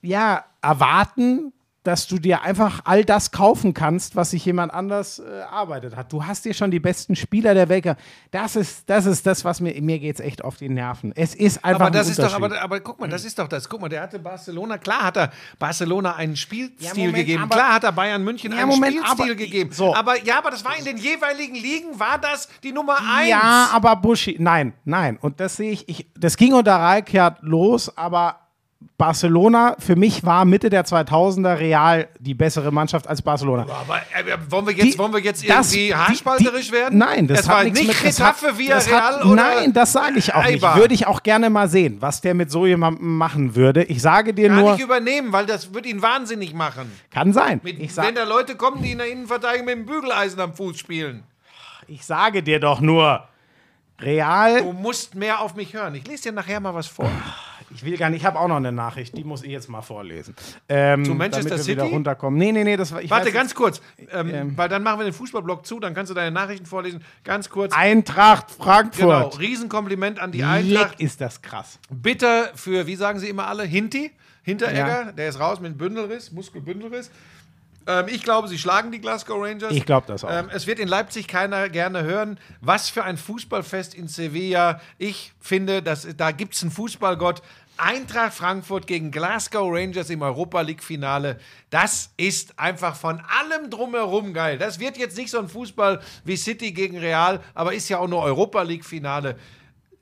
ja 0.00 0.46
erwarten, 0.62 1.52
dass 1.84 2.06
du 2.06 2.18
dir 2.18 2.42
einfach 2.42 2.80
all 2.84 3.04
das 3.04 3.32
kaufen 3.32 3.74
kannst, 3.74 4.14
was 4.14 4.30
sich 4.30 4.44
jemand 4.44 4.72
anders 4.72 5.18
äh, 5.18 5.24
erarbeitet 5.40 5.96
hat. 5.96 6.12
Du 6.12 6.24
hast 6.24 6.44
dir 6.44 6.54
schon 6.54 6.70
die 6.70 6.78
besten 6.78 7.16
Spieler 7.16 7.54
der 7.54 7.68
Welt. 7.68 7.82
Das 8.30 8.54
ist 8.54 8.88
das, 8.88 9.06
ist 9.06 9.26
das 9.26 9.44
was 9.44 9.60
mir, 9.60 9.80
mir 9.82 9.98
geht 9.98 10.14
es 10.14 10.20
echt 10.20 10.44
auf 10.44 10.56
die 10.56 10.68
Nerven. 10.68 11.12
Es 11.16 11.34
ist 11.34 11.64
einfach 11.64 11.80
Aber 11.86 11.90
das 11.90 12.06
ein 12.06 12.10
ist 12.12 12.18
doch, 12.22 12.34
aber, 12.34 12.60
aber 12.62 12.80
guck 12.80 13.00
mal, 13.00 13.08
das 13.08 13.24
ist 13.24 13.38
doch 13.38 13.48
das. 13.48 13.68
Guck 13.68 13.80
mal, 13.80 13.88
der 13.88 14.02
hatte 14.02 14.18
Barcelona, 14.20 14.78
klar 14.78 15.02
hat 15.02 15.16
er 15.16 15.32
Barcelona 15.58 16.14
einen 16.14 16.36
Spielstil 16.36 16.86
Ja, 16.86 16.94
Moment, 16.94 17.14
gegeben. 17.16 17.42
aber- 17.42 17.54
Klar 17.56 17.74
hat 17.74 17.84
er 17.84 17.92
Bayern 17.92 18.22
München 18.22 18.52
Ja, 18.52 18.58
einen 18.58 18.68
Moment, 18.68 18.92
Spielstil 18.98 19.24
aber- 19.24 19.34
gegeben. 19.34 19.72
so. 19.72 19.94
Aber 19.94 20.22
ja, 20.24 20.38
aber 20.38 20.50
das 20.50 20.64
war 20.64 20.76
in 20.78 20.84
den 20.84 20.96
jeweiligen 20.98 21.54
Ligen, 21.56 21.98
war 21.98 22.18
das 22.18 22.48
die 22.62 22.72
Nummer 22.72 22.98
eins. 22.98 23.28
Ja, 23.30 23.70
aber 23.72 23.96
Buschi, 23.96 24.36
nein, 24.38 24.72
nein. 24.84 25.18
Und 25.20 25.40
das 25.40 25.56
sehe 25.56 25.72
ich, 25.72 25.88
ich, 25.88 26.06
das 26.16 26.36
ging 26.36 26.52
unter 26.54 26.76
Rijkaard 26.78 27.38
los, 27.42 27.96
aber 27.96 28.36
Barcelona, 29.06 29.74
für 29.80 29.96
mich 29.96 30.24
war 30.24 30.44
Mitte 30.44 30.70
der 30.70 30.84
2000er 30.84 31.58
Real 31.58 32.06
die 32.20 32.34
bessere 32.34 32.70
Mannschaft 32.70 33.08
als 33.08 33.20
Barcelona. 33.20 33.62
Aber 33.62 33.96
äh, 33.96 34.36
wollen 34.48 34.64
wir 34.68 34.74
jetzt, 34.74 34.94
Die- 34.94 34.98
wollen 34.98 35.12
wir 35.12 35.18
jetzt 35.18 35.42
das- 35.48 35.72
irgendwie 35.72 35.88
die- 35.88 35.94
haarspalterisch 35.96 36.66
die- 36.68 36.72
werden? 36.72 36.98
Nein, 36.98 37.26
das, 37.26 37.38
das 37.38 37.48
hat 37.48 37.56
war 37.56 37.64
nichts 37.64 37.78
nicht 37.80 37.88
mit 37.88 37.96
das 38.06 38.16
Getafe 38.16 38.46
das 38.46 38.58
Villarreal 38.58 39.02
hat- 39.18 39.24
oder 39.24 39.34
Nein, 39.34 39.72
das 39.72 39.92
sage 39.92 40.18
ich 40.18 40.32
auch 40.32 40.44
nicht. 40.44 40.62
Eibar? 40.62 40.76
Würde 40.76 40.94
ich 40.94 41.08
auch 41.08 41.20
gerne 41.24 41.50
mal 41.50 41.68
sehen, 41.68 41.96
was 41.98 42.20
der 42.20 42.34
mit 42.34 42.52
so 42.52 42.64
jemandem 42.64 43.16
machen 43.18 43.56
würde. 43.56 43.82
Ich 43.82 44.00
sage 44.00 44.34
dir 44.34 44.48
Gar 44.50 44.60
nur, 44.60 44.72
nicht 44.74 44.84
übernehmen, 44.84 45.32
weil 45.32 45.46
das 45.46 45.74
wird 45.74 45.84
ihn 45.86 46.00
wahnsinnig 46.00 46.54
machen. 46.54 46.88
kann 47.10 47.32
sein. 47.32 47.60
Mit, 47.64 47.80
Ich, 47.80 47.92
sag, 47.94 48.06
wenn 48.06 48.14
da 48.14 48.22
Leute 48.22 48.54
kommen, 48.54 48.84
die 48.84 48.92
in 48.92 48.98
der 48.98 49.10
Innenverteidigung 49.10 49.66
mit 49.66 49.74
dem 49.78 49.86
Bügeleisen 49.86 50.38
am 50.40 50.54
Fuß 50.54 50.78
spielen. 50.78 51.24
ich 51.88 52.04
sage 52.06 52.40
dir 52.44 52.60
doch 52.60 52.80
nur, 52.80 53.24
Real. 54.00 54.62
Du 54.62 54.72
musst 54.72 55.16
mehr 55.16 55.40
auf 55.40 55.56
mich 55.56 55.74
hören. 55.74 55.96
Ich 55.96 56.06
lese 56.06 56.24
dir 56.24 56.32
nachher 56.32 56.60
mal 56.60 56.72
was 56.72 56.86
vor. 56.86 57.10
Ich 57.74 57.84
will 57.84 57.96
gar 57.96 58.10
nicht, 58.10 58.20
ich 58.20 58.26
habe 58.26 58.38
auch 58.38 58.48
noch 58.48 58.56
eine 58.56 58.72
Nachricht, 58.72 59.16
die 59.16 59.24
muss 59.24 59.42
ich 59.42 59.50
jetzt 59.50 59.68
mal 59.68 59.82
vorlesen. 59.82 60.34
Ähm, 60.68 61.04
Zu 61.04 61.14
Manchester 61.14 61.50
damit 61.50 61.66
wir 61.66 61.72
wieder 61.74 61.82
City? 61.84 61.94
runterkommen. 61.94 62.38
Nee, 62.38 62.52
nee, 62.52 62.64
nee, 62.64 62.76
das 62.76 62.92
war. 62.92 63.02
Ich 63.02 63.10
Warte, 63.10 63.26
weiß 63.26 63.34
ganz 63.34 63.54
kurz, 63.54 63.80
ähm, 64.12 64.30
Ähm. 64.34 64.52
weil 64.56 64.68
dann 64.68 64.82
machen 64.82 65.00
wir 65.00 65.04
den 65.04 65.12
Fußballblock 65.12 65.66
zu, 65.66 65.80
dann 65.80 65.94
kannst 65.94 66.10
du 66.10 66.14
deine 66.14 66.30
Nachrichten 66.30 66.66
vorlesen. 66.66 67.02
Ganz 67.24 67.48
kurz. 67.48 67.74
Eintracht 67.74 68.48
Genau, 68.56 68.64
Frankfurt. 68.64 69.38
Riesenkompliment 69.40 70.18
an 70.20 70.32
die 70.32 70.38
Leck 70.40 70.48
Eintracht. 70.48 71.00
ist 71.00 71.20
das 71.20 71.42
krass. 71.42 71.78
Bitter 71.90 72.50
für, 72.54 72.86
wie 72.86 72.96
sagen 72.96 73.18
sie 73.18 73.28
immer 73.28 73.46
alle, 73.46 73.64
Hinti, 73.64 74.10
Hinteregger, 74.42 75.12
der 75.12 75.28
ist 75.28 75.38
raus 75.40 75.60
mit 75.60 75.78
Bündelriss, 75.78 76.32
Muskelbündelriss. 76.32 77.10
Ähm, 77.86 78.06
ich 78.08 78.22
glaube, 78.22 78.46
sie 78.48 78.58
schlagen 78.58 78.92
die 78.92 79.00
Glasgow 79.00 79.42
Rangers. 79.42 79.72
Ich 79.72 79.84
glaube 79.84 80.06
das 80.06 80.24
auch. 80.24 80.30
Ähm, 80.30 80.48
es 80.52 80.66
wird 80.68 80.78
in 80.78 80.86
Leipzig 80.86 81.26
keiner 81.26 81.68
gerne 81.68 82.04
hören. 82.04 82.38
Was 82.60 82.88
für 82.88 83.02
ein 83.02 83.16
Fußballfest 83.16 83.94
in 83.94 84.06
Sevilla. 84.06 84.80
Ich 84.98 85.32
finde, 85.40 85.82
dass, 85.82 86.06
da 86.16 86.30
gibt 86.30 86.54
es 86.54 86.62
einen 86.62 86.70
Fußballgott. 86.70 87.42
Eintracht 87.76 88.34
Frankfurt 88.34 88.86
gegen 88.86 89.10
Glasgow 89.10 89.68
Rangers 89.72 90.10
im 90.10 90.22
Europa 90.22 90.60
League-Finale. 90.60 91.38
Das 91.70 92.10
ist 92.16 92.58
einfach 92.58 92.94
von 92.94 93.20
allem 93.20 93.70
drumherum 93.70 94.32
geil. 94.32 94.58
Das 94.58 94.78
wird 94.78 94.96
jetzt 94.96 95.16
nicht 95.16 95.30
so 95.30 95.38
ein 95.38 95.48
Fußball 95.48 96.00
wie 96.24 96.36
City 96.36 96.72
gegen 96.72 96.98
Real, 96.98 97.40
aber 97.54 97.74
ist 97.74 97.88
ja 97.88 97.98
auch 97.98 98.08
nur 98.08 98.22
Europa 98.22 98.62
League-Finale. 98.62 99.36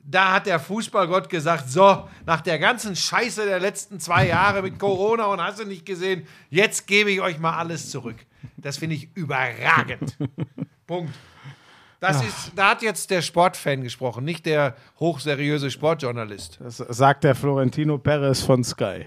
Da 0.02 0.32
hat 0.34 0.46
der 0.46 0.58
Fußballgott 0.58 1.28
gesagt: 1.28 1.70
So, 1.70 2.08
nach 2.26 2.40
der 2.40 2.58
ganzen 2.58 2.96
Scheiße 2.96 3.44
der 3.44 3.60
letzten 3.60 4.00
zwei 4.00 4.26
Jahre 4.26 4.62
mit 4.62 4.78
Corona 4.78 5.26
und 5.26 5.40
hast 5.40 5.60
du 5.60 5.64
nicht 5.64 5.86
gesehen, 5.86 6.26
jetzt 6.48 6.86
gebe 6.86 7.10
ich 7.10 7.20
euch 7.20 7.38
mal 7.38 7.56
alles 7.56 7.90
zurück. 7.90 8.16
Das 8.56 8.78
finde 8.78 8.96
ich 8.96 9.08
überragend. 9.14 10.16
Punkt. 10.86 11.14
Das 12.00 12.24
ist, 12.24 12.52
da 12.56 12.70
hat 12.70 12.82
jetzt 12.82 13.10
der 13.10 13.20
Sportfan 13.20 13.82
gesprochen, 13.82 14.24
nicht 14.24 14.46
der 14.46 14.74
hochseriöse 14.98 15.70
Sportjournalist. 15.70 16.58
Das 16.62 16.78
sagt 16.78 17.24
der 17.24 17.34
Florentino 17.34 17.98
Perez 17.98 18.40
von 18.40 18.64
Sky. 18.64 19.04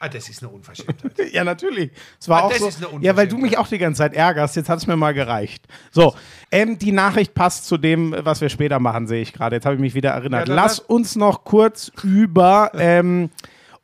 Ah, 0.00 0.08
das 0.08 0.28
ist 0.28 0.42
eine 0.42 0.52
Unverschämtheit. 0.52 1.12
Ja, 1.32 1.44
natürlich. 1.44 1.90
Es 2.20 2.28
war 2.28 2.42
Ah, 2.42 2.44
auch 2.44 2.50
das 2.50 2.58
so. 2.58 2.68
ist 2.68 2.84
eine 2.84 3.02
Ja, 3.02 3.16
weil 3.16 3.26
du 3.26 3.36
Unverschämtheit. 3.36 3.42
mich 3.42 3.58
auch 3.58 3.68
die 3.68 3.78
ganze 3.78 3.98
Zeit 3.98 4.12
ärgerst. 4.12 4.54
Jetzt 4.56 4.68
hat 4.68 4.78
es 4.78 4.86
mir 4.86 4.96
mal 4.96 5.14
gereicht. 5.14 5.66
So, 5.92 6.14
ähm, 6.50 6.78
die 6.78 6.92
Nachricht 6.92 7.32
passt 7.32 7.64
zu 7.66 7.78
dem, 7.78 8.14
was 8.18 8.42
wir 8.42 8.50
später 8.50 8.78
machen, 8.80 9.06
sehe 9.06 9.22
ich 9.22 9.32
gerade. 9.32 9.56
Jetzt 9.56 9.64
habe 9.64 9.76
ich 9.76 9.80
mich 9.80 9.94
wieder 9.94 10.10
erinnert. 10.10 10.48
Ja, 10.48 10.54
lass- 10.54 10.78
uns 10.78 11.16
noch 11.16 11.44
kurz 11.44 11.90
über. 12.02 12.70
Ähm, 12.74 13.30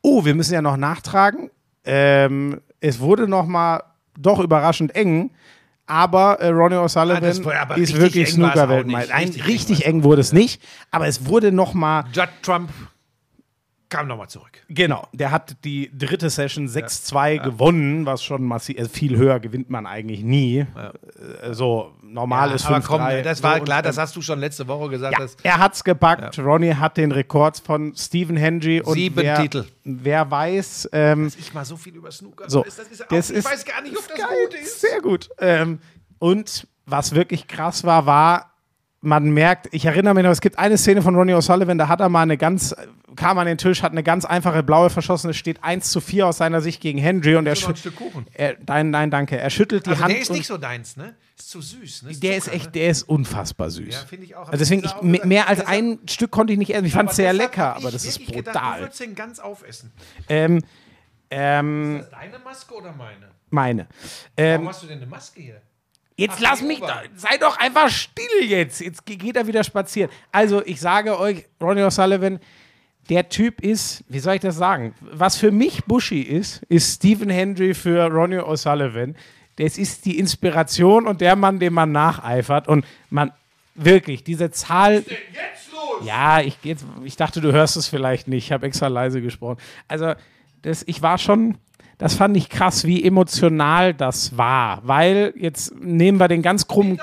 oh, 0.03 0.23
wir 0.23 0.35
müssen 0.35 0.53
ja 0.53 0.61
noch 0.61 0.77
nachtragen. 0.77 1.49
Ähm, 1.85 2.61
es 2.81 2.99
wurde 2.99 3.27
noch 3.27 3.47
mal 3.47 3.81
doch 4.19 4.39
überraschend 4.39 4.93
eng. 4.95 5.31
Aber 5.87 6.39
äh, 6.39 6.47
Ronnie 6.47 6.75
O'Sullivan 6.77 7.23
Ah, 7.23 7.61
aber 7.61 7.77
ist 7.77 7.99
wirklich 7.99 8.29
Snooker-Weltmeister. 8.31 9.17
Richtig 9.17 9.47
Richtig, 9.47 9.85
eng 9.85 10.03
wurde 10.03 10.21
es 10.21 10.31
nicht. 10.31 10.61
Aber 10.89 11.07
es 11.07 11.25
wurde 11.25 11.51
noch 11.51 11.73
mal 11.73 12.05
Judd 12.13 12.29
Trump 12.41 12.69
kam 13.91 14.07
nochmal 14.07 14.29
zurück. 14.29 14.51
Genau, 14.69 15.07
der 15.11 15.31
hat 15.31 15.57
die 15.65 15.91
dritte 15.95 16.29
Session 16.29 16.67
6-2 16.67 17.39
gewonnen, 17.43 18.05
was 18.05 18.23
schon 18.23 18.41
massiv, 18.43 18.79
also 18.79 18.89
viel 18.89 19.17
höher 19.17 19.39
gewinnt 19.39 19.69
man 19.69 19.85
eigentlich 19.85 20.23
nie. 20.23 20.59
Äh, 20.59 21.53
So 21.53 21.93
normal 22.13 22.51
ist 22.51 22.65
5-3. 22.65 22.69
aber 22.69 22.81
komm, 22.81 23.23
das 23.23 23.43
war 23.43 23.57
so, 23.57 23.63
klar, 23.63 23.81
das 23.81 23.97
hast 23.97 24.15
du 24.15 24.21
schon 24.21 24.39
letzte 24.39 24.67
Woche 24.67 24.89
gesagt. 24.89 25.13
ja, 25.13 25.19
dass- 25.19 25.35
er 25.43 25.57
hat's 25.57 25.83
gepackt. 25.83 26.37
Ronnie 26.39 26.73
hat 26.75 26.97
den 26.97 27.11
Rekord 27.11 27.59
von 27.59 27.93
Stephen 27.95 28.37
Hendry 28.37 28.81
und 28.81 28.93
Sieben 28.93 29.15
wer, 29.17 29.41
Titel. 29.41 29.65
Wer 29.83 30.29
weiß, 30.29 30.89
ähm, 30.93 31.31
ich 31.37 31.53
mal 31.53 31.65
so 31.65 31.77
viel 31.77 31.95
über 31.95 32.11
Snooker 32.11 32.49
so, 32.49 32.65
weiß, 32.65 32.75
das 32.75 32.87
ist 32.87 33.03
auch, 33.03 33.07
das 33.07 33.29
ich 33.29 33.37
ist, 33.37 33.45
weiß 33.45 33.65
gar 33.65 33.81
nicht, 33.81 33.97
ob 33.97 34.07
das 34.07 34.17
geil, 34.17 34.27
gut 34.45 34.59
ist. 34.59 34.81
Sehr 34.81 35.01
gut. 35.01 35.29
Ähm, 35.39 35.79
und 36.19 36.67
was 36.85 37.15
wirklich 37.15 37.47
krass 37.47 37.83
war, 37.83 38.05
war, 38.05 38.50
man 39.01 39.31
merkt, 39.31 39.67
ich 39.71 39.85
erinnere 39.85 40.13
mich 40.13 40.23
noch, 40.23 40.31
es 40.31 40.41
gibt 40.41 40.59
eine 40.59 40.77
Szene 40.77 41.01
von 41.01 41.15
Ronnie 41.15 41.33
O'Sullivan, 41.33 41.77
da 41.77 41.87
hat 41.87 41.99
er 42.01 42.09
mal 42.09 42.21
eine 42.21 42.37
ganz, 42.37 42.75
kam 43.15 43.37
an 43.39 43.47
den 43.47 43.57
Tisch, 43.57 43.81
hat 43.81 43.91
eine 43.93 44.03
ganz 44.03 44.25
einfache 44.25 44.61
blaue 44.61 44.89
verschossen, 44.91 45.31
es 45.31 45.37
steht 45.37 45.63
1 45.63 45.89
zu 45.91 46.01
4 46.01 46.27
aus 46.27 46.37
seiner 46.37 46.61
Sicht 46.61 46.81
gegen 46.81 46.99
Hendry 46.99 47.35
und 47.35 47.47
er, 47.47 47.55
noch 47.55 47.61
ein 47.69 47.75
schüt- 47.75 47.79
Stück 47.79 47.95
Kuchen. 47.95 48.27
er 48.33 48.57
nein, 48.67 48.91
nein, 48.91 49.09
danke, 49.09 49.37
er 49.39 49.49
schüttelt 49.49 49.87
die 49.87 49.89
Also 49.91 50.03
Hand 50.03 50.13
der 50.13 50.21
ist 50.21 50.31
nicht 50.31 50.45
so 50.45 50.57
deins, 50.57 50.97
ne? 50.97 51.15
Ist 51.37 51.49
zu 51.49 51.61
süß, 51.61 52.03
ne? 52.03 52.13
der 52.13 52.37
ist 52.37 52.43
Zucker, 52.43 52.55
echt, 52.55 52.65
ne? 52.67 52.71
der 52.73 52.89
ist 52.91 53.03
unfassbar 53.03 53.71
süß. 53.71 53.91
Ja, 53.93 53.99
finde 54.07 54.25
ich 54.25 54.35
auch. 54.35 54.45
Also 54.47 54.57
deswegen, 54.57 54.83
ich, 54.85 55.01
me- 55.01 55.21
mehr 55.25 55.47
als 55.49 55.65
ein 55.65 55.97
Stück 56.07 56.29
konnte 56.29 56.53
ich 56.53 56.59
nicht 56.59 56.73
essen. 56.75 56.85
Ich 56.85 56.93
fand 56.93 57.09
es 57.09 57.15
sehr 57.15 57.33
lecker, 57.33 57.75
aber 57.75 57.89
das 57.89 58.05
ist 58.05 58.19
wirklich 58.19 58.37
Gedacht, 58.37 58.55
du 58.55 58.59
brutal. 58.59 58.79
würdest 58.81 58.99
den 58.99 59.15
ganz 59.15 59.39
aufessen. 59.39 59.91
Ähm, 60.29 60.61
ähm, 61.31 61.95
Ist 62.01 62.11
das 62.11 62.19
deine 62.19 62.39
Maske 62.43 62.73
oder 62.75 62.93
meine? 62.93 63.31
meine. 63.49 63.87
Ähm, 64.37 64.53
Warum 64.59 64.69
hast 64.69 64.83
du 64.83 64.87
denn 64.87 64.97
eine 64.97 65.07
Maske 65.07 65.41
hier? 65.41 65.61
Jetzt 66.21 66.35
Ach, 66.37 66.41
lass 66.41 66.61
mich 66.61 66.79
da, 66.79 67.01
sei 67.15 67.37
doch 67.39 67.57
einfach 67.59 67.89
still 67.89 68.43
jetzt. 68.47 68.79
Jetzt 68.81 69.05
ge- 69.05 69.15
geht 69.17 69.35
er 69.35 69.47
wieder 69.47 69.63
spazieren. 69.63 70.09
Also, 70.31 70.61
ich 70.65 70.79
sage 70.79 71.17
euch, 71.19 71.45
Ronnie 71.61 71.81
O'Sullivan, 71.81 72.39
der 73.09 73.27
Typ 73.29 73.61
ist, 73.61 74.03
wie 74.07 74.19
soll 74.19 74.35
ich 74.35 74.41
das 74.41 74.55
sagen? 74.55 74.93
Was 75.01 75.37
für 75.37 75.51
mich 75.51 75.83
Bushy 75.85 76.21
ist, 76.21 76.63
ist 76.69 76.95
Stephen 76.95 77.29
Hendry 77.29 77.73
für 77.73 78.05
Ronnie 78.05 78.39
O'Sullivan. 78.39 79.15
Das 79.57 79.77
ist 79.77 80.05
die 80.05 80.17
Inspiration 80.19 81.07
und 81.07 81.21
der 81.21 81.35
Mann, 81.35 81.59
dem 81.59 81.73
man 81.73 81.91
nacheifert. 81.91 82.67
Und 82.67 82.85
man, 83.09 83.31
wirklich, 83.75 84.23
diese 84.23 84.51
Zahl. 84.51 85.03
Jetzt 85.07 85.71
los! 85.71 86.05
Ja, 86.05 86.39
ich, 86.41 86.57
jetzt, 86.63 86.85
ich 87.03 87.15
dachte, 87.17 87.41
du 87.41 87.51
hörst 87.51 87.75
es 87.77 87.87
vielleicht 87.87 88.27
nicht. 88.27 88.45
Ich 88.45 88.51
habe 88.51 88.65
extra 88.65 88.87
leise 88.87 89.21
gesprochen. 89.21 89.57
Also, 89.87 90.13
das, 90.61 90.83
ich 90.87 91.01
war 91.01 91.17
schon, 91.17 91.57
das 92.01 92.15
fand 92.15 92.35
ich 92.35 92.49
krass, 92.49 92.83
wie 92.85 93.03
emotional 93.03 93.93
das 93.93 94.35
war. 94.35 94.81
Weil, 94.81 95.35
jetzt 95.37 95.79
nehmen 95.79 96.19
wir 96.19 96.27
den 96.27 96.41
ganz 96.41 96.67
krummen, 96.67 96.99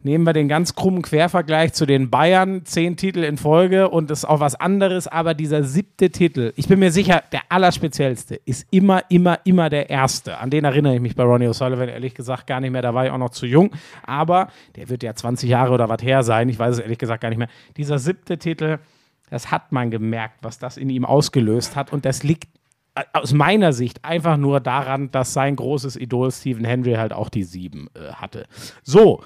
nehmen 0.00 0.24
wir 0.24 0.32
den 0.32 0.48
ganz 0.48 0.74
krummen 0.74 1.02
Quervergleich 1.02 1.74
zu 1.74 1.84
den 1.84 2.08
Bayern. 2.08 2.64
Zehn 2.64 2.96
Titel 2.96 3.22
in 3.22 3.36
Folge 3.36 3.90
und 3.90 4.08
das 4.08 4.20
ist 4.20 4.24
auch 4.24 4.40
was 4.40 4.54
anderes. 4.54 5.08
Aber 5.08 5.34
dieser 5.34 5.62
siebte 5.62 6.08
Titel, 6.08 6.54
ich 6.56 6.68
bin 6.68 6.78
mir 6.78 6.90
sicher, 6.90 7.22
der 7.32 7.42
allerspeziellste 7.50 8.36
ist 8.46 8.66
immer, 8.70 9.02
immer, 9.10 9.40
immer 9.44 9.68
der 9.68 9.90
erste. 9.90 10.38
An 10.38 10.48
den 10.48 10.64
erinnere 10.64 10.94
ich 10.94 11.02
mich 11.02 11.14
bei 11.14 11.24
Ronnie 11.24 11.48
O'Sullivan 11.48 11.88
ehrlich 11.88 12.14
gesagt 12.14 12.46
gar 12.46 12.60
nicht 12.60 12.70
mehr. 12.70 12.80
Da 12.80 12.94
war 12.94 13.04
ich 13.04 13.10
auch 13.12 13.18
noch 13.18 13.28
zu 13.28 13.44
jung. 13.44 13.72
Aber 14.04 14.48
der 14.76 14.88
wird 14.88 15.02
ja 15.02 15.14
20 15.14 15.50
Jahre 15.50 15.74
oder 15.74 15.90
was 15.90 16.02
her 16.02 16.22
sein. 16.22 16.48
Ich 16.48 16.58
weiß 16.58 16.76
es 16.76 16.80
ehrlich 16.80 16.96
gesagt 16.96 17.20
gar 17.20 17.28
nicht 17.28 17.36
mehr. 17.36 17.48
Dieser 17.76 17.98
siebte 17.98 18.38
Titel, 18.38 18.78
das 19.28 19.50
hat 19.50 19.70
man 19.70 19.90
gemerkt, 19.90 20.38
was 20.40 20.58
das 20.58 20.78
in 20.78 20.88
ihm 20.88 21.04
ausgelöst 21.04 21.76
hat. 21.76 21.92
Und 21.92 22.06
das 22.06 22.22
liegt 22.22 22.48
aus 23.12 23.32
meiner 23.32 23.72
Sicht 23.72 24.04
einfach 24.04 24.36
nur 24.36 24.60
daran, 24.60 25.10
dass 25.10 25.32
sein 25.32 25.56
großes 25.56 25.96
Idol 25.96 26.30
Stephen 26.30 26.64
Hendry 26.64 26.94
halt 26.94 27.12
auch 27.12 27.28
die 27.28 27.44
sieben 27.44 27.88
äh, 27.94 28.12
hatte. 28.12 28.46
So, 28.82 29.22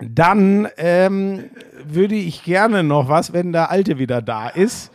dann 0.00 0.68
ähm, 0.76 1.44
würde 1.84 2.16
ich 2.16 2.44
gerne 2.44 2.82
noch 2.82 3.08
was, 3.08 3.32
wenn 3.32 3.52
der 3.52 3.70
Alte 3.70 3.98
wieder 3.98 4.20
da 4.20 4.48
ist, 4.48 4.92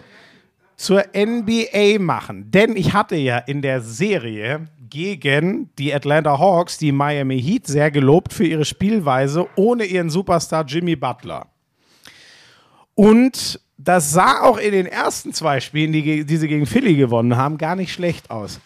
zur 0.75 1.03
NBA 1.15 1.99
machen. 1.99 2.51
Denn 2.51 2.75
ich 2.75 2.93
hatte 2.93 3.15
ja 3.15 3.37
in 3.37 3.61
der 3.61 3.81
Serie 3.81 4.67
gegen 4.89 5.69
die 5.77 5.93
Atlanta 5.93 6.37
Hawks 6.37 6.77
die 6.77 6.91
Miami 6.91 7.41
Heat 7.41 7.65
sehr 7.65 7.89
gelobt 7.91 8.33
für 8.33 8.45
ihre 8.45 8.65
Spielweise 8.65 9.47
ohne 9.55 9.85
ihren 9.85 10.09
Superstar 10.09 10.65
Jimmy 10.65 10.95
Butler. 10.95 11.47
Und 13.01 13.59
das 13.79 14.11
sah 14.11 14.41
auch 14.41 14.59
in 14.59 14.73
den 14.73 14.85
ersten 14.85 15.33
zwei 15.33 15.59
Spielen, 15.59 15.91
die, 15.91 16.23
die 16.23 16.37
sie 16.37 16.47
gegen 16.47 16.67
Philly 16.67 16.93
gewonnen 16.93 17.35
haben, 17.35 17.57
gar 17.57 17.75
nicht 17.75 17.91
schlecht 17.91 18.29
aus. 18.29 18.59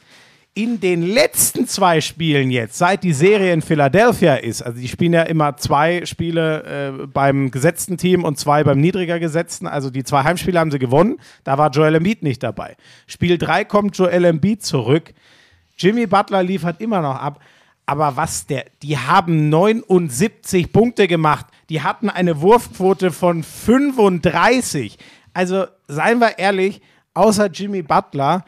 In 0.54 0.82
den 0.82 1.04
letzten 1.04 1.70
zwei 1.70 2.02
Spielen 2.02 2.52
jetzt, 2.52 2.78
seit 2.78 3.04
die 3.04 3.14
Serie 3.14 3.54
in 3.54 3.62
Philadelphia 3.62 4.36
ist, 4.36 4.62
also 4.62 4.78
die 4.78 4.90
spielen 4.90 5.14
ja 5.14 5.22
immer 5.22 5.56
zwei 5.56 6.06
Spiele 6.06 6.64
äh, 7.04 7.08
beim 7.08 7.50
gesetzten 7.50 7.96
Team 7.96 8.26
und 8.26 8.38
zwei 8.38 8.66
beim 8.66 8.82
niedriger 8.82 9.20
gesetzten, 9.20 9.68
also 9.68 9.90
die 9.90 10.04
zwei 10.04 10.26
Heimspiele 10.26 10.60
haben 10.60 10.72
sie 10.72 10.80
gewonnen, 10.80 11.18
da 11.46 11.58
war 11.58 11.70
Joel 11.70 11.96
Embiid 11.96 12.22
nicht 12.22 12.44
dabei. 12.44 12.76
Spiel 13.08 13.38
3 13.38 13.64
kommt 13.64 13.98
Joel 13.98 14.26
Embiid 14.26 14.66
zurück, 14.66 15.14
Jimmy 15.78 16.08
Butler 16.08 16.44
liefert 16.44 16.82
immer 16.82 17.00
noch 17.00 17.16
ab. 17.16 17.40
Aber 17.86 18.16
was 18.18 18.48
der, 18.48 18.66
die 18.82 18.98
haben 18.98 19.50
79 19.50 20.72
Punkte 20.72 21.08
gemacht. 21.08 21.46
Die 21.70 21.82
hatten 21.82 22.10
eine 22.10 22.42
Wurfquote 22.42 23.12
von 23.12 23.44
35. 23.44 24.98
Also, 25.34 25.66
seien 25.88 26.20
wir 26.20 26.40
ehrlich, 26.40 26.82
außer 27.14 27.48
Jimmy 27.48 27.82
Butler 27.82 28.46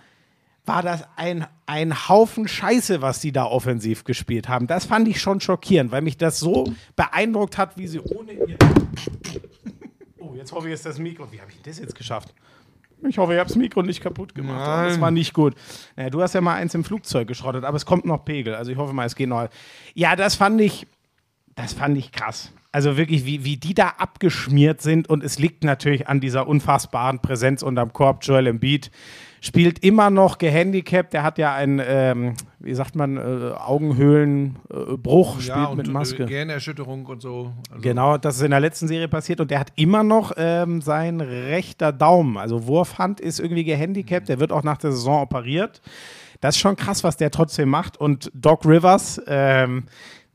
war 0.65 0.81
das 0.81 1.03
ein, 1.15 1.47
ein 1.65 2.09
Haufen 2.09 2.47
Scheiße, 2.47 3.01
was 3.01 3.19
die 3.19 3.31
da 3.31 3.45
offensiv 3.45 4.03
gespielt 4.03 4.49
haben. 4.49 4.67
Das 4.67 4.85
fand 4.85 5.07
ich 5.07 5.21
schon 5.21 5.39
schockierend, 5.39 5.91
weil 5.91 6.01
mich 6.01 6.17
das 6.17 6.39
so 6.39 6.73
beeindruckt 6.95 7.57
hat, 7.57 7.77
wie 7.77 7.88
sie 7.88 7.99
ohne 7.99 8.33
ihr 8.33 8.57
Oh, 10.19 10.33
jetzt 10.35 10.51
hoffe 10.51 10.67
ich, 10.67 10.73
ist 10.73 10.85
das 10.85 10.99
Mikro. 10.99 11.31
Wie 11.31 11.39
habe 11.39 11.51
ich 11.51 11.61
das 11.61 11.79
jetzt 11.79 11.95
geschafft? 11.95 12.33
Ich 13.08 13.18
hoffe, 13.18 13.34
ich 13.34 13.39
habe 13.39 13.48
das 13.48 13.58
Mikro 13.58 13.84
nicht 13.84 14.02
kaputt 14.02 14.34
gemacht. 14.34 14.68
aber 14.68 14.88
Das 14.88 15.00
war 15.00 15.12
nicht 15.12 15.34
gut. 15.34 15.56
Naja, 15.95 16.10
du 16.10 16.22
hast 16.22 16.34
ja 16.34 16.41
mal 16.41 16.56
eins 16.56 16.74
im 16.74 16.84
Flugzeug 16.84 17.28
geschrottet, 17.28 17.64
aber 17.64 17.78
es 17.78 17.86
kommt 17.86 18.06
noch 18.06 18.26
Pegel. 18.26 18.56
Also 18.56 18.72
ich 18.72 18.78
hoffe 18.78 18.93
mal, 18.93 19.06
es 19.06 19.16
geht 19.16 19.30
noch. 19.30 19.48
Ja, 19.93 20.16
das 20.16 20.36
fand 20.36 20.60
ich, 20.62 20.88
das 21.56 21.74
fand 21.74 21.98
ich 21.98 22.12
krass. 22.12 22.52
Also 22.72 22.98
wirklich, 22.98 23.26
wie, 23.26 23.43
wie 23.43 23.58
die 23.58 23.74
da 23.74 23.89
abgeschmiert 23.98 24.82
sind 24.82 25.10
und 25.10 25.24
es 25.24 25.39
liegt 25.39 25.64
natürlich 25.64 26.08
an 26.08 26.20
dieser 26.20 26.48
unfassbaren 26.48 27.20
Präsenz 27.20 27.64
unterm 27.64 27.93
Korb. 27.93 28.20
Joel 28.24 28.48
Embiid 28.48 28.91
spielt 29.41 29.83
immer 29.83 30.09
noch 30.09 30.38
gehandicapt. 30.38 31.13
Der 31.13 31.23
hat 31.23 31.38
ja 31.38 31.53
einen, 31.53 31.81
ähm, 31.85 32.33
wie 32.59 32.73
sagt 32.73 32.95
man, 32.95 33.17
äh, 33.17 33.53
Augenhöhlenbruch, 33.55 35.41
spielt 35.41 35.75
mit 35.75 35.88
und, 35.88 35.93
Maske. 35.93 36.23
Äh, 36.23 36.27
Gehirnerschütterung 36.27 37.05
und 37.05 37.21
so. 37.21 37.53
Also, 37.69 37.81
Genau, 37.81 38.17
das 38.17 38.38
ist 38.38 38.41
in 38.41 38.51
der 38.51 38.59
letzten 38.59 38.88
Serie 38.88 39.07
passiert 39.07 39.39
und 39.39 39.51
der 39.51 39.59
hat 39.59 39.71
immer 39.75 40.03
noch 40.03 40.33
ähm, 40.38 40.81
sein 40.81 41.21
rechter 41.21 41.91
Daumen, 41.91 42.38
also 42.38 42.67
Wurfhand 42.67 43.19
ist 43.19 43.39
irgendwie 43.39 43.63
gehandicapt, 43.63 44.29
der 44.29 44.39
wird 44.39 44.51
auch 44.51 44.63
nach 44.63 44.77
der 44.77 44.91
Saison 44.91 45.21
operiert. 45.21 45.81
Das 46.41 46.55
ist 46.55 46.61
schon 46.61 46.75
krass, 46.75 47.03
was 47.03 47.17
der 47.17 47.31
trotzdem 47.31 47.69
macht 47.69 47.97
und 47.97 48.31
Doc 48.33 48.65
Rivers, 48.65 49.21
ähm, 49.27 49.85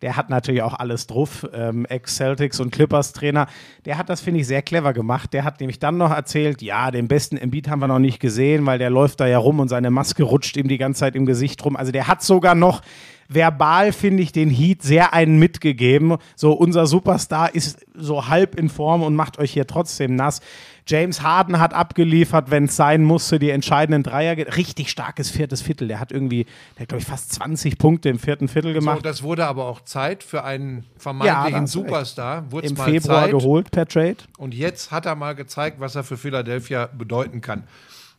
der 0.02 0.16
hat 0.16 0.28
natürlich 0.30 0.62
auch 0.62 0.74
alles 0.74 1.06
drauf, 1.06 1.48
ähm, 1.54 1.86
Ex-Celtics 1.86 2.60
und 2.60 2.72
Clippers-Trainer. 2.72 3.46
Der 3.84 3.96
hat 3.96 4.08
das, 4.08 4.20
finde 4.20 4.40
ich, 4.40 4.46
sehr 4.46 4.62
clever 4.62 4.92
gemacht. 4.92 5.32
Der 5.32 5.44
hat 5.44 5.60
nämlich 5.60 5.78
dann 5.78 5.96
noch 5.96 6.10
erzählt, 6.10 6.60
ja, 6.60 6.90
den 6.90 7.08
besten 7.08 7.36
Embiid 7.36 7.68
haben 7.68 7.78
wir 7.78 7.88
noch 7.88 8.00
nicht 8.00 8.18
gesehen, 8.18 8.66
weil 8.66 8.78
der 8.78 8.90
läuft 8.90 9.20
da 9.20 9.26
ja 9.26 9.38
rum 9.38 9.60
und 9.60 9.68
seine 9.68 9.90
Maske 9.90 10.24
rutscht 10.24 10.56
ihm 10.56 10.68
die 10.68 10.78
ganze 10.78 11.00
Zeit 11.00 11.14
im 11.14 11.24
Gesicht 11.24 11.64
rum. 11.64 11.76
Also 11.76 11.92
der 11.92 12.08
hat 12.08 12.22
sogar 12.22 12.54
noch 12.56 12.82
verbal, 13.28 13.92
finde 13.92 14.22
ich, 14.22 14.32
den 14.32 14.50
Heat 14.50 14.82
sehr 14.82 15.14
einen 15.14 15.38
mitgegeben. 15.38 16.16
So, 16.36 16.52
unser 16.52 16.86
Superstar 16.86 17.54
ist 17.54 17.86
so 17.94 18.28
halb 18.28 18.58
in 18.58 18.68
Form 18.68 19.02
und 19.02 19.14
macht 19.14 19.38
euch 19.38 19.52
hier 19.52 19.66
trotzdem 19.66 20.16
nass. 20.16 20.40
James 20.86 21.22
Harden 21.22 21.60
hat 21.60 21.74
abgeliefert, 21.74 22.50
wenn 22.50 22.64
es 22.64 22.76
sein 22.76 23.04
musste, 23.04 23.38
die 23.38 23.50
entscheidenden 23.50 24.02
Dreier. 24.02 24.36
Richtig 24.56 24.90
starkes 24.90 25.30
viertes 25.30 25.62
Viertel. 25.62 25.88
Der 25.88 26.00
hat 26.00 26.10
irgendwie, 26.12 26.44
der 26.76 26.82
hat, 26.82 26.88
glaube 26.88 27.02
ich, 27.02 27.06
fast 27.06 27.32
20 27.34 27.78
Punkte 27.78 28.08
im 28.08 28.18
vierten 28.18 28.48
Viertel 28.48 28.72
so, 28.74 28.80
gemacht. 28.80 29.04
das 29.04 29.22
wurde 29.22 29.46
aber 29.46 29.66
auch 29.66 29.80
Zeit 29.82 30.24
für 30.24 30.42
einen 30.44 30.78
Ja, 30.78 30.82
vermeintlichen 30.98 31.60
recht. 31.60 31.72
Superstar. 31.72 32.50
Wurde 32.50 32.66
Im 32.68 32.76
Februar 32.76 33.22
Zeit. 33.22 33.30
geholt 33.30 33.70
per 33.70 33.86
Trade. 33.86 34.16
Und 34.38 34.54
jetzt 34.54 34.90
hat 34.90 35.06
er 35.06 35.14
mal 35.14 35.34
gezeigt, 35.34 35.78
was 35.80 35.94
er 35.94 36.02
für 36.04 36.16
Philadelphia 36.16 36.86
bedeuten 36.86 37.40
kann. 37.40 37.64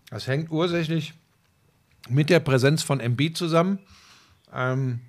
Das 0.09 0.27
hängt 0.27 0.51
ursächlich 0.51 1.13
mit 2.09 2.29
der 2.29 2.39
Präsenz 2.39 2.81
von 2.83 2.99
Embiid 2.99 3.37
zusammen. 3.37 3.79
Ähm, 4.53 4.99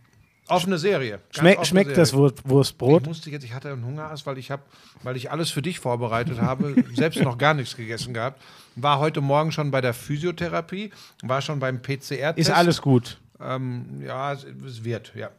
offene 0.49 0.79
Serie. 0.79 1.21
Schmeck, 1.31 1.55
offene 1.59 1.67
schmeckt 1.67 1.89
Serie. 1.91 2.03
das 2.03 2.13
Wurst, 2.15 2.49
Wurstbrot? 2.49 3.03
Ich 3.03 3.09
musste 3.09 3.31
jetzt, 3.31 3.45
ich 3.45 3.53
hatte 3.55 3.71
einen 3.73 3.85
Hungerass, 3.85 4.27
weil 4.27 4.39
ich 4.39 4.51
habe, 4.51 4.63
weil 5.03 5.17
ich 5.17 5.31
alles 5.31 5.51
für 5.51 5.63
dich 5.63 5.79
vorbereitet 5.81 6.41
habe, 6.41 6.75
selbst 6.95 7.21
noch 7.23 7.39
gar 7.39 7.55
nichts 7.55 7.77
gegessen 7.77 8.15
gehabt. 8.15 8.41
War 8.77 8.99
heute 8.99 9.21
Morgen 9.21 9.53
schon 9.53 9.71
bei 9.71 9.81
der 9.81 9.95
Physiotherapie, 9.95 10.91
war 11.23 11.41
schon 11.41 11.59
beim 11.61 11.81
PCR-Test. 11.83 12.39
Ist 12.39 12.51
alles 12.51 12.83
gut. 12.83 13.19
Ähm, 13.41 14.03
ja, 14.05 14.33
es, 14.33 14.45
es 14.67 14.85
wird, 14.85 15.13
ja. 15.15 15.31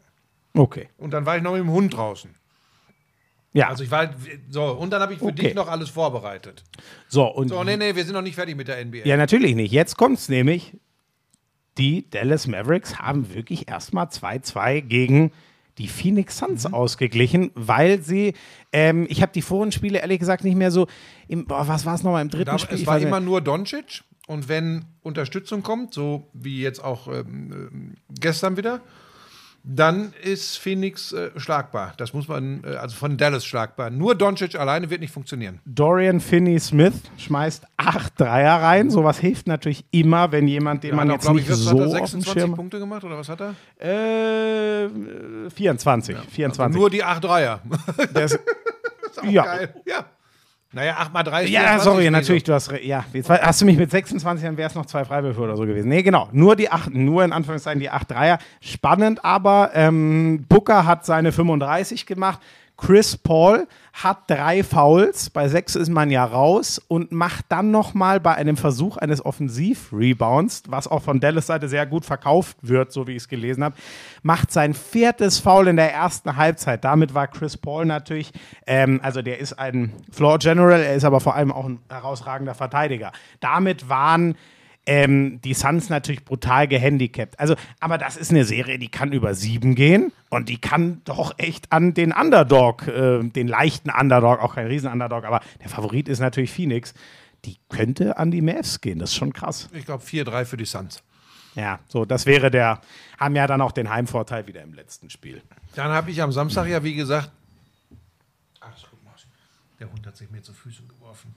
Okay. 0.54 0.90
Und 0.98 1.12
dann 1.12 1.26
war 1.26 1.36
ich 1.38 1.44
noch 1.44 1.52
mit 1.52 1.62
dem 1.62 1.72
Hund 1.72 1.94
draußen. 1.96 2.34
Ja, 3.54 3.70
Also 3.70 3.86
ich 3.86 3.92
war, 3.92 4.10
so, 4.50 4.64
und 4.66 4.90
dann 4.92 5.02
habe 5.02 5.14
ich 5.14 5.20
für 5.20 5.26
Okay. 5.28 5.44
dich 5.44 5.54
noch 5.56 5.70
alles 5.70 5.90
vorbereitet. 5.90 6.64
so 7.08 7.26
und 7.26 7.48
So, 7.48 7.64
nee, 7.64 7.78
nee, 7.78 7.96
wir 7.96 8.04
sind 8.04 8.14
noch 8.14 8.22
nicht 8.22 8.36
fertig 8.36 8.56
mit 8.58 8.68
der 8.68 8.84
NBA. 8.84 9.06
Ja, 9.06 9.16
natürlich 9.16 9.56
nicht. 9.56 9.72
Jetzt 9.72 9.96
kommt 9.96 10.18
es 10.18 10.28
nämlich. 10.28 10.74
Die 11.78 12.10
Dallas 12.10 12.48
Mavericks 12.48 13.00
haben 13.00 13.34
wirklich 13.34 13.68
erstmal 13.68 14.06
2-2 14.06 14.82
gegen 14.82 15.32
die 15.78 15.88
Phoenix 15.90 16.40
Mhm. 16.42 16.46
Suns 16.58 16.66
ausgeglichen, 16.74 17.52
weil 17.54 18.02
sie, 18.02 18.34
ähm, 18.72 19.06
ich 19.10 19.22
habe 19.22 19.34
die 19.34 19.42
vorigen 19.42 19.72
Spiele 19.74 20.00
ehrlich 20.00 20.20
gesagt 20.20 20.44
nicht 20.46 20.56
mehr 20.56 20.72
so, 20.72 20.88
im, 21.28 21.46
boah, 21.46 21.68
was 21.68 21.86
war 21.86 21.96
es 21.96 22.04
nochmal 22.04 22.22
im 22.22 22.30
dritten 22.30 22.46
Da, 22.46 22.60
Spiel? 22.60 22.76
es 22.76 22.82
Ich 22.82 22.88
war 22.88 22.98
immer 23.00 23.20
nur 23.20 23.42
Doncic 23.42 24.04
und 24.28 24.48
wenn 24.48 24.86
Unterstützung 25.04 25.64
kommt, 25.64 25.94
so 25.94 26.30
wie 26.34 26.62
jetzt 26.62 26.82
auch 26.84 27.08
ähm, 27.10 27.52
ähm, 27.52 27.94
gestern 28.20 28.56
wieder, 28.56 28.80
dann 29.68 30.14
ist 30.24 30.58
Phoenix 30.58 31.12
äh, 31.12 31.32
schlagbar. 31.38 31.94
Das 31.98 32.14
muss 32.14 32.28
man, 32.28 32.64
äh, 32.64 32.76
also 32.76 32.96
von 32.96 33.18
Dallas 33.18 33.46
schlagbar. 33.46 33.90
Nur 33.90 34.14
Doncic 34.16 34.56
alleine 34.56 34.90
wird 34.90 35.02
nicht 35.02 35.12
funktionieren. 35.14 35.60
Dorian 35.66 36.20
Finney-Smith 36.20 36.94
schmeißt 37.18 37.66
acht 37.78 38.14
Dreier 38.20 38.62
rein. 38.62 38.90
Sowas 38.92 39.18
hilft 39.20 39.48
natürlich 39.48 39.86
immer, 39.92 40.32
wenn 40.32 40.48
jemand, 40.48 40.84
den 40.84 40.96
man 40.96 41.12
Hat 41.12 41.26
auch, 41.28 41.34
jetzt 41.34 41.34
nicht 41.36 41.50
was 41.50 41.58
so 41.60 41.70
hat 41.72 41.78
er, 41.78 41.84
auf 42.04 42.12
dem 42.12 42.22
26 42.22 42.34
Schirm 42.34 42.54
Punkte 42.56 42.80
gemacht 42.80 43.04
oder 43.04 43.18
was 43.18 43.28
hat 43.28 43.42
er? 43.42 43.56
äh, 43.84 44.88
24. 45.50 46.16
24. 46.32 46.80
Nur 46.80 46.90
die 46.90 47.04
8 47.04 47.24
Dreier. 47.24 47.62
Das- 48.14 48.34
ist 49.12 49.20
auch 49.20 49.24
Ja. 49.26 49.44
geil. 49.46 49.74
Ja. 49.86 50.06
Naja, 50.76 50.98
8 50.98 51.14
mal 51.14 51.24
3 51.24 51.44
ist 51.46 51.50
Ja, 51.52 51.62
24 51.62 51.84
sorry, 51.86 52.12
natürlich, 52.12 52.44
du 52.44 52.54
hast 52.54 52.70
ja, 52.84 53.06
jetzt 53.14 53.30
hast 53.30 53.62
du 53.62 53.66
mich 53.66 53.78
mit 53.78 53.90
26, 53.90 54.46
dann 54.46 54.58
wäre 54.58 54.68
es 54.68 54.76
noch 54.76 54.86
zwei 54.86 55.06
Freiwürfe 55.06 55.40
oder 55.40 55.56
so 55.56 55.66
gewesen. 55.66 55.88
Nee, 55.88 56.04
genau, 56.04 56.28
nur 56.34 56.58
die 56.58 56.70
acht, 56.70 56.94
nur 56.94 57.24
in 57.24 57.32
Anführungszeichen 57.32 57.80
die 57.80 57.90
acht 57.90 58.12
Dreier. 58.12 58.40
Spannend 58.60 59.24
aber, 59.24 59.72
ähm, 59.74 60.46
Booker 60.50 60.86
hat 60.86 61.06
seine 61.06 61.32
35 61.32 62.06
gemacht. 62.06 62.42
Chris 62.78 63.18
Paul 63.18 63.68
hat 63.94 64.30
drei 64.30 64.64
Fouls, 64.64 65.30
bei 65.30 65.48
sechs 65.48 65.76
ist 65.76 65.90
man 65.90 66.12
ja 66.12 66.26
raus 66.26 66.82
und 66.88 67.14
macht 67.14 67.46
dann 67.50 67.72
nochmal 67.72 68.20
bei 68.20 68.36
einem 68.36 68.58
Versuch 68.58 68.98
eines 68.98 69.24
Offensiv-Rebounds, 69.26 70.64
was 70.68 70.88
auch 70.88 71.02
von 71.02 71.22
Dallas 71.22 71.48
Seite 71.48 71.70
sehr 71.70 71.86
gut 71.86 72.06
verkauft 72.06 72.58
wird, 72.62 72.92
so 72.92 73.08
wie 73.08 73.12
ich 73.12 73.24
es 73.24 73.28
gelesen 73.30 73.64
habe, 73.64 73.76
macht 74.24 74.52
sein 74.52 74.74
viertes 74.74 75.40
Foul 75.40 75.70
in 75.70 75.78
der 75.78 75.94
ersten 75.94 76.36
Halbzeit. 76.36 76.84
Damit 76.84 77.14
war 77.14 77.28
Chris 77.28 77.56
Paul 77.56 77.86
natürlich, 77.86 78.34
ähm, 78.68 79.00
also 79.02 79.22
der 79.22 79.40
ist 79.40 79.54
ein 79.54 79.94
Floor 80.12 80.40
General, 80.40 80.82
er 80.82 80.96
ist 80.96 81.06
aber 81.06 81.22
vor 81.22 81.36
allem 81.36 81.54
auch 81.54 81.66
ein 81.66 81.80
herausragender 81.90 82.56
Verteidiger. 82.56 83.14
Damit 83.40 83.88
waren 83.88 84.36
ähm, 84.86 85.42
die 85.42 85.54
Suns 85.54 85.90
natürlich 85.90 86.24
brutal 86.24 86.68
gehandicapt. 86.68 87.40
Also, 87.40 87.56
aber 87.80 87.98
das 87.98 88.18
ist 88.18 88.32
eine 88.32 88.46
Serie, 88.46 88.78
die 88.80 88.90
kann 88.90 89.12
über 89.12 89.34
sieben 89.34 89.76
gehen 89.76 90.12
und 90.30 90.50
die 90.50 90.60
kann 90.60 91.02
doch 91.06 91.34
echt 91.38 91.72
an 91.72 91.94
den 91.94 92.12
Underdog, 92.12 92.88
äh, 92.88 93.24
den 93.24 93.48
leichten 93.48 93.90
Underdog, 93.90 94.40
auch 94.40 94.56
kein 94.56 94.68
Riesen-Underdog, 94.68 95.26
aber 95.26 95.42
der 95.62 95.70
Favorit 95.70 96.08
ist 96.08 96.20
natürlich 96.20 96.52
Phoenix. 96.52 96.94
Die 97.46 97.58
könnte 97.70 98.18
an 98.18 98.32
die 98.32 98.42
Mavs 98.42 98.82
gehen, 98.82 99.00
das 99.00 99.12
ist 99.12 99.16
schon 99.16 99.34
krass. 99.34 99.70
Ich 99.72 99.86
glaube 99.86 100.04
4-3 100.04 100.46
für 100.46 100.58
die 100.58 100.66
Suns. 100.66 101.04
Ja, 101.56 101.80
so, 101.88 102.04
das 102.06 102.26
wäre 102.26 102.52
der, 102.52 102.82
haben 103.18 103.36
ja 103.36 103.48
dann 103.48 103.62
auch 103.62 103.72
den 103.72 103.90
Heimvorteil 103.90 104.46
wieder 104.46 104.62
im 104.62 104.74
letzten 104.74 105.10
Spiel. 105.10 105.42
Dann 105.76 105.92
habe 105.92 106.12
ich 106.12 106.22
am 106.22 106.32
Samstag 106.32 106.68
ja, 106.68 106.84
wie 106.84 106.96
gesagt. 106.96 107.32
Ach, 108.60 108.72
guck 108.90 109.04
mal. 109.06 109.14
Der 109.80 109.90
Hund 109.90 110.06
hat 110.06 110.18
sich 110.18 110.30
mir 110.30 110.42
zu 110.42 110.54
Füßen 110.54 110.88
geworfen. 110.88 111.34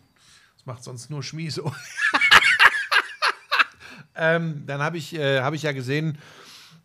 Das 0.56 0.66
macht 0.66 0.82
sonst 0.82 1.08
nur 1.08 1.22
Schmieso. 1.22 1.72
ähm, 4.18 4.64
dann 4.66 4.80
habe 4.82 4.96
ich, 4.98 5.14
äh, 5.14 5.40
hab 5.40 5.54
ich 5.54 5.62
ja 5.62 5.72
gesehen, 5.72 6.18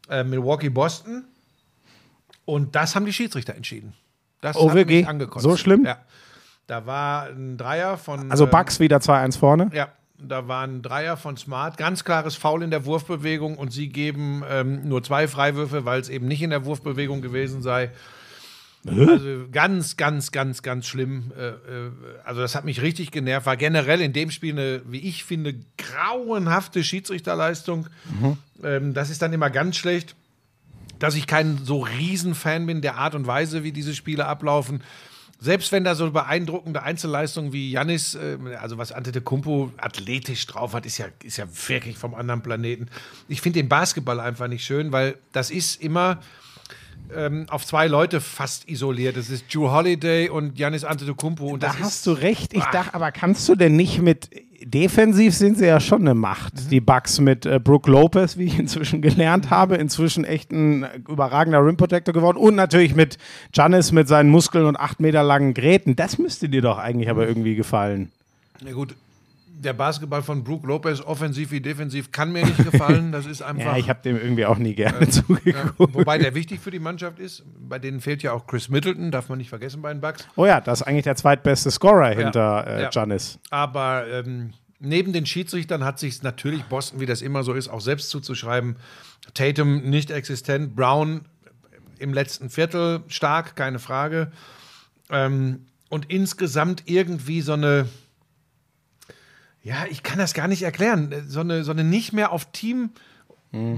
äh, 0.10 0.24
Milwaukee-Boston. 0.24 1.26
Und 2.46 2.76
das 2.76 2.96
haben 2.96 3.06
die 3.06 3.14
Schiedsrichter 3.14 3.56
entschieden. 3.56 3.94
Das 4.42 4.56
Oh, 4.58 4.70
hat 4.70 4.76
wirklich? 4.76 5.02
mich 5.02 5.08
angekotzt. 5.10 5.44
So 5.44 5.56
schlimm? 5.58 5.86
Ja. 5.86 5.98
Da 6.68 6.86
war 6.86 7.28
ein 7.28 7.58
Dreier 7.58 7.98
von. 7.98 8.32
Also 8.32 8.46
ähm, 8.46 8.52
Bucks 8.52 8.80
wieder 8.80 8.98
2-1 8.98 9.38
vorne. 9.38 9.70
ja, 9.74 9.90
da 10.18 10.48
war 10.48 10.66
ein 10.66 10.82
Dreier 10.82 11.18
von 11.18 11.36
Smart, 11.38 11.78
ganz 11.78 12.04
klares 12.06 12.36
Foul 12.36 12.64
in 12.64 12.72
der 12.72 12.86
Wurfbewegung 12.86 13.58
und 13.58 13.72
sie 13.74 13.90
geben 13.90 14.44
ähm, 14.50 14.88
nur 14.88 15.04
zwei 15.04 15.28
Freiwürfe, 15.28 15.84
weil 15.86 16.00
es 16.00 16.08
eben 16.10 16.28
nicht 16.28 16.42
in 16.42 16.50
der 16.52 16.64
Wurfbewegung 16.66 17.22
gewesen 17.22 17.62
sei. 17.62 17.92
Also 18.86 19.46
ganz, 19.52 19.96
ganz, 19.96 20.32
ganz, 20.32 20.62
ganz 20.62 20.88
schlimm. 20.88 21.32
Äh, 21.38 21.48
äh, 21.48 21.92
also 22.26 22.42
das 22.42 22.54
hat 22.56 22.66
mich 22.66 22.82
richtig 22.82 23.12
genervt. 23.12 23.46
War 23.46 23.56
generell 23.56 24.02
in 24.02 24.12
dem 24.12 24.30
Spiel 24.30 24.54
eine, 24.54 24.82
wie 24.86 25.00
ich 25.00 25.24
finde, 25.24 25.56
grauenhafte 25.78 26.84
Schiedsrichterleistung. 26.84 27.88
Ähm, 28.62 28.94
das 28.94 29.10
ist 29.10 29.22
dann 29.22 29.32
immer 29.32 29.50
ganz 29.50 29.78
schlecht. 29.78 30.16
Dass 31.00 31.16
ich 31.16 31.28
kein 31.28 31.60
so 31.64 31.82
Riesenfan 31.82 32.66
bin 32.66 32.82
der 32.82 32.96
Art 32.96 33.16
und 33.16 33.28
Weise, 33.28 33.64
wie 33.64 33.72
diese 33.72 33.94
Spiele 33.96 34.26
ablaufen. 34.26 34.82
Selbst 35.40 35.74
wenn 35.74 35.84
da 35.84 35.94
so 35.94 36.10
beeindruckende 36.12 36.84
Einzelleistungen 36.84 37.52
wie 37.52 37.70
Janis, 37.72 38.16
äh, 38.16 38.38
also 38.62 38.78
was 38.78 38.92
Antetokounmpo 38.92 39.72
athletisch 39.78 40.46
drauf 40.46 40.74
hat, 40.74 40.86
ist 40.86 40.98
ja, 40.98 41.08
ist 41.22 41.38
ja 41.38 41.46
wirklich 41.68 41.98
vom 41.98 42.16
anderen 42.16 42.42
Planeten. 42.42 42.88
Ich 43.28 43.42
finde 43.42 43.60
den 43.60 43.70
Basketball 43.70 44.20
einfach 44.20 44.48
nicht 44.48 44.64
schön, 44.64 44.92
weil 44.92 45.18
das 45.32 45.52
ist 45.52 45.82
immer 45.82 46.20
ähm, 47.16 47.46
auf 47.50 47.66
zwei 47.66 47.88
Leute 47.88 48.22
fast 48.22 48.70
isoliert. 48.70 49.18
Das 49.18 49.30
ist 49.30 49.54
Drew 49.54 49.72
Holiday 49.72 50.30
und 50.30 50.58
Janis 50.58 50.84
Antetokounmpo. 50.84 51.48
Und 51.54 51.64
Da 51.64 51.78
hast 51.80 52.06
du 52.08 52.12
recht. 52.12 52.54
Ich 52.54 52.64
dachte, 52.66 52.94
aber 52.94 53.12
kannst 53.12 53.48
du 53.50 53.56
denn 53.56 53.76
nicht 53.76 54.02
mit. 54.02 54.30
Defensiv 54.66 55.36
sind 55.36 55.58
sie 55.58 55.66
ja 55.66 55.82
schon 55.82 56.02
eine 56.02 56.14
Macht. 56.14 56.72
Die 56.72 56.80
Bucks 56.80 57.20
mit 57.20 57.46
äh, 57.46 57.60
Brooke 57.60 57.92
Lopez, 57.92 58.38
wie 58.38 58.46
ich 58.46 58.58
inzwischen 58.58 59.02
gelernt 59.02 59.50
habe, 59.50 59.76
inzwischen 59.76 60.24
echt 60.24 60.52
ein 60.52 60.86
überragender 61.10 61.66
Rim 61.66 61.76
Protector 61.76 62.14
geworden. 62.14 62.38
Und 62.38 62.56
natürlich 62.56 62.96
mit 62.96 63.18
Giannis 63.52 63.92
mit 63.92 64.08
seinen 64.08 64.30
Muskeln 64.30 64.66
und 64.66 64.78
acht 64.78 65.02
Meter 65.02 65.22
langen 65.22 65.54
Gräten. 65.54 65.98
Das 65.98 66.18
müsste 66.18 66.48
dir 66.48 66.62
doch 66.62 66.78
eigentlich 66.78 67.10
aber 67.10 67.28
irgendwie 67.28 67.56
gefallen. 67.56 68.12
Na 68.62 68.72
gut, 68.72 68.96
der 69.56 69.74
Basketball 69.74 70.22
von 70.22 70.44
Brook 70.44 70.66
Lopez, 70.66 71.00
offensiv 71.02 71.52
wie 71.52 71.62
defensiv, 71.62 72.12
kann 72.12 72.32
mir 72.32 72.46
nicht 72.46 72.72
gefallen. 72.72 73.12
Das 73.12 73.26
ist 73.26 73.42
einfach. 73.44 73.74
Ja, 73.74 73.78
ich 73.78 73.90
habe 73.90 74.02
dem 74.04 74.18
irgendwie 74.18 74.46
auch 74.46 74.58
nie 74.58 74.74
gerne 74.74 75.08
zugeguckt. 75.10 75.94
Wobei 75.94 76.18
der 76.18 76.36
wichtig 76.36 76.60
für 76.60 76.72
die 76.72 76.80
Mannschaft 76.80 77.20
ist. 77.20 77.44
Bei 77.58 77.80
denen 77.80 78.02
fehlt 78.02 78.24
ja 78.24 78.34
auch 78.34 78.48
Chris 78.48 78.70
Middleton, 78.70 79.12
darf 79.12 79.30
man 79.30 79.38
nicht 79.38 79.50
vergessen 79.50 79.82
bei 79.82 79.94
den 79.94 80.02
Bucks. 80.02 80.28
Oh 80.36 80.46
ja, 80.46 80.60
das 80.60 80.82
ist 80.82 80.88
eigentlich 80.88 81.04
der 81.04 81.16
zweitbeste 81.16 81.72
Scorer 81.72 82.10
hinter 82.10 82.68
äh, 82.68 82.82
ja. 82.84 82.90
Giannis. 82.90 83.40
Aber 83.50 84.06
ähm, 84.10 84.54
neben 84.80 85.14
den 85.14 85.26
Schiedsrichtern 85.26 85.84
hat 85.84 86.00
sich 86.00 86.22
natürlich 86.24 86.64
Boston, 86.64 87.00
wie 87.00 87.06
das 87.06 87.22
immer 87.22 87.44
so 87.44 87.54
ist, 87.54 87.70
auch 87.70 87.82
selbst 87.82 88.10
zuzuschreiben. 88.10 88.76
Tatum 89.34 89.90
nicht 89.90 90.12
existent, 90.12 90.76
Brown 90.76 91.22
im 92.00 92.14
letzten 92.14 92.50
Viertel 92.50 93.02
stark, 93.08 93.56
keine 93.56 93.80
Frage. 93.80 94.32
Ähm, 95.10 95.68
und 95.90 96.10
insgesamt 96.10 96.84
irgendwie 96.86 97.42
so 97.42 97.54
eine, 97.54 97.88
ja, 99.64 99.86
ich 99.90 100.04
kann 100.04 100.20
das 100.20 100.34
gar 100.34 100.48
nicht 100.48 100.62
erklären, 100.62 101.26
so 101.28 101.40
eine, 101.40 101.64
so 101.64 101.72
eine 101.72 101.84
nicht 101.84 102.14
mehr 102.14 102.32
auf 102.32 102.52
Team 102.52 102.92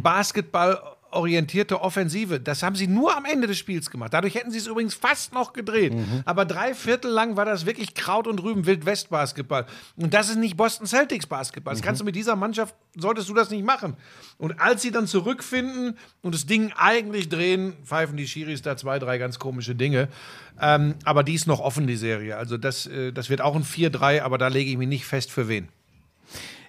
Basketball 0.02 0.95
orientierte 1.16 1.82
Offensive. 1.82 2.40
Das 2.40 2.62
haben 2.64 2.76
sie 2.76 2.88
nur 2.88 3.16
am 3.16 3.26
Ende 3.26 3.48
des 3.48 3.58
Spiels 3.58 3.90
gemacht. 3.90 4.14
Dadurch 4.14 4.36
hätten 4.36 4.52
sie 4.52 4.58
es 4.58 4.68
übrigens 4.68 4.94
fast 4.94 5.34
noch 5.34 5.54
gedreht. 5.54 5.94
Aber 6.26 6.46
drei 6.46 6.74
Viertel 6.74 7.12
lang 7.12 7.36
war 7.36 7.46
das 7.46 7.66
wirklich 7.66 7.94
Kraut 7.94 8.28
und 8.28 8.44
Rüben 8.44 8.66
Wild 8.66 8.86
West 8.86 9.10
Basketball. 9.10 9.66
Und 9.96 10.14
das 10.14 10.30
ist 10.30 10.38
nicht 10.38 10.58
Boston 10.58 10.88
Celtics 10.88 11.26
Basketball. 11.26 11.74
Das 11.74 11.82
kannst 11.82 12.02
du 12.02 12.06
mit 12.06 12.16
dieser 12.16 12.36
Mannschaft, 12.36 12.76
solltest 12.96 13.30
du 13.30 13.34
das 13.34 13.50
nicht 13.50 13.66
machen. 13.66 13.96
Und 14.38 14.60
als 14.60 14.82
sie 14.82 14.92
dann 14.92 15.08
zurückfinden 15.08 15.98
und 16.22 16.36
das 16.36 16.46
Ding 16.46 16.74
eigentlich 16.76 17.30
drehen, 17.30 17.74
pfeifen 17.84 18.18
die 18.18 18.28
Schiris 18.28 18.62
da 18.62 18.78
zwei, 18.78 19.00
drei 19.00 19.18
ganz 19.18 19.40
komische 19.40 19.76
Dinge. 19.76 20.10
Ähm, 20.60 20.96
aber 21.04 21.24
die 21.24 21.34
ist 21.34 21.48
noch 21.48 21.60
offen, 21.60 21.88
die 21.88 21.98
Serie. 21.98 22.38
Also 22.38 22.58
das, 22.58 22.86
äh, 22.88 23.12
das 23.12 23.30
wird 23.30 23.42
auch 23.42 23.56
ein 23.56 23.64
4-3, 23.64 24.22
aber 24.22 24.38
da 24.38 24.48
lege 24.48 24.70
ich 24.70 24.78
mich 24.78 24.88
nicht 24.88 25.06
fest 25.06 25.32
für 25.32 25.48
wen. 25.48 25.70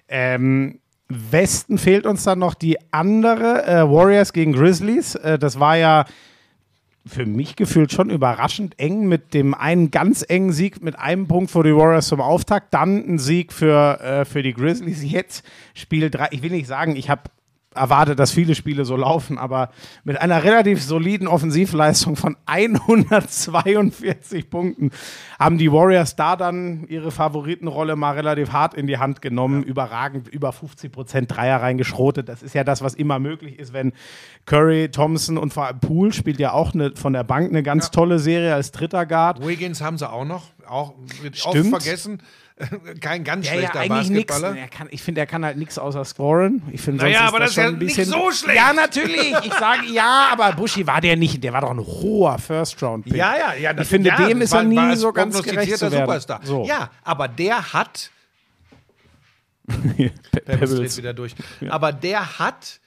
Ähm, 0.09 0.79
Westen 1.09 1.77
fehlt 1.77 2.05
uns 2.05 2.23
dann 2.23 2.39
noch 2.39 2.53
die 2.53 2.77
andere 2.91 3.65
äh, 3.65 3.89
Warriors 3.89 4.33
gegen 4.33 4.53
Grizzlies. 4.53 5.15
Äh, 5.15 5.39
das 5.39 5.59
war 5.59 5.77
ja 5.77 6.05
für 7.05 7.25
mich 7.25 7.55
gefühlt 7.55 7.91
schon 7.91 8.09
überraschend 8.09 8.77
eng 8.79 9.07
mit 9.07 9.33
dem 9.33 9.53
einen 9.53 9.91
ganz 9.91 10.25
engen 10.27 10.51
Sieg 10.51 10.83
mit 10.83 10.99
einem 10.99 11.27
Punkt 11.27 11.51
für 11.51 11.63
die 11.63 11.75
Warriors 11.75 12.07
zum 12.07 12.19
Auftakt, 12.19 12.73
dann 12.73 12.97
ein 13.07 13.19
Sieg 13.19 13.53
für, 13.53 13.99
äh, 14.01 14.25
für 14.25 14.43
die 14.43 14.53
Grizzlies. 14.53 15.03
Jetzt 15.03 15.45
Spiel 15.73 16.09
3. 16.09 16.27
Ich 16.31 16.41
will 16.41 16.51
nicht 16.51 16.67
sagen, 16.67 16.95
ich 16.95 17.09
habe 17.09 17.21
erwartet, 17.77 18.19
dass 18.19 18.31
viele 18.31 18.55
Spiele 18.55 18.85
so 18.85 18.95
laufen, 18.95 19.37
aber 19.37 19.69
mit 20.03 20.19
einer 20.19 20.43
relativ 20.43 20.83
soliden 20.83 21.27
Offensivleistung 21.27 22.15
von 22.15 22.35
142 22.45 24.49
Punkten 24.49 24.91
haben 25.39 25.57
die 25.57 25.71
Warriors 25.71 26.15
da 26.15 26.35
dann 26.35 26.87
ihre 26.87 27.11
Favoritenrolle 27.11 27.95
mal 27.95 28.11
relativ 28.11 28.51
hart 28.51 28.73
in 28.73 28.87
die 28.87 28.97
Hand 28.97 29.21
genommen, 29.21 29.63
überragend 29.63 30.27
über 30.27 30.51
50 30.51 30.91
Prozent 30.91 31.35
Dreier 31.35 31.61
reingeschrotet. 31.61 32.27
Das 32.27 32.43
ist 32.43 32.55
ja 32.55 32.63
das, 32.63 32.81
was 32.81 32.95
immer 32.95 33.19
möglich 33.19 33.59
ist, 33.59 33.73
wenn 33.73 33.93
Curry, 34.45 34.89
Thompson 34.89 35.37
und 35.37 35.53
vor 35.53 35.67
allem 35.67 35.79
Poole 35.79 36.11
spielt 36.11 36.39
ja 36.39 36.51
auch 36.51 36.73
eine, 36.73 36.95
von 36.95 37.13
der 37.13 37.23
Bank 37.23 37.49
eine 37.49 37.63
ganz 37.63 37.91
tolle 37.91 38.19
Serie 38.19 38.53
als 38.53 38.71
dritter 38.71 39.05
Guard. 39.05 39.45
Wiggins 39.45 39.81
haben 39.81 39.97
sie 39.97 40.09
auch 40.09 40.25
noch, 40.25 40.45
auch 40.67 40.95
wird 41.21 41.37
Stimmt. 41.37 41.73
oft 41.73 41.83
vergessen. 41.83 42.21
Kein 43.01 43.23
ganz 43.23 43.45
Ja, 43.45 43.53
ja, 43.53 43.59
schlechter 43.59 43.79
eigentlich 43.81 44.09
nichts. 44.09 44.27
Basketballer. 44.33 44.57
Er 44.59 44.67
kann- 44.67 44.87
Ich 44.89 45.03
finde, 45.03 45.21
er 45.21 45.27
kann 45.27 45.45
halt 45.45 45.57
nichts 45.57 45.77
außer 45.77 46.03
scoren. 46.05 46.63
Ich 46.71 46.81
finde, 46.81 47.03
Naja, 47.03 47.19
sonst 47.19 47.29
aber 47.29 47.39
das 47.39 47.49
ist 47.51 47.55
ja 47.57 47.63
ein 47.67 47.73
nicht 47.77 47.79
bisschen 47.95 48.05
so 48.05 48.31
schlecht. 48.31 48.57
Ja, 48.57 48.73
natürlich. 48.73 49.33
Ich 49.43 49.53
sage 49.53 49.85
ja, 49.91 50.29
aber 50.31 50.53
Buschi 50.53 50.87
war 50.87 50.99
der 50.99 51.15
nicht. 51.17 51.43
Der 51.43 51.53
war 51.53 51.61
doch 51.61 51.69
ein 51.69 51.79
hoher 51.79 52.39
First-Round-Pick. 52.39 53.13
Ja, 53.15 53.35
ja, 53.37 53.53
ja. 53.53 53.79
Ich 53.79 53.87
finde, 53.87 54.09
ja, 54.09 54.27
dem 54.27 54.39
das 54.39 54.49
ist 54.49 54.53
er 54.55 54.63
nie 54.63 54.95
so 54.95 55.13
ganz 55.13 55.41
gerecht 55.43 55.77
zu 55.77 55.91
werden. 55.91 56.05
Superstar. 56.05 56.39
So. 56.43 56.65
Ja, 56.65 56.89
aber 57.03 57.27
der 57.27 57.73
hat 57.73 58.09
Pe- 59.67 60.11
Pebbles 60.45 60.75
dreht 60.75 60.97
wieder 60.97 61.13
durch. 61.13 61.35
Aber 61.69 61.91
der 61.91 62.39
hat 62.39 62.79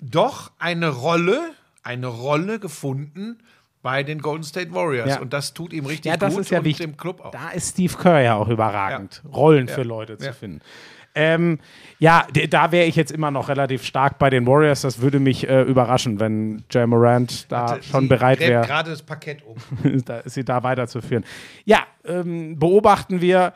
doch 0.00 0.50
eine 0.58 0.88
Rolle, 0.88 1.52
eine 1.82 2.08
Rolle 2.08 2.58
gefunden 2.58 3.38
bei 3.84 4.02
den 4.02 4.18
Golden 4.18 4.42
State 4.44 4.72
Warriors. 4.72 5.10
Ja. 5.10 5.20
Und 5.20 5.34
das 5.34 5.52
tut 5.52 5.74
ihm 5.74 5.84
richtig 5.84 6.06
Ja, 6.10 6.16
das 6.16 6.32
gut 6.32 6.40
ist 6.40 6.50
ja 6.50 6.58
und 6.60 6.64
wichtig. 6.64 6.86
dem 6.86 6.96
Club 6.96 7.20
auch. 7.20 7.30
Da 7.32 7.50
ist 7.50 7.72
Steve 7.74 7.94
Kerr 8.00 8.20
ja 8.22 8.34
auch 8.34 8.48
überragend, 8.48 9.22
Rollen 9.30 9.68
für 9.68 9.82
Leute 9.82 10.16
zu 10.16 10.32
finden. 10.32 10.62
Ähm, 11.14 11.60
ja, 11.98 12.26
da 12.48 12.72
wäre 12.72 12.86
ich 12.86 12.96
jetzt 12.96 13.12
immer 13.12 13.30
noch 13.30 13.48
relativ 13.48 13.84
stark 13.84 14.18
bei 14.18 14.30
den 14.30 14.46
Warriors. 14.46 14.80
Das 14.80 15.00
würde 15.00 15.20
mich 15.20 15.46
äh, 15.48 15.62
überraschen, 15.62 16.18
wenn 16.18 16.64
Jay 16.70 16.86
Morant 16.86 17.52
da 17.52 17.80
schon 17.82 18.04
Sie 18.04 18.08
bereit 18.08 18.40
wäre. 18.40 18.66
gerade 18.66 18.90
das 18.90 19.02
Parkett 19.02 19.42
um. 19.44 19.56
da, 20.04 20.22
sie 20.24 20.44
da 20.44 20.62
weiterzuführen. 20.62 21.24
Ja, 21.66 21.80
ähm, 22.04 22.58
beobachten 22.58 23.20
wir. 23.20 23.52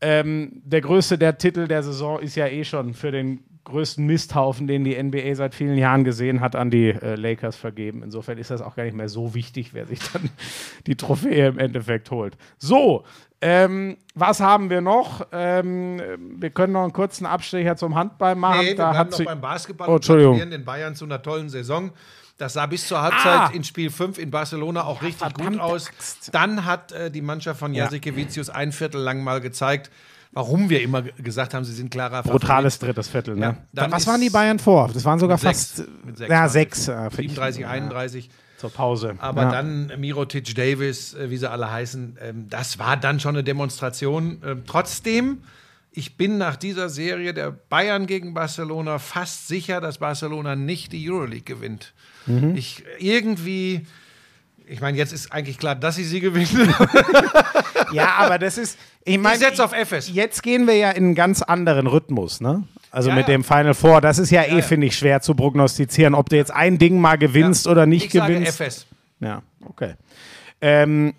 Ähm, 0.00 0.62
der 0.64 0.80
größte 0.80 1.18
der 1.18 1.38
Titel 1.38 1.66
der 1.66 1.82
Saison 1.82 2.20
ist 2.20 2.36
ja 2.36 2.46
eh 2.46 2.62
schon 2.62 2.94
für 2.94 3.10
den 3.10 3.40
größten 3.68 4.04
Misthaufen, 4.06 4.66
den 4.66 4.84
die 4.84 5.00
NBA 5.00 5.34
seit 5.34 5.54
vielen 5.54 5.76
Jahren 5.78 6.02
gesehen 6.04 6.40
hat, 6.40 6.56
an 6.56 6.70
die 6.70 6.88
äh, 6.90 7.14
Lakers 7.14 7.56
vergeben. 7.56 8.02
Insofern 8.02 8.38
ist 8.38 8.50
das 8.50 8.60
auch 8.62 8.74
gar 8.76 8.84
nicht 8.84 8.96
mehr 8.96 9.08
so 9.08 9.34
wichtig, 9.34 9.74
wer 9.74 9.86
sich 9.86 10.00
dann 10.12 10.28
die 10.86 10.96
Trophäe 10.96 11.48
im 11.48 11.58
Endeffekt 11.58 12.10
holt. 12.10 12.36
So, 12.58 13.04
ähm, 13.40 13.96
was 14.14 14.40
haben 14.40 14.68
wir 14.70 14.80
noch? 14.80 15.26
Ähm, 15.32 16.00
wir 16.40 16.50
können 16.50 16.72
noch 16.72 16.82
einen 16.82 16.92
kurzen 16.92 17.24
Abstecher 17.26 17.76
zum 17.76 17.94
Handball 17.94 18.34
machen. 18.34 18.60
Nee, 18.62 18.66
wir 18.68 18.76
da 18.76 18.90
bleiben 18.90 19.10
noch 19.10 19.24
beim 19.24 19.40
Basketball 19.40 19.88
Oh, 19.88 19.96
Entschuldigung. 19.96 20.50
den 20.50 20.64
Bayern 20.64 20.94
zu 20.96 21.04
einer 21.04 21.22
tollen 21.22 21.48
Saison. 21.48 21.92
Das 22.36 22.52
sah 22.52 22.66
bis 22.66 22.86
zur 22.86 23.02
Halbzeit 23.02 23.26
Ah. 23.26 23.50
in 23.52 23.64
Spiel 23.64 23.90
5 23.90 24.16
in 24.18 24.30
Barcelona 24.30 24.84
auch 24.84 25.02
richtig 25.02 25.34
gut 25.34 25.58
aus. 25.58 25.88
Axt. 25.88 26.30
Dann 26.32 26.64
hat 26.64 26.92
äh, 26.92 27.10
die 27.10 27.20
Mannschaft 27.20 27.58
von 27.60 27.74
Ja. 27.74 27.84
Jasikevicius 27.84 28.48
ein 28.48 28.70
Viertel 28.72 29.00
lang 29.00 29.24
mal 29.24 29.40
gezeigt, 29.40 29.90
warum 30.32 30.68
wir 30.70 30.82
immer 30.82 31.02
ge- 31.02 31.12
gesagt 31.22 31.54
haben, 31.54 31.64
sie 31.64 31.72
sind 31.74 31.90
klarer 31.90 32.22
brutales 32.22 32.78
drittes 32.78 33.08
Viertel. 33.08 33.36
Ne? 33.36 33.56
Ja, 33.72 33.90
Was 33.90 34.06
waren 34.06 34.20
die 34.20 34.30
Bayern 34.30 34.58
vor? 34.58 34.90
Das 34.92 35.04
waren 35.04 35.18
sogar 35.18 35.38
sechs. 35.38 35.72
fast 35.76 35.88
Mit 36.04 36.18
sechs 36.18 36.30
ja, 36.30 36.48
sechs. 36.48 36.84
sie. 36.86 36.92
äh, 36.92 37.10
37, 37.10 37.62
ja, 37.62 37.68
31. 37.70 38.30
zur 38.58 38.70
Pause. 38.70 39.14
Aber 39.18 39.42
ja. 39.42 39.50
dann 39.52 39.92
Mirotic 39.98 40.54
Davis, 40.54 41.14
äh, 41.14 41.30
wie 41.30 41.36
sie 41.36 41.50
alle 41.50 41.70
heißen, 41.70 42.18
ähm, 42.20 42.46
das 42.48 42.78
war 42.78 42.96
dann 42.96 43.20
schon 43.20 43.36
eine 43.36 43.44
Demonstration. 43.44 44.42
Ähm, 44.44 44.62
trotzdem, 44.66 45.42
ich 45.92 46.16
bin 46.16 46.38
nach 46.38 46.56
dieser 46.56 46.88
Serie 46.88 47.34
der 47.34 47.50
Bayern 47.50 48.06
gegen 48.06 48.34
Barcelona 48.34 48.98
fast 48.98 49.48
sicher, 49.48 49.80
dass 49.80 49.98
Barcelona 49.98 50.56
nicht 50.56 50.92
die 50.92 51.08
Euroleague 51.10 51.42
gewinnt. 51.42 51.94
Mhm. 52.26 52.54
Ich 52.56 52.84
irgendwie. 52.98 53.86
Ich 54.70 54.80
meine, 54.80 54.98
jetzt 54.98 55.12
ist 55.12 55.32
eigentlich 55.32 55.58
klar, 55.58 55.74
dass 55.74 55.96
sie 55.96 56.04
sie 56.04 56.20
gewinnen. 56.20 56.74
Ja, 57.92 58.16
aber 58.16 58.38
das 58.38 58.58
ist. 58.58 58.78
Ich 59.04 59.16
meine, 59.18 59.38
setz 59.38 59.60
auf 59.60 59.72
FS. 59.72 60.10
Jetzt 60.12 60.42
gehen 60.42 60.66
wir 60.66 60.76
ja 60.76 60.90
in 60.90 61.04
einen 61.04 61.14
ganz 61.14 61.40
anderen 61.40 61.86
Rhythmus, 61.86 62.40
ne? 62.40 62.64
Also 62.90 63.08
Ja, 63.08 63.14
mit 63.14 63.28
ja. 63.28 63.34
dem 63.34 63.44
Final 63.44 63.72
Four. 63.72 64.02
Das 64.02 64.18
ist 64.18 64.30
ja, 64.30 64.42
eh, 64.42 64.56
ja. 64.56 64.62
finde 64.62 64.86
ich, 64.88 64.98
schwer 64.98 65.22
zu 65.22 65.34
prognostizieren, 65.34 66.14
ob 66.14 66.28
du 66.28 66.36
jetzt 66.36 66.50
ein 66.50 66.76
Ding 66.76 67.00
mal 67.00 67.16
gewinnst 67.16 67.66
oder 67.66 67.86
nicht 67.86 68.06
ich 68.06 68.12
sage 68.12 68.34
gewinnst. 68.34 68.60
FS. 68.60 68.86
Ja, 69.20 69.42
okay. 69.64 69.94
Ähm, 70.60 71.14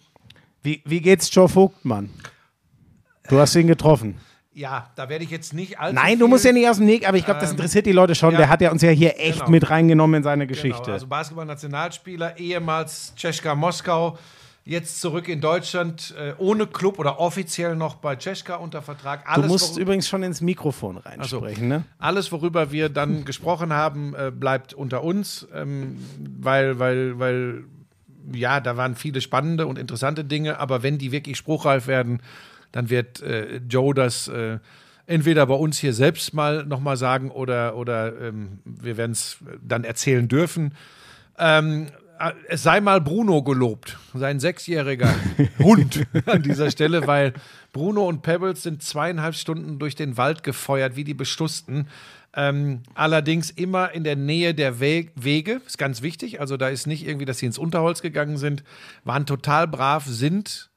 wie, 0.62 0.84
wie 0.86 1.02
geht's 1.02 1.34
Joe 1.34 1.50
Vogtmann? 1.50 2.12
Du 3.30 3.40
hast 3.40 3.56
ihn 3.56 3.68
getroffen. 3.68 4.20
Ja, 4.60 4.90
da 4.96 5.08
werde 5.08 5.24
ich 5.24 5.30
jetzt 5.32 5.54
nicht 5.54 5.80
allzu 5.80 5.96
Nein, 5.96 6.20
du 6.20 6.28
musst 6.28 6.44
ja 6.44 6.52
nicht 6.52 6.68
aus 6.68 6.78
dem 6.78 6.86
Nick, 6.86 7.08
aber 7.08 7.16
ich 7.16 7.24
glaube, 7.24 7.40
das 7.40 7.52
interessiert 7.52 7.86
die 7.86 7.94
Leute 7.94 8.14
schon. 8.14 8.32
ja. 8.34 8.38
Der 8.40 8.50
hat 8.50 8.60
ja 8.60 8.72
uns 8.72 8.82
ja 8.82 8.90
hier 8.90 9.18
echt 9.18 9.40
Genau. 9.40 9.52
mit 9.52 9.70
reingenommen 9.70 10.18
in 10.18 10.24
seine 10.24 10.48
Geschichte. 10.48 10.82
Genau, 10.82 10.94
also 10.94 11.08
Basketball-Nationalspieler, 11.08 12.38
ehemals 12.38 13.14
Tscheschka 13.16 13.56
Moskau, 13.56 14.18
jetzt 14.66 15.00
zurück 15.00 15.30
in 15.30 15.40
Deutschland, 15.40 16.14
äh, 16.20 16.34
ohne 16.40 16.68
Club 16.68 17.00
oder 17.00 17.20
offiziell 17.22 17.78
noch 17.78 17.96
bei 17.96 18.18
Tscheschka 18.18 18.56
unter 18.56 18.82
Vertrag. 18.82 19.24
du 19.24 19.32
Alles, 19.32 19.48
musst 19.48 19.78
worü- 19.78 19.82
übrigens 19.82 20.10
schon 20.10 20.24
ins 20.24 20.42
Mikrofon 20.42 20.98
reinsprechen, 20.98 21.70
ne? 21.70 21.84
alles 21.98 22.30
worüber 22.32 22.72
wir 22.72 22.90
dann 22.90 23.24
gesprochen 23.26 23.72
haben, 23.72 24.14
äh, 24.14 24.30
bleibt 24.30 24.74
unter 24.74 25.04
uns, 25.06 25.48
ähm, 25.56 25.98
weil, 26.40 26.78
weil, 26.80 27.18
weil, 27.18 27.64
ja, 28.34 28.60
da 28.60 28.76
waren 28.78 28.96
viele 28.96 29.22
spannende 29.22 29.66
und 29.68 29.80
interessante 29.80 30.26
Dinge, 30.26 30.60
aber 30.60 30.84
wenn 30.84 30.98
die 30.98 31.12
wirklich 31.14 31.38
spruchreif 31.38 31.88
werden, 31.88 32.22
dann 32.72 32.90
wird 32.90 33.22
äh, 33.22 33.58
Joe 33.68 33.94
das 33.94 34.28
äh, 34.28 34.60
entweder 35.10 35.48
bei 35.48 35.56
uns 35.56 35.80
hier 35.80 35.94
selbst 35.94 36.34
mal 36.34 36.66
nochmal 36.66 36.96
sagen 36.96 37.32
oder, 37.32 37.76
oder 37.76 38.20
ähm, 38.22 38.60
wir 38.64 38.96
werden 38.96 39.14
es 39.14 39.38
dann 39.62 39.84
erzählen 39.84 40.28
dürfen. 40.28 40.76
Ähm, 41.40 41.88
äh, 42.20 42.32
es 42.48 42.64
sei 42.64 42.80
mal 42.80 43.02
Bruno 43.02 43.42
gelobt, 43.42 43.98
sein 44.14 44.40
sechsjähriger 44.40 45.14
Hund 45.60 46.06
an 46.26 46.44
dieser 46.44 46.70
Stelle, 46.70 47.08
weil 47.08 47.34
Bruno 47.74 48.08
und 48.08 48.22
Pebbles 48.22 48.62
sind 48.62 48.84
zweieinhalb 48.84 49.36
Stunden 49.36 49.80
durch 49.80 49.96
den 49.96 50.16
Wald 50.18 50.44
gefeuert, 50.44 50.96
wie 50.96 51.04
die 51.04 51.16
Bestussten. 51.16 51.88
Ähm, 52.36 52.84
allerdings 52.94 53.50
immer 53.50 53.92
in 53.92 54.04
der 54.04 54.16
Nähe 54.16 54.54
der 54.54 54.80
We 54.80 55.08
Wege, 55.16 55.62
ist 55.66 55.80
ganz 55.80 56.04
wichtig. 56.04 56.40
Also 56.40 56.58
da 56.58 56.70
ist 56.70 56.86
nicht 56.86 57.08
irgendwie, 57.08 57.26
dass 57.26 57.40
sie 57.40 57.48
ins 57.48 57.58
Unterholz 57.58 58.04
gegangen 58.04 58.38
sind, 58.38 58.64
waren 59.04 59.26
total 59.26 59.68
brav, 59.68 60.06
sind 60.06 60.69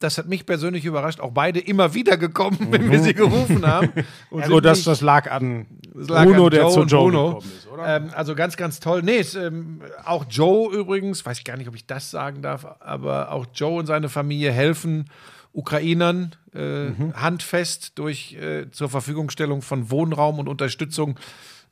das 0.00 0.18
hat 0.18 0.28
mich 0.28 0.44
persönlich 0.44 0.84
überrascht, 0.84 1.20
auch 1.20 1.32
beide 1.32 1.60
immer 1.60 1.94
wieder 1.94 2.16
gekommen, 2.16 2.58
wenn 2.70 2.90
wir 2.90 3.00
sie 3.00 3.14
gerufen 3.14 3.66
haben. 3.66 3.90
Und 4.30 4.46
gut, 4.46 4.64
das, 4.64 4.84
das 4.84 5.00
lag 5.00 5.30
an 5.30 5.66
es 5.98 6.08
lag 6.08 6.24
Bruno, 6.24 6.46
an 6.46 6.50
der 6.50 6.68
zu 6.68 6.82
Joe 6.82 7.10
Bruno. 7.10 7.26
gekommen 7.26 7.52
ist, 7.56 7.68
oder? 7.68 7.96
Ähm, 7.96 8.10
also 8.14 8.34
ganz, 8.34 8.56
ganz 8.56 8.80
toll. 8.80 9.02
Nee, 9.02 9.18
es, 9.18 9.34
ähm, 9.34 9.80
auch 10.04 10.26
Joe 10.28 10.74
übrigens, 10.74 11.24
weiß 11.24 11.38
ich 11.38 11.44
gar 11.44 11.56
nicht, 11.56 11.68
ob 11.68 11.74
ich 11.74 11.86
das 11.86 12.10
sagen 12.10 12.42
darf, 12.42 12.66
aber 12.80 13.32
auch 13.32 13.46
Joe 13.54 13.78
und 13.78 13.86
seine 13.86 14.08
Familie 14.08 14.52
helfen 14.52 15.10
Ukrainern 15.52 16.34
äh, 16.52 16.90
handfest 17.14 17.98
durch 17.98 18.34
äh, 18.34 18.70
zur 18.72 18.88
Verfügungstellung 18.88 19.62
von 19.62 19.90
Wohnraum 19.90 20.40
und 20.40 20.48
Unterstützung 20.48 21.18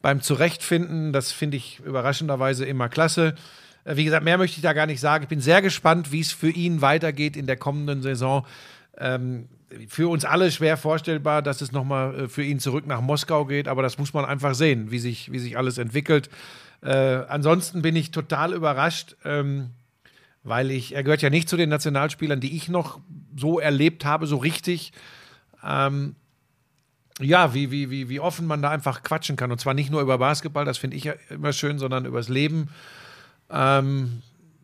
beim 0.00 0.20
Zurechtfinden. 0.20 1.12
Das 1.12 1.32
finde 1.32 1.56
ich 1.56 1.80
überraschenderweise 1.80 2.64
immer 2.64 2.88
klasse. 2.88 3.34
Äh, 3.84 3.96
Wie 3.96 4.04
gesagt, 4.04 4.24
mehr 4.24 4.38
möchte 4.38 4.56
ich 4.56 4.62
da 4.62 4.72
gar 4.72 4.86
nicht 4.86 5.00
sagen. 5.00 5.24
Ich 5.24 5.28
bin 5.28 5.40
sehr 5.40 5.62
gespannt, 5.62 6.12
wie 6.12 6.20
es 6.20 6.32
für 6.32 6.50
ihn 6.50 6.80
weitergeht 6.80 7.36
in 7.36 7.46
der 7.46 7.56
kommenden 7.56 8.02
Saison. 8.02 8.46
Ähm, 8.98 9.48
für 9.88 10.08
uns 10.08 10.24
alle 10.24 10.50
schwer 10.50 10.76
vorstellbar, 10.76 11.42
dass 11.42 11.60
es 11.60 11.72
nochmal 11.72 12.20
äh, 12.20 12.28
für 12.28 12.42
ihn 12.42 12.60
zurück 12.60 12.86
nach 12.86 13.00
Moskau 13.00 13.44
geht, 13.46 13.68
aber 13.68 13.82
das 13.82 13.98
muss 13.98 14.12
man 14.12 14.24
einfach 14.24 14.54
sehen, 14.54 14.90
wie 14.90 14.98
sich, 14.98 15.32
wie 15.32 15.38
sich 15.38 15.56
alles 15.56 15.78
entwickelt. 15.78 16.30
Äh, 16.82 16.90
ansonsten 17.28 17.82
bin 17.82 17.96
ich 17.96 18.10
total 18.10 18.52
überrascht, 18.52 19.16
ähm, 19.24 19.70
weil 20.42 20.70
ich, 20.70 20.94
er 20.94 21.04
gehört 21.04 21.22
ja 21.22 21.30
nicht 21.30 21.48
zu 21.48 21.56
den 21.56 21.68
Nationalspielern, 21.68 22.40
die 22.40 22.56
ich 22.56 22.68
noch 22.68 23.00
so 23.36 23.60
erlebt 23.60 24.04
habe, 24.04 24.26
so 24.26 24.36
richtig. 24.36 24.92
Ähm, 25.64 26.16
ja, 27.20 27.54
wie, 27.54 27.70
wie, 27.70 27.90
wie, 27.90 28.08
wie 28.08 28.20
offen 28.20 28.46
man 28.46 28.62
da 28.62 28.70
einfach 28.70 29.02
quatschen 29.02 29.36
kann. 29.36 29.52
Und 29.52 29.60
zwar 29.60 29.74
nicht 29.74 29.90
nur 29.90 30.00
über 30.00 30.18
Basketball, 30.18 30.64
das 30.64 30.78
finde 30.78 30.96
ich 30.96 31.04
ja 31.04 31.14
immer 31.30 31.52
schön, 31.52 31.78
sondern 31.78 32.04
übers 32.04 32.28
Leben. 32.28 32.68
Ähm, 33.52 34.22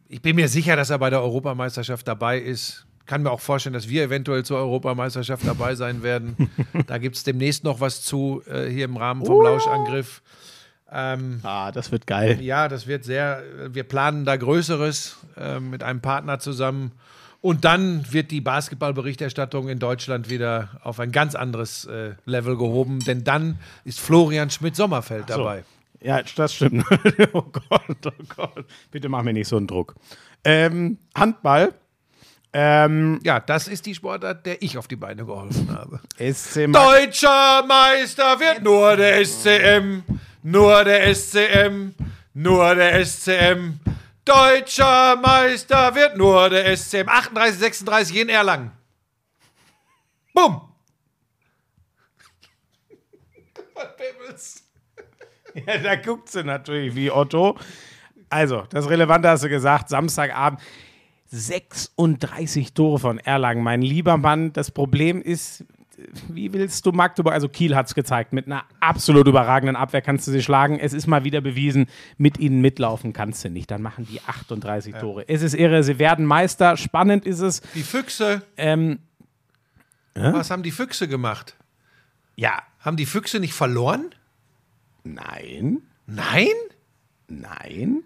ich 0.09 0.23
bin 0.23 0.37
mir 0.37 0.49
sicher, 0.49 0.75
dass 0.77 0.91
er 0.91 0.99
bei 0.99 1.11
der 1.11 1.23
Europameisterschaft 1.23 2.07
dabei 2.09 2.39
ist. 2.39 2.87
Kann 3.07 3.23
mir 3.23 3.31
auch 3.31 3.41
vorstellen, 3.41 3.73
dass 3.73 3.89
wir 3.89 4.05
eventuell 4.05 4.45
zur 4.45 4.59
Europameisterschaft 4.59 5.47
dabei 5.47 5.75
sein 5.75 6.03
werden. 6.03 6.51
da 6.87 6.99
gibt 6.99 7.17
es 7.17 7.25
demnächst 7.25 7.65
noch 7.65 7.81
was 7.81 8.03
zu, 8.03 8.43
äh, 8.51 8.69
hier 8.69 8.85
im 8.85 8.97
Rahmen 8.97 9.25
vom 9.25 9.43
Lauschangriff. 9.43 10.23
Ähm, 10.91 11.41
Ah, 11.43 11.71
das 11.71 11.93
wird 11.93 12.07
geil. 12.07 12.41
ja, 12.41 12.69
das 12.69 12.87
wird 12.87 13.05
sehr, 13.05 13.43
wir 13.71 13.85
planen 13.85 14.25
da 14.25 14.37
Größeres 14.37 15.17
äh, 15.37 15.61
mit 15.61 15.83
einem 15.83 16.01
Partner 16.01 16.39
zusammen. 16.39 16.93
Und 17.41 17.65
dann 17.65 18.11
wird 18.13 18.31
die 18.33 18.41
Basketballberichterstattung 18.41 19.69
in 19.69 19.79
Deutschland 19.79 20.29
wieder 20.29 20.71
auf 20.83 20.99
ein 20.99 21.13
ganz 21.13 21.35
anderes 21.35 21.85
äh, 21.85 22.15
Level 22.25 22.57
gehoben, 22.57 22.99
denn 23.01 23.23
dann 23.23 23.59
ist 23.85 24.01
Florian 24.01 24.51
Schmidt-Sommerfeld 24.51 25.29
So. 25.29 25.37
dabei. 25.37 25.65
Ja, 26.01 26.23
das 26.23 26.55
stimmt. 26.55 26.85
oh 27.33 27.43
Gott, 27.43 28.07
oh 28.07 28.25
Gott. 28.37 28.65
Bitte 28.91 29.09
mach 29.09 29.23
mir 29.23 29.33
nicht 29.33 29.49
so 29.49 29.57
einen 29.57 29.67
Druck. 29.67 29.95
Ähm, 30.45 30.99
Handball. 31.15 31.75
Ähm, 32.53 33.21
Ja, 33.25 33.41
das 33.41 33.69
ist 33.69 33.85
die 33.87 33.95
Sportart, 33.95 34.47
der 34.47 34.63
ich 34.63 34.79
auf 34.79 34.89
die 34.89 34.97
Beine 34.97 35.25
geholfen 35.27 35.71
habe. 35.71 36.01
Deutscher 36.73 37.65
Meister 37.67 38.41
wird 38.41 38.63
nur 38.63 38.97
der 38.97 39.25
SCM, 39.25 40.03
nur 40.43 40.85
der 40.85 41.15
SCM, 41.15 41.91
nur 42.35 42.75
der 42.75 43.05
SCM. 43.05 43.81
Deutscher 44.25 45.17
Meister 45.17 45.95
wird 45.95 46.17
nur 46.17 46.49
der 46.51 46.77
SCM. 46.77 47.09
38, 47.09 47.59
36 47.59 48.17
in 48.17 48.29
Erlangen. 48.29 48.71
Bumm. 50.35 50.68
Ja, 55.67 55.79
da 55.79 55.97
guckt 55.97 56.29
sie 56.31 56.45
natürlich 56.45 56.95
wie 56.95 57.11
Otto. 57.11 57.57
Also, 58.31 58.65
das 58.71 58.89
Relevante 58.89 59.29
hast 59.29 59.45
du 59.45 59.49
gesagt, 59.49 59.89
Samstagabend 59.89 60.61
36 61.31 62.73
Tore 62.75 62.99
von 62.99 63.19
Erlangen, 63.19 63.63
mein 63.63 63.83
lieber 63.83 64.17
Mann. 64.17 64.53
Das 64.53 64.71
Problem 64.71 65.21
ist, 65.23 65.65
wie 66.29 66.53
willst 66.53 66.87
du 66.87 66.93
Magdeburg, 66.93 67.33
also 67.35 67.49
Kiel 67.49 67.75
hat 67.75 67.87
es 67.87 67.95
gezeigt, 67.95 68.33
mit 68.33 68.47
einer 68.47 68.65
absolut 68.81 69.27
überragenden 69.27 69.77
Abwehr 69.77 70.01
kannst 70.01 70.27
du 70.27 70.31
sie 70.31 70.43
schlagen. 70.43 70.79
Es 70.79 70.93
ist 70.93 71.07
mal 71.07 71.25
wieder 71.25 71.41
bewiesen, 71.41 71.87
mit 72.17 72.39
ihnen 72.39 72.61
mitlaufen 72.61 73.13
kannst 73.13 73.45
du 73.45 73.51
nicht. 73.51 73.71
Dann 73.71 73.83
machen 73.83 74.07
die 74.07 74.21
38 74.23 74.95
Tore. 74.97 75.29
Es 75.29 75.43
ist 75.43 75.55
irre, 75.55 75.83
sie 75.83 75.99
werden 75.99 76.25
Meister. 76.25 76.77
Spannend 76.77 77.27
ist 77.27 77.41
es. 77.41 77.61
Die 77.75 77.83
Füchse. 77.83 78.43
Ähm, 78.57 79.01
Was 80.15 80.51
haben 80.51 80.63
die 80.63 80.71
Füchse 80.71 81.09
gemacht? 81.09 81.57
ja, 82.37 82.63
Haben 82.81 82.97
die 82.97 83.07
Füchse 83.07 83.41
nicht 83.41 83.55
verloren? 83.55 84.15
Nein, 85.05 85.83
Nein? 86.07 86.49
nein. 87.29 88.03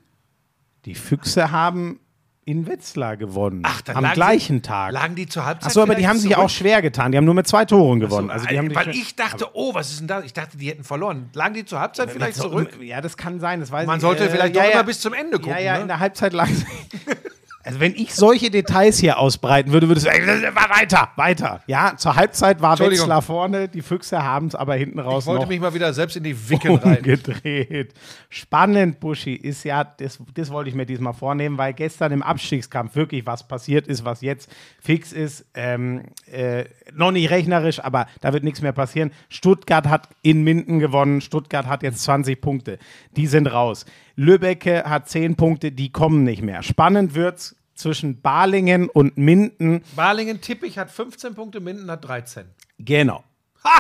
Die 0.84 0.94
Füchse 0.94 1.52
haben 1.52 2.00
in 2.44 2.66
Wetzlar 2.66 3.16
gewonnen. 3.16 3.62
Ach, 3.64 3.82
dann 3.82 3.96
am 3.96 4.02
lagen 4.02 4.14
gleichen 4.14 4.56
sie, 4.56 4.62
Tag. 4.62 4.92
Lagen 4.92 5.14
die 5.14 5.26
zur 5.26 5.44
Halbzeit? 5.44 5.68
Achso, 5.68 5.82
aber 5.82 5.94
die 5.94 6.08
haben 6.08 6.18
sich 6.18 6.32
zurück? 6.32 6.44
auch 6.44 6.50
schwer 6.50 6.82
getan. 6.82 7.12
Die 7.12 7.18
haben 7.18 7.24
nur 7.24 7.34
mit 7.34 7.46
zwei 7.46 7.64
Toren 7.64 8.00
gewonnen. 8.00 8.26
So, 8.28 8.32
also 8.32 8.46
die 8.46 8.58
haben 8.58 8.74
weil 8.74 8.88
ich 8.88 9.14
dachte, 9.14 9.46
oh, 9.52 9.74
was 9.74 9.90
ist 9.90 10.00
denn 10.00 10.08
da? 10.08 10.22
Ich 10.22 10.32
dachte, 10.32 10.56
die 10.56 10.68
hätten 10.68 10.82
verloren. 10.82 11.30
Lagen 11.34 11.54
die 11.54 11.64
zur 11.64 11.78
Halbzeit 11.78 12.10
vielleicht 12.10 12.36
zurück? 12.36 12.76
Ja, 12.82 13.00
das 13.00 13.16
kann 13.16 13.38
sein. 13.38 13.60
Das 13.60 13.70
weiß 13.70 13.86
Man 13.86 13.98
ich. 13.98 14.02
sollte 14.02 14.24
Äh, 14.24 14.30
vielleicht 14.30 14.56
ja, 14.56 14.62
doch 14.62 14.68
ja. 14.68 14.74
immer 14.74 14.84
bis 14.84 15.00
zum 15.00 15.12
Ende 15.14 15.38
gucken. 15.38 15.52
Ja, 15.52 15.58
ja, 15.60 15.74
ne? 15.74 15.82
in 15.82 15.88
der 15.88 16.00
Halbzeit 16.00 16.32
lag 16.32 16.48
sie. 16.48 16.66
Also 17.64 17.80
wenn 17.80 17.94
ich 17.94 18.14
solche 18.14 18.50
Details 18.50 18.98
hier 18.98 19.18
ausbreiten 19.18 19.72
würde, 19.72 19.88
würde 19.88 20.00
es 20.00 20.06
weiter, 20.06 21.10
weiter. 21.16 21.62
Ja, 21.66 21.96
zur 21.96 22.16
Halbzeit 22.16 22.60
war. 22.60 22.78
Wetzlar 22.78 23.22
vorne, 23.22 23.68
die 23.68 23.82
Füchse 23.82 24.22
haben 24.22 24.46
es 24.46 24.54
aber 24.54 24.74
hinten 24.74 24.98
raus 24.98 25.24
ich 25.24 25.26
wollte 25.28 25.46
mich 25.46 25.60
mal 25.60 25.72
wieder 25.72 25.92
selbst 25.92 26.16
in 26.16 26.24
die 26.24 26.48
Wickel 26.48 26.74
rein. 26.76 26.98
umgedreht. 26.98 27.94
Spannend, 28.28 28.98
Buschi, 28.98 29.34
ist 29.34 29.64
ja, 29.64 29.84
das, 29.84 30.18
das 30.34 30.50
wollte 30.50 30.70
ich 30.70 30.74
mir 30.74 30.86
diesmal 30.86 31.12
vornehmen, 31.12 31.58
weil 31.58 31.72
gestern 31.74 32.12
im 32.12 32.22
Abstiegskampf 32.22 32.96
wirklich 32.96 33.26
was 33.26 33.46
passiert 33.46 33.86
ist, 33.86 34.04
was 34.04 34.20
jetzt 34.22 34.50
fix 34.80 35.12
ist. 35.12 35.44
Ähm, 35.54 36.04
äh, 36.30 36.64
noch 36.94 37.12
nicht 37.12 37.30
rechnerisch, 37.30 37.78
aber 37.80 38.06
da 38.20 38.32
wird 38.32 38.44
nichts 38.44 38.62
mehr 38.62 38.72
passieren. 38.72 39.12
Stuttgart 39.28 39.86
hat 39.88 40.08
in 40.22 40.42
Minden 40.42 40.78
gewonnen. 40.78 41.20
Stuttgart 41.20 41.66
hat 41.66 41.82
jetzt 41.82 42.02
20 42.02 42.40
Punkte. 42.40 42.78
Die 43.16 43.26
sind 43.26 43.46
raus. 43.46 43.84
Lübbecke 44.16 44.84
hat 44.84 45.08
10 45.08 45.36
Punkte, 45.36 45.72
die 45.72 45.90
kommen 45.90 46.24
nicht 46.24 46.42
mehr. 46.42 46.62
Spannend 46.62 47.14
wird's 47.14 47.56
zwischen 47.74 48.20
Balingen 48.20 48.88
und 48.88 49.16
Minden. 49.16 49.82
Balingen 49.96 50.40
Tippich 50.40 50.78
hat 50.78 50.90
15 50.90 51.34
Punkte, 51.34 51.60
Minden 51.60 51.90
hat 51.90 52.04
13. 52.04 52.44
Genau. 52.78 53.24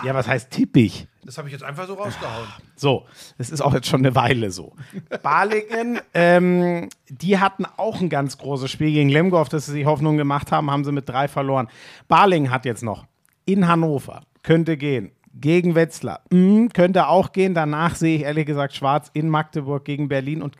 Ja, 0.04 0.14
was 0.14 0.28
heißt 0.28 0.50
tippig? 0.50 1.08
Das 1.24 1.38
habe 1.38 1.48
ich 1.48 1.52
jetzt 1.52 1.64
einfach 1.64 1.86
so 1.86 1.94
rausgehauen. 1.94 2.46
So, 2.76 3.06
das 3.38 3.50
ist 3.50 3.60
auch 3.60 3.74
jetzt 3.74 3.88
schon 3.88 4.00
eine 4.00 4.14
Weile 4.14 4.50
so. 4.50 4.74
Balingen, 5.22 6.00
ähm, 6.14 6.88
die 7.08 7.38
hatten 7.38 7.64
auch 7.76 8.00
ein 8.00 8.08
ganz 8.08 8.38
großes 8.38 8.70
Spiel 8.70 8.92
gegen 8.92 9.08
Lemgo, 9.08 9.40
auf 9.40 9.48
das 9.48 9.66
sie 9.66 9.72
sich 9.72 9.86
Hoffnung 9.86 10.16
gemacht 10.16 10.52
haben, 10.52 10.70
haben 10.70 10.84
sie 10.84 10.92
mit 10.92 11.08
drei 11.08 11.28
verloren. 11.28 11.68
Balingen 12.08 12.50
hat 12.50 12.64
jetzt 12.64 12.82
noch 12.82 13.06
in 13.44 13.66
Hannover, 13.68 14.22
könnte 14.42 14.76
gehen. 14.76 15.12
Gegen 15.34 15.74
Wetzlar, 15.74 16.20
mm, 16.30 16.68
könnte 16.74 17.08
auch 17.08 17.32
gehen. 17.32 17.54
Danach 17.54 17.94
sehe 17.94 18.16
ich 18.16 18.22
ehrlich 18.22 18.46
gesagt 18.46 18.74
schwarz 18.74 19.10
in 19.14 19.28
Magdeburg 19.28 19.84
gegen 19.84 20.08
Berlin 20.08 20.42
und 20.42 20.56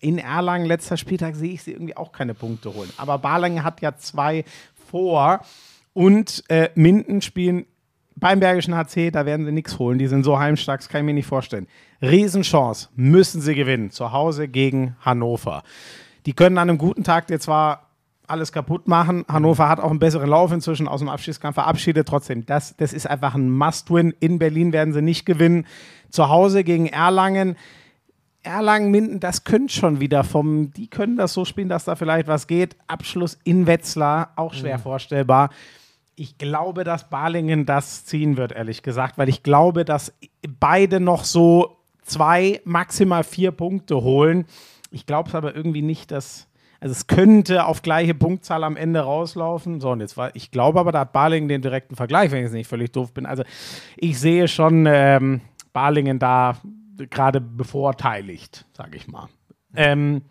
in 0.00 0.18
Erlangen, 0.18 0.66
letzter 0.66 0.98
Spieltag, 0.98 1.34
sehe 1.34 1.52
ich 1.52 1.62
sie 1.62 1.72
irgendwie 1.72 1.96
auch 1.96 2.12
keine 2.12 2.34
Punkte 2.34 2.74
holen. 2.74 2.90
Aber 2.98 3.18
Balingen 3.18 3.64
hat 3.64 3.80
ja 3.80 3.96
zwei 3.96 4.44
vor 4.90 5.40
und 5.94 6.44
äh, 6.48 6.68
Minden 6.74 7.22
spielen 7.22 7.64
beim 8.16 8.40
Bergischen 8.40 8.74
HC, 8.74 9.10
da 9.10 9.26
werden 9.26 9.46
sie 9.46 9.52
nichts 9.52 9.78
holen. 9.78 9.98
Die 9.98 10.06
sind 10.06 10.24
so 10.24 10.38
heimstark, 10.38 10.80
das 10.80 10.88
kann 10.88 11.00
ich 11.00 11.06
mir 11.06 11.14
nicht 11.14 11.26
vorstellen. 11.26 11.66
Riesenchance, 12.00 12.88
müssen 12.94 13.40
sie 13.40 13.54
gewinnen. 13.54 13.90
Zu 13.90 14.12
Hause 14.12 14.48
gegen 14.48 14.96
Hannover. 15.00 15.62
Die 16.26 16.32
können 16.32 16.58
an 16.58 16.68
einem 16.68 16.78
guten 16.78 17.04
Tag 17.04 17.26
dir 17.26 17.40
zwar 17.40 17.88
alles 18.26 18.52
kaputt 18.52 18.88
machen. 18.88 19.24
Hannover 19.28 19.68
hat 19.68 19.80
auch 19.80 19.90
einen 19.90 19.98
besseren 19.98 20.30
Lauf 20.30 20.52
inzwischen 20.52 20.88
aus 20.88 21.00
dem 21.00 21.08
Abschiedskampf 21.08 21.54
verabschiedet. 21.54 22.08
Trotzdem, 22.08 22.46
das, 22.46 22.76
das 22.76 22.92
ist 22.92 23.06
einfach 23.06 23.34
ein 23.34 23.50
Must-Win. 23.50 24.14
In 24.20 24.38
Berlin 24.38 24.72
werden 24.72 24.92
sie 24.92 25.02
nicht 25.02 25.26
gewinnen. 25.26 25.66
Zu 26.10 26.28
Hause 26.28 26.64
gegen 26.64 26.86
Erlangen. 26.86 27.56
Erlangen, 28.42 28.90
Minden, 28.90 29.20
das 29.20 29.44
könnte 29.44 29.72
schon 29.72 30.00
wieder 30.00 30.24
vom, 30.24 30.72
die 30.72 30.88
können 30.88 31.16
das 31.16 31.32
so 31.32 31.44
spielen, 31.44 31.68
dass 31.68 31.84
da 31.84 31.94
vielleicht 31.94 32.26
was 32.26 32.46
geht. 32.46 32.76
Abschluss 32.88 33.38
in 33.44 33.66
Wetzlar, 33.66 34.32
auch 34.36 34.52
schwer 34.52 34.78
vorstellbar. 34.78 35.50
Ich 36.16 36.38
glaube, 36.38 36.84
dass 36.84 37.08
Balingen 37.08 37.66
das 37.66 38.04
ziehen 38.04 38.36
wird, 38.36 38.52
ehrlich 38.52 38.82
gesagt, 38.82 39.16
weil 39.16 39.28
ich 39.28 39.42
glaube, 39.42 39.84
dass 39.84 40.12
beide 40.58 40.98
noch 40.98 41.24
so 41.24 41.78
zwei, 42.02 42.60
maximal 42.64 43.24
vier 43.24 43.52
Punkte 43.52 44.02
holen. 44.02 44.46
Ich 44.90 45.06
glaube 45.06 45.28
es 45.28 45.34
aber 45.34 45.54
irgendwie 45.54 45.82
nicht, 45.82 46.10
dass. 46.10 46.48
Also 46.82 46.94
es 46.94 47.06
könnte 47.06 47.66
auf 47.66 47.82
gleiche 47.82 48.12
Punktzahl 48.12 48.64
am 48.64 48.76
Ende 48.76 48.98
rauslaufen. 48.98 49.80
So, 49.80 49.92
und 49.92 50.00
jetzt 50.00 50.16
war, 50.16 50.34
ich 50.34 50.50
glaube 50.50 50.80
aber, 50.80 50.90
da 50.90 51.00
hat 51.00 51.12
Balingen 51.12 51.48
den 51.48 51.62
direkten 51.62 51.94
Vergleich, 51.94 52.32
wenn 52.32 52.38
ich 52.38 52.46
jetzt 52.46 52.54
nicht 52.54 52.66
völlig 52.66 52.90
doof 52.90 53.14
bin. 53.14 53.24
Also 53.24 53.44
ich 53.96 54.18
sehe 54.18 54.48
schon 54.48 54.86
ähm, 54.88 55.42
Balingen 55.72 56.18
da 56.18 56.56
gerade 57.08 57.40
bevorteiligt, 57.40 58.66
sage 58.76 58.96
ich 58.96 59.06
mal. 59.06 59.28
Ähm, 59.76 60.22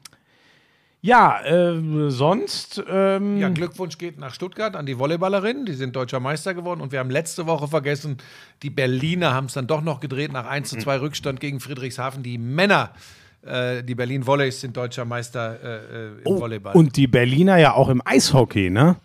ja, 1.00 1.42
äh, 1.42 2.10
sonst. 2.10 2.84
Ähm, 2.86 3.38
Ja, 3.38 3.48
Glückwunsch 3.48 3.98
geht 3.98 4.20
nach 4.20 4.34
Stuttgart 4.34 4.76
an 4.76 4.86
die 4.86 5.00
Volleyballerinnen. 5.00 5.66
Die 5.66 5.74
sind 5.74 5.96
deutscher 5.96 6.20
Meister 6.20 6.54
geworden. 6.54 6.82
Und 6.82 6.92
wir 6.92 7.00
haben 7.00 7.10
letzte 7.10 7.48
Woche 7.48 7.70
vergessen, 7.70 8.18
die 8.62 8.70
Berliner 8.70 9.34
haben 9.34 9.46
es 9.46 9.54
dann 9.54 9.68
doch 9.68 9.82
noch 9.82 10.02
gedreht 10.02 10.34
nach 10.34 10.48
1 10.48 10.68
zu 10.68 10.78
2 10.78 11.00
Rückstand 11.00 11.40
gegen 11.40 11.62
Friedrichshafen. 11.62 12.24
Die 12.24 12.38
Männer, 12.38 12.92
äh, 13.44 13.84
die 13.84 13.96
Berlin 13.96 14.26
Volleys, 14.26 14.62
sind 14.62 14.76
deutscher 14.78 15.06
Meister 15.06 15.60
äh, 15.64 16.08
äh, 16.08 16.22
im 16.26 16.40
Volleyball. 16.40 16.74
Oh, 16.76 16.80
Und 16.80 16.96
die 16.98 17.08
Berliner 17.08 17.58
ja 17.58 17.74
auch 17.74 17.90
im 17.90 18.02
Eishockey, 18.06 18.70
ne? 18.70 18.98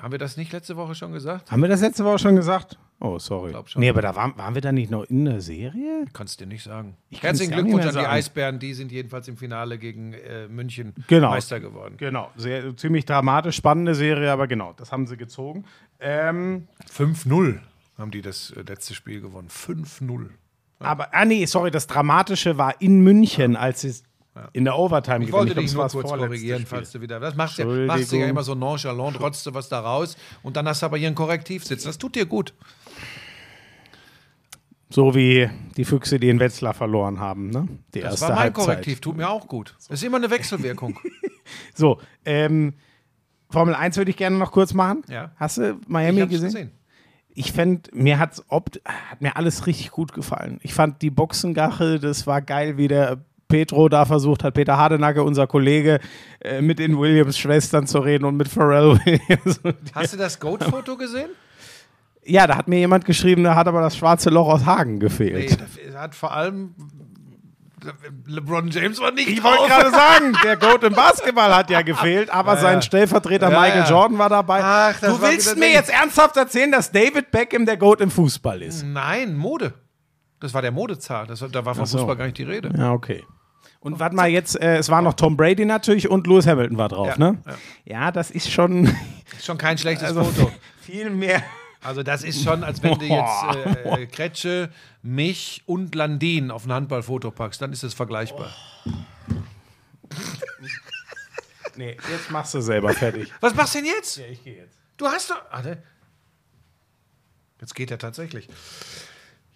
Haben 0.00 0.12
wir 0.12 0.18
das 0.18 0.36
nicht 0.36 0.52
letzte 0.52 0.76
Woche 0.76 0.94
schon 0.94 1.12
gesagt? 1.12 1.50
Haben 1.50 1.60
wir 1.62 1.68
das 1.68 1.80
letzte 1.80 2.04
Woche 2.04 2.18
schon 2.20 2.36
gesagt? 2.36 2.78
Oh, 3.00 3.18
sorry. 3.18 3.50
Glaub 3.50 3.68
schon. 3.68 3.80
Nee, 3.80 3.90
aber 3.90 4.02
da 4.02 4.14
waren, 4.16 4.36
waren 4.36 4.54
wir 4.54 4.62
da 4.62 4.72
nicht 4.72 4.90
noch 4.90 5.04
in 5.04 5.24
der 5.24 5.40
Serie? 5.40 6.04
Kannst 6.12 6.40
dir 6.40 6.46
nicht 6.46 6.64
sagen. 6.64 6.96
kann's 7.10 7.22
Herzlichen 7.22 7.52
Glückwunsch 7.52 7.82
an 7.84 7.88
die 7.90 7.94
sagen. 7.94 8.06
Eisbären. 8.06 8.58
Die 8.58 8.74
sind 8.74 8.90
jedenfalls 8.90 9.28
im 9.28 9.36
Finale 9.36 9.78
gegen 9.78 10.14
äh, 10.14 10.48
München 10.48 10.94
Genau. 11.06 11.30
Meister 11.30 11.60
geworden. 11.60 11.94
Genau, 11.96 12.30
sehr, 12.36 12.76
ziemlich 12.76 13.04
dramatisch, 13.04 13.56
spannende 13.56 13.94
Serie, 13.94 14.32
aber 14.32 14.46
genau, 14.48 14.72
das 14.76 14.90
haben 14.90 15.06
sie 15.06 15.16
gezogen. 15.16 15.64
Ähm, 16.00 16.66
5-0 16.92 17.58
haben 17.98 18.10
die 18.10 18.22
das 18.22 18.50
äh, 18.52 18.62
letzte 18.62 18.94
Spiel 18.94 19.20
gewonnen. 19.20 19.48
5-0. 19.48 20.30
Aber, 20.78 21.14
ah 21.14 21.24
nee, 21.24 21.44
sorry, 21.46 21.70
das 21.70 21.86
Dramatische 21.86 22.58
war 22.58 22.80
in 22.80 23.00
München, 23.00 23.56
als 23.56 23.80
sie 23.82 23.88
es 23.88 24.02
in 24.52 24.64
der 24.64 24.78
Overtime 24.78 25.24
Ich 25.24 25.32
wollte 25.32 25.54
dich 25.54 25.72
nur 25.74 25.88
kurz 25.88 26.08
korrigieren, 26.08 26.60
Spiel. 26.60 26.68
falls 26.68 26.92
du 26.92 27.00
wieder. 27.00 27.18
Das 27.18 27.34
machst 27.34 27.58
du 27.58 27.62
ja, 27.62 27.86
machst 27.86 28.12
ja 28.12 28.26
immer 28.26 28.42
so 28.42 28.54
nonchalant, 28.54 29.20
rotzt 29.20 29.44
du 29.46 29.54
was 29.54 29.68
da 29.68 29.80
raus 29.80 30.16
und 30.42 30.56
dann 30.56 30.68
hast 30.68 30.82
du 30.82 30.86
aber 30.86 30.96
hier 30.96 31.08
ein 31.08 31.14
Korrektiv 31.14 31.64
sitzen. 31.64 31.88
Das 31.88 31.98
tut 31.98 32.14
dir 32.14 32.26
gut. 32.26 32.54
So 34.90 35.14
wie 35.14 35.50
die 35.76 35.84
Füchse, 35.84 36.18
die 36.18 36.28
in 36.30 36.40
Wetzlar 36.40 36.72
verloren 36.72 37.20
haben, 37.20 37.50
ne? 37.50 37.68
Die 37.94 38.00
Das 38.00 38.20
war 38.22 38.30
mein 38.30 38.38
Halbzeit. 38.38 38.64
Korrektiv, 38.64 39.00
tut 39.00 39.16
mir 39.16 39.28
auch 39.28 39.46
gut. 39.46 39.74
Das 39.76 39.90
ist 39.90 40.04
immer 40.04 40.16
eine 40.16 40.30
Wechselwirkung. 40.30 40.98
So, 41.74 41.98
ähm, 42.26 42.74
Formel 43.48 43.74
1 43.74 43.96
würde 43.96 44.10
ich 44.10 44.18
gerne 44.18 44.36
noch 44.36 44.52
kurz 44.52 44.74
machen. 44.74 45.02
Ja. 45.08 45.32
Hast 45.36 45.56
du 45.56 45.80
Miami 45.86 46.26
gesehen? 46.26 46.44
gesehen. 46.44 46.70
Ich 47.38 47.52
fände, 47.52 47.88
mir 47.92 48.18
hat's 48.18 48.42
opt 48.48 48.80
hat 48.84 49.20
mir 49.20 49.36
alles 49.36 49.66
richtig 49.66 49.90
gut 49.92 50.12
gefallen. 50.12 50.58
Ich 50.62 50.74
fand 50.74 51.02
die 51.02 51.10
Boxengache, 51.10 52.00
das 52.00 52.26
war 52.26 52.42
geil, 52.42 52.76
wie 52.78 52.88
der 52.88 53.18
Petro 53.46 53.88
da 53.88 54.04
versucht 54.04 54.42
hat, 54.44 54.54
Peter 54.54 54.76
Hardenacke, 54.76 55.22
unser 55.22 55.46
Kollege, 55.46 56.00
äh, 56.40 56.60
mit 56.60 56.78
den 56.80 56.98
Williams-Schwestern 56.98 57.86
zu 57.86 58.00
reden 58.00 58.24
und 58.24 58.36
mit 58.36 58.48
Pharrell 58.48 58.98
Williams. 59.04 59.60
Hast 59.94 60.12
du 60.14 60.16
das 60.18 60.38
Goat-Foto 60.40 60.96
gesehen? 60.96 61.30
ja, 62.24 62.46
da 62.46 62.56
hat 62.56 62.68
mir 62.68 62.78
jemand 62.78 63.04
geschrieben, 63.06 63.44
da 63.44 63.54
hat 63.54 63.68
aber 63.68 63.80
das 63.80 63.96
schwarze 63.96 64.28
Loch 64.30 64.48
aus 64.48 64.66
Hagen 64.66 64.94
Nee, 64.94 64.98
gefehlt. 64.98 65.58
das 65.60 65.96
hat 65.96 66.14
vor 66.14 66.32
allem. 66.34 66.74
LeBron 68.26 68.68
James 68.70 69.00
war 69.00 69.10
nicht 69.12 69.28
Ich 69.28 69.42
wollte 69.42 69.66
gerade 69.66 69.90
sagen, 69.90 70.36
der 70.44 70.56
Goat 70.56 70.84
im 70.84 70.94
Basketball 70.94 71.54
hat 71.54 71.70
ja 71.70 71.82
gefehlt, 71.82 72.30
aber 72.30 72.56
sein 72.56 72.82
Stellvertreter 72.82 73.50
Ja, 73.50 73.60
Michael 73.60 73.82
ja. 73.82 73.90
Jordan 73.90 74.18
war 74.18 74.28
dabei. 74.28 74.60
Ach, 74.62 75.00
du 75.00 75.20
willst 75.20 75.56
mir 75.56 75.70
jetzt 75.70 75.90
ernsthaft 75.90 76.36
erzählen, 76.36 76.70
dass 76.72 76.90
David 76.92 77.30
Beckham 77.30 77.66
der 77.66 77.76
Goat 77.76 78.00
im 78.00 78.10
Fußball 78.10 78.62
ist? 78.62 78.84
Nein, 78.84 79.36
Mode. 79.36 79.74
Das 80.40 80.54
war 80.54 80.62
der 80.62 80.72
Modezar. 80.72 81.26
Das, 81.26 81.44
da 81.50 81.64
war 81.64 81.74
vom 81.74 81.86
so. 81.86 81.98
Fußball 81.98 82.16
gar 82.16 82.24
nicht 82.26 82.38
die 82.38 82.44
Rede. 82.44 82.70
Ja, 82.76 82.92
okay. 82.92 83.24
Und 83.80 84.00
warte 84.00 84.16
mal, 84.16 84.28
jetzt, 84.28 84.60
äh, 84.60 84.76
es 84.76 84.88
war 84.88 85.02
noch 85.02 85.14
Tom 85.14 85.36
Brady 85.36 85.64
natürlich 85.64 86.10
und 86.10 86.26
Lewis 86.26 86.46
Hamilton 86.46 86.78
war 86.78 86.88
drauf, 86.88 87.08
Ja, 87.08 87.18
ne? 87.18 87.38
Ja. 87.84 88.10
das 88.10 88.30
ist 88.30 88.50
schon 88.50 88.86
Ist 89.36 89.46
schon 89.46 89.56
kein 89.58 89.78
schlechtes 89.78 90.08
also 90.08 90.24
Foto. 90.24 90.50
viel 90.80 91.10
mehr. 91.10 91.42
Also 91.82 92.02
das 92.02 92.24
ist 92.24 92.42
schon, 92.42 92.64
als 92.64 92.82
wenn 92.82 92.98
du 92.98 93.04
jetzt 93.06 93.66
äh, 93.86 94.02
äh, 94.02 94.06
Kretsche, 94.06 94.70
mich 95.02 95.62
und 95.66 95.94
Landin 95.94 96.50
auf 96.50 96.66
ein 96.66 96.72
Handballfoto 96.72 97.30
packst, 97.30 97.62
dann 97.62 97.72
ist 97.72 97.82
es 97.82 97.94
vergleichbar. 97.94 98.54
Nee, 101.76 101.96
jetzt 102.10 102.32
machst 102.32 102.54
du 102.54 102.60
selber 102.60 102.92
fertig. 102.92 103.32
Was 103.38 103.54
machst 103.54 103.76
du 103.76 103.78
denn 103.78 103.86
jetzt? 103.86 104.18
ich 104.18 104.42
gehe 104.42 104.56
jetzt. 104.56 104.76
Du 104.96 105.06
hast 105.06 105.30
doch. 105.30 105.40
Warte. 105.52 105.80
Jetzt 107.60 107.74
geht 107.76 107.92
er 107.92 107.98
tatsächlich. 107.98 108.48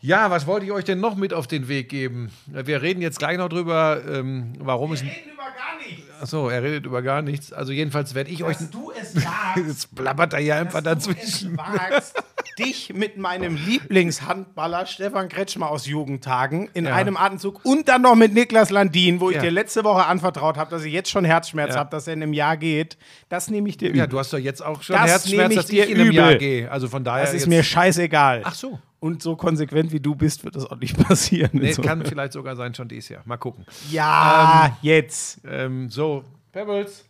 Ja, 0.00 0.30
was 0.30 0.46
wollte 0.46 0.66
ich 0.66 0.70
euch 0.72 0.84
denn 0.84 1.00
noch 1.00 1.16
mit 1.16 1.34
auf 1.34 1.48
den 1.48 1.66
Weg 1.66 1.88
geben? 1.88 2.30
Wir 2.46 2.80
reden 2.80 3.02
jetzt 3.02 3.18
gleich 3.18 3.38
noch 3.38 3.48
drüber, 3.48 4.02
ähm, 4.06 4.54
warum 4.58 4.92
es. 4.92 5.02
über 5.02 5.10
gar 5.10 5.78
nichts. 5.78 6.11
Achso, 6.22 6.48
er 6.48 6.62
redet 6.62 6.86
über 6.86 7.02
gar 7.02 7.20
nichts. 7.20 7.52
Also 7.52 7.72
jedenfalls 7.72 8.14
werde 8.14 8.30
ich 8.30 8.44
euch. 8.44 8.56
du 8.70 8.92
es 8.92 9.16
wagst, 9.16 9.26
Jetzt 9.66 9.94
plappert 9.96 10.32
er 10.34 10.38
ja 10.38 10.56
einfach 10.56 10.80
dazwischen. 10.80 11.58
wagst, 11.58 12.14
dich 12.60 12.92
mit 12.94 13.16
meinem 13.18 13.56
Lieblingshandballer 13.56 14.86
Stefan 14.86 15.28
Kretschmer 15.28 15.68
aus 15.68 15.86
Jugendtagen 15.86 16.68
in 16.74 16.84
Ja. 16.84 16.94
einem 16.94 17.16
Atemzug 17.16 17.60
und 17.64 17.88
dann 17.88 18.02
noch 18.02 18.14
mit 18.14 18.34
Niklas 18.34 18.70
Landin, 18.70 19.18
wo 19.20 19.30
ich 19.30 19.36
Ja. 19.36 19.42
dir 19.42 19.50
letzte 19.50 19.82
Woche 19.84 20.06
anvertraut 20.06 20.56
habe, 20.56 20.70
dass 20.70 20.84
ich 20.84 20.92
jetzt 20.92 21.10
schon 21.10 21.24
Herzschmerz 21.24 21.74
Ja. 21.74 21.80
habe, 21.80 21.90
dass 21.90 22.06
er 22.06 22.14
in 22.14 22.22
einem 22.22 22.32
Jahr 22.34 22.56
geht. 22.56 22.98
Das 23.28 23.50
nehme 23.50 23.68
ich 23.68 23.76
dir 23.76 23.88
Ja, 23.88 24.04
übel. 24.04 24.06
du 24.08 24.18
hast 24.20 24.32
doch 24.32 24.38
jetzt 24.38 24.64
auch 24.64 24.82
schon 24.82 24.94
Das 24.94 25.06
Herzschmerz, 25.10 25.50
ich 25.50 25.56
dass 25.56 25.70
ich 25.70 25.78
in 25.88 25.94
einem 25.98 26.06
übel. 26.08 26.14
Jahr 26.14 26.34
gehe. 26.36 26.70
Also 26.70 26.88
von 26.88 27.02
daher. 27.02 27.24
Das 27.24 27.34
ist 27.34 27.48
mir 27.48 27.64
scheißegal. 27.64 28.42
Ach 28.44 28.54
so. 28.54 28.78
Und 29.02 29.20
so 29.20 29.34
konsequent 29.34 29.90
wie 29.90 29.98
du 29.98 30.14
bist, 30.14 30.44
wird 30.44 30.54
das 30.54 30.64
auch 30.64 30.76
nicht 30.78 30.96
passieren. 31.08 31.50
Nee, 31.54 31.72
So. 31.72 31.82
kann 31.82 32.04
vielleicht 32.04 32.32
sogar 32.34 32.54
sein, 32.54 32.72
schon 32.72 32.86
dieses 32.86 33.08
Jahr. 33.08 33.22
Mal 33.24 33.36
gucken. 33.36 33.66
Ja, 33.90 34.78
jetzt. 34.80 35.40
Ähm, 35.44 35.90
so, 35.90 36.22
Pebbles. 36.52 37.04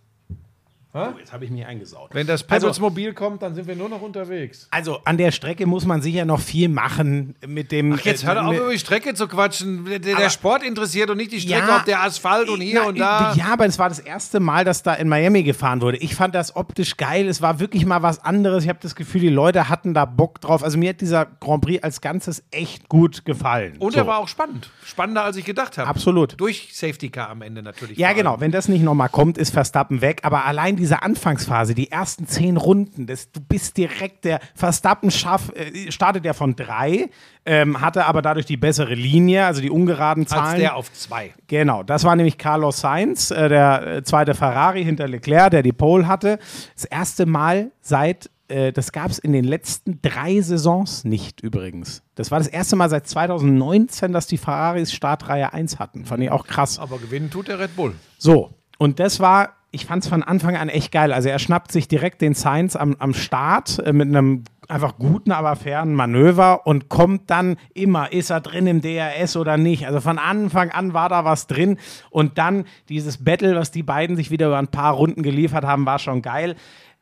Oh, 0.94 1.06
jetzt 1.18 1.32
habe 1.32 1.46
ich 1.46 1.50
mich 1.50 1.64
eingesaut. 1.64 2.10
Wenn 2.12 2.26
das 2.26 2.42
Pebbles-Mobil 2.42 3.14
kommt, 3.14 3.40
dann 3.40 3.54
sind 3.54 3.66
wir 3.66 3.74
nur 3.74 3.88
noch 3.88 4.02
unterwegs. 4.02 4.68
Also 4.70 4.98
an 5.06 5.16
der 5.16 5.30
Strecke 5.30 5.64
muss 5.64 5.86
man 5.86 6.02
sicher 6.02 6.26
noch 6.26 6.38
viel 6.40 6.68
machen 6.68 7.34
mit 7.46 7.72
dem. 7.72 7.94
Ach, 7.94 8.00
jetzt 8.04 8.26
hör 8.26 8.34
doch 8.34 8.44
auf, 8.44 8.54
über 8.56 8.70
die 8.70 8.78
Strecke 8.78 9.14
zu 9.14 9.26
quatschen. 9.26 9.86
Der, 9.86 9.98
der 10.00 10.28
Sport 10.28 10.62
interessiert 10.62 11.08
und 11.08 11.16
nicht 11.16 11.32
die 11.32 11.40
Strecke, 11.40 11.66
Ja. 11.66 11.78
ob 11.78 11.86
der 11.86 12.02
Asphalt 12.02 12.50
und 12.50 12.60
hier 12.60 12.80
Na, 12.82 12.88
und 12.88 12.98
da. 12.98 13.32
Ja, 13.34 13.46
aber 13.54 13.64
es 13.64 13.78
war 13.78 13.88
das 13.88 14.00
erste 14.00 14.38
Mal, 14.38 14.66
dass 14.66 14.82
da 14.82 14.92
in 14.92 15.08
Miami 15.08 15.42
gefahren 15.44 15.80
wurde. 15.80 15.96
Ich 15.96 16.14
fand 16.14 16.34
das 16.34 16.56
optisch 16.56 16.98
geil. 16.98 17.26
Es 17.26 17.40
war 17.40 17.58
wirklich 17.58 17.86
mal 17.86 18.02
was 18.02 18.22
anderes. 18.22 18.64
Ich 18.64 18.68
habe 18.68 18.80
das 18.82 18.94
Gefühl, 18.94 19.22
die 19.22 19.28
Leute 19.30 19.70
hatten 19.70 19.94
da 19.94 20.04
Bock 20.04 20.42
drauf. 20.42 20.62
Also 20.62 20.76
mir 20.76 20.90
hat 20.90 21.00
dieser 21.00 21.24
Grand 21.40 21.62
Prix 21.64 21.82
als 21.82 22.02
Ganzes 22.02 22.44
echt 22.50 22.90
gut 22.90 23.24
gefallen. 23.24 23.76
Und 23.78 23.92
So. 23.92 24.00
er 24.00 24.06
war 24.06 24.18
auch 24.18 24.28
spannend. 24.28 24.68
Spannender, 24.84 25.24
als 25.24 25.38
ich 25.38 25.46
gedacht 25.46 25.78
habe. 25.78 25.88
Absolut. 25.88 26.38
Durch 26.38 26.68
Safety 26.74 27.08
Car 27.08 27.30
am 27.30 27.40
Ende 27.40 27.62
natürlich. 27.62 27.96
Ja, 27.96 28.12
genau. 28.12 28.40
Wenn 28.40 28.50
das 28.50 28.68
nicht 28.68 28.82
nochmal 28.82 29.08
kommt, 29.08 29.38
ist 29.38 29.54
Verstappen 29.54 30.02
weg. 30.02 30.20
Aber 30.24 30.44
allein 30.44 30.76
diese 30.82 31.02
Anfangsphase, 31.02 31.74
die 31.74 31.92
ersten 31.92 32.26
zehn 32.26 32.56
Runden, 32.56 33.06
das, 33.06 33.30
du 33.30 33.40
bist 33.40 33.76
direkt 33.76 34.24
der 34.24 34.40
Verstappen 34.56 35.12
schaff, 35.12 35.52
äh, 35.54 35.92
startet 35.92 36.24
ja 36.24 36.32
von 36.32 36.56
drei, 36.56 37.08
ähm, 37.46 37.80
hatte 37.80 38.04
aber 38.04 38.20
dadurch 38.20 38.46
die 38.46 38.56
bessere 38.56 38.94
Linie, 38.94 39.46
also 39.46 39.60
die 39.60 39.70
ungeraden 39.70 40.26
Zahlen. 40.26 40.44
Als 40.44 40.58
der 40.58 40.74
auf 40.74 40.92
zwei. 40.92 41.32
Genau, 41.46 41.84
das 41.84 42.02
war 42.02 42.16
nämlich 42.16 42.36
Carlos 42.36 42.80
Sainz, 42.80 43.30
äh, 43.30 43.48
der 43.48 43.86
äh, 43.86 44.02
zweite 44.02 44.34
Ferrari 44.34 44.84
hinter 44.84 45.06
Leclerc, 45.06 45.52
der 45.52 45.62
die 45.62 45.72
Pole 45.72 46.08
hatte. 46.08 46.40
Das 46.74 46.84
erste 46.84 47.26
Mal 47.26 47.70
seit, 47.80 48.28
äh, 48.48 48.72
das 48.72 48.90
gab 48.90 49.08
es 49.08 49.20
in 49.20 49.32
den 49.32 49.44
letzten 49.44 50.00
drei 50.02 50.40
Saisons 50.40 51.04
nicht 51.04 51.42
übrigens. 51.42 52.02
Das 52.16 52.32
war 52.32 52.40
das 52.40 52.48
erste 52.48 52.74
Mal 52.74 52.90
seit 52.90 53.06
2019, 53.06 54.12
dass 54.12 54.26
die 54.26 54.36
Ferraris 54.36 54.92
Startreihe 54.92 55.52
1 55.52 55.78
hatten. 55.78 56.06
Fand 56.06 56.24
ich 56.24 56.30
auch 56.32 56.44
krass. 56.44 56.80
Aber 56.80 56.98
gewinnen 56.98 57.30
tut 57.30 57.46
der 57.46 57.60
Red 57.60 57.76
Bull. 57.76 57.94
So, 58.18 58.50
und 58.78 58.98
das 58.98 59.20
war, 59.20 59.50
ich 59.72 59.86
fand 59.86 60.04
es 60.04 60.08
von 60.08 60.22
Anfang 60.22 60.56
an 60.56 60.68
echt 60.68 60.92
geil. 60.92 61.12
Also 61.12 61.30
er 61.30 61.38
schnappt 61.38 61.72
sich 61.72 61.88
direkt 61.88 62.20
den 62.20 62.34
Sainz 62.34 62.76
am, 62.76 62.94
am 62.98 63.14
Start 63.14 63.78
äh, 63.84 63.92
mit 63.92 64.08
einem 64.08 64.44
einfach 64.68 64.98
guten, 64.98 65.32
aber 65.32 65.56
fairen 65.56 65.94
Manöver 65.94 66.66
und 66.66 66.88
kommt 66.88 67.30
dann 67.30 67.56
immer, 67.74 68.12
ist 68.12 68.30
er 68.30 68.40
drin 68.40 68.66
im 68.66 68.80
DRS 68.80 69.36
oder 69.36 69.56
nicht. 69.56 69.86
Also 69.86 70.00
von 70.00 70.18
Anfang 70.18 70.70
an 70.70 70.94
war 70.94 71.08
da 71.08 71.24
was 71.24 71.46
drin 71.46 71.78
und 72.10 72.38
dann 72.38 72.64
dieses 72.88 73.24
Battle, 73.24 73.56
was 73.56 73.70
die 73.70 73.82
beiden 73.82 74.14
sich 74.14 74.30
wieder 74.30 74.46
über 74.46 74.58
ein 74.58 74.68
paar 74.68 74.92
Runden 74.92 75.22
geliefert 75.22 75.64
haben, 75.64 75.86
war 75.86 75.98
schon 75.98 76.22
geil. 76.22 76.54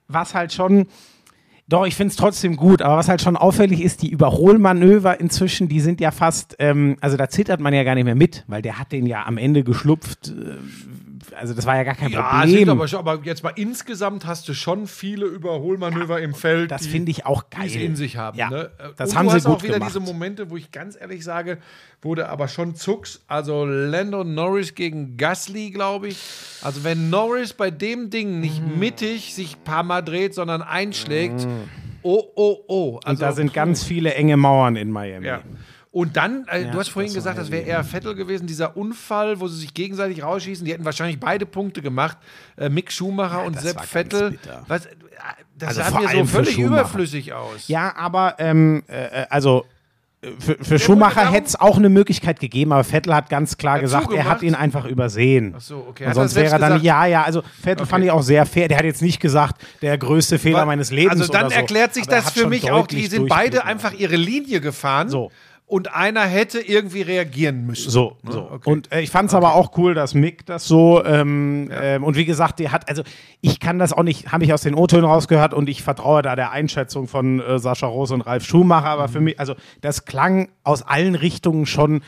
Was 0.09 0.35
halt 0.35 0.53
schon 0.53 0.87
doch, 1.71 1.87
ich 1.87 1.95
finde 1.97 2.11
es 2.11 2.17
trotzdem 2.17 2.57
gut, 2.57 2.83
aber 2.83 2.97
was 2.97 3.09
halt 3.09 3.23
schon 3.23 3.37
auffällig 3.37 3.81
ist, 3.81 4.03
die 4.03 4.11
Überholmanöver 4.11 5.19
inzwischen, 5.21 5.69
die 5.69 5.81
sind 5.81 6.01
ja 6.01 6.11
fast, 6.11 6.57
ähm, 6.59 6.97
also 7.01 7.17
da 7.17 7.29
zittert 7.31 7.61
man 7.61 7.73
ja 7.73 7.85
gar 7.85 7.95
nicht 7.95 8.05
mehr 8.05 8.15
mit, 8.15 8.45
weil 8.49 8.61
der 8.61 8.79
hat 8.79 8.93
den 8.93 9.07
ja 9.07 9.25
am 9.25 9.39
Ende 9.39 9.65
geschlupft. 9.65 10.29
Äh, 10.29 10.57
also 11.37 11.55
das 11.55 11.65
war 11.67 11.77
ja 11.77 11.85
gar 11.85 11.95
kein 11.95 12.11
Ja, 12.11 12.23
Problem. 12.41 12.69
aber, 12.71 12.89
schon, 12.89 12.99
aber 12.99 13.21
jetzt 13.25 13.45
mal 13.45 13.53
insgesamt 13.55 14.27
hast 14.27 14.49
du 14.49 14.55
schon 14.55 14.87
viele 14.87 15.27
Überholmanöver 15.27 16.21
im 16.21 16.35
Feld. 16.35 16.71
das 16.71 16.83
die- 16.83 16.89
finde 16.89 17.11
ich 17.13 17.25
auch 17.25 17.43
die 17.45 17.57
geil. 17.57 17.67
es 17.67 17.77
in 17.77 17.95
sich 17.97 18.17
haben. 18.17 18.37
Ja, 18.37 18.51
ne? 18.51 18.71
das 18.97 19.11
Und 19.11 19.17
haben 19.17 19.25
du 19.27 19.31
sie 19.31 19.37
hast 19.37 19.45
gut 19.45 19.55
auch 19.57 19.63
wieder 19.63 19.75
gemacht. 19.75 19.91
diese 19.91 20.01
Momente, 20.01 20.51
wo 20.51 20.57
ich 20.57 20.73
ganz 20.73 20.97
ehrlich 21.01 21.23
sage, 21.23 21.59
wurde 22.03 22.29
aber 22.31 22.49
schon 22.49 22.75
Zucks. 22.75 23.21
Also 23.29 23.65
Lando 23.65 24.25
Norris 24.25 24.75
gegen 24.75 25.17
Gasly, 25.19 25.71
glaube 25.71 26.09
ich. 26.09 26.19
Also 26.63 26.83
wenn 26.85 27.11
Norris 27.11 27.53
bei 27.53 27.71
dem 27.71 28.11
Ding 28.11 28.41
nicht 28.41 28.61
Mm. 28.63 28.79
mittig 28.79 29.35
sich 29.35 29.57
ein 29.57 29.65
paar 29.65 29.83
Mal 29.83 30.01
dreht, 30.03 30.35
sondern 30.35 30.63
einschlägt, 30.63 31.47
oh, 32.03 32.25
oh, 32.35 32.59
oh. 32.69 33.01
Also, 33.05 33.11
Und 33.11 33.21
da 33.23 33.33
sind 33.33 33.53
ganz 33.55 33.83
viele 33.85 34.15
enge 34.15 34.37
Mauern 34.37 34.77
in 34.77 34.91
Miami. 34.91 35.27
ja. 35.27 35.41
Und 35.93 36.17
dann, 36.17 36.47
äh, 36.47 36.63
Ja, 36.67 36.71
du 36.71 36.79
hast 36.79 36.91
vorhin 36.91 37.09
das 37.11 37.17
gesagt, 37.17 37.37
das 37.39 37.51
wäre 37.51 37.65
eher 37.65 37.83
Vettel 37.83 38.15
gewesen, 38.15 38.47
dieser 38.47 38.77
Unfall, 38.77 39.41
wo 39.41 39.49
sie 39.49 39.59
sich 39.59 39.75
gegenseitig 39.75 40.23
rausschießen. 40.23 40.65
Die 40.65 40.73
hätten 40.73 40.85
wahrscheinlich 40.85 41.19
beide 41.19 41.47
Punkte 41.47 41.83
gemacht. 41.83 42.17
Äh, 42.57 42.69
Mick 42.69 42.93
Schumacher 42.93 43.43
und 43.43 43.57
das 43.57 43.65
Sepp 43.65 43.81
Vettel. 43.85 44.39
Was, 44.69 44.87
äh, 44.87 44.91
das 45.59 45.79
Also 45.79 45.91
sah 45.91 46.01
mir 46.01 46.09
so 46.09 46.25
völlig 46.27 46.59
überflüssig 46.59 47.33
aus. 47.33 47.67
Ja, 47.67 47.95
aber 47.97 48.37
ähm, 48.39 48.85
äh, 48.87 49.27
also 49.31 49.65
äh, 49.67 49.80
für, 50.39 50.57
für 50.63 50.79
Schumacher 50.79 51.31
hätte 51.31 51.47
es 51.47 51.59
auch 51.59 51.79
eine 51.79 51.89
Möglichkeit 51.89 52.41
gegeben, 52.41 52.73
aber 52.73 52.85
Vettel 52.85 53.15
hat 53.15 53.31
ganz 53.31 53.57
klar 53.57 53.75
Hat 53.77 53.81
gesagt, 53.81 54.05
er 54.05 54.09
zugemacht? 54.11 54.29
hat 54.29 54.43
ihn 54.43 54.55
einfach 54.55 54.85
übersehen. 54.85 55.55
Ach 55.57 55.61
so, 55.63 55.87
okay. 55.89 56.05
Und 56.05 56.11
er 56.11 56.15
sonst 56.15 56.35
wäre 56.35 56.47
er 56.53 56.59
dann, 56.59 56.69
gesagt? 56.75 56.85
ja, 56.85 57.07
ja, 57.07 57.23
also 57.23 57.43
Vettel 57.63 57.87
fand 57.87 58.05
ich 58.05 58.11
auch 58.11 58.23
sehr 58.23 58.45
fair. 58.45 58.69
Der 58.69 58.77
hat 58.79 58.85
jetzt 58.85 59.01
nicht 59.01 59.19
gesagt, 59.21 59.63
der 59.81 59.97
größte 59.97 60.39
Fehler 60.39 60.59
Wa- 60.59 60.67
meines 60.67 60.91
Lebens 60.91 61.21
Also 61.23 61.33
dann 61.33 61.49
so. 61.49 61.57
erklärt 61.57 61.95
sich 61.95 62.05
Aber 62.05 62.17
er 62.17 62.23
das 62.23 62.33
für 62.33 62.47
mich 62.49 62.71
auch, 62.71 62.87
die 62.87 63.07
sind 63.07 63.29
beide 63.29 63.65
einfach 63.65 63.93
ihre 63.95 64.17
Linie 64.17 64.61
gefahren. 64.61 65.09
So. 65.09 65.31
Und 65.71 65.95
einer 65.95 66.23
hätte 66.23 66.59
irgendwie 66.61 67.03
reagieren 67.03 67.65
müssen. 67.67 67.91
So, 67.91 68.17
Ne? 68.23 68.33
so. 68.33 68.51
Okay. 68.51 68.71
Und 68.71 68.93
äh, 68.93 69.01
ich 69.01 69.11
fand 69.11 69.29
es 69.29 69.35
aber 69.35 69.55
auch 69.55 69.77
cool, 69.79 69.95
dass 69.95 70.15
Mick 70.15 70.45
das 70.47 70.67
so, 70.67 71.05
ähm, 71.05 71.71
ähm, 71.73 72.03
und 72.03 72.17
wie 72.17 72.25
gesagt, 72.25 72.59
die 72.59 72.71
hat, 72.71 72.89
also 72.89 73.03
ich 73.41 73.61
kann 73.61 73.79
das 73.79 73.93
auch 73.93 74.03
nicht, 74.03 74.33
habe 74.33 74.43
ich 74.45 74.53
aus 74.53 74.63
den 74.63 74.75
O-Tönen 74.75 75.05
rausgehört 75.05 75.55
und 75.55 75.69
ich 75.69 75.83
vertraue 75.83 76.23
da 76.23 76.35
der 76.35 76.51
Einschätzung 76.51 77.07
von 77.07 77.41
äh, 77.41 77.59
Sascha 77.61 77.87
Rose 77.87 78.13
und 78.15 78.23
Ralf 78.23 78.45
Schumacher, 78.45 78.89
aber 78.89 79.07
Mhm. 79.09 79.13
für 79.13 79.21
mich, 79.21 79.39
also 79.41 79.55
das 79.81 80.05
klang 80.05 80.49
aus 80.65 80.83
allen 80.83 81.15
Richtungen 81.15 81.67
schon 81.67 82.03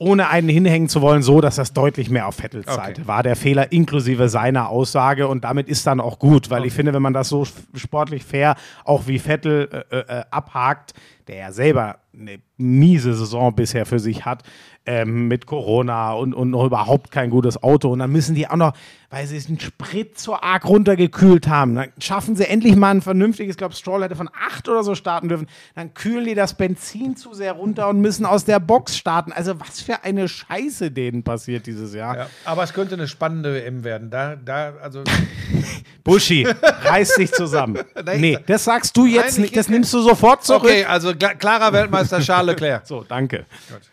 ohne 0.00 0.28
einen 0.28 0.48
hinhängen 0.48 0.88
zu 0.88 1.00
wollen, 1.02 1.22
so, 1.22 1.40
dass 1.40 1.56
das 1.56 1.72
deutlich 1.72 2.08
mehr 2.08 2.28
auf 2.28 2.36
Vettels 2.40 2.66
Seite 2.72 3.08
war. 3.08 3.24
Der 3.24 3.34
Fehler 3.34 3.72
inklusive 3.72 4.28
seiner 4.28 4.68
Aussage 4.68 5.26
und 5.26 5.42
damit 5.42 5.68
ist 5.68 5.88
dann 5.88 5.98
auch 6.00 6.20
gut, 6.20 6.50
weil 6.50 6.64
ich 6.64 6.72
finde, 6.72 6.94
wenn 6.94 7.02
man 7.02 7.14
das 7.14 7.28
so 7.28 7.44
sportlich 7.74 8.22
fair 8.24 8.54
auch 8.84 9.08
wie 9.08 9.18
Vettel 9.18 9.84
äh, 9.90 9.96
äh, 9.98 10.22
abhakt, 10.30 10.94
der 11.28 11.36
ja 11.36 11.52
selber 11.52 11.98
eine 12.18 12.40
miese 12.56 13.14
Saison 13.14 13.54
bisher 13.54 13.86
für 13.86 14.00
sich 14.00 14.24
hat, 14.24 14.42
ähm, 14.86 15.28
mit 15.28 15.46
Corona 15.46 16.12
und, 16.14 16.34
und 16.34 16.50
noch 16.50 16.64
überhaupt 16.64 17.10
kein 17.12 17.30
gutes 17.30 17.62
Auto. 17.62 17.92
Und 17.92 18.00
dann 18.00 18.10
müssen 18.10 18.34
die 18.34 18.48
auch 18.48 18.56
noch, 18.56 18.72
weil 19.10 19.26
sie 19.26 19.38
den 19.38 19.60
Sprit 19.60 20.18
so 20.18 20.34
arg 20.34 20.64
runtergekühlt 20.66 21.46
haben, 21.46 21.76
dann 21.76 21.92
schaffen 22.00 22.34
sie 22.34 22.48
endlich 22.48 22.74
mal 22.74 22.90
ein 22.90 23.02
vernünftiges, 23.02 23.52
ich 23.54 23.58
glaube, 23.58 23.74
Stroll 23.74 24.02
hätte 24.02 24.16
von 24.16 24.28
acht 24.48 24.68
oder 24.68 24.82
so 24.82 24.94
starten 24.96 25.28
dürfen. 25.28 25.46
Dann 25.76 25.94
kühlen 25.94 26.24
die 26.24 26.34
das 26.34 26.54
Benzin 26.56 27.14
zu 27.16 27.34
sehr 27.34 27.52
runter 27.52 27.88
und 27.88 28.00
müssen 28.00 28.26
aus 28.26 28.44
der 28.44 28.58
Box 28.58 28.96
starten. 28.96 29.30
Also 29.30 29.60
was 29.60 29.80
für 29.80 30.02
eine 30.02 30.26
Scheiße 30.26 30.90
denen 30.90 31.22
passiert 31.22 31.66
dieses 31.66 31.94
Jahr. 31.94 32.16
ja. 32.16 32.26
Aber 32.44 32.64
es 32.64 32.72
könnte 32.72 32.94
eine 32.94 33.06
spannende 33.06 33.54
WM 33.54 33.84
werden. 33.84 34.10
Da, 34.10 34.34
da, 34.34 34.72
also, 34.82 35.04
Buschi, 36.04 36.46
reiß 36.82 37.14
dich 37.16 37.30
zusammen. 37.32 37.78
Nein, 38.04 38.20
nee, 38.20 38.38
das 38.46 38.64
sagst 38.64 38.96
du 38.96 39.06
jetzt 39.06 39.32
Nein, 39.34 39.42
nicht, 39.42 39.50
ich- 39.52 39.56
das 39.58 39.68
nimmst 39.68 39.92
du 39.94 40.00
sofort 40.00 40.42
zurück. 40.44 40.62
okay, 40.64 40.84
also 40.84 41.14
klarer 41.18 41.72
Weltmeister 41.72 42.20
Charles 42.20 42.54
Leclerc. 42.54 42.86
So, 42.86 43.04
danke. 43.04 43.46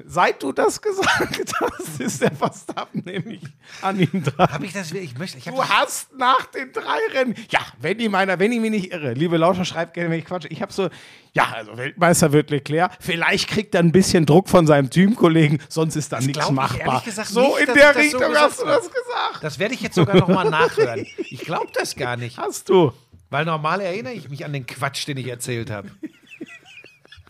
Seit 0.05 0.41
du 0.41 0.51
das 0.51 0.81
gesagt 0.81 1.53
hast, 1.59 1.99
ist 1.99 2.21
der 2.21 2.31
Verstappen 2.31 3.03
nämlich 3.05 3.41
an 3.81 3.99
ihm 3.99 4.23
dran. 4.23 4.49
Habe 4.51 4.65
ich 4.65 4.73
das 4.73 4.91
ich 4.91 5.17
möchte, 5.17 5.37
ich 5.37 5.47
hab 5.47 5.55
Du 5.55 5.63
hast 5.63 6.15
nach 6.17 6.45
den 6.47 6.71
drei 6.71 6.99
Rennen, 7.13 7.35
ja, 7.49 7.59
wenn 7.79 7.99
ich 7.99 8.09
meiner, 8.09 8.39
wenn 8.39 8.51
ich 8.51 8.59
mich 8.59 8.71
nicht 8.71 8.91
irre, 8.91 9.13
liebe 9.13 9.37
Lauscher, 9.37 9.65
schreibt 9.65 9.93
gerne, 9.93 10.09
wenn 10.09 10.19
ich 10.19 10.25
quatsche. 10.25 10.47
Ich 10.49 10.61
habe 10.61 10.71
so, 10.71 10.89
ja, 11.33 11.51
also 11.53 11.77
Weltmeister 11.77 12.31
wird 12.31 12.49
Leclerc. 12.49 12.91
Vielleicht 12.99 13.49
kriegt 13.49 13.75
er 13.75 13.81
ein 13.81 13.91
bisschen 13.91 14.25
Druck 14.25 14.47
von 14.49 14.67
seinem 14.67 14.89
Teamkollegen, 14.89 15.59
sonst 15.67 15.95
ist 15.95 16.11
da 16.11 16.19
nichts 16.19 16.49
machbar. 16.51 17.03
gesagt 17.03 17.27
so 17.29 17.41
nicht, 17.57 17.67
in 17.67 17.73
der 17.73 17.93
so 17.93 17.99
Richtung 17.99 18.19
gesagt 18.21 18.41
hast 18.41 18.61
du 18.61 18.65
habe. 18.67 18.75
das 18.77 18.91
gesagt. 18.91 19.43
Das 19.43 19.59
werde 19.59 19.73
ich 19.73 19.81
jetzt 19.81 19.95
sogar 19.95 20.15
noch 20.15 20.27
mal 20.27 20.49
nachhören. 20.49 21.05
Ich 21.17 21.41
glaube 21.41 21.67
das 21.73 21.95
gar 21.95 22.17
nicht. 22.17 22.37
Hast 22.37 22.69
du. 22.69 22.93
Weil 23.29 23.45
normal 23.45 23.81
erinnere 23.81 24.13
ich 24.13 24.29
mich 24.29 24.45
an 24.45 24.53
den 24.53 24.65
Quatsch, 24.65 25.07
den 25.07 25.17
ich 25.17 25.27
erzählt 25.27 25.69
habe. 25.71 25.89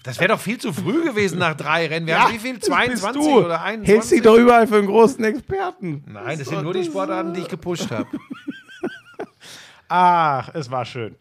Das 0.06 0.20
wäre 0.20 0.30
doch 0.30 0.40
viel 0.40 0.60
zu 0.60 0.72
früh 0.72 1.04
gewesen 1.04 1.40
nach 1.40 1.56
drei 1.56 1.88
Rennen. 1.88 2.06
Wir 2.06 2.22
haben 2.22 2.34
wie 2.34 2.38
viel? 2.38 2.60
das 2.60 2.70
bist 2.70 2.72
22 2.72 3.22
du. 3.22 3.46
oder 3.46 3.64
21? 3.64 3.88
Hältst 3.88 4.12
dich 4.12 4.22
doch 4.22 4.38
überall 4.38 4.68
für 4.68 4.78
einen 4.78 4.86
großen 4.86 5.24
Experten. 5.24 6.04
Nein, 6.06 6.38
das 6.38 6.48
sind 6.48 6.62
nur 6.62 6.74
die 6.74 6.84
Sportarten, 6.84 7.34
die 7.34 7.42
ich 7.42 7.48
gepusht 7.48 7.90
habe. 7.90 8.08
Ach, 9.88 10.50
es 10.54 10.70
war 10.70 10.86
schön. 10.86 11.16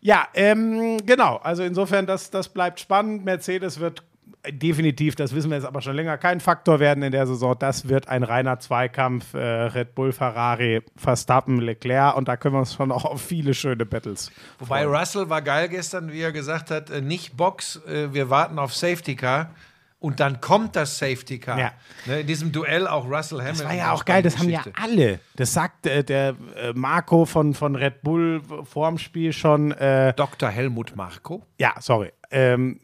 Ja, 0.00 0.28
ähm, 0.34 1.04
genau. 1.04 1.40
Also 1.42 1.64
insofern, 1.64 2.06
das, 2.06 2.30
das 2.30 2.48
bleibt 2.48 2.78
spannend. 2.78 3.24
Mercedes 3.24 3.80
wird 3.80 4.04
definitiv, 4.48 5.16
das 5.16 5.34
wissen 5.34 5.50
wir 5.50 5.56
jetzt 5.56 5.66
aber 5.66 5.82
schon 5.82 5.94
länger, 5.94 6.16
kein 6.18 6.40
Faktor 6.40 6.80
werden 6.80 7.02
in 7.02 7.12
der 7.12 7.26
Saison. 7.26 7.56
Das 7.58 7.88
wird 7.88 8.08
ein 8.08 8.22
reiner 8.22 8.58
Zweikampf. 8.58 9.34
Äh, 9.34 9.38
Red 9.38 9.94
Bull, 9.94 10.12
Ferrari, 10.12 10.82
Verstappen, 10.96 11.60
Leclerc. 11.60 12.16
Und 12.16 12.28
da 12.28 12.36
können 12.36 12.54
wir 12.54 12.60
uns 12.60 12.74
schon 12.74 12.92
auch 12.92 13.04
auf 13.04 13.20
viele 13.20 13.54
schöne 13.54 13.84
Battles. 13.84 14.30
Wobei 14.58 14.86
Russell 14.86 15.28
war 15.28 15.42
geil 15.42 15.68
gestern, 15.68 16.10
wie 16.12 16.20
er 16.20 16.32
gesagt 16.32 16.70
hat, 16.70 16.90
äh, 16.90 17.00
nicht 17.00 17.36
Box, 17.36 17.80
äh, 17.86 18.12
wir 18.12 18.30
warten 18.30 18.58
auf 18.58 18.74
Safety 18.74 19.16
Car. 19.16 19.50
Und 19.98 20.18
dann 20.18 20.40
kommt 20.40 20.76
das 20.76 20.96
Safety 20.96 21.38
Car. 21.38 21.58
Ja. 21.58 21.72
Ne, 22.06 22.20
in 22.20 22.26
diesem 22.26 22.52
Duell 22.52 22.88
auch 22.88 23.04
Russell 23.04 23.40
Hamilton. 23.40 23.58
Das 23.58 23.68
war 23.68 23.74
ja 23.74 23.92
auch 23.92 24.06
geil, 24.06 24.22
das 24.22 24.38
haben 24.38 24.48
ja 24.48 24.62
alle. 24.80 25.20
Das 25.36 25.52
sagt 25.52 25.86
äh, 25.86 26.02
der 26.02 26.36
äh, 26.56 26.72
Marco 26.72 27.26
von, 27.26 27.52
von 27.52 27.76
Red 27.76 28.00
Bull 28.00 28.40
vorm 28.64 28.96
Spiel 28.96 29.34
schon. 29.34 29.72
Äh, 29.72 30.14
Dr. 30.14 30.48
Helmut 30.48 30.96
Marko. 30.96 31.42
ja, 31.58 31.74
sorry. 31.80 32.12
Ähm, 32.30 32.80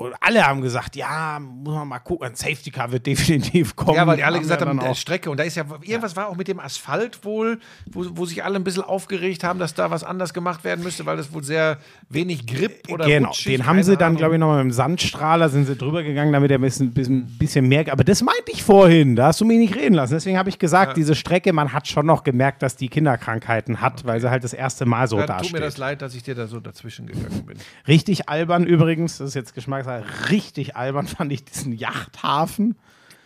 und 0.00 0.14
alle 0.20 0.46
haben 0.46 0.60
gesagt, 0.60 0.94
ja, 0.94 1.40
muss 1.40 1.74
man 1.74 1.88
mal 1.88 1.98
gucken, 1.98 2.28
ein 2.28 2.36
Safety 2.36 2.70
Car 2.70 2.92
wird 2.92 3.04
definitiv 3.04 3.74
kommen. 3.74 3.96
Ja, 3.96 4.06
weil 4.06 4.16
die 4.16 4.22
alle 4.22 4.36
Haben 4.36 4.42
gesagt 4.42 4.64
haben, 4.64 4.78
äh. 4.78 4.94
Strecke. 4.94 5.28
Und 5.28 5.40
da 5.40 5.42
ist 5.42 5.56
ja, 5.56 5.64
irgendwas 5.82 6.14
war 6.14 6.28
auch 6.28 6.36
mit 6.36 6.46
dem 6.46 6.60
Asphalt 6.60 7.24
wohl, 7.24 7.58
wo, 7.90 8.06
wo 8.12 8.24
sich 8.24 8.44
alle 8.44 8.54
ein 8.56 8.62
bisschen 8.62 8.84
aufgeregt 8.84 9.42
haben, 9.42 9.58
dass 9.58 9.74
da 9.74 9.90
was 9.90 10.04
anders 10.04 10.32
gemacht 10.32 10.62
werden 10.62 10.84
müsste, 10.84 11.04
weil 11.04 11.16
das 11.16 11.32
wohl 11.32 11.42
sehr 11.42 11.78
wenig 12.10 12.46
Grip 12.46 12.88
oder 12.92 13.06
Genau, 13.06 13.30
rutschig, 13.30 13.56
den 13.56 13.66
haben 13.66 13.82
sie 13.82 13.96
dann, 13.96 14.14
glaube 14.14 14.34
ich, 14.36 14.40
nochmal 14.40 14.62
mit 14.62 14.72
dem 14.72 14.76
Sandstrahler 14.76 15.48
sind 15.48 15.66
sie 15.66 15.74
drüber 15.74 16.04
gegangen, 16.04 16.32
damit 16.32 16.52
er 16.52 16.58
ein 16.58 16.60
bisschen, 16.60 16.92
bisschen, 16.92 17.26
bisschen 17.36 17.66
mehr. 17.66 17.90
Aber 17.90 18.04
das 18.04 18.22
meinte 18.22 18.52
ich 18.52 18.62
vorhin, 18.62 19.16
da 19.16 19.26
hast 19.26 19.40
du 19.40 19.44
mich 19.44 19.58
nicht 19.58 19.74
reden 19.74 19.94
lassen. 19.94 20.14
Deswegen 20.14 20.38
habe 20.38 20.48
ich 20.48 20.60
gesagt, 20.60 20.96
diese 20.96 21.16
Strecke, 21.16 21.52
man 21.52 21.72
hat 21.72 21.88
schon 21.88 22.06
noch 22.06 22.22
gemerkt, 22.22 22.62
dass 22.62 22.76
die 22.76 22.88
Kinderkrankheiten 22.88 23.80
hat, 23.80 24.04
weil 24.04 24.20
sie 24.20 24.30
halt 24.30 24.44
das 24.44 24.52
erste 24.52 24.86
Mal 24.86 25.08
so 25.08 25.16
Dann 25.16 25.26
dasteht. 25.26 25.50
tut 25.50 25.58
mir 25.58 25.66
das 25.66 25.76
leid, 25.76 26.02
dass 26.02 26.14
ich 26.14 26.22
dir 26.22 26.36
da 26.36 26.46
so 26.46 26.60
dazwischen 26.60 27.08
gegangen 27.08 27.44
bin. 27.46 27.58
Richtig 27.88 28.28
albern 28.28 28.64
übrigens, 28.64 29.18
das 29.18 29.30
ist 29.30 29.34
jetzt 29.34 29.54
Geschmackssache, 29.88 30.30
richtig 30.30 30.76
albern 30.76 31.06
fand 31.06 31.32
ich 31.32 31.44
diesen 31.44 31.72
Yachthafen. 31.72 32.76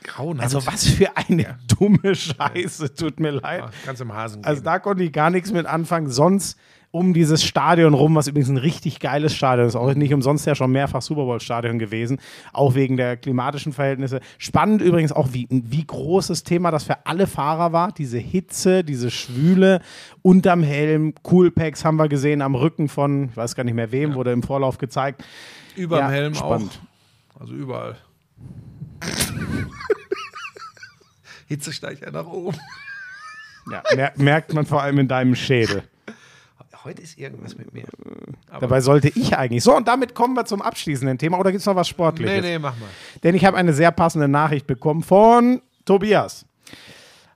Grauenhaft. 0.05 0.55
Also 0.55 0.67
was 0.67 0.85
für 0.85 1.17
eine 1.17 1.59
dumme 1.79 2.15
Scheiße, 2.15 2.95
tut 2.95 3.21
mir 3.21 3.31
leid. 3.31 3.63
Ah, 3.63 3.71
Ganz 3.87 4.01
im 4.01 4.13
Hasen. 4.13 4.45
Also 4.45 4.61
da 4.63 4.81
konnte 4.81 5.05
ich 5.05 5.13
gar 5.13 5.31
nichts 5.31 5.53
mit 5.53 5.65
anfangen. 5.65 6.11
Sonst 6.11 6.59
um 6.91 7.15
dieses 7.15 7.43
Stadion 7.43 7.95
rum, 7.95 8.15
was 8.17 8.27
übrigens 8.27 8.51
ein 8.51 8.59
richtig 8.59 9.01
geiles 9.01 9.35
Stadion 9.35 9.67
ist, 9.67 9.77
auch 9.77 9.95
nicht 9.95 10.13
umsonst 10.13 10.47
ja 10.47 10.55
schon 10.55 10.73
mehrfach 10.73 11.01
Super 11.01 11.25
Bowl-Stadion 11.25 11.79
gewesen, 11.79 12.19
auch 12.53 12.75
wegen 12.75 12.99
der 12.99 13.17
klimatischen 13.17 13.73
Verhältnisse. 13.73 14.21
Spannend 14.39 14.83
übrigens 14.83 15.13
auch, 15.13 15.29
wie, 15.33 15.47
wie 15.49 15.87
großes 15.87 16.43
Thema 16.43 16.71
das 16.71 16.85
für 16.85 17.07
alle 17.07 17.27
Fahrer 17.27 17.73
war. 17.73 17.93
Diese 17.93 18.19
Hitze, 18.19 18.85
diese 18.85 19.11
Schwüle 19.11 19.81
unterm 20.21 20.63
Helm, 20.63 21.15
Coolpacks 21.23 21.85
haben 21.85 21.97
wir 21.97 22.09
gesehen 22.09 22.43
am 22.43 22.55
Rücken 22.55 22.89
von, 22.89 23.31
ich 23.31 23.37
weiß 23.37 23.55
gar 23.55 23.65
nicht 23.65 23.75
mehr 23.75 23.91
wem, 23.93 24.15
wurde 24.15 24.33
im 24.33 24.43
Vorlauf 24.43 24.79
gezeigt. 24.79 25.25
Über 25.77 25.97
dem 25.99 26.03
Ja, 26.03 26.11
Helm 26.11 26.35
spannend. 26.35 26.81
auch. 27.37 27.41
Also 27.41 27.55
überall. 27.55 27.97
Hitze 31.49 31.73
steigt 31.73 32.03
ja 32.03 32.11
nach 32.11 32.27
oben. 32.27 32.57
Ja, 33.71 33.83
mer 33.95 34.13
merkt 34.17 34.53
man 34.55 34.67
vor 34.67 34.83
allem 34.83 34.99
in 34.99 35.09
deinem 35.09 35.35
Schädel. 35.35 35.83
Heute 36.85 37.01
ist 37.03 37.17
irgendwas 37.17 37.57
mit 37.57 37.73
mir. 37.73 37.85
Dabei 38.59 38.81
sollte 38.81 39.09
ich 39.09 39.37
eigentlich. 39.37 39.63
So, 39.63 39.77
und 39.77 39.87
damit 39.87 40.17
kommen 40.17 40.35
wir 40.35 40.45
zum 40.47 40.61
abschließenden 40.63 41.17
Thema. 41.17 41.39
Oder 41.39 41.53
gibt 41.53 41.61
es 41.61 41.67
noch 41.67 41.77
was 41.77 41.87
Sportliches? 41.89 42.33
Nee, 42.35 42.41
nee, 42.41 42.59
mach 42.59 42.77
mal. 42.77 42.89
Denn 43.23 43.37
ich 43.37 43.45
habe 43.45 43.57
eine 43.57 43.73
sehr 43.73 43.93
passende 43.93 44.27
Nachricht 44.27 44.67
bekommen 44.67 45.03
von 45.05 45.63
Tobias. 45.85 46.45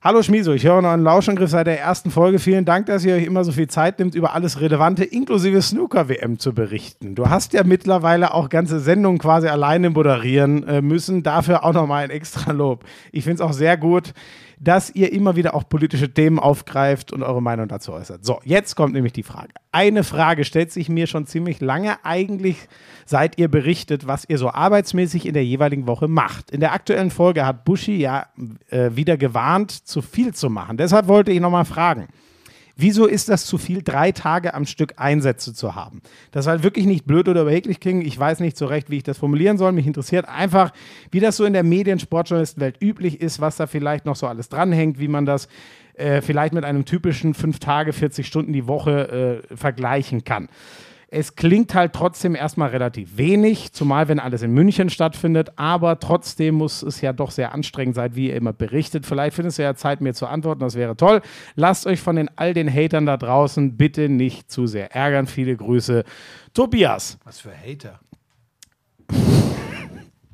Hallo 0.07 0.23
Schmiso, 0.23 0.53
ich 0.53 0.63
höre 0.63 0.81
noch 0.81 0.91
einen 0.91 1.03
Lauschangriff 1.03 1.49
seit 1.49 1.67
der 1.67 1.81
ersten 1.81 2.11
Folge. 2.11 2.39
Vielen 2.39 2.63
Dank, 2.63 2.85
dass 2.85 3.03
ihr 3.03 3.13
euch 3.13 3.25
immer 3.25 3.43
so 3.43 3.51
viel 3.51 3.67
Zeit 3.67 3.99
nimmt, 3.99 4.15
über 4.15 4.33
alles 4.33 4.61
Relevante, 4.61 5.03
inklusive 5.03 5.61
Snooker-WM 5.61 6.39
zu 6.39 6.53
berichten. 6.53 7.13
Du 7.13 7.29
hast 7.29 7.51
ja 7.51 7.65
mittlerweile 7.65 8.33
auch 8.33 8.47
ganze 8.47 8.79
Sendungen 8.79 9.19
quasi 9.19 9.49
alleine 9.49 9.89
moderieren 9.89 10.65
äh, 10.65 10.81
müssen. 10.81 11.23
Dafür 11.23 11.65
auch 11.65 11.73
nochmal 11.73 12.05
ein 12.05 12.09
extra 12.09 12.53
Lob. 12.53 12.85
Ich 13.11 13.25
finde 13.25 13.35
es 13.35 13.41
auch 13.41 13.51
sehr 13.51 13.75
gut, 13.75 14.13
dass 14.59 14.93
ihr 14.93 15.13
immer 15.13 15.35
wieder 15.35 15.53
auch 15.53 15.69
politische 15.69 16.13
Themen 16.13 16.39
aufgreift 16.39 17.13
und 17.13 17.23
eure 17.23 17.41
Meinung 17.41 17.67
dazu 17.67 17.93
äußert. 17.93 18.25
So, 18.25 18.39
jetzt 18.43 18.75
kommt 18.75 18.93
nämlich 18.93 19.13
die 19.13 19.23
Frage. 19.23 19.49
Eine 19.71 20.03
Frage 20.03 20.45
stellt 20.45 20.71
sich 20.71 20.89
mir 20.89 21.05
schon 21.07 21.27
ziemlich 21.27 21.61
lange 21.61 22.03
eigentlich, 22.03 22.67
seit 23.05 23.37
ihr 23.37 23.49
berichtet, 23.49 24.07
was 24.07 24.25
ihr 24.27 24.37
so 24.37 24.49
arbeitsmäßig 24.49 25.25
in 25.25 25.33
der 25.33 25.45
jeweiligen 25.45 25.85
Woche 25.85 26.07
macht. 26.07 26.49
In 26.51 26.59
der 26.59 26.73
aktuellen 26.73 27.11
Folge 27.11 27.45
hat 27.45 27.65
Buschi 27.65 27.97
ja 27.97 28.27
äh, 28.69 28.91
wieder 28.93 29.17
gewarnt, 29.17 29.71
zu 29.71 30.01
viel 30.01 30.33
zu 30.33 30.49
machen. 30.49 30.77
Deshalb 30.77 31.07
wollte 31.07 31.31
ich 31.31 31.39
nochmal 31.39 31.65
fragen. 31.65 32.07
Wieso 32.79 33.07
ist 33.07 33.27
das 33.27 33.47
zu 33.47 33.57
viel, 33.57 33.81
drei 33.81 34.11
Tage 34.11 34.53
am 34.53 34.67
Stück 34.67 34.93
Einsätze 34.97 35.51
zu 35.51 35.73
haben? 35.73 36.01
Das 36.31 36.45
soll 36.45 36.61
wirklich 36.61 36.85
nicht 36.85 37.05
blöd 37.05 37.27
oder 37.27 37.41
überheblich 37.41 37.79
klingen. 37.79 38.05
Ich 38.05 38.17
weiß 38.17 38.39
nicht 38.39 38.55
so 38.55 38.67
recht, 38.67 38.91
wie 38.91 38.97
ich 38.97 39.03
das 39.03 39.17
formulieren 39.17 39.57
soll. 39.57 39.71
Mich 39.71 39.87
interessiert 39.87 40.29
einfach, 40.29 40.71
wie 41.09 41.19
das 41.19 41.37
so 41.37 41.45
in 41.45 41.53
der 41.53 41.63
Medien-Sportjournalistenwelt 41.63 42.79
üblich 42.79 43.19
ist, 43.19 43.41
was 43.41 43.55
da 43.55 43.65
vielleicht 43.65 44.05
noch 44.05 44.15
so 44.15 44.27
alles 44.27 44.49
dranhängt, 44.49 44.99
wie 44.99 45.07
man 45.07 45.25
das 45.25 45.47
äh, 45.95 46.21
vielleicht 46.21 46.53
mit 46.53 46.63
einem 46.63 46.85
typischen 46.85 47.33
fünf 47.33 47.57
Tage, 47.57 47.93
40 47.93 48.27
Stunden 48.27 48.53
die 48.53 48.67
Woche 48.67 49.41
äh, 49.49 49.55
vergleichen 49.55 50.23
kann. 50.23 50.47
Es 51.09 51.37
klingt 51.37 51.73
halt 51.73 51.93
trotzdem 51.93 52.35
erstmal 52.35 52.69
relativ 52.69 53.15
wenig, 53.15 53.71
zumal 53.71 54.09
wenn 54.09 54.19
alles 54.19 54.41
in 54.41 54.51
München 54.51 54.89
stattfindet, 54.89 55.51
aber 55.55 56.01
trotzdem 56.01 56.55
muss 56.55 56.83
es 56.83 56.99
ja 56.99 57.13
doch 57.13 57.31
sehr 57.31 57.53
anstrengend 57.53 57.95
sein, 57.95 58.13
wie 58.15 58.27
ihr 58.27 58.35
immer 58.35 58.51
berichtet. 58.51 59.05
Vielleicht 59.05 59.37
findest 59.37 59.57
du 59.57 59.63
ja 59.63 59.73
Zeit, 59.73 60.01
mir 60.01 60.13
zu 60.13 60.27
antworten, 60.27 60.59
das 60.59 60.75
wäre 60.75 60.97
toll. 60.97 61.21
Lasst 61.55 61.87
euch 61.87 62.01
von 62.01 62.17
den 62.17 62.29
all 62.35 62.53
den 62.53 62.69
Hatern 62.69 63.05
da 63.05 63.15
draußen 63.15 63.77
bitte 63.77 64.09
nicht 64.09 64.51
zu 64.51 64.67
sehr 64.67 64.93
ärgern. 64.93 65.27
Viele 65.27 65.55
Grüße, 65.55 66.03
Tobias. 66.53 67.17
Was 67.23 67.39
für 67.39 67.53
Hater. 67.55 67.99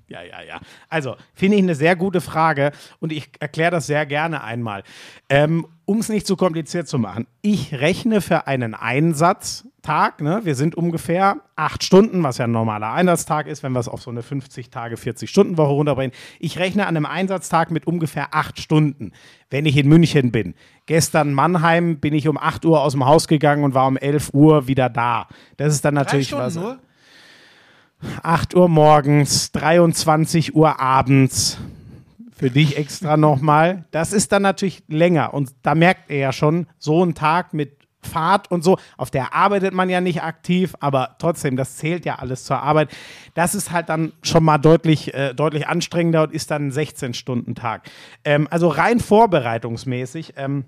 Ja, 0.10 0.22
ja, 0.22 0.44
ja. 0.44 0.60
Also, 0.90 1.16
finde 1.34 1.58
ich 1.58 1.64
eine 1.64 1.74
sehr 1.74 1.96
gute 1.96 2.22
Frage 2.22 2.72
und 3.00 3.12
ich 3.12 3.32
erkläre 3.40 3.72
das 3.72 3.88
sehr 3.88 4.06
gerne 4.06 4.44
einmal. 4.44 4.84
Ähm, 5.28 5.66
um 5.86 6.02
es 6.02 6.10
nicht 6.10 6.28
zu 6.28 6.36
kompliziert 6.36 6.88
zu 6.88 7.00
machen, 7.00 7.26
ich 7.42 7.74
rechne 7.74 8.22
für 8.22 8.46
einen 8.46 8.76
Einsatztag, 9.84 10.22
ne, 10.22 10.42
wir 10.46 10.56
sind 10.56 10.76
ungefähr 10.76 11.42
acht 11.58 11.84
Stunden, 11.84 12.24
was 12.24 12.38
ja 12.38 12.46
ein 12.46 12.52
normaler 12.52 12.94
Einsatztag 12.94 13.48
ist, 13.48 13.64
wenn 13.64 13.74
wir 13.74 13.82
es 13.82 13.90
auf 13.90 14.02
so 14.02 14.12
eine 14.12 14.24
50 14.24 14.70
Tage, 14.70 14.96
40 14.96 15.30
Stunden 15.30 15.58
Woche 15.58 15.74
runterbringen. 15.74 16.16
Ich 16.40 16.58
rechne 16.58 16.84
an 16.88 16.96
einem 16.96 17.06
Einsatztag 17.06 17.70
mit 17.70 17.86
ungefähr 17.86 18.34
acht 18.34 18.62
Stunden, 18.62 19.12
wenn 19.50 19.66
ich 19.66 19.76
in 19.76 19.90
München 19.90 20.32
bin. 20.32 20.56
Gestern 20.86 21.34
Mannheim 21.34 21.98
bin 22.00 22.14
ich 22.14 22.30
um 22.30 22.38
8 22.38 22.64
Uhr 22.66 22.82
aus 22.82 22.94
dem 22.94 23.06
Haus 23.06 23.28
gegangen 23.28 23.66
und 23.66 23.74
war 23.74 23.88
um 23.88 23.98
11 23.98 24.34
Uhr 24.34 24.68
wieder 24.68 24.90
da. 24.90 25.28
Das 25.58 25.74
ist 25.74 25.84
dann 25.84 25.96
Drei 25.96 26.04
natürlich 26.04 26.28
Stunden 26.28 26.46
was. 26.46 26.56
nur? 26.56 26.80
8 28.22 28.56
Uhr 28.56 28.70
morgens, 28.70 29.52
23 29.52 30.56
Uhr 30.56 30.80
abends. 30.80 31.58
Für 32.32 32.50
dich 32.50 32.78
extra 32.78 33.18
nochmal. 33.18 33.86
Das 33.92 34.14
ist 34.14 34.32
dann 34.32 34.42
natürlich 34.44 34.84
länger. 34.88 35.34
Und 35.34 35.52
da 35.62 35.76
merkt 35.76 36.10
er 36.10 36.18
ja 36.18 36.32
schon, 36.32 36.68
so 36.80 37.04
ein 37.04 37.16
Tag 37.16 37.54
mit 37.54 37.83
Fahrt 38.08 38.50
und 38.52 38.64
so, 38.64 38.78
auf 38.98 39.12
der 39.12 39.34
arbeitet 39.34 39.74
man 39.74 39.90
ja 39.90 40.02
nicht 40.02 40.24
aktiv, 40.24 40.76
aber 40.80 41.16
trotzdem, 41.20 41.56
das 41.56 41.78
zählt 41.78 42.06
ja 42.06 42.16
alles 42.16 42.44
zur 42.44 42.62
Arbeit. 42.62 42.90
Das 43.34 43.56
ist 43.56 43.72
halt 43.72 43.90
dann 43.90 44.14
schon 44.22 44.44
mal 44.44 44.58
deutlich, 44.58 45.14
äh, 45.14 45.34
deutlich 45.34 45.68
anstrengender 45.68 46.24
und 46.24 46.34
ist 46.34 46.52
dann 46.52 46.68
ein 46.68 46.72
16-Stunden-Tag. 46.72 47.90
Ähm, 48.24 48.48
also 48.50 48.68
rein 48.68 49.00
vorbereitungsmäßig. 49.00 50.34
Ähm, 50.38 50.66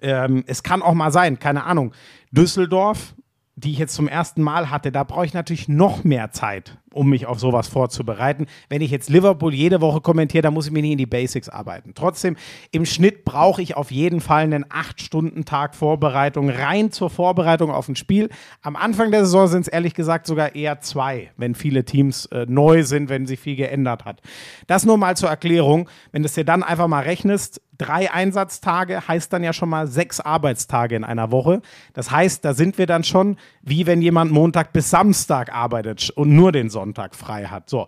ähm, 0.00 0.44
es 0.46 0.62
kann 0.62 0.82
auch 0.82 0.94
mal 0.94 1.10
sein, 1.10 1.38
keine 1.38 1.64
Ahnung, 1.64 1.92
Düsseldorf, 2.30 3.14
die 3.56 3.72
ich 3.72 3.78
jetzt 3.78 3.94
zum 3.94 4.06
ersten 4.06 4.42
Mal 4.42 4.70
hatte, 4.70 4.92
da 4.92 5.02
brauche 5.02 5.26
ich 5.26 5.34
natürlich 5.34 5.68
noch 5.68 6.04
mehr 6.04 6.30
Zeit, 6.30 6.78
um 6.98 7.08
mich 7.08 7.26
auf 7.26 7.38
sowas 7.38 7.68
vorzubereiten. 7.68 8.46
Wenn 8.68 8.82
ich 8.82 8.90
jetzt 8.90 9.08
Liverpool 9.08 9.54
jede 9.54 9.80
Woche 9.80 10.00
kommentiere, 10.00 10.42
dann 10.42 10.52
muss 10.52 10.66
ich 10.66 10.72
mir 10.72 10.82
nicht 10.82 10.92
in 10.92 10.98
die 10.98 11.06
Basics 11.06 11.48
arbeiten. 11.48 11.92
Trotzdem, 11.94 12.36
im 12.72 12.84
Schnitt 12.84 13.24
brauche 13.24 13.62
ich 13.62 13.76
auf 13.76 13.92
jeden 13.92 14.20
Fall 14.20 14.42
einen 14.42 14.64
8-Stunden-Tag 14.64 15.76
Vorbereitung, 15.76 16.50
rein 16.50 16.90
zur 16.90 17.08
Vorbereitung 17.08 17.70
auf 17.70 17.88
ein 17.88 17.96
Spiel. 17.96 18.28
Am 18.62 18.74
Anfang 18.74 19.12
der 19.12 19.24
Saison 19.24 19.46
sind 19.46 19.62
es 19.62 19.68
ehrlich 19.68 19.94
gesagt 19.94 20.26
sogar 20.26 20.56
eher 20.56 20.80
zwei, 20.80 21.30
wenn 21.36 21.54
viele 21.54 21.84
Teams 21.84 22.26
äh, 22.26 22.46
neu 22.48 22.82
sind, 22.82 23.08
wenn 23.08 23.26
sich 23.26 23.38
viel 23.38 23.54
geändert 23.54 24.04
hat. 24.04 24.20
Das 24.66 24.84
nur 24.84 24.98
mal 24.98 25.16
zur 25.16 25.28
Erklärung. 25.28 25.88
Wenn 26.10 26.22
du 26.22 26.26
es 26.26 26.34
dir 26.34 26.44
dann 26.44 26.64
einfach 26.64 26.88
mal 26.88 27.04
rechnest, 27.04 27.60
drei 27.78 28.12
Einsatztage 28.12 29.06
heißt 29.06 29.32
dann 29.32 29.44
ja 29.44 29.52
schon 29.52 29.68
mal 29.68 29.86
sechs 29.86 30.20
Arbeitstage 30.20 30.96
in 30.96 31.04
einer 31.04 31.30
Woche. 31.30 31.62
Das 31.94 32.10
heißt, 32.10 32.44
da 32.44 32.52
sind 32.52 32.76
wir 32.76 32.86
dann 32.86 33.04
schon, 33.04 33.36
wie 33.62 33.86
wenn 33.86 34.02
jemand 34.02 34.32
Montag 34.32 34.72
bis 34.72 34.90
Samstag 34.90 35.54
arbeitet 35.54 36.10
und 36.10 36.34
nur 36.34 36.52
den 36.52 36.70
Sonntag 36.70 36.87
frei 36.94 37.44
hat. 37.44 37.68
So, 37.68 37.86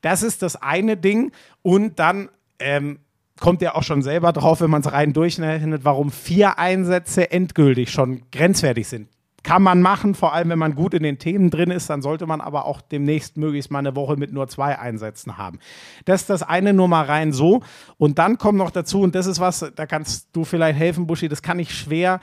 das 0.00 0.22
ist 0.22 0.42
das 0.42 0.56
eine 0.56 0.96
Ding. 0.96 1.32
Und 1.62 1.98
dann 1.98 2.28
ähm, 2.58 2.98
kommt 3.40 3.62
er 3.62 3.76
auch 3.76 3.82
schon 3.82 4.02
selber 4.02 4.32
drauf, 4.32 4.60
wenn 4.60 4.70
man 4.70 4.82
es 4.82 4.92
rein 4.92 5.12
durchrechnet, 5.12 5.84
warum 5.84 6.10
vier 6.10 6.58
Einsätze 6.58 7.30
endgültig 7.30 7.90
schon 7.90 8.22
grenzwertig 8.30 8.86
sind. 8.86 9.08
Kann 9.42 9.62
man 9.62 9.82
machen, 9.82 10.14
vor 10.14 10.32
allem 10.32 10.50
wenn 10.50 10.58
man 10.58 10.76
gut 10.76 10.94
in 10.94 11.02
den 11.02 11.18
Themen 11.18 11.50
drin 11.50 11.72
ist, 11.72 11.90
dann 11.90 12.00
sollte 12.00 12.26
man 12.26 12.40
aber 12.40 12.64
auch 12.64 12.80
demnächst 12.80 13.36
möglichst 13.36 13.72
mal 13.72 13.80
eine 13.80 13.96
Woche 13.96 14.16
mit 14.16 14.32
nur 14.32 14.46
zwei 14.46 14.78
Einsätzen 14.78 15.36
haben. 15.36 15.58
Das 16.04 16.20
ist 16.20 16.30
das 16.30 16.44
eine 16.44 16.72
nur 16.72 16.86
mal 16.86 17.04
rein 17.04 17.32
so. 17.32 17.60
Und 17.98 18.20
dann 18.20 18.38
kommt 18.38 18.58
noch 18.58 18.70
dazu, 18.70 19.00
und 19.00 19.16
das 19.16 19.26
ist 19.26 19.40
was, 19.40 19.72
da 19.74 19.86
kannst 19.86 20.28
du 20.32 20.44
vielleicht 20.44 20.78
helfen, 20.78 21.08
Buschi, 21.08 21.28
das 21.28 21.42
kann 21.42 21.58
ich 21.58 21.74
schwer 21.74 22.20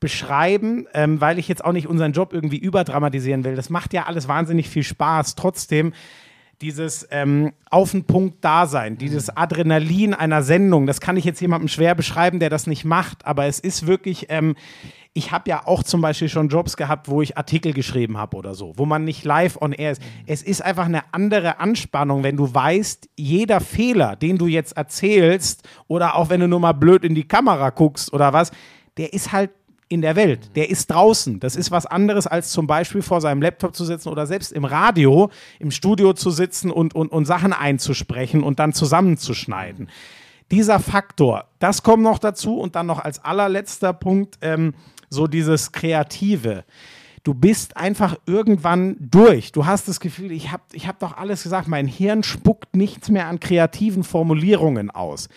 beschreiben, 0.00 0.86
ähm, 0.94 1.20
weil 1.20 1.38
ich 1.38 1.46
jetzt 1.46 1.64
auch 1.64 1.72
nicht 1.72 1.86
unseren 1.86 2.12
Job 2.12 2.32
irgendwie 2.32 2.58
überdramatisieren 2.58 3.44
will. 3.44 3.54
Das 3.54 3.70
macht 3.70 3.92
ja 3.92 4.06
alles 4.06 4.26
wahnsinnig 4.26 4.68
viel 4.68 4.82
Spaß. 4.82 5.34
Trotzdem 5.34 5.92
dieses 6.60 7.06
ähm, 7.10 7.52
auf 7.70 7.92
den 7.92 8.04
Punkt 8.04 8.44
Dasein, 8.44 8.98
dieses 8.98 9.34
Adrenalin 9.34 10.12
einer 10.14 10.42
Sendung, 10.42 10.86
das 10.86 11.00
kann 11.00 11.16
ich 11.16 11.24
jetzt 11.24 11.40
jemandem 11.40 11.68
schwer 11.68 11.94
beschreiben, 11.94 12.38
der 12.38 12.50
das 12.50 12.66
nicht 12.66 12.84
macht, 12.84 13.24
aber 13.26 13.46
es 13.46 13.60
ist 13.60 13.86
wirklich, 13.86 14.26
ähm, 14.28 14.56
ich 15.12 15.32
habe 15.32 15.48
ja 15.50 15.66
auch 15.66 15.82
zum 15.82 16.02
Beispiel 16.02 16.28
schon 16.28 16.48
Jobs 16.48 16.76
gehabt, 16.76 17.08
wo 17.08 17.22
ich 17.22 17.36
Artikel 17.36 17.72
geschrieben 17.72 18.18
habe 18.18 18.36
oder 18.36 18.54
so, 18.54 18.74
wo 18.76 18.86
man 18.86 19.04
nicht 19.04 19.24
live 19.24 19.60
on 19.60 19.72
air 19.72 19.92
ist. 19.92 20.02
Es 20.26 20.42
ist 20.42 20.62
einfach 20.62 20.84
eine 20.84 21.02
andere 21.12 21.58
Anspannung, 21.58 22.22
wenn 22.22 22.36
du 22.36 22.54
weißt, 22.54 23.08
jeder 23.16 23.60
Fehler, 23.60 24.16
den 24.16 24.38
du 24.38 24.46
jetzt 24.46 24.76
erzählst 24.76 25.66
oder 25.88 26.14
auch 26.14 26.28
wenn 26.28 26.40
du 26.40 26.46
nur 26.46 26.60
mal 26.60 26.72
blöd 26.72 27.04
in 27.04 27.14
die 27.14 27.26
Kamera 27.26 27.70
guckst 27.70 28.12
oder 28.12 28.32
was, 28.32 28.52
der 28.98 29.12
ist 29.12 29.32
halt 29.32 29.50
in 29.90 30.02
der 30.02 30.14
Welt. 30.14 30.54
Der 30.54 30.70
ist 30.70 30.90
draußen. 30.90 31.40
Das 31.40 31.56
ist 31.56 31.72
was 31.72 31.84
anderes, 31.84 32.26
als 32.26 32.50
zum 32.52 32.66
Beispiel 32.68 33.02
vor 33.02 33.20
seinem 33.20 33.42
Laptop 33.42 33.74
zu 33.74 33.84
sitzen 33.84 34.08
oder 34.08 34.24
selbst 34.24 34.52
im 34.52 34.64
Radio, 34.64 35.30
im 35.58 35.72
Studio 35.72 36.12
zu 36.12 36.30
sitzen 36.30 36.70
und, 36.70 36.94
und, 36.94 37.10
und 37.10 37.24
Sachen 37.26 37.52
einzusprechen 37.52 38.44
und 38.44 38.60
dann 38.60 38.72
zusammenzuschneiden. 38.72 39.90
Dieser 40.52 40.78
Faktor, 40.78 41.48
das 41.58 41.82
kommt 41.82 42.04
noch 42.04 42.18
dazu 42.18 42.58
und 42.58 42.76
dann 42.76 42.86
noch 42.86 43.00
als 43.00 43.22
allerletzter 43.24 43.92
Punkt 43.92 44.38
ähm, 44.42 44.74
so 45.10 45.26
dieses 45.26 45.72
Kreative. 45.72 46.64
Du 47.24 47.34
bist 47.34 47.76
einfach 47.76 48.16
irgendwann 48.26 48.96
durch. 49.00 49.50
Du 49.50 49.66
hast 49.66 49.88
das 49.88 49.98
Gefühl, 49.98 50.30
ich 50.30 50.52
habe 50.52 50.62
ich 50.72 50.86
hab 50.86 51.00
doch 51.00 51.16
alles 51.16 51.42
gesagt, 51.42 51.66
mein 51.66 51.88
Hirn 51.88 52.22
spuckt 52.22 52.76
nichts 52.76 53.08
mehr 53.08 53.26
an 53.26 53.40
kreativen 53.40 54.04
Formulierungen 54.04 54.90
aus. 54.90 55.28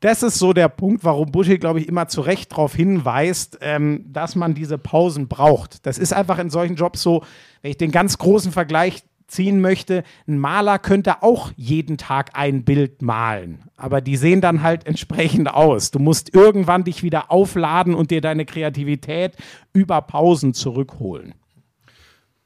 Das 0.00 0.22
ist 0.22 0.38
so 0.38 0.52
der 0.52 0.68
Punkt, 0.68 1.02
warum 1.02 1.32
Buschi, 1.32 1.58
glaube 1.58 1.80
ich, 1.80 1.88
immer 1.88 2.06
zu 2.06 2.20
Recht 2.20 2.52
darauf 2.52 2.74
hinweist, 2.74 3.58
ähm, 3.62 4.04
dass 4.12 4.36
man 4.36 4.54
diese 4.54 4.78
Pausen 4.78 5.26
braucht. 5.26 5.84
Das 5.86 5.98
ist 5.98 6.12
einfach 6.12 6.38
in 6.38 6.50
solchen 6.50 6.76
Jobs 6.76 7.02
so, 7.02 7.24
wenn 7.62 7.72
ich 7.72 7.78
den 7.78 7.90
ganz 7.90 8.16
großen 8.18 8.52
Vergleich 8.52 9.02
ziehen 9.26 9.60
möchte, 9.60 10.04
ein 10.26 10.38
Maler 10.38 10.78
könnte 10.78 11.22
auch 11.22 11.52
jeden 11.56 11.98
Tag 11.98 12.30
ein 12.32 12.64
Bild 12.64 13.02
malen, 13.02 13.64
aber 13.76 14.00
die 14.00 14.16
sehen 14.16 14.40
dann 14.40 14.62
halt 14.62 14.86
entsprechend 14.86 15.52
aus. 15.52 15.90
Du 15.90 15.98
musst 15.98 16.34
irgendwann 16.34 16.84
dich 16.84 17.02
wieder 17.02 17.30
aufladen 17.30 17.94
und 17.94 18.10
dir 18.10 18.20
deine 18.20 18.46
Kreativität 18.46 19.36
über 19.72 20.00
Pausen 20.00 20.54
zurückholen. 20.54 21.34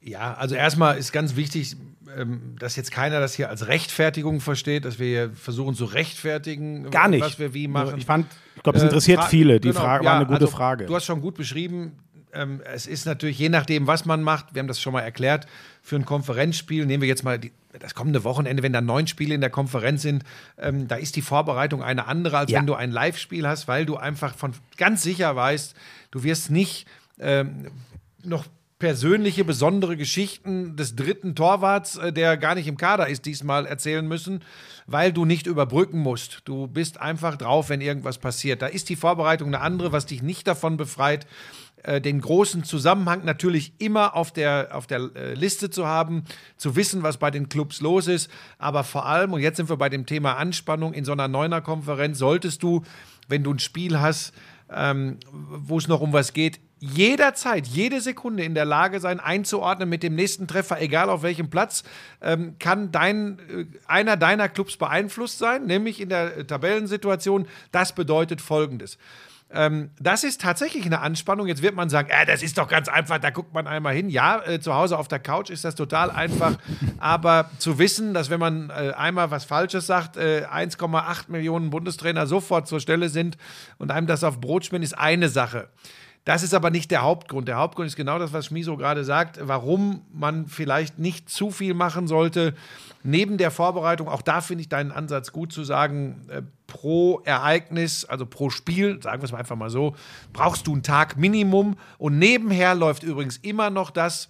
Ja, 0.04 0.34
also 0.34 0.54
erstmal 0.54 0.98
ist 0.98 1.12
ganz 1.12 1.36
wichtig, 1.36 1.76
ähm, 2.16 2.56
dass 2.58 2.76
jetzt 2.76 2.90
keiner 2.90 3.20
das 3.20 3.34
hier 3.34 3.48
als 3.48 3.68
Rechtfertigung 3.68 4.40
versteht, 4.40 4.84
dass 4.84 4.98
wir 4.98 5.06
hier 5.06 5.30
versuchen 5.34 5.74
zu 5.74 5.84
rechtfertigen, 5.84 6.90
Gar 6.90 7.08
nicht. 7.08 7.22
was 7.22 7.38
wir 7.38 7.54
wie 7.54 7.68
machen. 7.68 7.96
Ich 7.98 8.04
fand, 8.06 8.26
ich 8.56 8.62
glaube, 8.62 8.78
es 8.78 8.82
Äh, 8.82 8.86
interessiert 8.88 9.20
Fra- 9.20 9.28
viele. 9.28 9.60
Die 9.60 9.68
genau, 9.68 9.80
Frage 9.80 10.04
ja, 10.04 10.10
war 10.10 10.16
eine 10.16 10.26
gute 10.26 10.40
also, 10.40 10.48
Frage. 10.56 10.86
Du 10.86 10.94
hast 10.94 11.04
schon 11.04 11.20
gut 11.20 11.36
beschrieben. 11.36 11.92
Ähm, 12.34 12.60
es 12.64 12.86
ist 12.86 13.04
natürlich, 13.04 13.38
je 13.38 13.48
nachdem, 13.50 13.86
was 13.86 14.04
man 14.06 14.22
macht, 14.22 14.54
wir 14.54 14.60
haben 14.60 14.66
das 14.68 14.80
schon 14.80 14.92
mal 14.94 15.02
erklärt, 15.02 15.46
für 15.82 15.96
ein 15.96 16.04
Konferenzspiel, 16.06 16.86
nehmen 16.86 17.02
wir 17.02 17.08
jetzt 17.08 17.24
mal 17.24 17.38
die, 17.38 17.52
das 17.78 17.94
kommende 17.94 18.24
Wochenende, 18.24 18.62
wenn 18.62 18.72
da 18.72 18.80
neun 18.80 19.06
Spiele 19.06 19.34
in 19.34 19.40
der 19.42 19.50
Konferenz 19.50 20.02
sind, 20.02 20.24
ähm, 20.58 20.88
da 20.88 20.96
ist 20.96 21.14
die 21.16 21.22
Vorbereitung 21.22 21.82
eine 21.82 22.06
andere, 22.06 22.38
als 22.38 22.50
Ja. 22.50 22.58
wenn 22.58 22.66
du 22.66 22.74
ein 22.74 22.90
Live-Spiel 22.90 23.46
hast, 23.46 23.68
weil 23.68 23.84
du 23.86 23.96
einfach 23.98 24.34
von 24.34 24.52
ganz 24.78 25.02
sicher 25.02 25.36
weißt, 25.36 25.74
du 26.10 26.22
wirst 26.24 26.50
nicht 26.50 26.86
ähm, 27.20 27.66
noch 28.24 28.46
persönliche, 28.82 29.44
besondere 29.44 29.96
Geschichten 29.96 30.74
des 30.74 30.96
dritten 30.96 31.36
Torwarts, 31.36 31.98
äh, 31.98 32.12
der 32.12 32.36
gar 32.36 32.56
nicht 32.56 32.66
im 32.66 32.76
Kader 32.76 33.06
ist, 33.06 33.26
diesmal 33.26 33.64
erzählen 33.64 34.04
müssen, 34.04 34.42
weil 34.88 35.12
du 35.12 35.24
nicht 35.24 35.46
überbrücken 35.46 36.00
musst. 36.00 36.40
Du 36.46 36.66
bist 36.66 37.00
einfach 37.00 37.36
drauf, 37.36 37.68
wenn 37.68 37.80
irgendwas 37.80 38.18
passiert. 38.18 38.60
Da 38.60 38.66
ist 38.66 38.88
die 38.88 38.96
Vorbereitung 38.96 39.46
eine 39.46 39.60
andere, 39.60 39.92
was 39.92 40.06
dich 40.06 40.20
nicht 40.20 40.48
davon 40.48 40.76
befreit, 40.76 41.28
äh, 41.84 42.00
den 42.00 42.20
großen 42.20 42.64
Zusammenhang 42.64 43.24
natürlich 43.24 43.74
immer 43.78 44.16
auf 44.16 44.32
der, 44.32 44.70
auf 44.72 44.88
der 44.88 45.10
äh, 45.14 45.34
Liste 45.34 45.70
zu 45.70 45.86
haben, 45.86 46.24
zu 46.56 46.74
wissen, 46.74 47.04
was 47.04 47.18
bei 47.18 47.30
den 47.30 47.48
Clubs 47.48 47.80
los 47.82 48.08
ist. 48.08 48.28
Aber 48.58 48.82
vor 48.82 49.06
allem, 49.06 49.32
und 49.32 49.42
jetzt 49.42 49.58
sind 49.58 49.68
wir 49.68 49.76
bei 49.76 49.90
dem 49.90 50.06
Thema 50.06 50.38
Anspannung, 50.38 50.92
in 50.92 51.04
so 51.04 51.12
einer 51.12 51.28
Neuner-Konferenz 51.28 52.18
solltest 52.18 52.64
du, 52.64 52.82
wenn 53.28 53.44
du 53.44 53.52
ein 53.52 53.60
Spiel 53.60 54.00
hast, 54.00 54.32
ähm, 54.68 55.18
wo 55.30 55.78
es 55.78 55.86
noch 55.86 56.00
um 56.00 56.12
was 56.12 56.32
geht, 56.32 56.58
jederzeit, 56.82 57.68
jede 57.68 58.00
Sekunde 58.00 58.42
in 58.42 58.56
der 58.56 58.64
Lage 58.64 58.98
sein, 58.98 59.20
einzuordnen 59.20 59.88
mit 59.88 60.02
dem 60.02 60.16
nächsten 60.16 60.48
Treffer, 60.48 60.80
egal 60.80 61.10
auf 61.10 61.22
welchem 61.22 61.48
Platz, 61.48 61.84
ähm, 62.20 62.56
kann 62.58 62.90
dein, 62.90 63.38
äh, 63.38 63.66
einer 63.86 64.16
deiner 64.16 64.48
Clubs 64.48 64.76
beeinflusst 64.76 65.38
sein, 65.38 65.64
nämlich 65.64 66.00
in 66.00 66.08
der 66.08 66.38
äh, 66.38 66.44
Tabellensituation. 66.44 67.46
Das 67.70 67.94
bedeutet 67.94 68.40
Folgendes. 68.40 68.98
Ähm, 69.52 69.90
das 70.00 70.24
ist 70.24 70.40
tatsächlich 70.40 70.84
eine 70.84 71.00
Anspannung. 71.00 71.46
Jetzt 71.46 71.62
wird 71.62 71.76
man 71.76 71.88
sagen, 71.88 72.08
äh, 72.10 72.26
das 72.26 72.42
ist 72.42 72.58
doch 72.58 72.66
ganz 72.66 72.88
einfach, 72.88 73.18
da 73.18 73.30
guckt 73.30 73.54
man 73.54 73.68
einmal 73.68 73.94
hin. 73.94 74.10
Ja, 74.10 74.42
äh, 74.44 74.58
zu 74.58 74.74
Hause 74.74 74.98
auf 74.98 75.06
der 75.06 75.20
Couch 75.20 75.50
ist 75.50 75.64
das 75.64 75.76
total 75.76 76.10
einfach. 76.10 76.58
Aber 76.98 77.48
zu 77.58 77.78
wissen, 77.78 78.12
dass 78.12 78.28
wenn 78.28 78.40
man 78.40 78.70
äh, 78.70 78.92
einmal 78.96 79.30
was 79.30 79.44
Falsches 79.44 79.86
sagt, 79.86 80.16
äh, 80.16 80.46
1,8 80.52 81.24
Millionen 81.28 81.70
Bundestrainer 81.70 82.26
sofort 82.26 82.66
zur 82.66 82.80
Stelle 82.80 83.08
sind 83.08 83.36
und 83.78 83.92
einem 83.92 84.08
das 84.08 84.24
auf 84.24 84.40
Brot 84.40 84.64
schmieren, 84.64 84.82
ist 84.82 84.98
eine 84.98 85.28
Sache. 85.28 85.68
Das 86.24 86.44
ist 86.44 86.54
aber 86.54 86.70
nicht 86.70 86.92
der 86.92 87.02
Hauptgrund. 87.02 87.48
Der 87.48 87.56
Hauptgrund 87.56 87.88
ist 87.88 87.96
genau 87.96 88.18
das, 88.18 88.32
was 88.32 88.46
Schmiso 88.46 88.76
gerade 88.76 89.02
sagt, 89.02 89.40
warum 89.42 90.02
man 90.12 90.46
vielleicht 90.46 90.98
nicht 90.98 91.28
zu 91.28 91.50
viel 91.50 91.74
machen 91.74 92.06
sollte. 92.06 92.54
Neben 93.02 93.38
der 93.38 93.50
Vorbereitung, 93.50 94.08
auch 94.08 94.22
da 94.22 94.40
finde 94.40 94.62
ich 94.62 94.68
deinen 94.68 94.92
Ansatz 94.92 95.32
gut 95.32 95.52
zu 95.52 95.64
sagen, 95.64 96.28
äh, 96.28 96.42
pro 96.68 97.20
Ereignis, 97.24 98.04
also 98.04 98.24
pro 98.24 98.50
Spiel, 98.50 99.02
sagen 99.02 99.20
wir 99.20 99.24
es 99.24 99.32
mal 99.32 99.38
einfach 99.38 99.56
mal 99.56 99.70
so, 99.70 99.96
brauchst 100.32 100.68
du 100.68 100.72
einen 100.74 100.84
Tag 100.84 101.16
Minimum. 101.16 101.76
Und 101.98 102.18
nebenher 102.18 102.76
läuft 102.76 103.02
übrigens 103.02 103.38
immer 103.38 103.70
noch 103.70 103.90
das, 103.90 104.28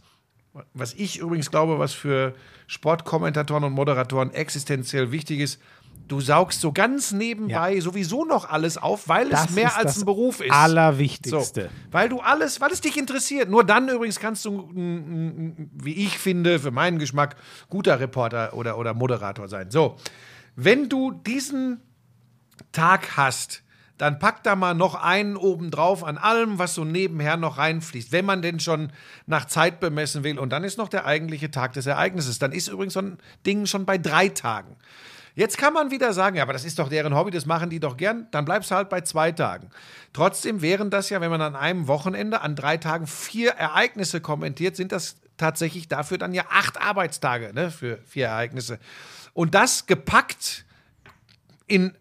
was 0.73 0.94
ich 0.94 1.19
übrigens 1.19 1.51
glaube, 1.51 1.78
was 1.78 1.93
für 1.93 2.35
Sportkommentatoren 2.69 3.64
und 3.64 3.73
Moderatoren 3.73 4.32
existenziell 4.32 5.12
wichtig 5.12 5.40
ist, 5.40 5.60
Du 6.09 6.20
saugst 6.20 6.61
so 6.61 6.73
ganz 6.73 7.12
nebenbei 7.12 7.81
sowieso 7.81 8.24
noch 8.24 8.49
alles 8.51 8.77
auf, 8.77 9.09
weil 9.09 9.31
Das 9.31 9.47
es 9.47 9.51
mehr 9.51 9.77
als 9.77 9.99
ein 9.99 10.05
Beruf 10.05 10.41
ist. 10.41 10.53
Allerwichtigste. 10.53 11.62
So, 11.65 11.69
weil 11.91 12.09
du 12.09 12.20
alles, 12.20 12.61
weil 12.61 12.70
es 12.70 12.81
dich 12.81 12.97
interessiert. 12.99 13.49
Nur 13.49 13.65
dann 13.65 13.89
übrigens 13.89 14.19
kannst 14.19 14.45
du, 14.45 14.69
wie 14.73 15.95
ich 15.95 16.19
finde, 16.19 16.59
für 16.59 16.70
meinen 16.70 16.99
Geschmack, 16.99 17.37
guter 17.69 18.01
Reporter 18.01 18.55
oder, 18.55 18.79
oder 18.79 18.95
Moderator 18.95 19.49
sein. 19.49 19.70
So, 19.70 19.97
wenn 20.57 20.89
du 20.89 21.12
diesen 21.12 21.81
Tag 22.73 23.16
hast, 23.16 23.62
dann 23.99 24.19
pack 24.19 24.43
da 24.43 24.57
mal 24.57 24.74
noch 24.74 24.97
einen 24.97 25.37
oben 25.37 25.70
drauf 25.70 26.03
an 26.03 26.19
allem, 26.19 26.59
was 26.59 26.74
so 26.74 26.85
nebenher 26.85 27.37
noch 27.37 27.59
reinfließt, 27.59 28.11
wenn 28.11 28.24
man 28.24 28.43
denn 28.43 28.59
schon 28.59 28.91
nach 29.27 29.45
Zeit 29.45 29.79
bemessen 29.79 30.24
will. 30.24 30.39
Und 30.39 30.51
dann 30.51 30.65
ist 30.65 30.77
noch 30.77 30.89
der 30.89 31.07
eigentliche 31.07 31.51
Tag 31.53 31.74
des 31.74 31.87
Ereignisses. 31.87 32.41
Dann 32.41 32.53
ist 32.53 32.69
übrigens 32.69 32.95
so 32.95 33.01
ein 33.01 33.19
Ding 33.47 33.66
schon 33.66 33.87
bei 33.87 33.99
drei 33.99 34.29
Tagen. 34.29 34.77
Jetzt 35.35 35.57
kann 35.57 35.73
man 35.73 35.91
wieder 35.91 36.13
sagen, 36.13 36.37
ja, 36.37 36.43
aber 36.43 36.53
das 36.53 36.65
ist 36.65 36.79
doch 36.79 36.89
deren 36.89 37.15
Hobby, 37.15 37.31
das 37.31 37.47
machen 37.47 37.71
die 37.71 37.81
doch 37.81 37.97
gern. 37.97 38.27
Dann 38.33 38.45
bleibst 38.45 38.71
du 38.71 38.75
halt 38.75 38.91
bei 38.91 39.01
zwei 39.01 39.33
Tagen. 39.33 39.71
Trotzdem 40.13 40.61
wären 40.61 40.91
das 40.91 41.09
ja, 41.09 41.21
wenn 41.21 41.31
man 41.31 41.41
an 41.41 41.57
einem 41.57 41.89
Wochenende 41.89 42.43
an 42.43 42.55
drei 42.55 42.77
Tagen 42.77 43.07
vier 43.07 43.53
Ereignisse 43.53 44.21
kommentiert, 44.21 44.77
sind 44.77 44.93
das 44.93 45.17
tatsächlich 45.39 45.89
dafür 45.89 46.19
dann 46.19 46.35
ja 46.35 46.45
acht 46.51 46.81
Arbeitstage 46.81 47.53
ne, 47.55 47.71
für 47.71 47.99
vier 48.07 48.27
Ereignisse. 48.27 48.79
Und 49.33 49.55
das 49.55 49.87
gepackt 49.87 50.67
in 51.67 51.97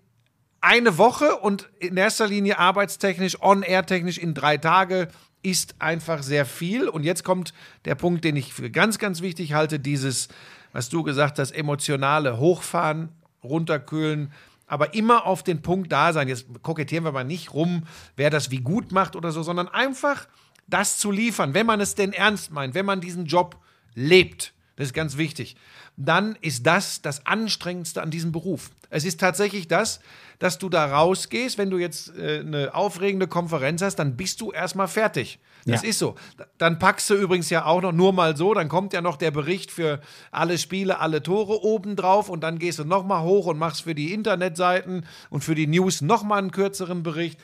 eine 0.60 0.98
Woche 0.98 1.38
und 1.38 1.70
in 1.80 1.98
erster 1.98 2.28
Linie 2.28 2.60
arbeitstechnisch, 2.60 3.41
on-air-technisch 3.41 4.18
in 4.18 4.34
drei 4.34 4.58
Tage 4.58 5.08
ist 5.41 5.76
einfach 5.80 6.22
sehr 6.22 6.45
viel. 6.45 6.88
Und 6.88 7.03
jetzt 7.03 7.24
kommt 7.24 7.53
der 7.86 7.95
Punkt, 7.95 8.24
den 8.24 8.36
ich 8.36 8.53
für 8.53 8.70
ganz, 8.70 8.99
ganz 8.99 9.22
wichtig 9.22 9.53
halte, 9.53 9.80
dieses, 9.80 10.28
was 10.72 10.90
du 10.90 11.02
gesagt 11.02 11.40
hast, 11.40 11.52
emotionale 11.52 12.38
Hochfahren, 12.38 13.10
runterkühlen, 13.43 14.31
aber 14.68 14.93
immer 14.93 15.26
auf 15.26 15.43
den 15.43 15.61
Punkt 15.61 15.91
da 15.91 16.13
sein. 16.13 16.27
Jetzt 16.27 16.45
kokettieren 16.61 17.03
wir 17.03 17.11
mal 17.11 17.23
nicht 17.23 17.53
rum, 17.53 17.84
wer 18.15 18.30
das 18.30 18.51
wie 18.51 18.61
gut 18.61 18.91
macht 18.91 19.15
oder 19.15 19.31
so, 19.31 19.43
sondern 19.43 19.68
einfach 19.68 20.27
das 20.68 20.97
zu 20.97 21.11
liefern, 21.11 21.53
wenn 21.53 21.65
man 21.65 21.81
es 21.81 21.95
denn 21.95 22.13
ernst 22.13 22.51
meint, 22.51 22.73
wenn 22.73 22.85
man 22.85 23.01
diesen 23.01 23.26
Job 23.26 23.57
lebt. 23.93 24.53
Das 24.77 24.88
ist 24.88 24.93
ganz 24.93 25.18
wichtig. 25.18 25.57
Dann 25.97 26.38
ist 26.41 26.65
das 26.65 27.01
das 27.01 27.26
Anstrengendste 27.26 28.01
an 28.01 28.11
diesem 28.11 28.31
Beruf. 28.31 28.72
Es 28.89 29.05
ist 29.05 29.19
tatsächlich 29.19 29.68
das, 29.68 29.99
dass 30.39 30.57
du 30.57 30.68
da 30.68 30.85
rausgehst, 30.85 31.57
wenn 31.57 31.69
du 31.69 31.77
jetzt 31.77 32.15
äh, 32.18 32.39
eine 32.39 32.73
aufregende 32.73 33.27
Konferenz 33.27 33.81
hast, 33.81 33.97
dann 33.97 34.18
bist 34.18 34.41
du 34.41 34.51
erstmal 34.51 34.88
fertig. 34.88 35.39
Das 35.65 35.84
Ja. 35.84 35.89
ist 35.89 35.99
so. 35.99 36.15
Dann 36.57 36.80
packst 36.80 37.09
du 37.11 37.13
übrigens 37.13 37.49
ja 37.51 37.65
auch 37.65 37.81
noch 37.81 37.91
nur 37.91 38.11
mal 38.13 38.35
so, 38.35 38.53
dann 38.55 38.68
kommt 38.68 38.93
ja 38.93 39.01
noch 39.01 39.18
der 39.18 39.30
Bericht 39.31 39.69
für 39.72 40.01
alle 40.31 40.57
Spiele, 40.57 40.99
alle 40.99 41.22
Tore 41.22 41.61
oben 41.63 41.95
drauf 41.95 42.30
und 42.30 42.41
dann 42.41 42.57
gehst 42.57 42.80
du 42.80 42.84
noch 42.84 43.05
mal 43.05 43.22
hoch 43.22 43.45
und 43.45 43.59
machst 43.59 43.84
für 43.84 43.93
die 43.93 44.13
Internetseiten 44.13 45.05
und 45.30 45.43
für 45.43 45.53
die 45.53 45.68
News 45.68 46.01
noch 46.01 46.23
mal 46.23 46.39
einen 46.39 46.51
kürzeren 46.51 47.03
Bericht. 47.03 47.39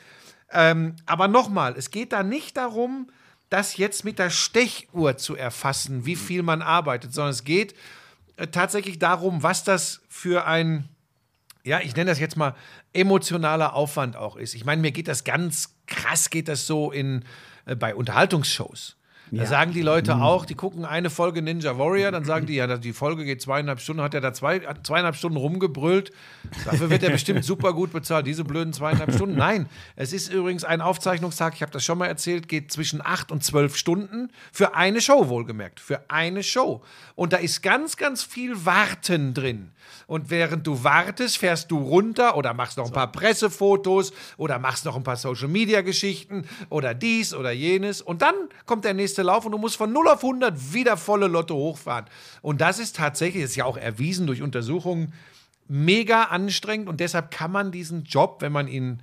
Ähm, 0.50 0.96
aber 1.06 1.28
nochmal, 1.28 1.74
es 1.78 1.90
geht 1.92 2.12
da 2.12 2.22
nicht 2.24 2.56
darum, 2.56 3.08
das 3.50 3.76
jetzt 3.76 4.04
mit 4.04 4.18
der 4.18 4.30
Stechuhr 4.30 5.16
zu 5.16 5.36
erfassen, 5.36 6.04
wie 6.04 6.16
viel 6.16 6.42
man 6.42 6.60
arbeitet, 6.62 7.14
sondern 7.14 7.30
es 7.30 7.44
geht 7.44 7.74
tatsächlich 8.46 8.98
darum, 8.98 9.42
was 9.42 9.64
das 9.64 10.00
für 10.08 10.46
ein, 10.46 10.88
ja, 11.64 11.80
ich 11.80 11.96
nenne 11.96 12.10
das 12.10 12.20
jetzt 12.20 12.36
mal 12.36 12.54
emotionaler 12.92 13.74
Aufwand 13.74 14.16
auch 14.16 14.36
ist. 14.36 14.54
Ich 14.54 14.64
meine, 14.64 14.80
mir 14.80 14.92
geht 14.92 15.08
das 15.08 15.24
ganz 15.24 15.74
krass, 15.86 16.30
geht 16.30 16.48
das 16.48 16.66
so 16.66 16.90
in, 16.92 17.24
äh, 17.66 17.74
bei 17.74 17.94
Unterhaltungsshows. 17.94 18.97
Da 19.30 19.46
sagen 19.46 19.72
die 19.72 19.82
Leute 19.82 20.16
auch, 20.16 20.46
die 20.46 20.54
gucken 20.54 20.84
eine 20.84 21.10
Folge 21.10 21.42
Ninja 21.42 21.78
Warrior, 21.78 22.10
dann 22.10 22.24
sagen 22.24 22.46
die, 22.46 22.54
ja, 22.54 22.76
die 22.76 22.92
Folge 22.92 23.24
geht 23.24 23.42
zweieinhalb 23.42 23.80
Stunden, 23.80 24.02
hat 24.02 24.14
er 24.14 24.20
da 24.20 24.32
zwei, 24.32 24.60
zweieinhalb 24.82 25.16
Stunden 25.16 25.36
rumgebrüllt. 25.36 26.12
Dafür 26.64 26.90
wird 26.90 27.02
er 27.02 27.10
bestimmt 27.10 27.44
super 27.44 27.72
gut 27.72 27.92
bezahlt, 27.92 28.26
diese 28.26 28.44
blöden 28.44 28.72
zweieinhalb 28.72 29.12
Stunden. 29.14 29.36
Nein, 29.36 29.68
es 29.96 30.12
ist 30.12 30.32
übrigens 30.32 30.64
ein 30.64 30.80
Aufzeichnungstag, 30.80 31.54
ich 31.54 31.62
habe 31.62 31.72
das 31.72 31.84
schon 31.84 31.98
mal 31.98 32.06
erzählt, 32.06 32.48
geht 32.48 32.72
zwischen 32.72 33.00
acht 33.04 33.30
und 33.30 33.44
zwölf 33.44 33.76
Stunden 33.76 34.30
für 34.52 34.74
eine 34.74 35.00
Show, 35.00 35.28
wohlgemerkt, 35.28 35.80
für 35.80 36.08
eine 36.08 36.42
Show. 36.42 36.82
Und 37.14 37.32
da 37.32 37.36
ist 37.36 37.62
ganz, 37.62 37.96
ganz 37.96 38.22
viel 38.22 38.64
Warten 38.64 39.34
drin. 39.34 39.72
Und 40.06 40.30
während 40.30 40.66
du 40.66 40.84
wartest, 40.84 41.38
fährst 41.38 41.70
du 41.70 41.78
runter 41.78 42.36
oder 42.36 42.54
machst 42.54 42.78
noch 42.78 42.86
ein 42.86 42.92
paar 42.92 43.12
Pressefotos 43.12 44.12
oder 44.36 44.58
machst 44.58 44.84
noch 44.84 44.96
ein 44.96 45.02
paar 45.02 45.16
Social-Media-Geschichten 45.16 46.46
oder 46.70 46.94
dies 46.94 47.34
oder 47.34 47.50
jenes. 47.50 48.00
Und 48.00 48.22
dann 48.22 48.34
kommt 48.66 48.84
der 48.84 48.94
nächste 48.94 49.22
Lauf 49.22 49.44
und 49.46 49.52
du 49.52 49.58
musst 49.58 49.76
von 49.76 49.92
0 49.92 50.08
auf 50.08 50.22
100 50.22 50.72
wieder 50.72 50.96
volle 50.96 51.26
Lotte 51.26 51.54
hochfahren. 51.54 52.06
Und 52.42 52.60
das 52.60 52.78
ist 52.78 52.96
tatsächlich, 52.96 53.44
ist 53.44 53.56
ja 53.56 53.64
auch 53.64 53.76
erwiesen 53.76 54.26
durch 54.26 54.42
Untersuchungen, 54.42 55.12
mega 55.68 56.24
anstrengend. 56.24 56.88
Und 56.88 57.00
deshalb 57.00 57.30
kann 57.30 57.52
man 57.52 57.72
diesen 57.72 58.04
Job, 58.04 58.38
wenn 58.40 58.52
man 58.52 58.68
ihn 58.68 59.00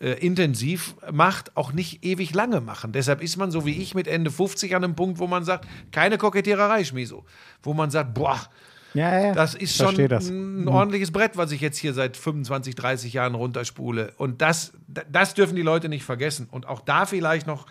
äh, 0.00 0.12
intensiv 0.14 0.96
macht, 1.12 1.56
auch 1.56 1.72
nicht 1.72 2.04
ewig 2.04 2.34
lange 2.34 2.60
machen. 2.60 2.92
Deshalb 2.92 3.22
ist 3.22 3.36
man 3.36 3.50
so 3.50 3.64
wie 3.64 3.80
ich 3.80 3.94
mit 3.94 4.08
Ende 4.08 4.30
50 4.30 4.74
an 4.74 4.84
einem 4.84 4.96
Punkt, 4.96 5.18
wo 5.18 5.26
man 5.26 5.44
sagt, 5.44 5.68
keine 5.92 6.18
Kokettiererei, 6.18 6.84
Schmiso. 6.84 7.24
Wo 7.62 7.74
man 7.74 7.90
sagt, 7.90 8.14
boah, 8.14 8.40
Ja, 8.94 9.20
ja. 9.20 9.32
das 9.32 9.54
ist 9.54 9.76
schon 9.76 9.96
das. 10.08 10.28
ein 10.28 10.68
ordentliches 10.68 11.10
Brett, 11.10 11.36
was 11.36 11.50
ich 11.52 11.60
jetzt 11.60 11.78
hier 11.78 11.92
seit 11.94 12.16
25, 12.16 12.74
30 12.74 13.12
Jahren 13.12 13.34
runterspule. 13.34 14.12
Und 14.16 14.40
das, 14.40 14.72
das 14.86 15.34
dürfen 15.34 15.56
die 15.56 15.62
Leute 15.62 15.88
nicht 15.88 16.04
vergessen. 16.04 16.48
Und 16.50 16.66
auch 16.66 16.80
da 16.80 17.04
vielleicht 17.04 17.46
noch, 17.46 17.66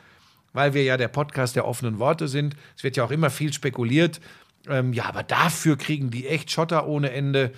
weil 0.51 0.73
wir 0.73 0.83
ja 0.83 0.97
der 0.97 1.07
Podcast 1.07 1.55
der 1.55 1.65
offenen 1.65 1.97
Worte 1.99 2.27
sind, 2.27 2.55
es 2.75 2.83
wird 2.83 2.97
ja 2.97 3.05
auch 3.05 3.11
immer 3.11 3.29
viel 3.29 3.53
spekuliert. 3.53 4.19
Ähm, 4.69 4.93
ja, 4.93 5.05
aber 5.05 5.23
dafür 5.23 5.77
kriegen 5.77 6.11
die 6.11 6.27
echt 6.27 6.51
Schotter 6.51 6.87
ohne 6.87 7.11
Ende. 7.11 7.51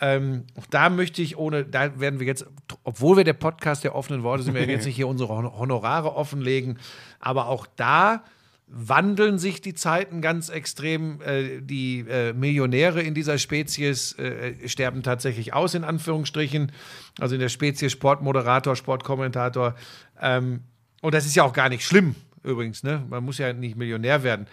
Ähm, 0.00 0.44
auch 0.58 0.66
da 0.66 0.90
möchte 0.90 1.22
ich 1.22 1.36
ohne, 1.36 1.64
da 1.64 1.98
werden 2.00 2.18
wir 2.18 2.26
jetzt, 2.26 2.46
obwohl 2.82 3.16
wir 3.16 3.24
der 3.24 3.32
Podcast 3.32 3.84
der 3.84 3.94
offenen 3.94 4.24
Worte 4.24 4.42
sind, 4.42 4.54
werden 4.54 4.66
wir 4.66 4.74
jetzt 4.74 4.86
nicht 4.86 4.96
hier 4.96 5.08
unsere 5.08 5.32
Hon- 5.32 5.56
Honorare 5.56 6.14
offenlegen, 6.16 6.78
aber 7.20 7.46
auch 7.48 7.66
da 7.76 8.24
wandeln 8.66 9.38
sich 9.38 9.60
die 9.60 9.74
Zeiten 9.74 10.20
ganz 10.20 10.48
extrem. 10.48 11.20
Äh, 11.20 11.60
die 11.60 12.00
äh, 12.08 12.32
Millionäre 12.32 13.02
in 13.02 13.14
dieser 13.14 13.38
Spezies 13.38 14.12
äh, 14.18 14.68
sterben 14.68 15.02
tatsächlich 15.02 15.52
aus, 15.52 15.74
in 15.74 15.84
Anführungsstrichen. 15.84 16.72
Also 17.18 17.34
in 17.34 17.40
der 17.40 17.48
Spezies 17.48 17.92
Sportmoderator, 17.92 18.76
Sportkommentator. 18.76 19.74
Ähm, 20.20 20.62
und 21.02 21.14
das 21.14 21.26
ist 21.26 21.34
ja 21.34 21.42
auch 21.42 21.52
gar 21.52 21.68
nicht 21.68 21.84
schlimm, 21.84 22.14
übrigens. 22.42 22.82
Ne? 22.82 23.04
Man 23.08 23.24
muss 23.24 23.38
ja 23.38 23.52
nicht 23.52 23.76
Millionär 23.76 24.22
werden. 24.22 24.46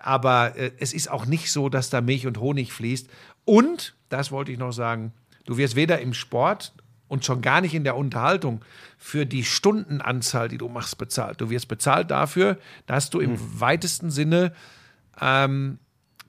Aber 0.00 0.56
äh, 0.56 0.70
es 0.78 0.92
ist 0.92 1.10
auch 1.10 1.26
nicht 1.26 1.52
so, 1.52 1.68
dass 1.68 1.90
da 1.90 2.00
Milch 2.00 2.26
und 2.26 2.38
Honig 2.40 2.72
fließt. 2.72 3.08
Und, 3.44 3.94
das 4.08 4.32
wollte 4.32 4.52
ich 4.52 4.58
noch 4.58 4.72
sagen, 4.72 5.12
du 5.44 5.56
wirst 5.58 5.76
weder 5.76 6.00
im 6.00 6.14
Sport 6.14 6.72
und 7.08 7.24
schon 7.24 7.40
gar 7.42 7.60
nicht 7.60 7.74
in 7.74 7.84
der 7.84 7.96
Unterhaltung 7.96 8.62
für 8.98 9.26
die 9.26 9.44
Stundenanzahl, 9.44 10.48
die 10.48 10.58
du 10.58 10.68
machst, 10.68 10.98
bezahlt. 10.98 11.40
Du 11.40 11.50
wirst 11.50 11.68
bezahlt 11.68 12.10
dafür, 12.10 12.58
dass 12.86 13.10
du 13.10 13.20
im 13.20 13.32
Hm. 13.32 13.60
weitesten 13.60 14.10
Sinne 14.10 14.52
ähm, 15.20 15.78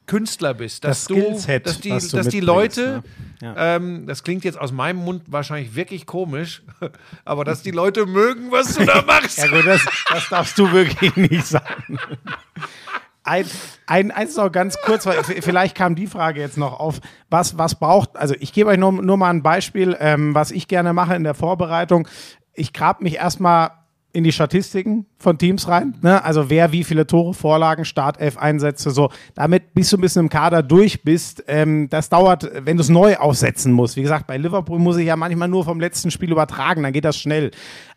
Künstler 0.07 0.55
bist. 0.55 0.83
Dass 0.85 1.01
Das 1.01 1.07
du, 1.07 1.13
Skillset, 1.15 1.67
dass 1.67 1.79
die, 1.81 1.89
dass 1.89 2.27
die 2.29 2.39
Leute, 2.39 3.03
ne? 3.41 3.45
Ja. 3.55 3.75
ähm, 3.75 4.07
das 4.07 4.23
klingt 4.23 4.43
jetzt 4.43 4.57
aus 4.59 4.71
meinem 4.71 4.97
Mund 4.97 5.23
wahrscheinlich 5.27 5.75
wirklich 5.75 6.07
komisch, 6.07 6.63
aber 7.25 7.43
dass 7.43 7.61
die 7.61 7.69
Leute 7.71 8.07
mögen, 8.07 8.51
was 8.51 8.73
du 8.75 8.85
da 8.85 9.01
machst. 9.07 9.37
Ja 9.37 9.47
gut, 9.47 9.67
das, 9.67 9.85
das 10.09 10.29
darfst 10.29 10.57
du 10.57 10.71
wirklich 10.71 11.15
nicht 11.15 11.45
sagen. 11.45 11.99
Ein, 13.29 13.45
ein, 13.85 14.09
eins 14.09 14.35
noch 14.37 14.51
ganz 14.51 14.75
kurz, 14.81 15.05
weil 15.05 15.23
vielleicht 15.23 15.75
kam 15.75 15.93
die 15.93 16.07
Frage 16.07 16.41
jetzt 16.41 16.57
noch 16.57 16.79
auf. 16.79 16.99
Was, 17.29 17.59
was 17.59 17.75
braucht, 17.75 18.17
also 18.17 18.33
ich 18.39 18.53
gebe 18.53 18.71
euch 18.71 18.79
nur, 18.79 18.91
nur 18.91 19.17
mal 19.17 19.29
ein 19.29 19.43
Beispiel, 19.43 19.95
ähm, 19.99 20.33
was 20.33 20.49
ich 20.49 20.67
gerne 20.67 20.93
mache 20.93 21.15
in 21.15 21.23
der 21.23 21.35
Vorbereitung. 21.35 22.07
Ich 22.53 22.73
grab 22.73 23.01
mich 23.01 23.17
erstmal 23.17 23.69
in 24.11 24.23
die 24.23 24.31
Statistiken 24.31 25.05
von 25.17 25.37
Teams 25.37 25.67
rein. 25.67 25.95
Ne? 26.01 26.23
Also 26.23 26.49
wer 26.49 26.71
wie 26.71 26.83
viele 26.83 27.05
Tore, 27.05 27.33
Vorlagen, 27.33 27.85
Startelf-Einsätze, 27.85 28.89
so. 28.89 29.09
Damit 29.35 29.73
bis 29.73 29.89
du 29.91 29.97
ein 29.97 30.01
bisschen 30.01 30.23
im 30.23 30.29
Kader 30.29 30.63
durch 30.63 31.03
bist. 31.03 31.43
Ähm, 31.47 31.89
das 31.89 32.09
dauert, 32.09 32.49
wenn 32.65 32.77
du 32.77 32.81
es 32.81 32.89
neu 32.89 33.17
aufsetzen 33.17 33.71
musst. 33.71 33.95
Wie 33.97 34.01
gesagt, 34.01 34.25
bei 34.25 34.37
Liverpool 34.37 34.79
muss 34.79 34.97
ich 34.97 35.05
ja 35.07 35.15
manchmal 35.15 35.47
nur 35.47 35.63
vom 35.63 35.79
letzten 35.79 36.09
Spiel 36.09 36.31
übertragen, 36.31 36.83
dann 36.83 36.93
geht 36.93 37.05
das 37.05 37.17
schnell. 37.17 37.51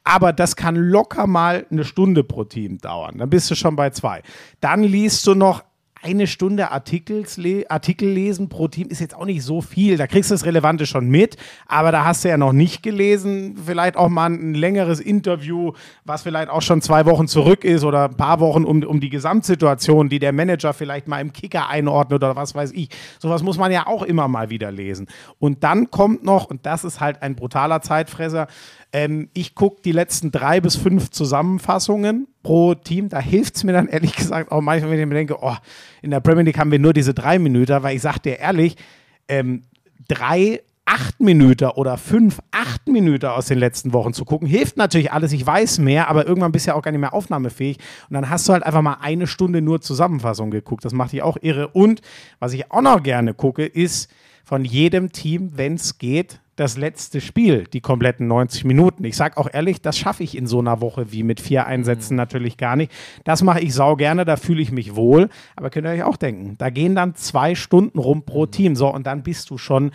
Aber 0.05 0.33
das 0.33 0.57
kann 0.57 0.77
locker 0.77 1.27
mal 1.27 1.67
eine 1.71 1.85
Stunde 1.85 2.25
pro 2.25 2.45
Team 2.45 2.79
dauern. 2.79 3.19
Dann 3.19 3.31
bist 3.31 3.51
du 3.51 3.55
schon 3.55 3.77
bei 3.77 3.91
zwei. 3.91 4.23
Dann 4.61 4.83
liest 4.83 5.27
du 5.27 5.35
noch 5.35 5.63
eine 6.03 6.27
Stunde 6.27 6.71
Artikels 6.71 7.39
Artikel 7.69 8.09
lesen 8.09 8.49
pro 8.49 8.69
Team 8.69 8.89
ist 8.89 9.01
jetzt 9.01 9.15
auch 9.15 9.25
nicht 9.25 9.43
so 9.43 9.61
viel. 9.61 9.97
Da 9.97 10.07
kriegst 10.07 10.31
du 10.31 10.35
das 10.35 10.45
Relevante 10.45 10.85
schon 10.85 11.09
mit, 11.09 11.37
aber 11.67 11.93
da 11.93 12.05
hast 12.05 12.25
du 12.25 12.29
ja 12.29 12.37
noch 12.37 12.53
nicht 12.53 12.83
gelesen. 12.83 13.57
Vielleicht 13.65 13.97
auch 13.97 14.09
mal 14.09 14.31
ein 14.31 14.55
längeres 14.55 15.01
Interview, 15.01 15.73
was 16.05 16.23
vielleicht 16.23 16.51
auch 16.51 16.63
schon 16.63 16.83
zwei 16.83 17.07
Wochen 17.07 17.29
zurück 17.29 17.65
ist 17.65 17.85
oder 17.85 18.07
ein 18.07 18.17
paar 18.17 18.41
Wochen 18.41 18.65
um, 18.65 18.83
um 18.83 19.01
die 19.01 19.11
Gesamtsituation, 19.11 20.09
die 20.09 20.19
der 20.19 20.33
Manager 20.33 20.73
vielleicht 20.73 21.07
mal 21.07 21.21
im 21.21 21.33
Kicker 21.33 21.69
einordnet 21.69 22.23
oder 22.23 22.35
was 22.37 22.55
weiß 22.55 22.73
ich. 22.73 22.89
Sowas 23.21 23.43
muss 23.43 23.57
man 23.59 23.71
ja 23.71 23.87
auch 23.87 24.03
immer 24.03 24.27
mal 24.27 24.51
wieder 24.51 24.73
lesen. 24.73 25.07
Und 25.39 25.63
dann 25.63 25.91
kommt 25.91 26.25
noch, 26.25 26.47
und 26.47 26.67
das 26.67 26.85
ist 26.85 27.01
halt 27.01 27.23
ein 27.23 27.37
brutaler 27.37 27.81
Zeitfresser, 27.81 28.49
ähm, 28.93 29.29
ich 29.33 29.55
gucke 29.55 29.81
die 29.83 29.93
letzten 29.93 30.31
drei 30.31 30.61
bis 30.61 30.77
fünf 30.77 31.11
Zusammenfassungen 31.11 32.29
pro 32.43 32.75
Team. 32.75 33.09
Da 33.09 33.21
hilft 33.21 33.57
es 33.57 33.65
mir 33.65 33.73
dann 33.73 33.89
ehrlich 33.89 34.15
gesagt 34.15 34.53
auch 34.53 34.61
manchmal, 34.61 34.93
wenn 34.93 35.01
ich 35.01 35.07
mir 35.07 35.15
denke, 35.15 35.39
oh, 35.41 35.57
in 36.03 36.11
der 36.11 36.21
Premier 36.21 36.45
League 36.45 36.59
haben 36.59 36.71
wir 36.71 36.79
nur 36.79 36.93
diese 36.93 37.15
drei 37.15 37.39
Minuten, 37.39 37.83
weil 37.83 37.97
ich 37.97 38.03
sage 38.03 38.21
dir 38.21 38.39
ehrlich, 38.39 38.77
ähm, 39.29 39.63
drei 40.09 40.61
acht 40.85 41.21
Minuten 41.21 41.71
oder 41.71 41.97
fünf, 41.97 42.41
acht 42.51 42.87
Minuten 42.87 43.27
aus 43.27 43.47
den 43.47 43.59
letzten 43.59 43.95
Wochen 43.95 44.13
zu 44.13 44.27
gucken. 44.27 44.47
Hilft 44.47 44.77
natürlich 44.77 45.11
alles, 45.11 45.33
ich 45.33 45.47
weiß 45.47 45.79
mehr, 45.79 46.09
aber 46.09 46.27
irgendwann 46.27 46.53
bist 46.53 46.67
du 46.67 46.71
ja 46.71 46.75
auch 46.75 46.83
gar 46.83 46.91
nicht 46.91 47.01
mehr 47.01 47.15
aufnahmefähig. 47.15 47.79
Und 48.11 48.15
dann 48.15 48.29
hast 48.29 48.47
du 48.47 48.53
halt 48.53 48.63
einfach 48.63 48.83
mal 48.83 48.99
eine 49.01 49.27
Stunde 49.27 49.63
nur 49.63 49.81
Zusammenfassung 49.81 50.51
geguckt. 50.51 50.85
Das 50.85 50.93
macht 50.93 51.13
dich 51.13 51.23
auch 51.23 51.39
irre. 51.41 51.69
Und 51.69 52.03
was 52.41 52.53
ich 52.53 52.71
auch 52.71 52.83
noch 52.83 53.03
gerne 53.03 53.33
gucke, 53.33 53.65
ist 53.65 54.11
von 54.45 54.67
jedem 54.67 55.13
Team, 55.13 55.53
wenn 55.55 55.75
es 55.75 55.97
geht, 55.97 56.42
das 56.57 56.77
letzte 56.77 57.21
Spiel, 57.21 57.65
die 57.73 57.81
kompletten 57.81 58.27
90 58.27 58.65
Minuten. 58.65 59.05
Ich 59.05 59.17
sage 59.17 59.39
auch 59.39 59.49
ehrlich, 59.51 59.81
das 59.81 59.97
schaffe 59.99 60.23
ich 60.23 60.37
in 60.37 60.47
so 60.47 60.59
einer 60.59 60.81
Woche 60.81 61.11
wie 61.11 61.23
mit 61.23 61.41
vier 61.41 61.67
Einsätzen 61.67 62.15
natürlich 62.15 62.59
gar 62.59 62.77
nicht. 62.77 62.93
Das 63.25 63.43
mache 63.43 63.61
ich 63.61 63.73
sau 63.73 63.97
gerne, 63.97 64.25
da 64.25 64.37
fühle 64.37 64.61
ich 64.61 64.71
mich 64.71 64.95
wohl. 64.95 65.31
Aber 65.57 65.71
könnt 65.71 65.87
ihr 65.87 65.93
euch 65.93 66.03
auch 66.03 66.17
denken, 66.17 66.57
da 66.59 66.69
gehen 66.69 66.95
dann 66.95 67.15
zwei 67.15 67.55
Stunden 67.55 67.99
rum 67.99 68.25
pro 68.25 68.47
Team. 68.47 68.77
So, 68.77 68.93
und 68.93 69.07
dann 69.07 69.23
bist 69.23 69.49
du 69.51 69.57
schon 69.57 69.93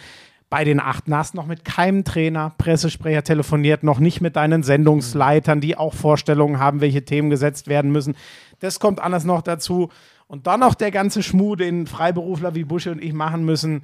bei 0.50 0.64
den 0.64 0.80
achten 0.80 1.16
hast 1.16 1.36
noch 1.36 1.46
mit 1.46 1.66
keinem 1.66 2.06
Trainer, 2.06 2.54
Pressesprecher 2.58 3.24
telefoniert, 3.24 3.84
noch 3.84 4.00
nicht 4.00 4.22
mit 4.22 4.38
deinen 4.38 4.64
Sendungsleitern, 4.64 5.60
die 5.60 5.78
auch 5.78 5.94
Vorstellungen 5.94 6.58
haben, 6.60 6.80
welche 6.80 7.04
Themen 7.04 7.30
gesetzt 7.30 7.68
werden 7.68 7.92
müssen. 7.92 8.16
Das 8.60 8.80
kommt 8.80 9.02
alles 9.02 9.26
noch 9.26 9.42
dazu. 9.42 9.90
Und 10.28 10.48
dann 10.48 10.62
noch 10.62 10.74
der 10.74 10.92
ganze 10.92 11.22
Schmuh, 11.22 11.56
den 11.56 11.86
Freiberufler 11.86 12.56
wie 12.56 12.64
Busche 12.64 12.92
und 12.92 13.04
ich 13.04 13.14
machen 13.14 13.46
müssen. 13.46 13.84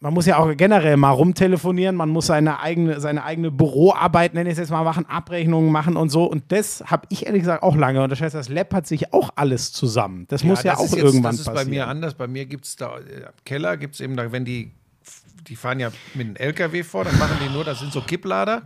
Man 0.00 0.14
muss 0.14 0.26
ja 0.26 0.38
auch 0.38 0.48
generell 0.56 0.96
mal 0.96 1.10
rumtelefonieren, 1.10 1.96
man 1.96 2.08
muss 2.08 2.26
seine 2.26 2.60
eigene, 2.60 3.00
seine 3.00 3.24
eigene 3.24 3.50
Büroarbeit, 3.50 4.32
nenne 4.32 4.48
ich 4.48 4.52
es 4.52 4.58
jetzt 4.60 4.70
mal, 4.70 4.84
machen, 4.84 5.06
Abrechnungen 5.06 5.72
machen 5.72 5.96
und 5.96 6.10
so. 6.10 6.22
Und 6.24 6.44
das 6.52 6.84
habe 6.86 7.06
ich 7.10 7.26
ehrlich 7.26 7.42
gesagt 7.42 7.64
auch 7.64 7.74
lange. 7.74 8.00
Und 8.04 8.10
das 8.10 8.20
heißt, 8.20 8.34
das 8.36 8.48
läppert 8.48 8.86
sich 8.86 9.12
auch 9.12 9.30
alles 9.34 9.72
zusammen. 9.72 10.26
Das 10.28 10.44
muss 10.44 10.62
ja 10.62 10.72
das 10.72 10.80
auch 10.80 10.84
jetzt- 10.84 10.96
irgendwann 11.02 11.32
Das 11.32 11.40
ist 11.40 11.46
passieren. 11.46 11.66
bei 11.66 11.70
mir 11.70 11.88
anders. 11.88 12.14
Bei 12.14 12.28
mir 12.28 12.46
gibt 12.46 12.64
es 12.66 12.76
da, 12.76 12.96
äh, 12.98 13.00
im 13.22 13.24
Keller 13.44 13.76
gibt 13.76 13.94
es 13.94 14.00
eben, 14.00 14.16
da, 14.16 14.30
wenn 14.30 14.44
die, 14.44 14.70
die 15.48 15.56
fahren 15.56 15.80
ja 15.80 15.90
mit 16.14 16.26
einem 16.28 16.36
LKW 16.36 16.84
vor, 16.84 17.02
dann 17.02 17.18
machen 17.18 17.36
die 17.44 17.52
nur, 17.52 17.64
das 17.64 17.80
sind 17.80 17.92
so 17.92 18.00
Kipplader. 18.00 18.62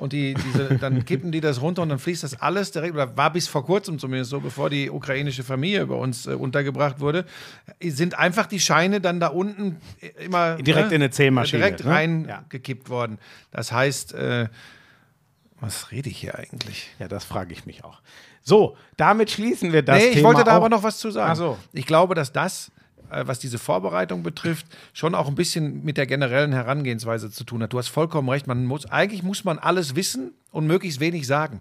Und 0.00 0.14
die, 0.14 0.32
diese, 0.32 0.78
dann 0.78 1.04
kippen 1.04 1.30
die 1.30 1.42
das 1.42 1.60
runter 1.60 1.82
und 1.82 1.90
dann 1.90 1.98
fließt 1.98 2.22
das 2.22 2.40
alles 2.40 2.72
direkt, 2.72 2.94
oder 2.94 3.16
war 3.18 3.30
bis 3.32 3.48
vor 3.48 3.66
kurzem 3.66 3.98
zumindest 3.98 4.30
so, 4.30 4.40
bevor 4.40 4.70
die 4.70 4.90
ukrainische 4.90 5.44
Familie 5.44 5.86
bei 5.86 5.94
uns 5.94 6.26
äh, 6.26 6.30
untergebracht 6.30 7.00
wurde, 7.00 7.26
sind 7.82 8.18
einfach 8.18 8.46
die 8.46 8.60
Scheine 8.60 9.02
dann 9.02 9.20
da 9.20 9.26
unten 9.26 9.76
immer 10.18 10.56
Direkt 10.56 10.92
in 10.92 11.02
eine 11.02 11.10
Zählmaschine, 11.10 11.60
direkt 11.62 11.84
ne? 11.84 11.90
reingekippt 11.90 12.88
worden. 12.88 13.18
Das 13.50 13.72
heißt, 13.72 14.14
äh, 14.14 14.48
was 15.60 15.92
rede 15.92 16.08
ich 16.08 16.16
hier 16.16 16.38
eigentlich? 16.38 16.88
Ja, 16.98 17.06
das 17.06 17.24
frage 17.24 17.52
ich 17.52 17.66
mich 17.66 17.84
auch. 17.84 18.00
So, 18.42 18.78
damit 18.96 19.30
schließen 19.30 19.72
wir 19.72 19.82
das 19.82 19.98
nee, 19.98 20.08
ich 20.08 20.14
Thema 20.14 20.28
wollte 20.28 20.44
da 20.44 20.52
auch. 20.52 20.56
aber 20.56 20.70
noch 20.70 20.82
was 20.82 20.98
zu 20.98 21.10
sagen. 21.10 21.34
So. 21.34 21.58
Ich 21.74 21.84
glaube, 21.84 22.14
dass 22.14 22.32
das, 22.32 22.72
was 23.26 23.38
diese 23.38 23.58
Vorbereitung 23.58 24.22
betrifft, 24.22 24.66
schon 24.92 25.14
auch 25.14 25.28
ein 25.28 25.34
bisschen 25.34 25.84
mit 25.84 25.96
der 25.96 26.06
generellen 26.06 26.52
Herangehensweise 26.52 27.30
zu 27.30 27.44
tun 27.44 27.62
hat. 27.62 27.72
Du 27.72 27.78
hast 27.78 27.88
vollkommen 27.88 28.28
recht. 28.28 28.46
Man 28.46 28.64
muss, 28.66 28.86
eigentlich 28.86 29.22
muss 29.22 29.44
man 29.44 29.58
alles 29.58 29.96
wissen 29.96 30.32
und 30.50 30.66
möglichst 30.66 31.00
wenig 31.00 31.26
sagen. 31.26 31.60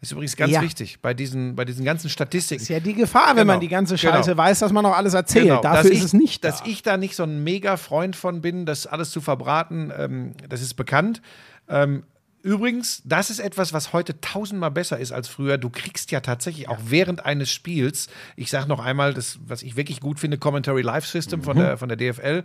Das 0.00 0.08
ist 0.08 0.12
übrigens 0.12 0.36
ganz 0.36 0.52
Ja. 0.52 0.60
wichtig 0.60 0.98
bei 1.00 1.14
diesen, 1.14 1.56
bei 1.56 1.64
diesen 1.64 1.84
ganzen 1.84 2.10
Statistiken. 2.10 2.60
ist 2.60 2.68
ja 2.68 2.80
die 2.80 2.92
Gefahr, 2.92 3.28
wenn 3.30 3.36
Genau. 3.42 3.54
man 3.54 3.60
die 3.60 3.68
ganze 3.68 3.96
Scheiße 3.96 4.30
Genau. 4.32 4.42
weiß, 4.42 4.58
dass 4.58 4.70
man 4.72 4.82
noch 4.82 4.94
alles 4.94 5.14
erzählt. 5.14 5.46
Genau, 5.46 5.62
Dafür 5.62 5.84
dass 5.84 5.90
ist 5.90 5.96
ich, 5.98 6.04
es 6.04 6.12
nicht 6.12 6.44
Dass 6.44 6.58
da. 6.62 6.66
ich 6.68 6.82
da 6.82 6.96
nicht 6.98 7.16
so 7.16 7.22
ein 7.22 7.42
mega 7.44 7.76
Freund 7.78 8.14
von 8.14 8.42
bin, 8.42 8.66
das 8.66 8.86
alles 8.86 9.10
zu 9.10 9.20
verbraten, 9.22 9.90
ähm, 9.96 10.32
das 10.48 10.60
ist 10.60 10.74
bekannt. 10.74 11.22
Ähm, 11.68 12.02
übrigens, 12.46 13.02
das 13.04 13.28
ist 13.28 13.40
etwas, 13.40 13.72
was 13.72 13.92
heute 13.92 14.20
tausendmal 14.20 14.70
besser 14.70 14.98
ist 14.98 15.10
als 15.10 15.28
früher. 15.28 15.58
Du 15.58 15.68
kriegst 15.68 16.12
ja 16.12 16.20
tatsächlich 16.20 16.68
auch 16.68 16.78
während 16.84 17.26
eines 17.26 17.50
Spiels, 17.50 18.08
ich 18.36 18.50
sage 18.50 18.68
noch 18.68 18.78
einmal, 18.78 19.12
das, 19.12 19.40
was 19.44 19.62
ich 19.62 19.76
wirklich 19.76 20.00
gut 20.00 20.20
finde, 20.20 20.38
Commentary 20.38 20.82
Live 20.82 21.06
System 21.06 21.42
von, 21.42 21.56
der, 21.56 21.76
von 21.76 21.88
der 21.88 21.98
DFL. 21.98 22.44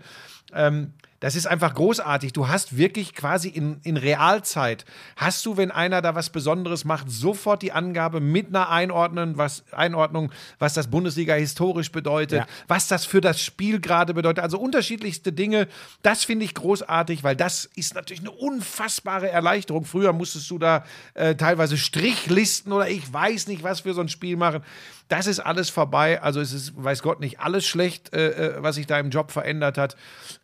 Ähm, 0.53 0.93
das 1.21 1.35
ist 1.35 1.45
einfach 1.45 1.75
großartig. 1.75 2.33
Du 2.33 2.47
hast 2.47 2.77
wirklich 2.77 3.13
quasi 3.13 3.47
in, 3.47 3.79
in 3.83 3.95
Realzeit, 3.95 4.85
hast 5.15 5.45
du, 5.45 5.55
wenn 5.55 5.69
einer 5.69 6.01
da 6.01 6.15
was 6.15 6.31
Besonderes 6.31 6.83
macht, 6.83 7.11
sofort 7.11 7.61
die 7.61 7.71
Angabe 7.71 8.19
mit 8.19 8.47
einer 8.47 8.69
Einordnung, 8.69 9.37
was, 9.37 9.63
Einordnung, 9.71 10.31
was 10.57 10.73
das 10.73 10.89
Bundesliga 10.89 11.35
historisch 11.35 11.91
bedeutet, 11.91 12.39
Ja. 12.39 12.47
was 12.67 12.87
das 12.87 13.05
für 13.05 13.21
das 13.21 13.39
Spiel 13.39 13.79
gerade 13.79 14.15
bedeutet. 14.15 14.43
Also 14.43 14.57
unterschiedlichste 14.59 15.31
Dinge. 15.31 15.67
Das 16.01 16.23
finde 16.23 16.43
ich 16.43 16.55
großartig, 16.55 17.23
weil 17.23 17.35
das 17.35 17.69
ist 17.75 17.93
natürlich 17.93 18.21
eine 18.21 18.31
unfassbare 18.31 19.29
Erleichterung. 19.29 19.85
Früher 19.85 20.13
musstest 20.13 20.49
du 20.49 20.57
da 20.57 20.83
äh, 21.13 21.35
teilweise 21.35 21.77
Strichlisten 21.77 22.73
oder 22.73 22.89
ich 22.89 23.13
weiß 23.13 23.45
nicht 23.45 23.61
was 23.61 23.81
für 23.81 23.93
so 23.93 24.01
ein 24.01 24.09
Spiel 24.09 24.37
machen. 24.37 24.63
Das 25.07 25.27
ist 25.27 25.39
alles 25.39 25.69
vorbei. 25.69 26.21
Also 26.21 26.39
es 26.39 26.53
ist, 26.53 26.73
weiß 26.75 27.01
Gott, 27.03 27.19
nicht 27.19 27.39
alles 27.39 27.65
schlecht, 27.65 28.13
äh, 28.13 28.29
äh, 28.29 28.63
was 28.63 28.75
sich 28.75 28.87
da 28.87 28.99
im 28.99 29.09
Job 29.09 29.31
verändert 29.31 29.77
hat. 29.77 29.95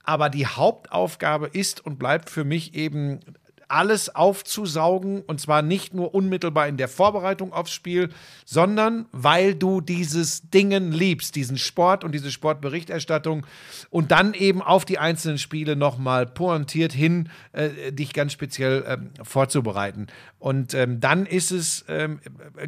Aber 0.04 0.30
die 0.30 0.46
Hauptaufgabe 0.46 1.48
ist 1.48 1.86
und 1.86 1.98
bleibt 1.98 2.30
für 2.30 2.44
mich 2.44 2.76
eben 2.76 3.20
alles 3.68 4.14
aufzusaugen 4.16 5.22
und 5.22 5.42
zwar 5.42 5.62
nicht 5.62 5.94
nur 5.94 6.14
unmittelbar 6.14 6.68
in 6.68 6.78
der 6.78 6.88
Vorbereitung 6.88 7.54
aufs 7.54 7.72
Spiel, 7.72 8.10
sondern 8.46 9.06
weil 9.12 9.56
du 9.56 9.82
dieses 9.82 10.50
Dingen 10.50 10.92
liebst, 10.92 11.36
diesen 11.36 11.58
Sport 11.58 12.04
und 12.04 12.14
diese 12.14 12.32
Sportberichterstattung 12.32 13.46
und 13.90 14.12
dann 14.12 14.34
eben 14.34 14.62
auf 14.62 14.86
die 14.86 15.00
einzelnen 15.00 15.38
Spiele 15.38 15.76
nochmal 15.76 16.26
pointiert 16.26 16.94
hin, 16.94 17.30
äh, 17.52 17.92
dich 17.92 18.14
ganz 18.14 18.32
speziell 18.32 18.86
ähm, 18.88 19.10
vorzubereiten. 19.24 20.08
Und 20.40 20.74
ähm, 20.74 21.00
dann 21.00 21.26
ist 21.26 21.52
es 21.52 21.84
ähm, 21.88 22.20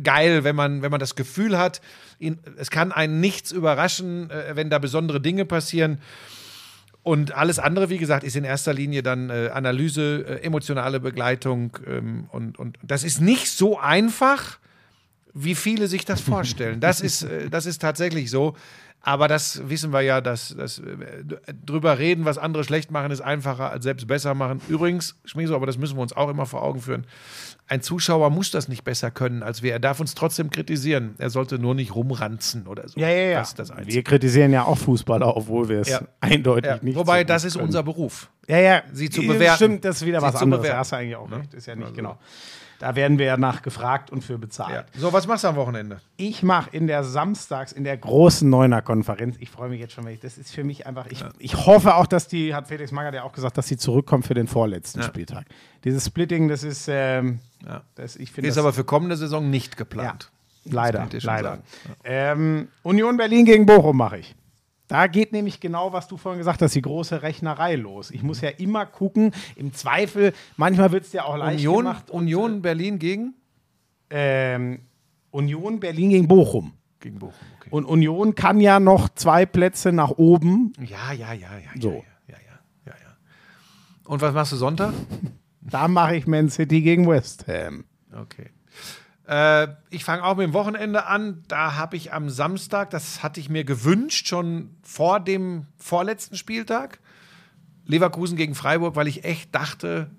geil, 0.03 0.43
wenn 0.43 0.55
man, 0.55 0.81
wenn 0.81 0.91
man 0.91 0.99
das 0.99 1.15
Gefühl 1.15 1.57
hat, 1.57 1.81
ihn, 2.19 2.39
es 2.57 2.71
kann 2.71 2.91
einen 2.91 3.19
nichts 3.19 3.51
überraschen, 3.51 4.29
äh, 4.29 4.55
wenn 4.55 4.69
da 4.69 4.79
besondere 4.79 5.21
Dinge 5.21 5.45
passieren. 5.45 5.99
Und 7.09 7.35
alles 7.35 7.57
andere, 7.57 7.89
wie 7.89 7.97
gesagt, 7.97 8.23
ist 8.23 8.35
in 8.35 8.43
erster 8.43 8.71
Linie 8.71 9.01
dann 9.01 9.31
äh, 9.31 9.49
Analyse, 9.51 10.25
äh, 10.27 10.43
emotionale 10.43 10.99
Begleitung. 10.99 11.75
Ähm, 11.87 12.27
und, 12.31 12.59
und 12.59 12.77
das 12.83 13.03
ist 13.03 13.19
nicht 13.19 13.49
so 13.49 13.79
einfach, 13.79 14.59
wie 15.33 15.55
viele 15.55 15.87
sich 15.87 16.05
das 16.05 16.21
vorstellen. 16.21 16.79
Das 16.81 17.01
ist, 17.09 17.23
äh, 17.23 17.49
das 17.49 17.65
ist 17.65 17.81
tatsächlich 17.81 18.29
so. 18.29 18.55
Aber 19.01 19.27
das 19.27 19.67
wissen 19.67 19.91
wir 19.91 20.01
ja, 20.01 20.21
dass, 20.21 20.55
dass 20.55 20.77
äh, 20.77 21.23
drüber 21.65 21.97
reden, 21.97 22.25
was 22.25 22.37
andere 22.37 22.63
schlecht 22.63 22.91
machen, 22.91 23.09
ist 23.11 23.21
einfacher 23.21 23.71
als 23.71 23.85
selbst 23.85 24.05
besser 24.05 24.35
machen. 24.35 24.61
Übrigens, 24.69 25.15
Schmieso, 25.25 25.55
aber 25.55 25.65
das 25.65 25.79
müssen 25.79 25.97
wir 25.97 26.03
uns 26.03 26.13
auch 26.13 26.29
immer 26.29 26.45
vor 26.45 26.61
Augen 26.61 26.79
führen. 26.79 27.07
Ein 27.69 27.81
Zuschauer 27.81 28.31
muss 28.31 28.49
das 28.51 28.67
nicht 28.67 28.83
besser 28.83 29.11
können 29.11 29.43
als 29.43 29.61
wir. 29.61 29.71
Er 29.73 29.79
darf 29.79 29.99
uns 29.99 30.15
trotzdem 30.15 30.49
kritisieren. 30.49 31.13
Er 31.19 31.29
sollte 31.29 31.59
nur 31.59 31.75
nicht 31.75 31.93
rumranzen 31.93 32.65
oder 32.67 32.87
so. 32.87 32.99
ja, 32.99 33.07
ja, 33.09 33.21
ja. 33.29 33.39
Das 33.39 33.49
ist 33.49 33.59
das 33.59 33.69
Einzige. 33.71 33.93
wir 33.95 34.03
kritisieren 34.03 34.51
ja 34.51 34.63
auch 34.63 34.77
Fußballer, 34.77 35.37
obwohl 35.37 35.69
wir 35.69 35.81
es 35.81 35.89
Ja. 35.89 36.01
eindeutig 36.19 36.65
Ja, 36.71 36.79
nicht 36.81 36.95
wobei, 36.97 37.19
so 37.19 37.27
das 37.27 37.43
ist 37.45 37.53
können. 37.53 37.65
unser 37.67 37.83
Beruf. 37.83 38.29
Ja, 38.47 38.57
ja. 38.57 38.81
Sie 38.91 39.09
zu 39.11 39.21
bewerten. 39.21 39.55
Stimmt, 39.55 39.85
das 39.85 39.97
ist 39.97 40.05
wieder 40.07 40.19
Sie 40.19 40.25
was 40.25 40.35
anderes. 40.37 40.61
bewerten. 40.63 40.75
Da 40.75 40.79
hast 40.79 40.91
du 40.91 40.95
eigentlich 40.95 41.15
auch 41.15 41.29
Ne? 41.29 41.37
recht. 41.37 41.53
Ist 41.53 41.67
ja 41.67 41.75
nicht 41.75 41.83
Also. 41.85 41.95
genau. 41.95 42.17
Da 42.79 42.95
werden 42.95 43.19
wir 43.19 43.25
ja 43.25 43.35
nach 43.35 43.61
gefragt 43.61 44.09
und 44.09 44.23
für 44.23 44.37
bezahlt. 44.37 44.73
Ja. 44.73 44.85
So, 44.99 45.11
was 45.11 45.27
machst 45.27 45.43
du 45.43 45.49
am 45.49 45.57
Wochenende? 45.57 45.99
Ich 46.15 46.43
mache 46.43 46.69
in 46.71 46.87
der 46.87 47.03
Samstags, 47.03 47.73
in 47.73 47.83
der 47.83 47.97
großen 47.97 48.49
Neuner-Konferenz, 48.49 49.35
ich 49.41 49.49
freue 49.49 49.67
mich 49.69 49.81
jetzt 49.81 49.91
schon, 49.93 50.05
weil 50.05 50.13
ich, 50.13 50.21
das 50.21 50.37
ist 50.37 50.53
für 50.55 50.63
mich 50.63 50.87
einfach, 50.87 51.05
ich, 51.09 51.21
ich 51.39 51.65
hoffe 51.65 51.95
auch, 51.95 52.07
dass 52.07 52.29
die, 52.29 52.55
hat 52.55 52.69
Felix 52.69 52.93
Magath 52.93 53.13
ja 53.13 53.23
auch 53.23 53.33
gesagt, 53.33 53.57
dass 53.57 53.67
sie 53.67 53.75
zurückkommt 53.75 54.25
für 54.25 54.33
den 54.33 54.47
vorletzten 54.47 55.03
Spieltag. 55.03 55.45
Dieses 55.83 56.05
Splitting, 56.05 56.47
das 56.47 56.63
ist, 56.63 56.87
ähm, 56.89 57.39
Ja. 57.65 57.81
das, 57.95 58.15
ich 58.15 58.31
finde 58.31 58.49
Ist 58.49 58.57
aber 58.57 58.73
für 58.73 58.83
kommende 58.83 59.17
Saison 59.17 59.49
nicht 59.49 59.73
ja, 59.73 59.77
geplant. 59.77 60.31
leider, 60.65 61.09
schon 61.11 61.19
leider. 61.23 61.49
sagen. 61.49 61.63
Ähm, 62.03 62.67
Union 62.83 63.17
Berlin 63.17 63.45
gegen 63.45 63.65
Bochum 63.65 63.97
mache 63.97 64.19
ich. 64.19 64.35
Da 64.87 65.05
geht 65.05 65.33
nämlich 65.33 65.59
genau, 65.59 65.93
was 65.93 66.07
du 66.07 66.17
vorhin 66.17 66.39
gesagt 66.39 66.63
hast, 66.63 66.73
die 66.73 66.81
große 66.81 67.21
Rechnerei 67.21 67.75
los. 67.75 68.09
Ich 68.09 68.23
muss 68.23 68.41
ja 68.41 68.49
immer 68.49 68.87
gucken, 68.87 69.33
im 69.55 69.71
Zweifel, 69.71 70.33
manchmal 70.57 70.91
wird 70.91 71.03
es 71.05 71.11
dir 71.11 71.25
auch 71.25 71.37
leicht 71.37 71.59
Union, 71.59 71.85
gemacht. 71.85 72.09
Union 72.09 72.61
Berlin 72.63 72.97
gegen? 72.97 73.35
Ähm, 74.09 74.79
Union 75.29 75.79
Berlin 75.79 76.09
gegen 76.09 76.27
Bochum. 76.27 76.73
Gegen 76.99 77.19
Bochum, 77.19 77.35
okay. 77.59 77.69
Und 77.69 77.85
Union 77.85 78.33
kann 78.33 78.59
ja 78.59 78.79
noch 78.79 79.09
zwei 79.09 79.45
Plätze 79.45 79.91
nach 79.91 80.09
oben. 80.09 80.73
Ja, 80.79 81.13
ja, 81.13 81.33
ja, 81.33 81.49
ja. 81.57 81.79
So. 81.79 81.91
Ja, 81.91 81.95
ja, 82.27 82.37
ja, 82.37 82.59
ja, 82.87 82.93
ja. 82.93 83.15
Und 84.05 84.21
was 84.21 84.33
machst 84.33 84.51
du 84.53 84.55
Sonntag? 84.55 84.93
Da 85.61 85.87
mache 85.87 86.15
ich 86.15 86.27
Man 86.27 86.49
City 86.49 86.81
gegen 86.81 87.07
West 87.07 87.47
Ham. 87.47 87.85
Okay. 88.13 88.49
Äh, 89.27 89.67
ich 89.89 90.03
fange 90.03 90.23
auch 90.23 90.35
mit 90.35 90.45
dem 90.45 90.53
Wochenende 90.53 91.05
an. 91.05 91.43
Da 91.47 91.75
habe 91.75 91.95
ich 91.97 92.13
am 92.13 92.29
Samstag, 92.29 92.89
das 92.89 93.21
hatte 93.21 93.39
ich 93.39 93.49
mir 93.49 93.63
gewünscht, 93.63 94.27
schon 94.27 94.75
vor 94.81 95.19
dem 95.19 95.67
vorletzten 95.77 96.35
Spieltag, 96.35 96.99
Leverkusen 97.85 98.37
gegen 98.37 98.55
Freiburg, 98.55 98.95
weil 98.95 99.07
ich 99.07 99.25
echt 99.25 99.53
dachte, 99.53 100.09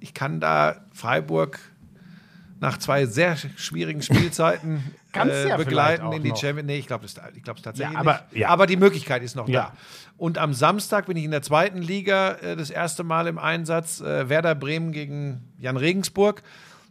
ich 0.00 0.14
kann 0.14 0.40
da 0.40 0.84
Freiburg 0.92 1.58
nach 2.60 2.78
zwei 2.78 3.06
sehr 3.06 3.36
schwierigen 3.36 4.02
Spielzeiten 4.02 4.94
äh, 5.14 5.48
ja 5.48 5.56
begleiten 5.56 6.04
auch 6.04 6.14
in 6.14 6.22
die. 6.22 6.30
Champions. 6.34 6.66
Nee, 6.66 6.78
ich 6.78 6.86
glaube 6.86 7.04
es 7.04 7.14
ich 7.34 7.42
glaub's 7.42 7.62
tatsächlich 7.62 7.94
Ja, 7.94 8.00
aber- 8.00 8.24
nicht. 8.30 8.40
ja. 8.40 8.48
aber 8.48 8.66
die 8.66 8.76
Möglichkeit 8.76 9.22
ist 9.22 9.34
noch 9.36 9.48
da. 9.48 9.72
Und 10.16 10.38
am 10.38 10.52
Samstag 10.52 11.06
bin 11.06 11.16
ich 11.16 11.24
in 11.24 11.30
der 11.30 11.42
zweiten 11.42 11.80
Liga 11.82 12.32
äh, 12.42 12.56
das 12.56 12.70
erste 12.70 13.04
Mal 13.04 13.26
im 13.26 13.38
Einsatz. 13.38 14.00
Äh, 14.00 14.28
Werder 14.28 14.54
Bremen 14.54 14.92
gegen 14.92 15.52
Jan 15.58 15.76
Regensburg. 15.76 16.42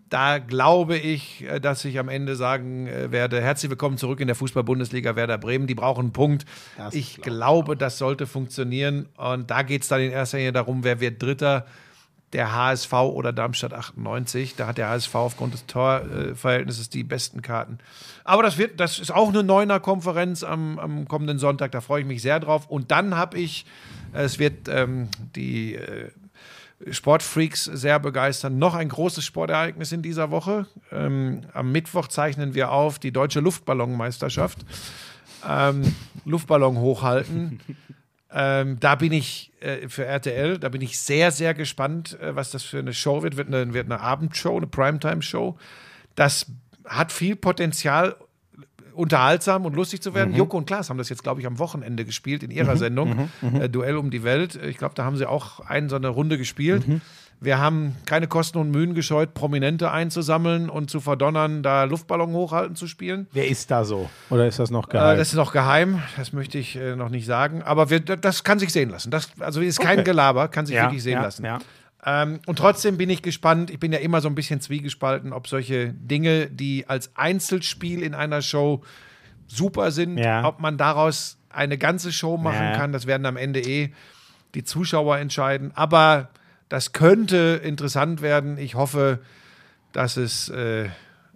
da 0.10 0.40
glaube 0.40 0.98
ich, 0.98 1.44
äh, 1.48 1.60
dass 1.60 1.86
ich 1.86 2.00
am 2.00 2.10
Ende 2.10 2.36
sagen 2.36 2.88
äh, 2.88 3.12
werde, 3.12 3.40
herzlich 3.42 3.70
willkommen 3.70 3.98
zurück 4.00 4.20
in 4.20 4.26
der 4.28 4.36
Fußball-Bundesliga 4.36 5.16
Werder 5.16 5.38
Bremen. 5.38 5.68
Die 5.68 5.76
brauchen 5.76 6.06
einen 6.06 6.14
Punkt. 6.14 6.46
ich 6.92 7.22
glaube, 7.22 7.78
das 7.78 8.00
sollte 8.00 8.26
funktionieren. 8.26 9.08
Und 9.18 9.52
da 9.52 9.62
geht 9.62 9.84
es 9.84 9.88
dann 9.88 10.02
in 10.02 10.12
erster 10.12 10.38
Linie 10.38 10.52
darum, 10.54 10.84
wer 10.84 11.00
wird 11.00 11.22
Dritter, 11.22 11.68
der 12.34 12.54
HSV 12.54 12.94
oder 12.94 13.34
Darmstadt 13.34 13.74
98. 13.74 14.56
Da 14.56 14.68
hat 14.68 14.78
der 14.78 14.90
HSV 14.90 15.16
aufgrund 15.16 15.54
des 15.54 15.66
Torverhältnisses 15.66 16.90
die 16.90 17.04
besten 17.04 17.42
Karten. 17.42 17.80
Aber 18.24 18.44
das, 18.44 18.58
wird, 18.58 18.80
das 18.80 19.00
ist 19.00 19.12
auch 19.12 19.30
eine 19.30 19.44
Neuner-Konferenz 19.44 20.44
am, 20.44 20.78
am 20.78 21.08
kommenden 21.08 21.40
Sonntag. 21.40 21.72
Da 21.72 21.82
freue 21.82 22.02
ich 22.02 22.08
mich 22.08 22.22
sehr 22.22 22.40
drauf. 22.40 22.68
Und 22.68 22.92
dann 22.92 23.16
habe 23.16 23.40
ich, 23.40 23.66
es 24.14 24.38
wird 24.38 24.68
ähm, 24.68 25.10
die 25.36 25.76
äh, 25.76 26.12
Sportfreaks 26.92 27.66
sehr 27.66 28.00
begeistern. 28.00 28.58
Noch 28.58 28.76
ein 28.76 28.90
großes 28.90 29.26
Sportereignis 29.26 29.92
in 29.92 30.02
dieser 30.02 30.32
Woche. 30.32 30.68
Ähm, 30.92 31.42
am 31.54 31.72
Mittwoch 31.72 32.08
zeichnen 32.08 32.54
wir 32.54 32.72
auf 32.72 33.00
die 33.00 33.12
deutsche 33.12 33.40
Luftballonmeisterschaft. 33.40 34.60
Ähm, 35.48 35.96
Luftballon 36.26 36.78
hochhalten. 36.78 37.60
ähm, 38.32 38.80
da 38.80 38.96
bin 38.96 39.12
ich 39.12 39.52
äh, 39.60 39.88
für 39.88 40.06
RTL, 40.06 40.60
da 40.60 40.70
bin 40.70 40.82
ich 40.82 41.00
sehr, 41.00 41.32
sehr 41.32 41.54
gespannt, 41.54 42.20
äh, 42.20 42.36
was 42.36 42.52
das 42.52 42.64
für 42.64 42.80
eine 42.80 42.94
Show 42.94 43.24
wird. 43.24 43.38
Wird 43.38 43.48
eine, 43.48 43.74
wird 43.74 43.86
eine 43.86 44.00
Abendshow, 44.00 44.56
eine 44.56 44.68
Primetime-Show. 44.68 45.58
Das 46.16 46.46
hat 46.86 47.12
viel 47.12 47.36
Potenzial, 47.36 48.16
unterhaltsam 48.94 49.66
und 49.66 49.76
lustig 49.76 50.02
zu 50.02 50.14
werden. 50.14 50.36
Joko 50.36 50.58
und 50.58 50.66
Klaas 50.66 50.90
haben 50.90 50.98
das 50.98 51.08
jetzt, 51.08 51.24
glaube 51.24 51.40
ich, 51.40 51.48
am 51.48 51.58
Wochenende 51.58 52.04
gespielt 52.04 52.44
in 52.44 52.52
ihrer 52.52 52.76
Sendung, 52.76 53.30
äh, 53.60 53.70
Duell 53.70 53.96
um 53.96 54.12
die 54.12 54.24
Welt. 54.24 54.56
Ich 54.56 54.78
glaube, 54.78 54.94
da 54.94 55.06
haben 55.06 55.16
sie 55.16 55.26
auch 55.26 55.62
einen 55.62 55.88
so 55.88 55.96
eine 55.96 56.10
Runde 56.10 56.38
gespielt. 56.38 56.84
Wir 57.42 57.58
haben 57.58 57.96
keine 58.06 58.28
Kosten 58.28 58.58
und 58.58 58.70
Mühen 58.70 58.94
gescheut, 58.96 59.34
Prominente 59.34 59.92
einzusammeln 59.92 60.70
und 60.70 60.90
zu 60.90 61.00
verdonnern, 61.00 61.64
da 61.64 61.86
Luftballon 61.86 62.32
hochhalten 62.34 62.76
zu 62.76 62.86
spielen. 62.86 63.28
Wer 63.32 63.48
ist 63.48 63.72
da 63.72 63.86
so? 63.86 64.10
Oder 64.30 64.46
ist 64.48 64.60
das 64.60 64.72
noch 64.72 64.90
Äh, 64.90 64.92
geheim? 64.92 65.18
das 65.18 65.30
ist 65.30 65.36
noch 65.36 65.54
geheim, 65.54 66.02
das 66.18 66.34
möchte 66.34 66.58
ich 66.58 66.76
äh, 66.76 66.98
noch 66.98 67.08
nicht 67.10 67.26
sagen. 67.26 67.62
Aber 67.64 67.90
wir, 67.90 68.02
das 68.02 68.44
kann 68.44 68.60
sich 68.60 68.74
sehen 68.74 68.90
lassen. 68.90 69.10
Das 69.10 69.30
also 69.40 69.62
ist 69.62 69.80
kein 69.80 70.00
Okay. 70.00 70.04
Gelaber, 70.04 70.50
kann 70.50 70.66
sich 70.66 70.76
ja, 70.76 70.84
wirklich 70.84 71.02
sehen 71.02 71.14
ja, 71.14 71.22
lassen. 71.22 71.46
Ja. 71.46 71.60
Ähm, 72.06 72.40
und 72.46 72.58
trotzdem 72.60 72.98
bin 72.98 73.10
ich 73.10 73.22
gespannt. 73.22 73.70
Ich 73.72 73.80
bin 73.80 73.94
ja 73.94 74.00
immer 74.00 74.20
so 74.20 74.28
ein 74.28 74.36
bisschen 74.36 74.60
zwiegespalten, 74.60 75.32
ob 75.32 75.48
solche 75.48 75.94
Dinge, 75.94 76.48
die 76.48 76.90
als 76.90 77.12
Einzelspiel 77.16 78.04
in 78.04 78.16
einer 78.16 78.42
Show 78.42 78.84
super 79.48 79.92
sind, 79.92 80.18
Ja. 80.18 80.46
ob 80.46 80.60
man 80.60 80.78
daraus 80.78 81.38
eine 81.50 81.78
ganze 81.78 82.12
Show 82.12 82.38
machen 82.38 82.64
Ja. 82.72 82.76
kann. 82.76 82.92
Das 82.92 83.08
werden 83.08 83.26
am 83.26 83.38
Ende 83.38 83.62
eh 83.62 83.92
die 84.56 84.64
Zuschauer 84.64 85.18
entscheiden. 85.20 85.72
Aber 85.76 86.30
das 86.70 86.94
könnte 86.94 87.62
interessant 87.64 88.22
werden. 88.22 88.58
Ich 88.58 88.76
hoffe, 88.76 89.20
dass 89.92 90.18
es 90.18 90.50
äh, 90.50 90.90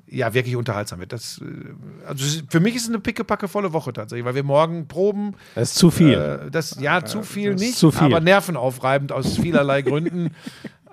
ja 0.08 0.34
wirklich 0.34 0.56
unterhaltsam 0.56 1.00
wird. 1.00 1.12
Das, 1.12 1.42
äh, 1.42 2.08
also 2.08 2.42
für 2.48 2.60
mich 2.60 2.76
ist 2.76 2.84
es 2.84 2.90
eine 2.90 3.00
pickepacke 3.00 3.48
volle 3.48 3.74
Woche 3.74 3.92
tatsächlich, 3.94 4.26
weil 4.26 4.36
wir 4.36 4.44
morgen 4.44 4.88
proben. 4.88 5.36
Das 5.56 5.72
ist 5.72 5.80
zu 5.80 5.92
viel. 5.92 6.14
Äh, 6.14 6.52
das, 6.52 6.80
ja, 6.80 7.04
zu 7.04 7.24
viel 7.24 7.56
nicht, 7.56 7.76
zu 7.76 7.92
viel. 7.92 8.04
aber 8.04 8.20
nervenaufreibend 8.20 9.12
aus 9.12 9.38
vielerlei 9.38 9.82
Gründen. 9.82 10.32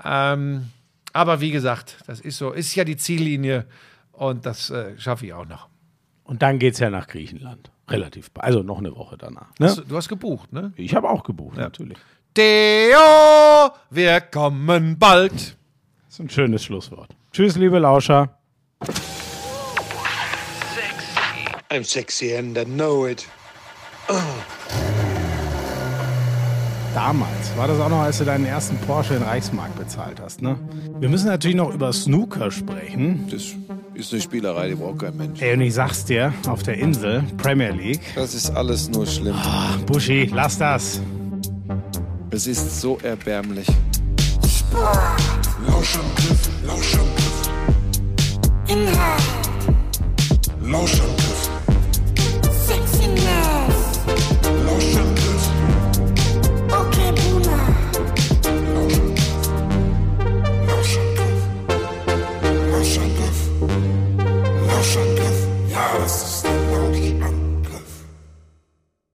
Ähm, 0.03 0.71
aber 1.13 1.43
wie 1.43 1.51
gesagt, 1.51 1.99
das 2.07 2.21
ist 2.21 2.39
so, 2.39 2.53
ist 2.53 2.75
ja 2.75 2.85
die 2.85 2.97
Ziellinie 2.97 3.67
und 4.13 4.47
das 4.47 4.71
äh, 4.71 4.99
schaffe 4.99 5.27
ich 5.27 5.35
auch 5.35 5.47
noch. 5.47 5.69
Und 6.25 6.41
dann 6.41 6.59
geht 6.59 6.73
es 6.73 6.81
ja 6.81 6.89
nach 6.89 7.07
Griechenland. 7.07 7.71
Relativ. 7.87 8.31
bald. 8.31 8.47
Also 8.47 8.63
noch 8.63 8.79
eine 8.79 8.97
Woche 8.97 9.19
danach. 9.19 9.51
Ne? 9.59 9.75
Du, 9.75 9.83
du 9.83 9.97
hast 9.97 10.09
gebucht, 10.09 10.55
ne? 10.55 10.73
Ich 10.77 10.95
habe 10.95 11.11
auch 11.11 11.23
gebucht, 11.23 11.59
natürlich. 11.59 11.99
Theo, 12.33 13.73
wir 13.91 14.21
kommen 14.21 14.97
bald. 14.99 15.33
Das 15.33 15.55
ist 16.11 16.21
ein 16.21 16.31
schönes 16.31 16.63
Schlusswort. 16.63 17.11
Tschüss, 17.33 17.57
liebe 17.57 17.81
Lauscher. 17.81 18.29
I'm 21.71 21.85
sexy 21.85 22.37
and 22.37 22.57
I 22.57 22.65
know 22.65 23.07
it. 23.07 23.27
Damals 26.95 27.57
war 27.57 27.67
das 27.67 27.81
auch 27.81 27.89
noch, 27.89 28.01
als 28.01 28.19
du 28.19 28.25
deinen 28.25 28.45
ersten 28.45 28.77
Porsche 28.79 29.15
in 29.15 29.23
Reichsmark 29.23 29.77
bezahlt 29.77 30.21
hast, 30.21 30.41
ne? 30.41 30.57
Wir 30.99 31.09
müssen 31.09 31.27
natürlich 31.27 31.57
noch 31.57 31.73
über 31.73 31.93
Snooker 31.93 32.51
sprechen. 32.53 33.29
Das 33.31 33.55
ist 33.95 34.13
eine 34.13 34.23
Spielerei, 34.23 34.69
die 34.69 34.75
braucht 34.77 35.01
kein 35.01 35.17
Mensch. 35.17 35.41
Ey, 35.43 35.55
und 35.55 35.63
ich 35.63 35.75
sag's 35.75 36.05
dir, 36.05 36.33
auf 36.49 36.63
der 36.63 36.75
Insel, 36.75 37.25
Premier 37.39 37.71
League. 37.71 38.01
Das 38.15 38.35
ist 38.35 38.51
alles 38.51 38.89
nur 38.89 39.07
schlimm. 39.07 39.37
Buschi, 39.87 40.31
lass 40.33 40.59
das. 40.59 41.01
Es 42.33 42.47
ist 42.47 42.81
so 42.81 42.97
erbärmlich. 43.03 43.67
Lauschangriff, 45.67 46.49
Lauschangriff, 46.65 47.51
Inhalt, 48.69 49.23
Lauschangriff, 50.63 51.51
Sexiness, 52.67 54.01
Lauschangriff. 54.65 55.20